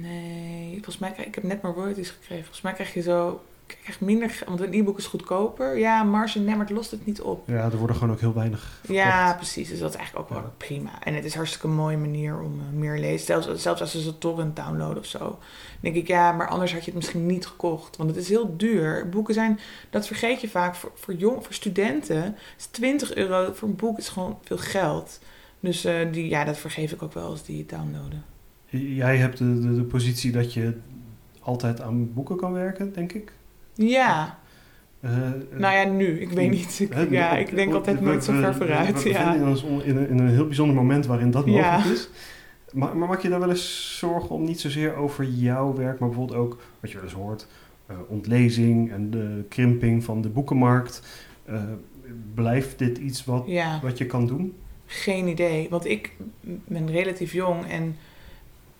Nee, 0.00 0.72
volgens 0.72 0.98
mij 0.98 1.10
krijg 1.12 1.28
ik 1.28 1.34
heb 1.34 1.44
net 1.44 1.62
maar 1.62 1.72
royalties 1.72 2.10
gekregen. 2.10 2.44
Volgens 2.44 2.60
mij 2.60 2.72
krijg 2.72 2.94
je 2.94 3.02
zo 3.02 3.42
krijg 3.66 4.00
minder, 4.00 4.42
want 4.46 4.60
een 4.60 4.72
e-book 4.72 4.98
is 4.98 5.06
goedkoper. 5.06 5.78
Ja, 5.78 6.02
marge, 6.02 6.38
nee, 6.38 6.56
maar 6.56 6.66
het 6.66 6.74
lost 6.74 6.90
het 6.90 7.06
niet 7.06 7.20
op. 7.20 7.48
Ja, 7.48 7.64
er 7.70 7.76
worden 7.76 7.96
gewoon 7.96 8.14
ook 8.14 8.20
heel 8.20 8.34
weinig 8.34 8.80
Ja, 8.88 9.16
verkocht. 9.16 9.36
precies. 9.36 9.68
Dus 9.68 9.78
dat 9.78 9.90
is 9.90 9.96
eigenlijk 9.96 10.26
ook 10.30 10.34
wel 10.36 10.44
Ja. 10.46 10.52
prima. 10.56 11.02
En 11.02 11.14
het 11.14 11.24
is 11.24 11.34
hartstikke 11.34 11.66
een 11.66 11.74
mooie 11.74 11.96
manier 11.96 12.40
om 12.40 12.60
eh, 12.60 12.78
meer 12.78 12.98
lezen. 12.98 13.26
Zelfs, 13.26 13.62
zelfs 13.62 13.80
als 13.80 13.90
ze 13.90 14.00
ze 14.02 14.18
torrent 14.18 14.56
downloaden 14.56 14.98
of 14.98 15.06
zo. 15.06 15.18
Dan 15.18 15.38
denk 15.80 15.94
ik, 15.94 16.06
ja, 16.06 16.32
maar 16.32 16.48
anders 16.48 16.72
had 16.72 16.80
je 16.80 16.86
het 16.90 16.94
misschien 17.00 17.26
niet 17.26 17.46
gekocht. 17.46 17.96
Want 17.96 18.10
het 18.10 18.18
is 18.18 18.28
heel 18.28 18.56
duur. 18.56 19.08
Boeken 19.08 19.34
zijn, 19.34 19.58
dat 19.90 20.06
vergeet 20.06 20.40
je 20.40 20.48
vaak, 20.48 20.74
voor, 20.74 20.90
voor, 20.94 21.14
jong, 21.14 21.44
voor 21.44 21.54
studenten 21.54 22.36
is 22.58 22.66
20 22.66 23.14
euro 23.14 23.52
voor 23.52 23.68
een 23.68 23.76
boek 23.76 23.98
is 23.98 24.08
gewoon 24.08 24.38
veel 24.42 24.58
geld. 24.58 25.18
Dus 25.60 25.84
eh, 25.84 26.12
die, 26.12 26.28
ja, 26.28 26.44
dat 26.44 26.58
vergeef 26.58 26.92
ik 26.92 27.02
ook 27.02 27.12
wel 27.12 27.28
als 27.28 27.44
die 27.44 27.58
het 27.58 27.68
downloaden. 27.68 28.24
Jij 28.96 29.16
hebt 29.16 29.38
de, 29.38 29.60
de, 29.60 29.74
de 29.74 29.82
positie 29.82 30.32
dat 30.32 30.52
je 30.52 30.76
altijd 31.40 31.80
aan 31.80 32.12
boeken 32.12 32.36
kan 32.36 32.52
werken, 32.52 32.92
denk 32.92 33.12
ik. 33.12 33.32
Ja, 33.74 34.40
Eh, 35.00 35.16
eh, 35.26 35.32
nou 35.58 35.74
ja, 35.76 35.84
nu. 35.84 36.20
Ik 36.20 36.30
weet 36.30 36.50
niet. 36.50 36.80
Ik, 36.80 36.92
hè, 36.92 37.00
ja, 37.10 37.36
ik 37.36 37.54
denk 37.54 37.72
altijd 37.74 37.98
we- 37.98 38.04
nooit 38.04 38.24
zo 38.24 38.32
ver 38.32 38.54
vooruit. 38.54 39.02
We 39.02 39.08
Ja. 39.08 39.36
ons 39.48 39.62
in 39.62 39.96
een, 39.96 40.08
in 40.08 40.18
een 40.18 40.28
heel 40.28 40.46
bijzonder 40.46 40.76
moment 40.76 41.06
waarin 41.06 41.30
dat 41.30 41.44
Ja. 41.46 41.52
mogelijk 41.76 41.98
is. 41.98 42.08
Maar, 42.72 42.96
maar 42.96 43.08
maak 43.08 43.20
je 43.22 43.28
daar 43.28 43.40
wel 43.40 43.50
eens 43.50 43.98
zorgen 43.98 44.30
om 44.30 44.44
niet 44.44 44.60
zozeer 44.60 44.94
over 44.96 45.24
jouw 45.24 45.74
werk, 45.74 45.98
maar 45.98 46.08
bijvoorbeeld 46.08 46.38
ook 46.38 46.58
wat 46.80 46.90
je 46.90 46.96
wel 46.96 47.04
eens 47.04 47.14
hoort, 47.14 47.46
eh, 47.86 47.96
ontlezing 48.08 48.92
en 48.92 49.10
de 49.10 49.44
krimping 49.48 50.04
van 50.04 50.22
de 50.22 50.28
boekenmarkt. 50.28 51.02
Blijft 52.34 52.78
dit 52.78 52.98
iets 52.98 53.24
wat, 53.24 53.44
ja. 53.46 53.80
wat 53.82 53.98
je 53.98 54.06
kan 54.06 54.26
doen? 54.26 54.54
Geen 54.86 55.26
idee. 55.28 55.66
Want 55.70 55.84
ik 55.86 56.12
ben 56.66 56.90
relatief 56.90 57.32
jong 57.32 57.66
en 57.70 57.96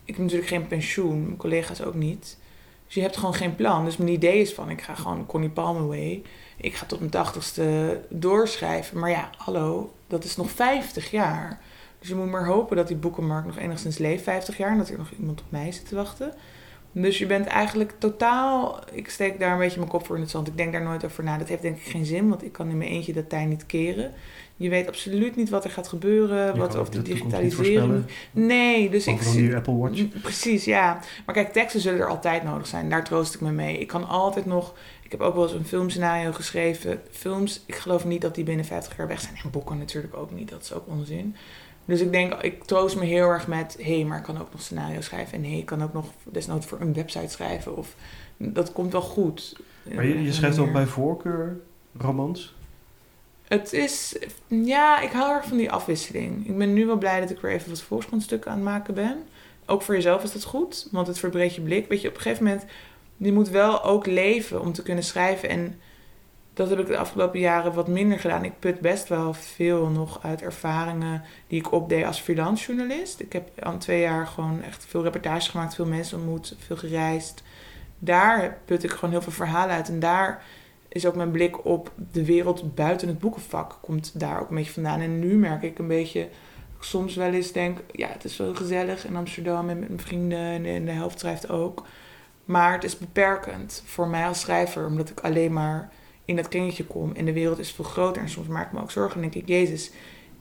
ik 0.05 0.15
heb 0.15 0.19
natuurlijk 0.25 0.49
geen 0.49 0.67
pensioen. 0.67 1.23
Mijn 1.25 1.37
collega's 1.37 1.83
ook 1.83 1.95
niet. 1.95 2.39
Dus 2.93 3.01
je 3.01 3.07
hebt 3.07 3.19
gewoon 3.19 3.35
geen 3.35 3.57
plan. 3.57 3.85
Dus 3.85 3.97
mijn 3.97 4.11
idee 4.11 4.41
is 4.41 4.55
van, 4.55 4.71
ik 4.71 4.83
ga 4.83 4.95
gewoon 4.95 5.27
Connie 5.27 5.51
Palmer 5.51 5.87
way. 5.87 6.23
Ik 6.57 6.75
ga 6.75 6.87
tot 6.87 6.99
mijn 6.99 7.11
tachtigste 7.11 8.01
doorschrijven. 8.09 8.99
Maar 8.99 9.11
ja, 9.11 9.31
hallo, 9.37 9.93
dat 10.07 10.25
is 10.25 10.37
nog 10.37 10.51
50 10.51 11.11
jaar. 11.11 11.61
Dus 11.99 12.09
je 12.09 12.15
moet 12.15 12.31
maar 12.31 12.47
hopen 12.47 12.77
dat 12.77 12.89
die 12.89 12.97
boekenmarkt 12.97 13.47
nog 13.47 13.59
enigszins 13.59 13.99
leeft, 13.99 14.23
50 14.23 14.57
jaar. 14.57 14.71
En 14.71 14.79
dat 14.79 14.89
er 14.89 14.99
nog 14.99 15.11
iemand 15.19 15.41
op 15.41 15.47
mij 15.49 15.73
zit 15.73 15.89
te 15.89 15.95
wachten. 15.95 16.35
Dus 16.93 17.19
je 17.19 17.27
bent 17.27 17.47
eigenlijk 17.47 17.95
totaal... 17.99 18.81
Ik 18.93 19.11
steek 19.11 19.39
daar 19.39 19.53
een 19.53 19.59
beetje 19.59 19.79
mijn 19.79 19.91
kop 19.91 20.07
voor 20.07 20.17
in 20.17 20.23
het 20.23 20.31
zand. 20.31 20.49
Ik 20.49 20.57
denk 20.57 20.73
daar 20.73 20.83
nooit 20.83 21.05
over 21.05 21.25
na. 21.25 21.39
Dat 21.39 21.49
heeft 21.49 21.63
denk 21.63 21.77
ik 21.77 21.91
geen 21.91 22.07
zin, 22.07 22.29
want 22.29 22.45
ik 22.45 22.53
kan 22.53 22.69
in 22.69 22.79
mijn 22.79 22.91
eentje 22.91 23.13
dat 23.13 23.29
tij 23.29 23.45
niet 23.45 23.67
keren. 23.67 24.13
Je 24.63 24.69
weet 24.69 24.89
absoluut 24.89 25.37
niet 25.37 25.51
wat 25.51 25.65
er 25.65 25.71
gaat 25.71 25.89
gebeuren. 25.89 26.57
Wat 26.57 26.75
of 26.75 26.81
ook 26.81 26.93
de, 26.93 27.03
digitalisering. 27.03 28.05
Nee, 28.31 28.91
dus 28.91 29.07
ik 29.07 29.23
zie- 29.23 29.41
die 29.43 29.57
Apple 29.57 29.77
Watch. 29.77 29.99
Mm, 30.01 30.11
Precies, 30.23 30.65
ja. 30.65 31.01
Maar 31.27 31.35
kijk, 31.35 31.53
teksten 31.53 31.81
zullen 31.81 32.01
er 32.01 32.09
altijd 32.09 32.43
nodig 32.43 32.67
zijn. 32.67 32.91
Daar 32.91 33.05
troost 33.05 33.35
ik 33.35 33.41
me 33.41 33.51
mee. 33.51 33.79
Ik 33.79 33.87
kan 33.87 34.09
altijd 34.09 34.47
nog... 34.47 34.75
Ik 35.03 35.11
heb 35.11 35.21
ook 35.21 35.35
wel 35.35 35.43
eens 35.43 35.53
een 35.53 35.65
filmscenario 35.67 36.33
geschreven. 36.33 37.01
Films, 37.11 37.63
ik 37.67 37.75
geloof 37.75 38.05
niet 38.05 38.21
dat 38.21 38.35
die 38.35 38.45
binnen 38.45 38.65
50 38.65 38.97
jaar 38.97 39.09
weg 39.09 39.21
zijn. 39.21 39.35
En 39.45 39.51
boeken 39.51 39.79
natuurlijk 39.79 40.17
ook 40.17 40.31
niet. 40.31 40.49
Dat 40.51 40.63
is 40.63 40.73
ook 40.73 40.87
onzin. 40.89 41.37
Dus 41.85 42.01
ik 42.01 42.13
denk, 42.13 42.35
ik 42.35 42.65
troost 42.65 42.97
me 42.97 43.05
heel 43.05 43.29
erg 43.29 43.47
met... 43.47 43.77
Hé, 43.81 43.95
hey, 43.95 44.05
maar 44.05 44.19
ik 44.19 44.25
kan 44.25 44.41
ook 44.41 44.53
nog 44.53 44.63
scenario 44.63 45.01
schrijven. 45.01 45.39
En 45.39 45.45
hé, 45.45 45.57
ik 45.57 45.67
kan 45.67 45.83
ook 45.83 45.93
nog 45.93 46.07
desnoods 46.25 46.67
voor 46.67 46.81
een 46.81 46.93
website 46.95 47.29
schrijven. 47.29 47.77
Of 47.77 47.95
dat 48.37 48.73
komt 48.73 48.93
wel 48.93 49.01
goed. 49.01 49.57
Maar 49.95 50.07
je, 50.07 50.23
je 50.23 50.33
schrijft 50.33 50.59
ook 50.59 50.67
ook 50.67 50.73
bij 50.73 50.87
voorkeur 50.87 51.61
romans? 51.99 52.55
Het 53.53 53.73
is, 53.73 54.17
ja, 54.47 55.01
ik 55.01 55.11
hou 55.11 55.33
erg 55.35 55.45
van 55.45 55.57
die 55.57 55.71
afwisseling. 55.71 56.49
Ik 56.49 56.59
ben 56.59 56.73
nu 56.73 56.87
wel 56.87 56.97
blij 56.97 57.21
dat 57.21 57.31
ik 57.31 57.41
weer 57.41 57.53
even 57.53 57.69
wat 57.69 57.83
volkskrantstukken 57.83 58.51
aan 58.51 58.57
het 58.57 58.67
maken 58.67 58.95
ben. 58.95 59.23
ook 59.67 59.83
voor 59.83 59.95
jezelf 59.95 60.23
is 60.23 60.33
dat 60.33 60.45
goed, 60.45 60.89
want 60.91 61.07
het 61.07 61.19
verbreedt 61.19 61.55
je 61.55 61.61
blik. 61.61 61.89
Weet 61.89 62.01
je, 62.01 62.09
op 62.09 62.15
een 62.15 62.21
gegeven 62.21 62.45
moment, 62.45 62.65
je 63.17 63.33
moet 63.33 63.49
wel 63.49 63.85
ook 63.85 64.07
leven 64.07 64.61
om 64.61 64.73
te 64.73 64.83
kunnen 64.83 65.05
schrijven. 65.05 65.49
En 65.49 65.81
dat 66.55 66.69
heb 66.69 66.79
ik 66.79 66.87
de 66.87 66.97
afgelopen 66.97 67.41
jaren 67.41 67.75
wat 67.75 67.89
minder 67.89 68.19
gedaan. 68.19 68.45
Ik 68.45 68.59
put 68.59 68.81
best 68.81 69.09
wel 69.09 69.35
veel 69.35 69.89
nog 69.89 70.23
uit 70.23 70.43
ervaringen 70.43 71.23
die 71.47 71.59
ik 71.59 71.73
opdeed 71.73 72.05
als 72.05 72.21
freelance 72.21 72.67
journalist. 72.67 73.21
Ik 73.21 73.33
heb 73.33 73.65
al 73.65 73.79
twee 73.79 74.01
jaar 74.01 74.27
gewoon 74.27 74.63
echt 74.63 74.87
veel 74.89 75.03
reportages 75.03 75.49
gemaakt, 75.49 75.75
veel 75.75 75.87
mensen 75.87 76.19
ontmoet, 76.19 76.57
veel 76.59 76.77
gereisd. 76.77 77.43
Daar 77.99 78.59
put 78.65 78.85
ik 78.85 78.91
gewoon 78.91 79.11
heel 79.11 79.23
veel 79.23 79.33
verhalen 79.33 79.75
uit. 79.75 79.89
En 79.89 80.01
daar 80.01 80.43
is 80.93 81.07
ook 81.07 81.15
mijn 81.15 81.31
blik 81.31 81.65
op 81.65 81.93
de 82.13 82.25
wereld 82.25 82.75
buiten 82.75 83.09
het 83.09 83.19
boekenvak. 83.19 83.79
Komt 83.81 84.21
daar 84.21 84.41
ook 84.41 84.49
een 84.49 84.57
beetje 84.57 84.73
vandaan. 84.73 85.01
En 85.01 85.19
nu 85.19 85.37
merk 85.37 85.63
ik 85.63 85.79
een 85.79 85.87
beetje, 85.87 86.29
soms 86.81 87.15
wel 87.15 87.33
eens 87.33 87.53
denk, 87.53 87.79
ja, 87.93 88.09
het 88.09 88.25
is 88.25 88.37
wel 88.37 88.55
gezellig 88.55 89.07
in 89.07 89.17
Amsterdam 89.17 89.69
en 89.69 89.79
met 89.79 89.89
mijn 89.89 90.01
vrienden 90.01 90.65
en 90.67 90.85
de, 90.85 90.91
helft 90.91 91.19
schrijft 91.19 91.49
ook. 91.49 91.87
Maar 92.45 92.73
het 92.73 92.85
is 92.85 92.99
beperkend 92.99 93.83
voor 93.87 94.09
mij 94.09 94.27
als 94.27 94.41
schrijver, 94.41 94.87
omdat 94.87 95.11
ik 95.11 95.21
alleen 95.21 95.53
maar 95.53 95.93
in 96.25 96.37
dat 96.37 96.49
kringetje 96.49 96.85
kom. 96.85 97.13
En 97.15 97.25
de 97.25 97.33
wereld 97.33 97.59
is 97.59 97.73
veel 97.73 97.85
groter. 97.85 98.23
En 98.23 98.29
soms 98.29 98.49
maak 98.49 98.67
ik 98.67 98.73
me 98.73 98.81
ook 98.81 98.91
zorgen. 98.91 99.15
En 99.15 99.31
denk 99.31 99.45
ik, 99.45 99.49
Jezus, 99.49 99.91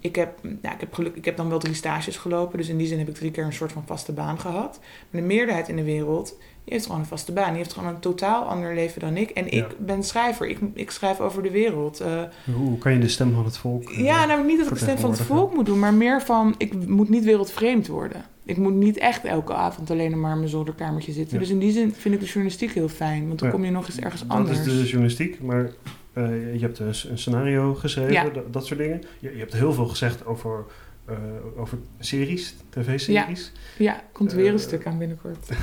ik 0.02 0.16
heb, 0.16 0.40
nou, 0.44 0.74
ik 0.76 0.80
heb 0.80 0.94
geluk, 0.94 1.16
ik 1.16 1.26
heb 1.26 1.38
dan 1.38 1.50
wel 1.50 1.60
drie 1.60 1.74
stages 1.74 2.18
gelopen. 2.18 2.58
Dus 2.58 2.68
in 2.70 2.78
die 2.78 2.88
zin 2.88 2.98
heb 3.00 3.08
ik 3.10 3.16
drie 3.16 3.32
keer 3.32 3.44
een 3.44 3.54
soort 3.54 3.72
van 3.72 3.84
vaste 3.86 4.12
baan 4.12 4.40
gehad. 4.40 4.80
Maar 5.10 5.22
de 5.22 5.28
meerderheid 5.28 5.70
in 5.70 5.76
de 5.76 5.84
wereld, 5.84 6.36
die 6.64 6.74
heeft 6.74 6.86
gewoon 6.86 7.00
een 7.02 7.06
vaste 7.08 7.32
baan. 7.32 7.48
Die 7.50 7.58
heeft 7.58 7.74
gewoon 7.74 7.90
een 7.94 8.00
totaal 8.00 8.44
ander 8.44 8.74
leven 8.74 9.00
dan 9.02 9.18
ik. 9.18 9.30
En 9.30 9.52
ik 9.52 9.66
ben 9.80 10.04
schrijver. 10.04 10.48
Ik, 10.48 10.60
ik 10.74 10.92
schrijf 10.92 11.20
over 11.20 11.44
de 11.44 11.52
wereld. 11.52 12.00
Eh, 12.00 12.22
Hoe 12.56 12.78
kan 12.78 12.94
je 12.94 13.00
de 13.00 13.08
stem 13.08 13.34
van 13.34 13.46
het 13.46 13.58
volk... 13.58 13.90
eh, 13.92 14.04
ja, 14.04 14.26
nou 14.26 14.46
niet 14.46 14.58
dat 14.58 14.68
ik 14.68 14.74
de 14.74 14.80
stem 14.80 14.98
van 14.98 15.10
het 15.12 15.22
volk 15.22 15.54
moet 15.56 15.66
doen, 15.66 15.80
maar 15.80 15.94
meer 15.94 16.22
van 16.22 16.56
ik 16.58 16.88
moet 16.88 17.10
niet 17.10 17.24
wereldvreemd 17.24 17.88
worden. 17.88 18.26
Ik 18.46 18.58
moet 18.58 18.74
niet 18.74 18.98
echt 18.98 19.24
elke 19.24 19.54
avond 19.54 19.92
alleen 19.92 20.20
maar 20.20 20.32
in 20.32 20.38
mijn 20.38 20.50
zolderkamertje 20.50 21.12
zitten. 21.12 21.34
Ja. 21.34 21.40
Dus 21.40 21.50
in 21.52 21.60
die 21.60 21.72
zin 21.72 21.94
vind 21.94 22.14
ik 22.14 22.20
de 22.20 22.26
journalistiek 22.26 22.72
heel 22.72 22.90
fijn, 22.90 23.28
want 23.28 23.40
dan 23.40 23.48
Ja. 23.48 23.54
kom 23.54 23.66
je 23.66 23.72
nog 23.72 23.88
eens 23.88 24.00
ergens 24.00 24.22
Dat 24.22 24.38
anders. 24.38 24.60
is 24.60 24.64
de 24.66 24.84
journalistiek, 24.84 25.42
maar 25.42 25.72
eh, 26.14 26.54
je 26.54 26.60
hebt 26.60 26.78
dus 26.78 27.04
een 27.04 27.18
scenario 27.18 27.74
geschreven, 27.76 28.12
Ja. 28.14 28.30
dat, 28.30 28.54
dat 28.54 28.66
soort 28.66 28.80
dingen. 28.80 29.02
Je, 29.20 29.32
je 29.34 29.40
hebt 29.40 29.54
heel 29.54 29.74
veel 29.74 29.88
gezegd 29.88 30.26
over, 30.26 30.64
eh, 31.06 31.16
over 31.58 31.78
series, 32.00 32.56
tv-series. 32.70 33.52
Ja, 33.78 34.04
komt 34.12 34.32
weer 34.34 34.48
een 34.48 34.54
Eh, 34.54 34.60
stuk 34.60 34.86
aan 34.86 34.98
binnenkort. 34.98 35.48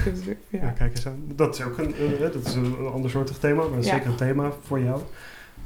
Ja. 0.51 0.59
ja. 0.61 0.69
kijk 0.71 0.91
eens 0.97 1.07
aan. 1.07 1.23
Dat 1.35 1.55
is 1.59 1.65
ook 1.65 1.79
een, 1.79 1.95
dat 2.21 2.35
is 2.47 2.55
een 2.55 2.77
ander 2.93 3.11
soortig 3.11 3.39
thema, 3.39 3.67
maar 3.69 3.83
zeker 3.83 4.07
een 4.07 4.15
thema 4.17 4.53
voor 4.63 4.81
jou. 4.81 5.01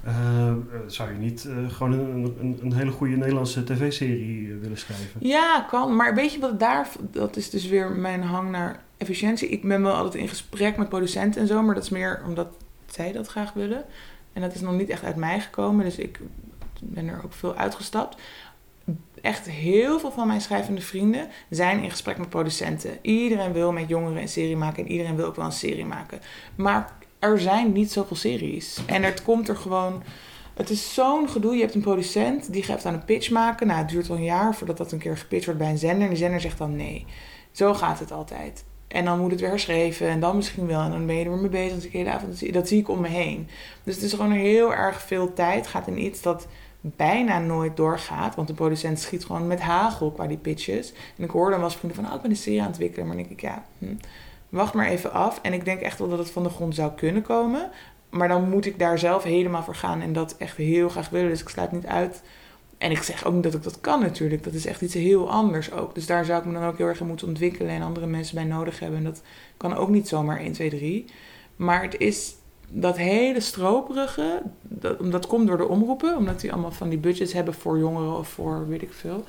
Eh, 0.04 0.48
eh, 0.48 0.54
zou 0.86 1.12
je 1.12 1.18
niet 1.18 1.48
gewoon 1.68 1.92
een, 1.92 2.36
een, 2.40 2.58
een 2.62 2.72
hele 2.72 2.90
goede 2.90 3.16
Nederlandse 3.16 3.64
tv-serie 3.64 4.54
willen 4.54 4.78
schrijven? 4.78 5.20
ja, 5.28 5.66
kan. 5.70 5.96
Maar 5.96 6.14
weet 6.14 6.32
je 6.32 6.38
wat 6.40 6.60
daar, 6.60 6.88
dat 7.10 7.36
is 7.36 7.50
dus 7.50 7.66
weer 7.68 7.90
mijn 7.90 8.22
hang 8.22 8.50
naar 8.50 8.80
efficiëntie. 8.96 9.48
Ik 9.48 9.62
ben 9.62 9.82
wel 9.82 9.92
altijd 9.94 10.22
in 10.22 10.28
gesprek 10.28 10.76
met 10.76 10.88
producenten 10.88 11.40
en 11.40 11.46
zo, 11.46 11.62
maar 11.62 11.74
dat 11.74 11.84
is 11.84 11.90
meer 11.90 12.22
omdat 12.26 12.48
zij 12.86 13.12
dat 13.12 13.26
graag 13.26 13.52
willen. 13.52 13.84
En 14.32 14.40
dat 14.40 14.54
is 14.54 14.60
nog 14.60 14.74
niet 14.74 14.88
echt 14.88 15.04
uit 15.04 15.16
mij 15.16 15.40
gekomen, 15.40 15.84
dus 15.84 15.96
ik 15.96 16.20
ben 16.82 17.08
er 17.08 17.20
ook 17.24 17.32
veel 17.32 17.54
uitgestapt. 17.54 18.16
Echt 19.20 19.50
heel 19.50 20.00
veel 20.00 20.10
van 20.10 20.26
mijn 20.26 20.40
schrijvende 20.40 20.80
vrienden 20.80 21.28
zijn 21.50 21.82
in 21.82 21.90
gesprek 21.90 22.18
met 22.18 22.28
producenten. 22.28 22.98
Iedereen 23.02 23.52
wil 23.52 23.72
met 23.72 23.88
jongeren 23.88 24.22
een 24.22 24.28
serie 24.28 24.56
maken 24.56 24.84
en 24.84 24.90
iedereen 24.90 25.16
wil 25.16 25.26
ook 25.26 25.36
wel 25.36 25.44
een 25.44 25.52
serie 25.52 25.84
maken. 25.84 26.20
Maar 26.54 26.92
er 27.18 27.40
zijn 27.40 27.72
niet 27.72 27.92
zoveel 27.92 28.16
series. 28.16 28.78
En 28.86 29.02
het 29.02 29.22
komt 29.22 29.48
er 29.48 29.56
gewoon. 29.56 30.02
Het 30.54 30.70
is 30.70 30.94
zo'n 30.94 31.28
gedoe. 31.28 31.54
Je 31.54 31.60
hebt 31.60 31.74
een 31.74 31.80
producent 31.80 32.52
die 32.52 32.62
gaat 32.62 32.86
aan 32.86 32.94
een 32.94 33.04
pitch 33.04 33.30
maken. 33.30 33.66
Nou, 33.66 33.78
het 33.78 33.88
duurt 33.88 34.10
al 34.10 34.16
een 34.16 34.24
jaar 34.24 34.54
voordat 34.54 34.76
dat 34.76 34.92
een 34.92 34.98
keer 34.98 35.16
gepitcht 35.16 35.44
wordt 35.44 35.60
bij 35.60 35.70
een 35.70 35.78
zender. 35.78 36.02
En 36.02 36.08
die 36.08 36.18
zender 36.18 36.40
zegt 36.40 36.58
dan 36.58 36.76
nee. 36.76 37.06
Zo 37.52 37.74
gaat 37.74 37.98
het 37.98 38.12
altijd. 38.12 38.64
En 38.92 39.04
dan 39.04 39.20
moet 39.20 39.30
het 39.30 39.40
weer 39.40 39.48
herschreven. 39.48 40.08
En 40.08 40.20
dan 40.20 40.36
misschien 40.36 40.66
wel. 40.66 40.80
En 40.80 40.90
dan 40.90 41.06
ben 41.06 41.16
je 41.16 41.24
er 41.24 41.30
weer 41.30 41.40
mee 41.40 41.68
bezig. 41.70 41.92
Hele 41.92 42.10
avond. 42.10 42.52
Dat 42.52 42.68
zie- 42.68 42.78
ik 42.78 42.88
om 42.88 43.00
me 43.00 43.08
heen. 43.08 43.48
Dus 43.84 43.94
het 43.94 44.04
is 44.04 44.12
gewoon 44.12 44.32
heel 44.32 44.74
erg 44.74 45.02
veel 45.02 45.32
tijd. 45.32 45.66
Gaat 45.66 45.86
in 45.86 45.98
iets 46.04 46.22
dat 46.22 46.46
bijna 46.80 47.38
nooit 47.38 47.76
doorgaat. 47.76 48.34
Want 48.34 48.48
de 48.48 48.54
producent 48.54 49.00
schiet 49.00 49.24
gewoon 49.24 49.46
met 49.46 49.60
hagel 49.60 50.10
qua 50.10 50.26
die 50.26 50.36
pitches. 50.36 50.92
En 51.16 51.24
ik 51.24 51.30
hoorde 51.30 51.50
dan 51.50 51.60
wel 51.60 51.68
eens 51.68 51.78
vrienden 51.78 52.02
van... 52.02 52.08
Oh, 52.08 52.14
ik 52.16 52.22
ben 52.22 52.30
een 52.30 52.36
serie 52.36 52.58
aan 52.58 52.66
het 52.66 52.74
ontwikkelen. 52.74 53.06
Maar 53.06 53.16
dan 53.16 53.24
denk 53.24 53.38
ik, 53.38 53.44
ja... 53.48 53.64
Hm, 53.78 53.94
wacht 54.48 54.74
maar 54.74 54.86
even 54.86 55.12
af. 55.12 55.38
En 55.42 55.52
ik 55.52 55.64
denk 55.64 55.80
echt 55.80 55.98
wel 55.98 56.08
dat 56.08 56.18
het 56.18 56.30
van 56.30 56.42
de 56.42 56.48
grond 56.48 56.74
zou 56.74 56.92
kunnen 56.92 57.22
komen. 57.22 57.70
Maar 58.10 58.28
dan 58.28 58.48
moet 58.50 58.66
ik 58.66 58.78
daar 58.78 58.98
zelf 58.98 59.22
helemaal 59.22 59.62
voor 59.62 59.74
gaan. 59.74 60.00
En 60.00 60.12
dat 60.12 60.36
echt 60.36 60.56
heel 60.56 60.88
graag 60.88 61.08
willen. 61.08 61.28
Dus 61.28 61.40
ik 61.40 61.48
sluit 61.48 61.72
niet 61.72 61.86
uit. 61.86 62.22
En 62.82 62.90
ik 62.90 63.02
zeg 63.02 63.24
ook 63.24 63.32
niet 63.32 63.42
dat 63.42 63.54
ik 63.54 63.62
dat 63.62 63.80
kan 63.80 64.00
natuurlijk. 64.00 64.44
Dat 64.44 64.52
is 64.52 64.66
echt 64.66 64.80
iets 64.80 64.94
heel 64.94 65.30
anders 65.30 65.72
ook. 65.72 65.94
Dus 65.94 66.06
daar 66.06 66.24
zou 66.24 66.40
ik 66.40 66.44
me 66.44 66.52
dan 66.52 66.64
ook 66.64 66.78
heel 66.78 66.86
erg 66.86 67.00
in 67.00 67.06
moeten 67.06 67.26
ontwikkelen. 67.26 67.70
En 67.70 67.82
andere 67.82 68.06
mensen 68.06 68.34
bij 68.34 68.44
nodig 68.44 68.78
hebben. 68.78 68.98
En 68.98 69.04
dat 69.04 69.22
kan 69.56 69.74
ook 69.74 69.88
niet 69.88 70.08
zomaar 70.08 70.38
1, 70.38 70.52
2, 70.52 70.70
3. 70.70 71.04
Maar 71.56 71.82
het 71.82 71.98
is 71.98 72.34
dat 72.68 72.96
hele 72.96 73.40
stroperige. 73.40 74.42
Dat, 74.98 75.26
komt 75.26 75.46
door 75.46 75.56
de 75.56 75.68
omroepen. 75.68 76.16
Omdat 76.16 76.40
die 76.40 76.52
allemaal 76.52 76.70
van 76.70 76.88
die 76.88 76.98
budgets 76.98 77.32
hebben 77.32 77.54
voor 77.54 77.78
jongeren 77.78 78.18
of 78.18 78.28
voor 78.28 78.68
weet 78.68 78.82
ik 78.82 78.92
veel. 78.92 79.24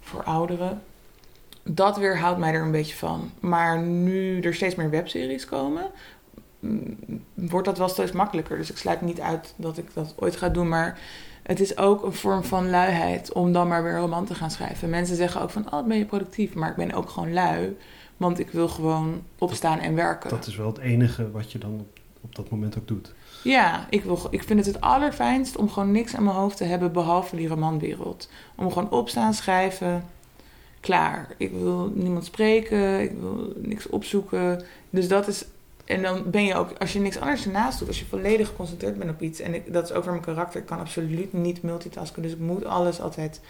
Voor 0.00 0.24
ouderen. 0.24 0.82
Dat 1.62 1.96
weerhoudt 1.96 2.38
mij 2.38 2.52
er 2.52 2.62
een 2.62 2.70
beetje 2.70 2.96
van. 2.96 3.30
Maar 3.40 3.78
nu 3.82 4.40
er 4.40 4.54
steeds 4.54 4.74
meer 4.74 4.90
webseries 4.90 5.44
komen, 5.44 5.86
mm, 6.60 6.96
wordt 7.34 7.66
dat 7.66 7.78
wel 7.78 7.88
steeds 7.88 8.12
makkelijker. 8.12 8.56
Dus 8.56 8.70
ik 8.70 8.76
sluit 8.76 9.00
niet 9.00 9.20
uit 9.20 9.54
dat 9.56 9.78
ik 9.78 9.94
dat 9.94 10.14
ooit 10.16 10.36
ga 10.36 10.48
doen. 10.48 10.68
Maar 10.68 10.98
het 11.46 11.60
is 11.60 11.76
ook 11.76 12.04
een 12.04 12.12
vorm 12.12 12.44
van 12.44 12.70
luiheid 12.70 13.32
om 13.32 13.52
dan 13.52 13.68
maar 13.68 13.82
weer 13.82 13.92
een 13.92 14.00
roman 14.00 14.24
te 14.24 14.34
gaan 14.34 14.50
schrijven. 14.50 14.90
Mensen 14.90 15.16
zeggen 15.16 15.40
ook 15.40 15.50
van, 15.50 15.72
oh, 15.72 15.86
ben 15.86 15.98
je 15.98 16.04
productief? 16.04 16.54
Maar 16.54 16.70
ik 16.70 16.76
ben 16.76 16.92
ook 16.92 17.08
gewoon 17.08 17.32
lui. 17.32 17.76
Want 18.16 18.38
ik 18.38 18.50
wil 18.50 18.68
gewoon 18.68 19.22
opstaan 19.38 19.78
en 19.78 19.94
werken. 19.94 20.30
Dat 20.30 20.46
is 20.46 20.56
wel 20.56 20.66
het 20.66 20.78
enige 20.78 21.30
wat 21.30 21.52
je 21.52 21.58
dan 21.58 21.72
op, 21.80 21.98
op 22.20 22.34
dat 22.34 22.50
moment 22.50 22.78
ook 22.78 22.88
doet. 22.88 23.14
Ja, 23.42 23.86
ik, 23.90 24.04
wil, 24.04 24.18
ik 24.30 24.42
vind 24.42 24.58
het 24.58 24.74
het 24.74 24.80
allerfijnst 24.80 25.56
om 25.56 25.70
gewoon 25.70 25.90
niks 25.90 26.14
aan 26.14 26.24
mijn 26.24 26.36
hoofd 26.36 26.56
te 26.56 26.64
hebben 26.64 26.92
behalve 26.92 27.36
die 27.36 27.48
romanwereld. 27.48 28.30
Om 28.54 28.72
gewoon 28.72 28.90
opstaan, 28.90 29.34
schrijven, 29.34 30.04
klaar. 30.80 31.34
Ik 31.36 31.52
wil 31.52 31.92
niemand 31.94 32.24
spreken, 32.24 33.00
ik 33.00 33.12
wil 33.20 33.52
niks 33.56 33.88
opzoeken. 33.88 34.62
Dus 34.90 35.08
dat 35.08 35.28
is. 35.28 35.44
En 35.86 36.02
dan 36.02 36.22
ben 36.30 36.44
je 36.44 36.54
ook, 36.54 36.70
als 36.78 36.92
je 36.92 37.00
niks 37.00 37.18
anders 37.18 37.44
ernaast 37.46 37.78
doet, 37.78 37.88
als 37.88 37.98
je 37.98 38.04
volledig 38.06 38.48
geconcentreerd 38.48 38.98
bent 38.98 39.10
op 39.10 39.20
iets. 39.22 39.40
En 39.40 39.54
ik, 39.54 39.72
dat 39.72 39.84
is 39.84 39.92
ook 39.92 40.02
weer 40.02 40.12
mijn 40.12 40.24
karakter. 40.24 40.60
Ik 40.60 40.66
kan 40.66 40.78
absoluut 40.78 41.32
niet 41.32 41.62
multitasken. 41.62 42.22
Dus 42.22 42.32
ik 42.32 42.38
moet 42.38 42.64
alles 42.64 43.00
altijd 43.00 43.40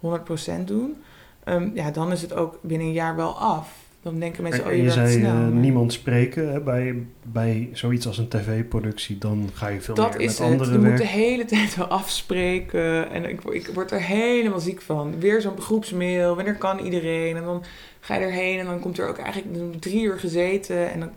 100% 0.00 0.64
doen. 0.64 0.96
Ehm, 1.44 1.68
ja, 1.74 1.90
dan 1.90 2.12
is 2.12 2.22
het 2.22 2.34
ook 2.34 2.58
binnen 2.62 2.86
een 2.86 2.92
jaar 2.92 3.16
wel 3.16 3.38
af. 3.38 3.84
Dan 4.02 4.18
denken 4.18 4.42
mensen, 4.42 4.64
En, 4.64 4.70
oh 4.70 4.76
je 4.76 4.82
je 4.82 4.90
zei 4.90 5.12
snel. 5.12 5.34
eh, 5.34 5.46
niemand 5.48 5.92
spreken 5.92 6.52
hè, 6.52 6.60
bij, 6.60 7.06
bij 7.22 7.68
zoiets 7.72 8.06
als 8.06 8.18
een 8.18 8.28
tv-productie, 8.28 9.18
dan 9.18 9.50
ga 9.52 9.68
je 9.68 9.80
veel 9.80 9.94
Dat 9.94 10.12
meer 10.12 10.20
is 10.20 10.26
met 10.26 10.38
het. 10.38 10.46
anderen 10.46 10.80
Je 10.80 10.88
moet 10.88 10.98
de 10.98 11.06
hele 11.06 11.44
tijd 11.54 11.76
wel 11.76 11.86
afspreken. 11.86 13.10
En 13.10 13.24
ik, 13.24 13.44
ik 13.44 13.70
word 13.74 13.90
er 13.90 14.00
helemaal 14.02 14.60
ziek 14.60 14.82
van. 14.82 15.20
Weer 15.20 15.40
zo'n 15.40 15.60
groepsmail. 15.60 16.36
Wanneer 16.36 16.56
kan 16.56 16.78
iedereen? 16.78 17.36
En 17.36 17.44
dan 17.44 17.64
ga 18.06 18.14
je 18.14 18.20
erheen 18.20 18.58
en 18.58 18.66
dan 18.66 18.80
komt 18.80 18.98
er 18.98 19.08
ook 19.08 19.18
eigenlijk 19.18 19.80
drie 19.80 20.02
uur 20.02 20.18
gezeten. 20.18 20.92
En 20.92 21.00
dan, 21.00 21.10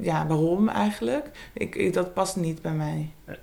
ja, 0.00 0.26
waarom 0.26 0.68
eigenlijk? 0.68 1.30
Ik, 1.52 1.74
ik- 1.74 1.92
dat 1.92 2.14
past 2.14 2.36
niet 2.36 2.62
bij 2.62 2.72
mij. 2.72 3.10
Eh, 3.24 3.34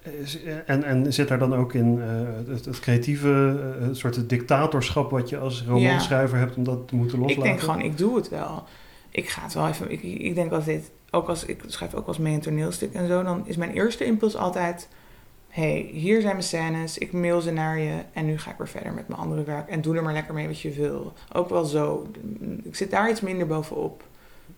eh, 0.45 0.57
En, 0.65 0.83
en 0.83 1.13
zit 1.13 1.27
daar 1.27 1.39
dan 1.39 1.55
ook 1.55 1.73
in 1.73 2.01
eh, 2.01 2.07
het, 2.53 2.65
het 2.65 2.79
creatieve, 2.79 3.59
soort 3.91 4.29
dictatorschap 4.29 5.11
wat 5.11 5.29
je 5.29 5.37
als 5.37 5.63
romanschrijver 5.67 6.37
hebt 6.37 6.55
om 6.55 6.63
dat 6.63 6.87
te 6.87 6.95
moeten 6.95 7.19
loslaten? 7.19 7.43
Ik 7.43 7.49
denk 7.49 7.59
gewoon, 7.59 7.81
ik 7.81 7.97
doe 7.97 8.15
het 8.15 8.29
wel. 8.29 8.63
Ik 9.09 9.29
ga 9.29 9.43
het 9.43 9.53
wel 9.53 9.67
even. 9.67 9.91
Ik, 9.91 10.01
ik 10.03 10.35
denk 10.35 10.51
altijd, 10.51 10.91
ook 11.11 11.27
als 11.27 11.45
ik 11.45 11.63
schrijf 11.67 11.93
ook 11.93 12.07
eens 12.07 12.17
mee 12.17 12.33
een 12.33 12.41
toneelstuk 12.41 12.93
en 12.93 13.07
zo, 13.07 13.23
dan 13.23 13.47
is 13.47 13.55
mijn 13.57 13.71
eerste 13.71 14.05
impuls 14.05 14.35
altijd: 14.35 14.87
hey, 15.59 15.89
hier 15.91 16.21
zijn 16.21 16.33
mijn 16.33 16.43
scènes, 16.47 16.97
ik 16.97 17.11
mail 17.11 17.41
ze 17.41 17.51
naar 17.51 17.79
je 17.79 17.93
en 18.13 18.25
nu 18.25 18.37
ga 18.37 18.51
ik 18.51 18.57
weer 18.57 18.67
verder 18.67 18.93
met 18.93 19.07
mijn 19.07 19.19
andere 19.19 19.43
werk 19.43 19.69
en 19.69 19.81
doe 19.81 19.95
er 19.95 20.03
maar 20.03 20.13
lekker 20.13 20.33
mee 20.33 20.47
wat 20.47 20.59
je 20.59 20.71
wil. 20.71 21.13
Ook 21.33 21.49
wel 21.49 21.65
zo. 21.65 22.07
Ik 22.63 22.75
zit 22.75 22.91
daar 22.91 23.09
iets 23.09 23.21
minder 23.21 23.47
bovenop 23.47 24.03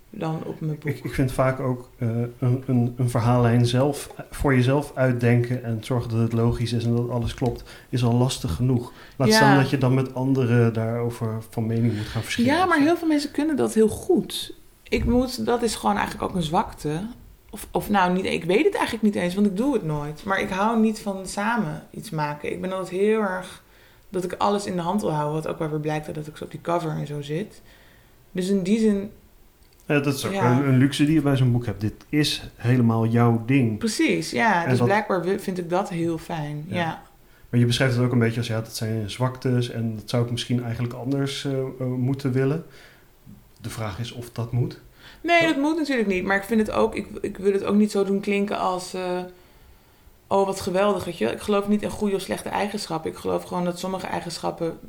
dan 0.09 0.43
op 0.45 0.59
mijn 0.59 0.71
boek. 0.79 0.83
Ik, 0.83 1.03
ik 1.03 1.13
vind 1.13 1.31
vaak 1.31 1.59
ook 1.59 1.89
eh, 1.97 2.07
een, 2.39 2.63
een, 2.65 2.93
een 2.97 3.09
verhaallijn 3.09 3.65
zelf 3.65 4.13
voor 4.31 4.55
jezelf 4.55 4.91
uitdenken 4.95 5.63
en 5.63 5.77
zorgen 5.81 6.09
dat 6.09 6.19
het 6.19 6.33
logisch 6.33 6.73
is 6.73 6.83
en 6.85 6.95
dat 6.95 7.09
alles 7.09 7.33
klopt, 7.33 7.63
is 7.89 8.03
al 8.03 8.13
lastig 8.13 8.55
genoeg. 8.55 8.91
Laat 9.15 9.27
Ja. 9.27 9.35
staan 9.35 9.57
dat 9.57 9.69
je 9.69 9.77
dan 9.77 9.93
met 9.93 10.13
anderen 10.15 10.73
daarover 10.73 11.43
van 11.49 11.65
mening 11.65 11.97
moet 11.97 12.05
gaan 12.05 12.21
verschillen. 12.21 12.53
Ja, 12.53 12.65
maar 12.65 12.79
heel 12.79 12.97
veel 12.97 13.07
mensen 13.07 13.31
kunnen 13.31 13.55
dat 13.55 13.73
heel 13.73 13.87
goed. 13.87 14.53
Ik 14.83 15.05
moet, 15.05 15.45
dat 15.45 15.61
is 15.61 15.75
gewoon 15.75 15.95
eigenlijk 15.97 16.29
ook 16.29 16.35
een 16.35 16.43
zwakte. 16.43 17.01
Of, 17.53 17.67
of 17.71 17.89
nou, 17.89 18.13
niet, 18.13 18.25
ik 18.25 18.43
weet 18.43 18.65
het 18.65 18.73
eigenlijk 18.75 19.03
niet 19.03 19.15
eens, 19.15 19.35
want 19.35 19.47
ik 19.47 19.57
doe 19.57 19.73
het 19.73 19.83
nooit. 19.83 20.23
Maar 20.23 20.41
ik 20.41 20.49
hou 20.49 20.79
niet 20.79 20.99
van 20.99 21.27
samen 21.27 21.83
iets 21.89 22.09
maken. 22.09 22.51
Ik 22.51 22.61
ben 22.61 22.71
altijd 22.71 22.89
heel 23.01 23.21
erg 23.21 23.63
dat 24.09 24.23
ik 24.23 24.33
alles 24.33 24.65
in 24.65 24.75
de 24.75 24.81
hand 24.81 25.01
wil 25.01 25.11
houden. 25.11 25.33
Wat 25.41 25.47
ook 25.51 25.59
wel 25.59 25.69
weer 25.69 25.79
blijkt 25.79 26.13
dat 26.15 26.27
ik 26.27 26.37
zo 26.37 26.43
op 26.43 26.51
die 26.51 26.61
cover 26.61 26.89
en 26.91 27.07
zo 27.07 27.21
zit. 27.21 27.61
Dus 28.31 28.47
in 28.49 28.63
die 28.63 28.79
zin, 28.79 29.11
Ja, 29.85 29.99
dat 29.99 30.15
is 30.15 30.25
ook 30.25 30.33
Ja. 30.33 30.51
een, 30.51 30.67
een 30.67 30.77
luxe 30.77 31.05
die 31.05 31.13
je 31.13 31.21
bij 31.21 31.37
zo'n 31.37 31.51
boek 31.51 31.65
hebt. 31.65 31.81
Dit 31.81 31.93
is 32.09 32.43
helemaal 32.55 33.05
jouw 33.05 33.43
ding. 33.45 33.77
precies, 33.77 34.31
ja. 34.31 34.63
En 34.63 34.69
Dus 34.69 34.77
dat- 34.77 34.87
blijkbaar 34.87 35.25
vind 35.39 35.57
ik 35.57 35.69
dat 35.69 35.89
heel 35.89 36.17
fijn. 36.17 36.65
Ja. 36.67 36.75
Ja. 36.75 37.01
Maar 37.49 37.59
je 37.59 37.65
beschrijft 37.65 37.95
het 37.95 38.03
ook 38.05 38.11
een 38.11 38.19
beetje 38.19 38.37
als 38.39 38.47
ja, 38.47 38.61
dat 38.61 38.75
zijn 38.75 39.09
zwaktes 39.09 39.69
en 39.69 39.95
dat 39.95 40.09
zou 40.09 40.23
ik 40.25 40.31
misschien 40.31 40.63
eigenlijk 40.63 40.93
anders 40.93 41.45
eh, 41.45 41.51
eh, 41.59 41.65
moeten 41.79 42.31
willen. 42.31 42.65
de 43.61 43.69
vraag 43.69 43.99
is 43.99 44.11
of 44.11 44.29
dat 44.31 44.51
moet. 44.51 44.79
Nee, 45.21 45.47
dat 45.47 45.57
moet 45.57 45.77
natuurlijk 45.77 46.07
niet. 46.07 46.23
Maar 46.23 46.37
ik 46.37 46.43
vind 46.43 46.59
het 46.67 46.71
ook, 46.71 46.95
ik, 46.95 47.07
ik 47.21 47.37
wil 47.37 47.53
het 47.53 47.63
ook 47.63 47.75
niet 47.75 47.91
zo 47.91 48.03
doen 48.03 48.19
klinken 48.19 48.57
als. 48.57 48.93
eh, 48.93 49.19
oh, 50.27 50.45
wat 50.45 50.61
geweldig. 50.61 51.05
Weet 51.05 51.17
je? 51.17 51.25
Ik 51.31 51.41
geloof 51.41 51.67
niet 51.67 51.81
in 51.81 51.89
goede 51.89 52.15
of 52.15 52.21
slechte 52.21 52.49
eigenschappen. 52.49 53.11
Ik 53.11 53.17
geloof 53.17 53.43
gewoon 53.43 53.65
dat 53.65 53.79
sommige 53.79 54.07
eigenschappen 54.07 54.79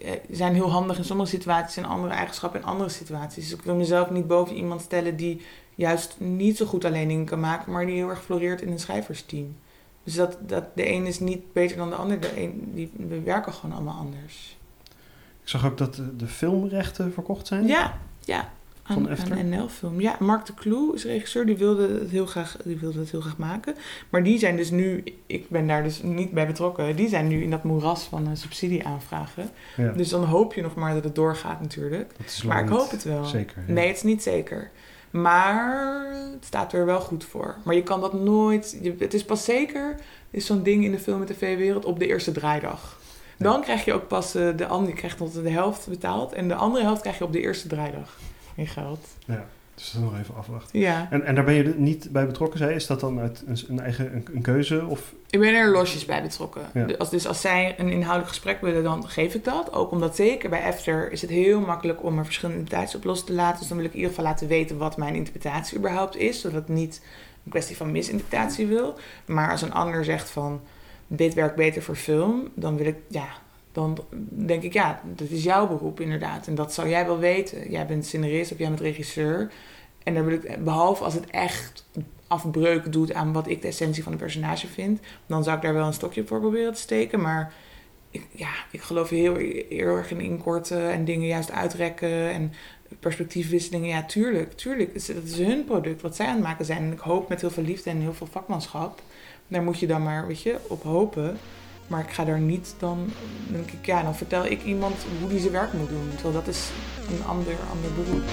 eh, 0.00 0.10
zijn 0.30 0.54
heel 0.54 0.70
handig 0.70 0.98
in 0.98 1.04
sommige 1.04 1.30
situaties 1.30 1.76
en 1.76 1.84
andere 1.84 2.12
eigenschappen 2.14 2.60
in 2.60 2.66
andere 2.66 2.88
situaties. 2.90 3.48
Dus 3.48 3.58
ik 3.58 3.64
wil 3.64 3.74
mezelf 3.74 4.10
niet 4.10 4.26
boven 4.26 4.56
iemand 4.56 4.80
stellen 4.80 5.16
die 5.16 5.40
juist 5.74 6.14
niet 6.18 6.56
zo 6.56 6.66
goed 6.66 6.84
alleen 6.84 7.08
dingen 7.08 7.24
kan 7.24 7.40
maken, 7.40 7.72
maar 7.72 7.86
die 7.86 7.94
heel 7.94 8.08
erg 8.08 8.22
floreert 8.24 8.62
in 8.62 8.72
een 8.72 8.78
schrijversteam. 8.80 9.56
Dus 10.04 10.14
dat, 10.14 10.36
dat 10.40 10.64
de 10.74 10.88
een 10.92 11.06
is 11.06 11.20
niet 11.20 11.52
beter 11.52 11.76
dan 11.76 11.88
de 11.88 11.94
ander. 11.94 12.20
De 12.20 12.42
een, 12.42 12.70
die, 12.74 12.90
we 12.96 13.20
werken 13.20 13.52
gewoon 13.52 13.74
allemaal 13.74 13.98
anders. 13.98 14.56
Ik 15.42 15.48
zag 15.48 15.66
ook 15.66 15.78
dat 15.78 16.00
de 16.16 16.26
filmrechten 16.26 17.12
verkocht 17.12 17.46
zijn. 17.46 17.66
Ja, 17.66 17.98
ja. 18.24 18.52
Van 18.86 18.96
Aan, 18.96 19.08
Efter? 19.08 19.32
aan 19.38 19.48
NL-film. 19.48 20.00
Ja, 20.00 20.16
Mark 20.18 20.46
de 20.46 20.54
Kloe 20.54 20.94
is 20.94 21.04
regisseur. 21.04 21.46
Die 21.46 21.56
wilde, 21.56 21.98
het 21.98 22.10
heel 22.10 22.26
graag, 22.26 22.56
die 22.64 22.76
wilde 22.78 22.98
het 22.98 23.10
heel 23.10 23.20
graag 23.20 23.36
maken. 23.36 23.74
Maar 24.10 24.22
die 24.22 24.38
zijn 24.38 24.56
dus 24.56 24.70
nu... 24.70 25.04
Ik 25.26 25.48
ben 25.48 25.66
daar 25.66 25.82
dus 25.82 26.02
niet 26.02 26.30
bij 26.30 26.46
betrokken. 26.46 26.96
Die 26.96 27.08
zijn 27.08 27.28
nu 27.28 27.42
in 27.42 27.50
dat 27.50 27.62
moeras 27.64 28.02
van 28.04 28.26
een 28.26 28.36
subsidie 28.36 28.86
aanvragen. 28.86 29.50
Ja, 29.76 29.92
Dus 29.92 30.08
dan 30.08 30.24
hoop 30.24 30.54
je 30.54 30.62
nog 30.62 30.74
maar 30.74 30.94
dat 30.94 31.04
het 31.04 31.14
doorgaat 31.14 31.60
natuurlijk. 31.60 32.12
Maar 32.46 32.62
ik 32.62 32.68
hoop 32.68 32.90
het 32.90 33.04
wel. 33.04 33.24
Zeker. 33.24 33.62
ja. 33.66 33.72
Nee, 33.72 33.86
het 33.86 33.96
is 33.96 34.02
niet 34.02 34.22
zeker. 34.22 34.70
Maar 35.10 36.06
het 36.32 36.44
staat 36.44 36.72
er 36.72 36.86
wel 36.86 37.00
goed 37.00 37.24
voor. 37.24 37.56
Maar 37.64 37.74
je 37.74 37.82
kan 37.82 38.00
dat 38.00 38.12
nooit... 38.12 38.78
Je, 38.82 38.94
het 38.98 39.14
is 39.14 39.24
pas 39.24 39.44
zeker, 39.44 39.96
is 40.30 40.46
zo'n 40.46 40.62
ding 40.62 40.84
in 40.84 40.90
de 40.90 40.98
film- 40.98 41.20
en 41.20 41.26
tv-wereld, 41.26 41.84
op 41.84 41.98
de 41.98 42.06
eerste 42.06 42.32
draaidag. 42.32 42.98
Dan 43.38 43.60
krijg 43.62 43.84
je 43.84 43.92
ook 43.92 44.08
pas... 44.08 44.34
eh, 44.34 44.48
de 44.56 44.66
ander 44.66 44.92
krijgt 44.92 45.16
tot 45.16 45.32
de 45.32 45.50
helft 45.50 45.88
betaald. 45.88 46.32
En 46.32 46.48
de 46.48 46.54
andere 46.54 46.84
helft 46.84 47.00
krijg 47.00 47.18
je 47.18 47.24
op 47.24 47.32
de 47.32 47.40
eerste 47.40 47.68
draaidag. 47.68 48.18
In 48.56 48.66
geld. 48.66 49.06
Ja, 49.26 49.46
dus 49.76 49.90
dat 49.90 50.02
nog 50.02 50.18
even 50.18 50.34
afwachten. 50.34 50.78
Ja. 50.78 51.08
En, 51.10 51.24
en 51.24 51.34
daar 51.34 51.44
ben 51.44 51.54
je 51.54 51.74
niet 51.76 52.08
bij 52.12 52.26
betrokken, 52.26 52.58
zei 52.58 52.70
je? 52.70 52.76
Is 52.76 52.86
dat 52.86 53.00
dan 53.00 53.20
uit 53.20 53.42
een, 53.46 53.58
een 53.68 53.80
eigen 53.80 54.14
een, 54.14 54.26
een 54.34 54.42
keuze? 54.42 54.86
Of, 54.86 55.14
Ik 55.30 55.40
ben 55.40 55.54
er 55.54 55.70
losjes 55.70 56.04
bij 56.04 56.22
betrokken. 56.22 56.62
Ja. 56.74 56.84
Dus, 56.84 56.98
als, 56.98 57.10
dus 57.10 57.26
als 57.26 57.40
zij 57.40 57.74
een 57.78 57.88
inhoudelijk 57.88 58.28
gesprek 58.28 58.60
willen, 58.60 58.82
dan 58.82 59.08
geef 59.08 59.34
ik 59.34 59.44
dat. 59.44 59.72
Ook 59.72 59.90
omdat 59.90 60.16
zeker 60.16 60.50
bij 60.50 60.62
After 60.62 61.12
is 61.12 61.20
het 61.20 61.30
heel 61.30 61.60
makkelijk 61.60 62.02
om 62.02 62.18
er 62.18 62.24
verschillende 62.24 62.60
interpretaties 62.60 62.96
op 62.96 63.04
los 63.04 63.24
te 63.24 63.32
laten. 63.32 63.58
Dus 63.58 63.68
dan 63.68 63.76
wil 63.76 63.86
ik 63.86 63.92
in 63.92 63.98
ieder 63.98 64.14
geval 64.14 64.30
laten 64.30 64.48
weten 64.48 64.78
wat 64.78 64.96
mijn 64.96 65.14
interpretatie 65.14 65.78
überhaupt 65.78 66.16
is. 66.16 66.40
Zodat 66.40 66.60
het 66.60 66.76
niet 66.76 67.00
een 67.44 67.50
kwestie 67.50 67.76
van 67.76 67.92
misinterpretatie 67.92 68.66
wil. 68.66 68.98
Maar 69.24 69.50
als 69.50 69.62
een 69.62 69.72
ander 69.72 70.04
zegt 70.04 70.30
van, 70.30 70.60
dit 71.06 71.34
werkt 71.34 71.56
beter 71.56 71.82
voor 71.82 71.96
film. 71.96 72.48
Dan 72.54 72.76
wil 72.76 72.86
ik, 72.86 72.96
ja, 73.08 73.26
dan 73.76 73.98
denk 74.30 74.62
ik, 74.62 74.72
ja, 74.72 75.00
dat 75.04 75.30
is 75.30 75.44
jouw 75.44 75.66
beroep 75.66 76.00
inderdaad. 76.00 76.46
En 76.46 76.54
dat 76.54 76.72
zou 76.72 76.88
jij 76.88 77.06
wel 77.06 77.18
weten. 77.18 77.70
Jij 77.70 77.86
bent 77.86 78.06
scenarist 78.06 78.52
of 78.52 78.58
jij 78.58 78.68
bent 78.68 78.80
regisseur. 78.80 79.52
En 80.02 80.14
daar 80.14 80.24
wil 80.24 80.34
ik, 80.34 80.64
behalve 80.64 81.04
als 81.04 81.14
het 81.14 81.30
echt 81.30 81.86
afbreuk 82.26 82.92
doet 82.92 83.12
aan 83.12 83.32
wat 83.32 83.48
ik 83.48 83.62
de 83.62 83.68
essentie 83.68 84.02
van 84.02 84.12
een 84.12 84.18
personage 84.18 84.66
vind, 84.66 85.00
dan 85.26 85.44
zou 85.44 85.56
ik 85.56 85.62
daar 85.62 85.74
wel 85.74 85.86
een 85.86 85.92
stokje 85.92 86.26
voor 86.26 86.40
proberen 86.40 86.74
te 86.74 86.80
steken. 86.80 87.20
Maar 87.20 87.52
ik, 88.10 88.26
ja, 88.30 88.50
ik 88.70 88.80
geloof 88.80 89.08
heel, 89.08 89.36
heel 89.68 89.96
erg 89.96 90.10
in 90.10 90.20
inkorten 90.20 90.90
en 90.90 91.04
dingen 91.04 91.26
juist 91.26 91.50
uitrekken 91.50 92.30
en 92.30 92.52
perspectiefwisselingen. 93.00 93.88
Ja, 93.88 94.02
tuurlijk, 94.02 94.52
tuurlijk. 94.52 94.92
Dat 94.92 95.24
is 95.24 95.38
hun 95.38 95.64
product, 95.64 96.02
wat 96.02 96.16
zij 96.16 96.26
aan 96.26 96.34
het 96.34 96.42
maken 96.42 96.64
zijn. 96.64 96.82
En 96.82 96.92
ik 96.92 96.98
hoop 96.98 97.28
met 97.28 97.40
heel 97.40 97.50
veel 97.50 97.62
liefde 97.62 97.90
en 97.90 98.00
heel 98.00 98.14
veel 98.14 98.26
vakmanschap. 98.26 99.02
Daar 99.48 99.62
moet 99.62 99.78
je 99.78 99.86
dan 99.86 100.02
maar, 100.02 100.26
weet 100.26 100.42
je, 100.42 100.58
op 100.68 100.82
hopen. 100.82 101.38
Maar 101.88 102.00
ik 102.00 102.10
ga 102.10 102.24
daar 102.24 102.40
niet 102.40 102.74
dan, 102.78 103.10
denk 103.46 103.70
ik, 103.70 103.86
ja, 103.86 104.02
dan 104.02 104.14
vertel 104.14 104.44
ik 104.46 104.64
iemand 104.64 104.94
hoe 105.20 105.28
die 105.28 105.40
zijn 105.40 105.52
werk 105.52 105.72
moet 105.72 105.88
doen. 105.88 106.10
Terwijl 106.14 106.34
dat 106.34 106.46
is 106.46 106.68
een 107.10 107.24
ander, 107.24 107.54
ander 107.70 107.90
beroep. 107.94 108.24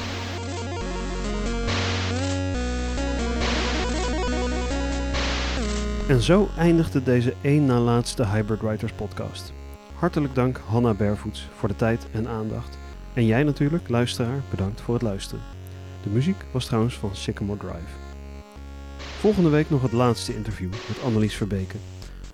En 6.08 6.22
zo 6.22 6.50
eindigde 6.58 7.04
deze 7.04 7.34
één 7.42 7.66
na 7.66 7.80
laatste 7.80 8.28
Hybrid 8.28 8.62
Writers 8.62 8.92
podcast. 8.92 9.54
Hartelijk 9.96 10.36
dank 10.36 10.62
Hanna 10.68 10.94
Bervoets 10.94 11.48
voor 11.56 11.70
de 11.70 11.76
tijd 11.76 12.08
en 12.12 12.28
aandacht. 12.28 12.78
En 13.14 13.26
jij 13.26 13.44
natuurlijk, 13.44 13.90
luisteraar, 13.90 14.42
bedankt 14.50 14.82
voor 14.82 14.94
het 14.94 15.04
luisteren. 15.04 15.44
De 16.04 16.10
muziek 16.10 16.46
was 16.52 16.66
trouwens 16.66 16.96
van 16.96 17.16
Sycamore 17.16 17.60
Drive. 17.60 18.04
Volgende 19.20 19.50
week 19.50 19.70
nog 19.70 19.82
het 19.82 19.92
laatste 19.92 20.36
interview 20.36 20.70
met 20.70 21.02
Annelies 21.04 21.36
Verbeke. 21.36 21.78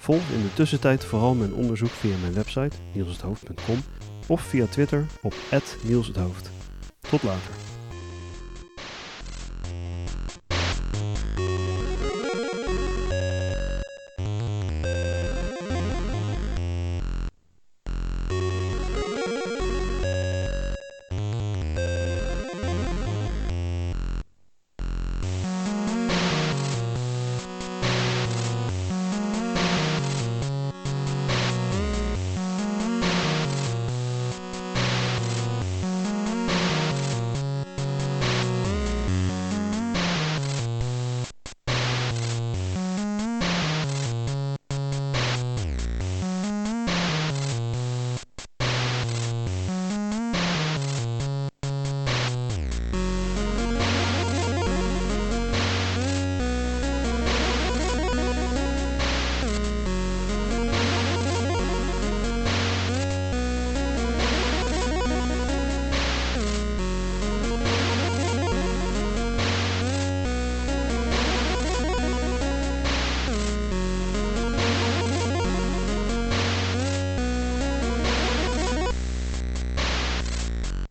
Volg 0.02 0.22
in 0.34 0.42
de 0.42 0.54
tussentijd 0.54 1.06
vooral 1.06 1.34
mijn 1.34 1.54
onderzoek 1.54 1.90
via 1.90 2.18
mijn 2.22 2.34
website 2.34 2.76
nielshethoofd.com 2.94 3.78
of 4.28 4.42
via 4.42 4.66
Twitter 4.66 5.06
op 5.22 5.34
@nielshethoofd. 5.84 6.50
Tot 7.10 7.24
later. 7.24 7.69